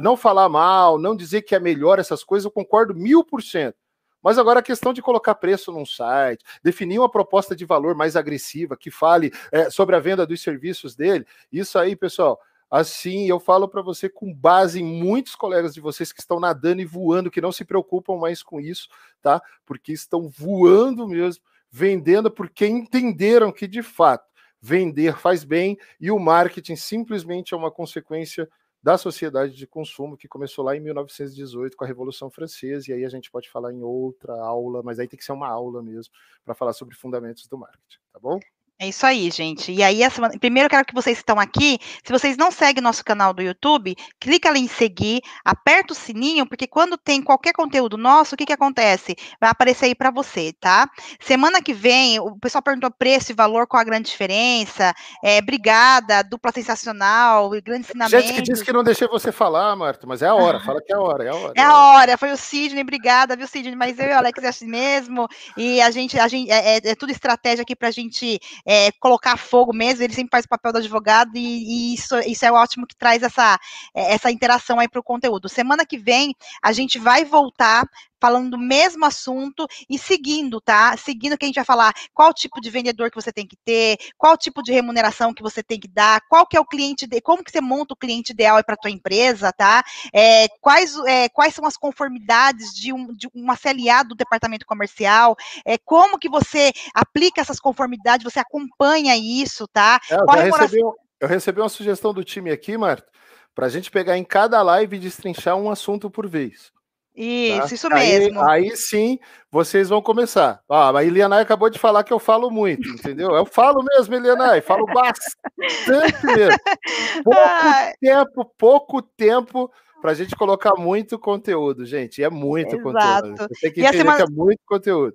Não 0.00 0.16
falar 0.16 0.48
mal, 0.48 0.98
não 0.98 1.14
dizer 1.14 1.42
que 1.42 1.54
é 1.54 1.60
melhor 1.60 1.98
essas 1.98 2.24
coisas, 2.24 2.44
eu 2.44 2.50
concordo 2.50 2.94
mil 2.94 3.22
por 3.22 3.42
cento. 3.42 3.76
Mas 4.22 4.38
agora 4.38 4.60
a 4.60 4.62
questão 4.62 4.92
de 4.92 5.02
colocar 5.02 5.34
preço 5.34 5.72
num 5.72 5.86
site, 5.86 6.44
definir 6.62 6.98
uma 6.98 7.10
proposta 7.10 7.54
de 7.54 7.64
valor 7.64 7.94
mais 7.94 8.16
agressiva 8.16 8.76
que 8.76 8.90
fale 8.90 9.32
é, 9.52 9.70
sobre 9.70 9.96
a 9.96 10.00
venda 10.00 10.26
dos 10.26 10.42
serviços 10.42 10.94
dele, 10.94 11.26
isso 11.52 11.78
aí, 11.78 11.94
pessoal. 11.94 12.40
Assim, 12.70 13.26
eu 13.26 13.40
falo 13.40 13.66
para 13.66 13.80
você 13.80 14.08
com 14.08 14.32
base 14.32 14.80
em 14.80 14.84
muitos 14.84 15.34
colegas 15.34 15.72
de 15.72 15.80
vocês 15.80 16.12
que 16.12 16.20
estão 16.20 16.38
nadando 16.38 16.82
e 16.82 16.84
voando, 16.84 17.30
que 17.30 17.40
não 17.40 17.50
se 17.50 17.64
preocupam 17.64 18.16
mais 18.16 18.42
com 18.42 18.60
isso, 18.60 18.88
tá? 19.22 19.40
Porque 19.64 19.92
estão 19.92 20.28
voando 20.28 21.08
mesmo, 21.08 21.42
vendendo 21.70 22.30
porque 22.30 22.66
entenderam 22.66 23.50
que 23.50 23.66
de 23.66 23.82
fato 23.82 24.28
vender 24.60 25.16
faz 25.16 25.44
bem 25.44 25.78
e 26.00 26.10
o 26.10 26.18
marketing 26.18 26.76
simplesmente 26.76 27.54
é 27.54 27.56
uma 27.56 27.70
consequência 27.70 28.48
da 28.82 28.96
sociedade 28.96 29.54
de 29.54 29.66
consumo 29.66 30.16
que 30.16 30.28
começou 30.28 30.64
lá 30.64 30.76
em 30.76 30.80
1918 30.80 31.76
com 31.76 31.84
a 31.84 31.86
Revolução 31.86 32.30
Francesa, 32.30 32.90
e 32.90 32.94
aí 32.94 33.04
a 33.04 33.08
gente 33.08 33.30
pode 33.30 33.50
falar 33.50 33.72
em 33.72 33.82
outra 33.82 34.34
aula, 34.34 34.82
mas 34.82 34.98
aí 34.98 35.08
tem 35.08 35.18
que 35.18 35.24
ser 35.24 35.32
uma 35.32 35.48
aula 35.48 35.82
mesmo 35.82 36.12
para 36.44 36.54
falar 36.54 36.72
sobre 36.72 36.94
fundamentos 36.94 37.46
do 37.48 37.58
marketing, 37.58 37.98
tá 38.12 38.18
bom? 38.20 38.38
É 38.80 38.86
isso 38.86 39.04
aí, 39.04 39.28
gente. 39.28 39.72
E 39.72 39.82
aí, 39.82 40.04
essa, 40.04 40.30
primeiro 40.38 40.66
eu 40.66 40.70
quero 40.70 40.84
que 40.84 40.94
vocês 40.94 41.18
estão 41.18 41.40
aqui. 41.40 41.80
Se 42.04 42.12
vocês 42.12 42.36
não 42.36 42.52
seguem 42.52 42.80
nosso 42.80 43.04
canal 43.04 43.34
do 43.34 43.42
YouTube, 43.42 43.96
clica 44.20 44.48
ali 44.48 44.60
em 44.60 44.68
seguir, 44.68 45.20
aperta 45.44 45.92
o 45.92 45.96
sininho, 45.96 46.46
porque 46.46 46.64
quando 46.64 46.96
tem 46.96 47.20
qualquer 47.20 47.52
conteúdo 47.52 47.96
nosso, 47.96 48.36
o 48.36 48.38
que, 48.38 48.46
que 48.46 48.52
acontece? 48.52 49.16
Vai 49.40 49.50
aparecer 49.50 49.86
aí 49.86 49.96
para 49.96 50.12
você, 50.12 50.52
tá? 50.60 50.88
Semana 51.18 51.60
que 51.60 51.74
vem, 51.74 52.20
o 52.20 52.38
pessoal 52.38 52.62
perguntou 52.62 52.88
preço 52.88 53.32
e 53.32 53.34
valor, 53.34 53.66
qual 53.66 53.80
a 53.80 53.84
grande 53.84 54.10
diferença? 54.10 54.94
É, 55.24 55.40
brigada, 55.40 56.22
dupla 56.22 56.52
sensacional, 56.52 57.50
grande 57.50 57.80
ensinamento. 57.80 58.28
Gente 58.28 58.34
que 58.34 58.42
disse 58.42 58.64
que 58.64 58.72
não 58.72 58.84
deixei 58.84 59.08
você 59.08 59.32
falar, 59.32 59.74
Marta, 59.74 60.06
mas 60.06 60.22
é 60.22 60.28
a 60.28 60.34
hora, 60.36 60.60
fala 60.60 60.80
que 60.80 60.92
é 60.92 60.96
a 60.96 61.00
hora, 61.00 61.24
é 61.24 61.30
a 61.30 61.34
hora. 61.34 61.52
É 61.56 61.62
a 61.66 61.76
hora, 61.76 62.16
foi 62.16 62.30
o 62.30 62.36
Sidney, 62.36 62.82
obrigada, 62.82 63.34
viu, 63.34 63.48
Sidney? 63.48 63.74
Mas 63.74 63.98
eu 63.98 64.06
e 64.06 64.12
o 64.12 64.18
Alex 64.18 64.40
é 64.40 64.46
assim 64.46 64.68
mesmo, 64.68 65.26
e 65.56 65.80
a 65.80 65.90
gente, 65.90 66.16
a 66.16 66.28
gente 66.28 66.48
é, 66.48 66.76
é, 66.76 66.90
é 66.90 66.94
tudo 66.94 67.10
estratégia 67.10 67.62
aqui 67.62 67.74
pra 67.74 67.90
gente 67.90 68.38
é, 68.70 68.92
colocar 69.00 69.38
fogo 69.38 69.72
mesmo, 69.72 70.04
ele 70.04 70.12
sempre 70.12 70.30
faz 70.30 70.44
o 70.44 70.48
papel 70.48 70.72
do 70.72 70.78
advogado 70.78 71.30
e, 71.34 71.40
e 71.40 71.94
isso, 71.94 72.18
isso 72.20 72.44
é 72.44 72.52
ótimo 72.52 72.86
que 72.86 72.94
traz 72.94 73.22
essa, 73.22 73.58
é, 73.94 74.12
essa 74.12 74.30
interação 74.30 74.78
aí 74.78 74.86
para 74.86 75.00
o 75.00 75.02
conteúdo. 75.02 75.48
Semana 75.48 75.86
que 75.86 75.96
vem 75.96 76.34
a 76.62 76.70
gente 76.70 76.98
vai 76.98 77.24
voltar 77.24 77.88
falando 78.20 78.50
do 78.50 78.58
mesmo 78.58 79.04
assunto 79.04 79.66
e 79.88 79.98
seguindo, 79.98 80.60
tá? 80.60 80.96
Seguindo 80.96 81.36
que 81.36 81.44
a 81.44 81.48
gente 81.48 81.56
vai 81.56 81.64
falar 81.64 81.92
qual 82.12 82.32
tipo 82.32 82.60
de 82.60 82.70
vendedor 82.70 83.10
que 83.10 83.20
você 83.20 83.32
tem 83.32 83.46
que 83.46 83.56
ter, 83.64 83.96
qual 84.16 84.36
tipo 84.36 84.62
de 84.62 84.72
remuneração 84.72 85.32
que 85.32 85.42
você 85.42 85.62
tem 85.62 85.78
que 85.78 85.88
dar, 85.88 86.20
qual 86.28 86.46
que 86.46 86.56
é 86.56 86.60
o 86.60 86.66
cliente, 86.66 87.06
de, 87.06 87.20
como 87.20 87.44
que 87.44 87.50
você 87.50 87.60
monta 87.60 87.94
o 87.94 87.96
cliente 87.96 88.32
ideal 88.32 88.62
para 88.64 88.76
tua 88.76 88.90
empresa, 88.90 89.52
tá? 89.52 89.82
É, 90.12 90.48
quais, 90.60 90.96
é, 91.06 91.28
quais 91.28 91.54
são 91.54 91.64
as 91.64 91.76
conformidades 91.76 92.74
de, 92.74 92.92
um, 92.92 93.12
de 93.12 93.28
uma 93.34 93.56
CLA 93.56 94.02
do 94.06 94.14
departamento 94.14 94.66
comercial, 94.66 95.36
é, 95.64 95.78
como 95.78 96.18
que 96.18 96.28
você 96.28 96.72
aplica 96.94 97.40
essas 97.40 97.60
conformidades, 97.60 98.24
você 98.24 98.40
acompanha 98.40 99.16
isso, 99.16 99.66
tá? 99.68 100.00
É, 100.10 100.14
eu, 100.14 100.26
recebi, 100.26 100.82
eu 101.20 101.28
recebi 101.28 101.60
uma 101.60 101.68
sugestão 101.68 102.12
do 102.12 102.24
time 102.24 102.50
aqui, 102.50 102.76
Marta, 102.76 103.06
para 103.54 103.66
a 103.66 103.68
gente 103.68 103.90
pegar 103.90 104.16
em 104.16 104.24
cada 104.24 104.62
live 104.62 104.96
e 104.96 105.00
destrinchar 105.00 105.56
um 105.56 105.70
assunto 105.70 106.10
por 106.10 106.28
vez. 106.28 106.72
Isso, 107.18 107.68
tá? 107.68 107.74
isso 107.74 107.88
mesmo. 107.90 108.40
Aí, 108.48 108.70
aí, 108.70 108.76
sim 108.76 109.18
vocês 109.50 109.88
vão 109.88 110.02
começar. 110.02 110.60
Ah, 110.68 110.96
a 110.96 111.04
Elianai 111.04 111.42
acabou 111.42 111.70
de 111.70 111.78
falar 111.78 112.04
que 112.04 112.12
eu 112.12 112.18
falo 112.18 112.50
muito, 112.50 112.86
entendeu? 112.88 113.34
Eu 113.34 113.46
falo 113.46 113.82
mesmo, 113.82 114.14
Elianai, 114.14 114.60
falo 114.60 114.86
bastante 114.86 116.26
mesmo. 116.26 116.58
Pouco 117.24 117.40
Ai. 117.40 117.92
tempo, 118.00 118.44
pouco 118.56 119.02
tempo 119.02 119.70
para 120.00 120.12
a 120.12 120.14
gente 120.14 120.36
colocar 120.36 120.74
muito 120.76 121.18
conteúdo, 121.18 121.84
gente. 121.84 122.22
É 122.22 122.30
muito 122.30 122.76
Exato. 122.76 122.82
conteúdo. 122.82 123.36
Você 123.36 123.60
tem 123.60 123.72
que 123.72 123.80
entender 123.80 123.98
semana... 123.98 124.16
que 124.16 124.22
é 124.22 124.34
muito 124.34 124.60
conteúdo. 124.64 125.14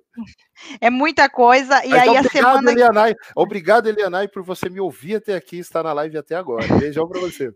É 0.80 0.90
muita 0.90 1.28
coisa. 1.28 1.84
E 1.86 1.92
aí 1.92 2.08
obrigado, 2.08 2.26
a 2.26 2.30
semana. 2.30 2.72
Elianai. 2.72 3.14
Obrigado, 3.34 3.88
Elianai, 3.88 4.28
por 4.28 4.42
você 4.42 4.68
me 4.68 4.80
ouvir 4.80 5.16
até 5.16 5.34
aqui, 5.34 5.58
estar 5.58 5.82
na 5.82 5.92
live 5.92 6.18
até 6.18 6.34
agora. 6.34 6.66
Beijão 6.76 7.08
para 7.08 7.20
você. 7.20 7.50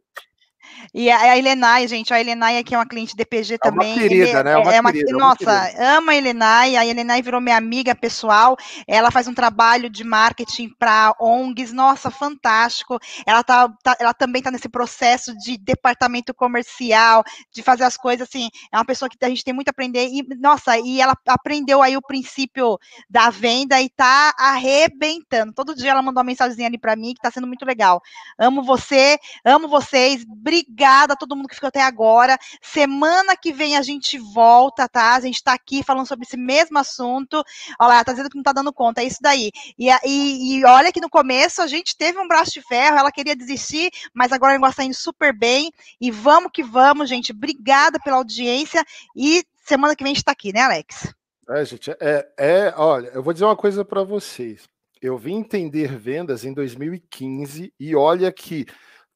E 0.94 1.10
a 1.10 1.36
Helenai, 1.36 1.86
gente, 1.86 2.12
a 2.12 2.20
Helenai 2.20 2.58
aqui 2.58 2.74
é 2.74 2.78
uma 2.78 2.86
cliente 2.86 3.16
DPG 3.16 3.54
é 3.54 3.58
também. 3.58 3.92
Uma 3.92 4.00
querida, 4.00 4.44
né? 4.44 4.52
É 4.52 4.56
uma, 4.56 4.74
é 4.74 4.80
uma 4.80 4.92
querida, 4.92 5.16
nossa, 5.16 5.44
uma 5.44 5.96
amo 5.96 6.10
a 6.10 6.14
Helenai. 6.14 6.76
A 6.76 6.86
Helenai 6.86 7.22
virou 7.22 7.40
minha 7.40 7.56
amiga 7.56 7.94
pessoal. 7.94 8.56
Ela 8.86 9.10
faz 9.10 9.28
um 9.28 9.34
trabalho 9.34 9.90
de 9.90 10.04
marketing 10.04 10.70
para 10.78 11.14
ONGs. 11.20 11.72
Nossa, 11.72 12.10
fantástico. 12.10 12.98
Ela, 13.26 13.42
tá, 13.42 13.68
tá 13.82 13.96
ela 14.00 14.14
também 14.14 14.40
está 14.40 14.50
nesse 14.50 14.68
processo 14.68 15.36
de 15.38 15.58
departamento 15.58 16.32
comercial, 16.34 17.22
de 17.52 17.62
fazer 17.62 17.84
as 17.84 17.96
coisas 17.96 18.28
assim. 18.28 18.48
É 18.72 18.76
uma 18.76 18.84
pessoa 18.84 19.08
que 19.08 19.16
a 19.22 19.28
gente 19.28 19.44
tem 19.44 19.54
muito 19.54 19.68
a 19.68 19.70
aprender. 19.70 20.08
E, 20.08 20.22
nossa, 20.38 20.78
e 20.78 21.00
ela 21.00 21.14
aprendeu 21.26 21.82
aí 21.82 21.96
o 21.96 22.02
princípio 22.02 22.78
da 23.08 23.30
venda 23.30 23.80
e 23.80 23.86
está 23.86 24.34
arrebentando. 24.38 25.52
Todo 25.52 25.74
dia 25.74 25.90
ela 25.90 26.02
mandou 26.02 26.20
uma 26.20 26.26
mensagenzinha 26.26 26.68
ali 26.68 26.78
para 26.78 26.96
mim 26.96 27.12
que 27.12 27.18
está 27.18 27.30
sendo 27.30 27.46
muito 27.46 27.64
legal. 27.64 28.00
Amo 28.38 28.62
você, 28.62 29.18
amo 29.44 29.68
vocês. 29.68 30.24
Obrigada 30.48 31.12
a 31.12 31.16
todo 31.16 31.36
mundo 31.36 31.46
que 31.46 31.54
ficou 31.54 31.68
até 31.68 31.82
agora. 31.82 32.38
Semana 32.62 33.36
que 33.36 33.52
vem 33.52 33.76
a 33.76 33.82
gente 33.82 34.18
volta, 34.18 34.88
tá? 34.88 35.14
A 35.14 35.20
gente 35.20 35.44
tá 35.44 35.52
aqui 35.52 35.82
falando 35.82 36.06
sobre 36.06 36.24
esse 36.24 36.38
mesmo 36.38 36.78
assunto. 36.78 37.44
Olha 37.78 37.88
lá, 37.88 38.04
tá 38.04 38.12
dizendo 38.12 38.30
que 38.30 38.36
não 38.36 38.42
tá 38.42 38.54
dando 38.54 38.72
conta, 38.72 39.02
é 39.02 39.04
isso 39.04 39.18
daí. 39.20 39.50
E, 39.78 39.90
e, 40.06 40.58
e 40.58 40.64
olha 40.64 40.90
que 40.90 41.02
no 41.02 41.10
começo 41.10 41.60
a 41.60 41.66
gente 41.66 41.94
teve 41.94 42.18
um 42.18 42.26
braço 42.26 42.52
de 42.52 42.62
ferro, 42.62 42.96
ela 42.96 43.12
queria 43.12 43.36
desistir, 43.36 43.90
mas 44.14 44.32
agora 44.32 44.52
o 44.52 44.54
negócio 44.54 44.76
tá 44.76 44.84
indo 44.84 44.94
super 44.94 45.36
bem. 45.36 45.70
E 46.00 46.10
vamos 46.10 46.50
que 46.50 46.62
vamos, 46.62 47.10
gente. 47.10 47.32
Obrigada 47.32 48.00
pela 48.00 48.16
audiência. 48.16 48.82
E 49.14 49.44
semana 49.66 49.94
que 49.94 50.02
vem 50.02 50.12
a 50.12 50.14
gente 50.14 50.24
tá 50.24 50.32
aqui, 50.32 50.50
né, 50.50 50.62
Alex? 50.62 51.12
É, 51.50 51.64
gente, 51.66 51.90
é, 51.90 52.26
é 52.38 52.74
olha, 52.74 53.08
eu 53.08 53.22
vou 53.22 53.34
dizer 53.34 53.44
uma 53.44 53.56
coisa 53.56 53.84
para 53.84 54.02
vocês. 54.02 54.66
Eu 55.00 55.18
vim 55.18 55.36
entender 55.36 55.96
vendas 55.96 56.42
em 56.42 56.54
2015 56.54 57.70
e 57.78 57.94
olha 57.94 58.32
que 58.32 58.66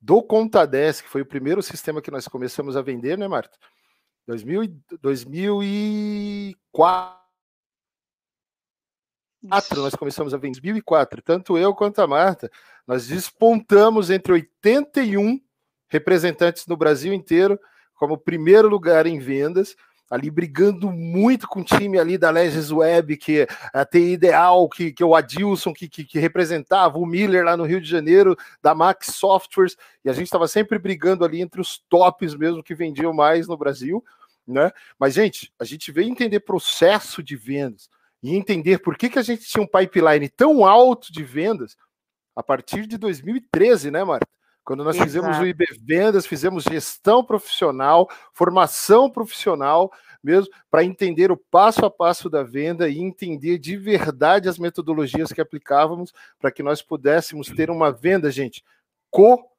do 0.03 0.21
Contadesk, 0.21 1.05
que 1.05 1.11
foi 1.11 1.23
o 1.23 1.27
primeiro 1.27 1.63
sistema 1.63 2.03
que 2.03 2.11
nós 2.11 2.27
começamos 2.27 2.77
a 2.77 2.83
vender, 2.83 3.17
né, 3.17 3.29
Marta? 3.29 3.57
2000, 4.27 4.77
2004 5.01 7.23
nós 9.43 9.95
começamos 9.95 10.35
a 10.35 10.37
vender, 10.37 10.61
2004, 10.61 11.23
tanto 11.23 11.59
eu 11.59 11.75
quanto 11.75 12.01
a 12.01 12.07
Marta, 12.07 12.51
nós 12.87 13.07
despontamos 13.07 14.11
entre 14.11 14.33
81 14.33 15.41
representantes 15.89 16.67
no 16.67 16.77
Brasil 16.77 17.13
inteiro 17.13 17.59
como 17.95 18.19
primeiro 18.19 18.69
lugar 18.69 19.07
em 19.07 19.19
vendas, 19.19 19.77
ali 20.13 20.31
brigando 20.31 20.91
muito 20.93 21.49
com 21.49 21.61
o 21.61 21.65
time 21.65 21.99
ali 21.99 22.19
da 22.19 22.29
Legends 22.29 22.71
Web, 22.71 23.17
que 23.17 23.47
a 23.73 23.83
TI 23.83 24.13
Ideal, 24.13 24.69
que, 24.69 24.93
que 24.93 25.03
é 25.03 25.07
o 25.07 25.15
Adilson, 25.15 25.73
que, 25.73 25.89
que, 25.89 26.05
que, 26.05 26.19
representava, 26.19 26.99
o 26.99 27.07
Miller 27.07 27.43
lá 27.43 27.57
no 27.57 27.65
Rio 27.65 27.81
de 27.81 27.89
Janeiro, 27.89 28.37
da 28.63 28.75
Max 28.75 29.07
Softwares, 29.15 29.75
e 30.05 30.11
a 30.11 30.13
gente 30.13 30.27
estava 30.27 30.47
sempre 30.47 30.79
brigando 30.79 31.25
ali 31.25 31.41
entre 31.41 31.63
os 31.63 31.79
tops 31.89 32.35
mesmo 32.35 32.63
que 32.63 32.75
vendiam 32.75 33.15
mais 33.15 33.49
no 33.49 33.57
Brasil, 33.57 34.05
né? 34.47 34.71
Mas, 34.99 35.15
gente, 35.15 35.51
a 35.59 35.65
gente 35.65 35.91
veio 35.91 36.11
entender 36.11 36.41
processo 36.41 37.23
de 37.23 37.35
vendas 37.35 37.89
e 38.23 38.37
entender 38.37 38.81
por 38.81 38.99
que, 38.99 39.09
que 39.09 39.19
a 39.19 39.23
gente 39.23 39.47
tinha 39.47 39.65
um 39.65 39.67
pipeline 39.67 40.29
tão 40.29 40.67
alto 40.67 41.11
de 41.11 41.25
vendas 41.25 41.75
a 42.37 42.43
partir 42.43 42.87
de 42.87 42.99
2013, 42.99 43.91
né, 43.91 44.05
Marta? 44.05 44.29
Quando 44.65 44.85
nós 44.85 44.95
Exato. 44.95 45.11
fizemos 45.11 45.39
o 45.39 45.47
IB 45.47 45.65
Vendas, 45.83 46.27
fizemos 46.27 46.65
gestão 46.65 47.25
profissional, 47.25 48.09
formação 48.33 49.11
profissional, 49.11 49.93
mesmo 50.23 50.53
para 50.71 50.85
entender 50.85 51.33
o 51.33 51.37
passo 51.37 51.85
a 51.85 51.91
passo 51.91 52.31
da 52.31 52.45
venda 52.45 52.89
e 52.89 53.01
entender 53.01 53.59
de 53.59 53.77
verdade 53.77 54.49
as 54.49 54.59
metodologias 54.59 55.33
que 55.33 55.41
aplicávamos 55.41 56.13
para 56.39 56.53
que 56.53 56.63
nós 56.63 56.81
pudéssemos 56.81 57.49
ter 57.49 57.71
uma 57.71 57.91
venda, 57.91 58.31
gente, 58.31 58.63
cognitiva. 59.11 59.51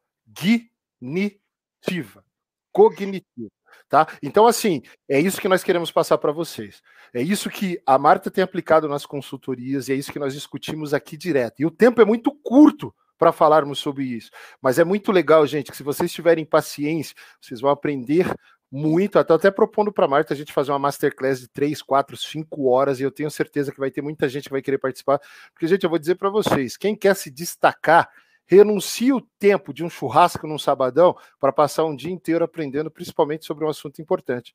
Cognitiva. 2.72 3.52
Tá? 3.90 4.08
Então, 4.24 4.48
assim, 4.48 4.82
é 5.08 5.20
isso 5.20 5.42
que 5.42 5.48
nós 5.48 5.64
queremos 5.64 5.92
passar 5.92 6.18
para 6.18 6.32
vocês. 6.32 6.82
É 7.14 7.22
isso 7.22 7.50
que 7.50 7.80
a 7.86 7.98
Marta 7.98 8.32
tem 8.32 8.44
aplicado 8.44 8.88
nas 8.88 9.06
consultorias 9.06 9.88
e 9.88 9.94
é 9.94 9.96
isso 9.96 10.12
que 10.12 10.18
nós 10.18 10.34
discutimos 10.34 10.94
aqui 10.94 11.18
direto. 11.18 11.60
E 11.60 11.66
o 11.66 11.72
tempo 11.72 12.02
é 12.02 12.06
muito 12.06 12.32
curto 12.32 12.94
para 13.24 13.32
falarmos 13.32 13.80
sobre 13.80 14.04
isso. 14.04 14.30
Mas 14.62 14.78
é 14.78 14.84
muito 14.84 15.10
legal, 15.10 15.48
gente, 15.48 15.72
que 15.72 15.78
se 15.78 15.84
vocês 15.84 16.12
tiverem 16.12 16.44
paciência, 16.44 17.16
vocês 17.40 17.62
vão 17.62 17.72
aprender 17.72 18.30
muito. 18.70 19.18
Estou 19.18 19.38
até 19.38 19.50
propondo 19.50 19.94
para 19.94 20.04
a 20.04 20.08
Marta 20.10 20.34
a 20.34 20.36
gente 20.36 20.52
fazer 20.52 20.74
uma 20.74 20.80
masterclass 20.80 21.40
de 21.40 21.48
3, 21.48 21.82
4, 21.82 22.18
5 22.18 22.68
horas 22.68 23.00
e 23.00 23.04
eu 23.04 23.12
tenho 23.12 23.32
certeza 23.32 23.72
que 23.72 23.80
vai 23.80 23.90
ter 23.90 24.02
muita 24.02 24.28
gente 24.28 24.44
que 24.44 24.52
vai 24.52 24.62
querer 24.62 24.78
participar. 24.78 25.22
Porque, 25.54 25.68
gente, 25.68 25.86
eu 25.86 25.90
vou 25.90 25.98
dizer 25.98 26.16
para 26.16 26.30
vocês: 26.30 26.76
quem 26.76 26.98
quer 26.98 27.16
se 27.16 27.32
destacar 27.32 28.10
renuncie 28.46 29.14
o 29.14 29.22
tempo 29.40 29.74
de 29.74 29.86
um 29.86 29.90
churrasco 29.90 30.46
num 30.46 30.60
sabadão 30.60 31.16
para 31.40 31.54
passar 31.54 31.86
um 31.86 31.96
dia 31.96 32.12
inteiro 32.12 32.44
aprendendo, 32.44 32.92
principalmente 32.92 33.46
sobre 33.46 33.64
um 33.64 33.70
assunto 33.70 34.02
importante 34.02 34.54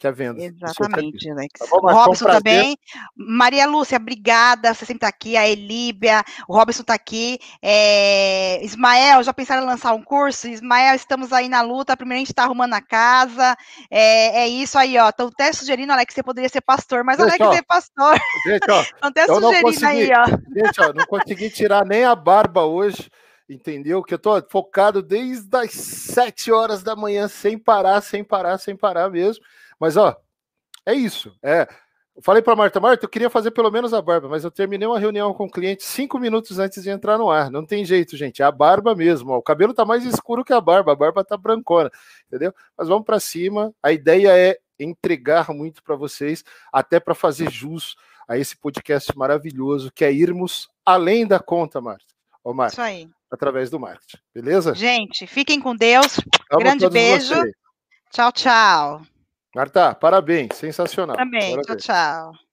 que 0.00 0.06
é 0.06 0.12
venda. 0.12 0.42
Exatamente, 0.42 1.30
Alex. 1.30 1.52
Tá 1.58 1.66
bom, 1.70 1.92
Robson 1.92 2.24
um 2.24 2.28
também. 2.28 2.78
Maria 3.14 3.66
Lúcia, 3.66 3.98
obrigada. 3.98 4.72
Você 4.72 4.86
sempre 4.86 4.96
está 4.96 5.08
aqui. 5.08 5.36
A 5.36 5.46
Elíbia, 5.46 6.24
o 6.48 6.56
Robson 6.56 6.80
está 6.80 6.94
aqui. 6.94 7.38
É... 7.62 8.64
Ismael, 8.64 9.22
já 9.22 9.34
pensaram 9.34 9.62
em 9.62 9.66
lançar 9.66 9.92
um 9.92 10.02
curso? 10.02 10.48
Ismael, 10.48 10.94
estamos 10.96 11.34
aí 11.34 11.50
na 11.50 11.60
luta. 11.60 11.98
Primeiro 11.98 12.16
a 12.16 12.20
gente 12.20 12.32
está 12.32 12.44
arrumando 12.44 12.72
a 12.72 12.80
casa. 12.80 13.54
É, 13.90 14.44
é 14.44 14.48
isso 14.48 14.78
aí, 14.78 14.96
ó. 14.96 15.10
Estão 15.10 15.28
até 15.28 15.52
sugerindo, 15.52 15.92
Alex, 15.92 16.06
que 16.06 16.14
você 16.14 16.22
poderia 16.22 16.48
ser 16.48 16.62
pastor, 16.62 17.04
mas 17.04 17.20
Alex 17.20 17.38
é 17.38 17.62
pastor. 17.62 18.18
Gente, 18.46 18.70
ó. 18.70 18.80
Estão 18.80 19.10
até 19.10 19.26
sugerindo 19.26 19.62
consegui, 19.62 19.84
aí, 19.86 20.10
ó. 20.16 20.26
Gente, 20.26 20.80
ó, 20.80 20.92
não 20.94 21.04
consegui 21.04 21.50
tirar 21.50 21.84
nem 21.84 22.04
a 22.04 22.14
barba 22.14 22.64
hoje 22.64 23.10
entendeu? 23.52 24.00
Que 24.00 24.14
eu 24.14 24.18
tô 24.18 24.40
focado 24.48 25.02
desde 25.02 25.56
as 25.56 25.72
sete 25.72 26.52
horas 26.52 26.84
da 26.84 26.94
manhã, 26.94 27.26
sem 27.26 27.58
parar, 27.58 28.00
sem 28.00 28.22
parar, 28.22 28.58
sem 28.58 28.76
parar 28.76 29.10
mesmo. 29.10 29.44
Mas, 29.80 29.96
ó, 29.96 30.14
é 30.84 30.94
isso. 30.94 31.34
É. 31.42 31.66
Eu 32.14 32.22
falei 32.22 32.42
para 32.42 32.54
Marta, 32.54 32.78
Marta, 32.80 33.06
eu 33.06 33.08
queria 33.08 33.30
fazer 33.30 33.50
pelo 33.50 33.70
menos 33.70 33.94
a 33.94 34.02
barba, 34.02 34.28
mas 34.28 34.44
eu 34.44 34.50
terminei 34.50 34.86
uma 34.86 34.98
reunião 34.98 35.32
com 35.32 35.46
o 35.46 35.50
cliente 35.50 35.84
cinco 35.84 36.18
minutos 36.18 36.58
antes 36.58 36.82
de 36.82 36.90
entrar 36.90 37.16
no 37.16 37.30
ar. 37.30 37.50
Não 37.50 37.64
tem 37.64 37.84
jeito, 37.84 38.16
gente. 38.16 38.42
É 38.42 38.44
a 38.44 38.52
barba 38.52 38.94
mesmo. 38.94 39.32
Ó. 39.32 39.38
O 39.38 39.42
cabelo 39.42 39.72
tá 39.72 39.84
mais 39.84 40.04
escuro 40.04 40.44
que 40.44 40.52
a 40.52 40.60
barba, 40.60 40.92
a 40.92 40.96
barba 40.96 41.24
tá 41.24 41.36
brancona, 41.36 41.90
entendeu? 42.26 42.52
Mas 42.76 42.88
vamos 42.88 43.06
para 43.06 43.18
cima. 43.18 43.72
A 43.82 43.90
ideia 43.90 44.36
é 44.36 44.58
entregar 44.78 45.50
muito 45.50 45.82
para 45.82 45.96
vocês, 45.96 46.44
até 46.72 47.00
para 47.00 47.14
fazer 47.14 47.50
jus 47.50 47.96
a 48.28 48.36
esse 48.36 48.56
podcast 48.56 49.16
maravilhoso, 49.16 49.90
que 49.92 50.04
é 50.04 50.12
irmos 50.12 50.68
além 50.84 51.26
da 51.26 51.38
conta, 51.40 51.80
Marta. 51.80 52.04
Ô, 52.44 52.52
Marta. 52.52 52.74
Isso 52.74 52.82
aí. 52.82 53.08
Através 53.30 53.70
do 53.70 53.78
marketing, 53.78 54.18
beleza? 54.34 54.74
Gente, 54.74 55.24
fiquem 55.24 55.60
com 55.60 55.76
Deus. 55.76 56.18
Amo 56.50 56.64
Grande 56.64 56.90
beijo. 56.90 57.34
Tchau, 58.10 58.32
tchau. 58.32 59.02
Marta, 59.54 59.94
parabéns, 59.94 60.54
sensacional. 60.56 61.16
Também, 61.16 61.56
parabéns. 61.56 61.66
tchau, 61.66 61.76
tchau. 61.76 62.49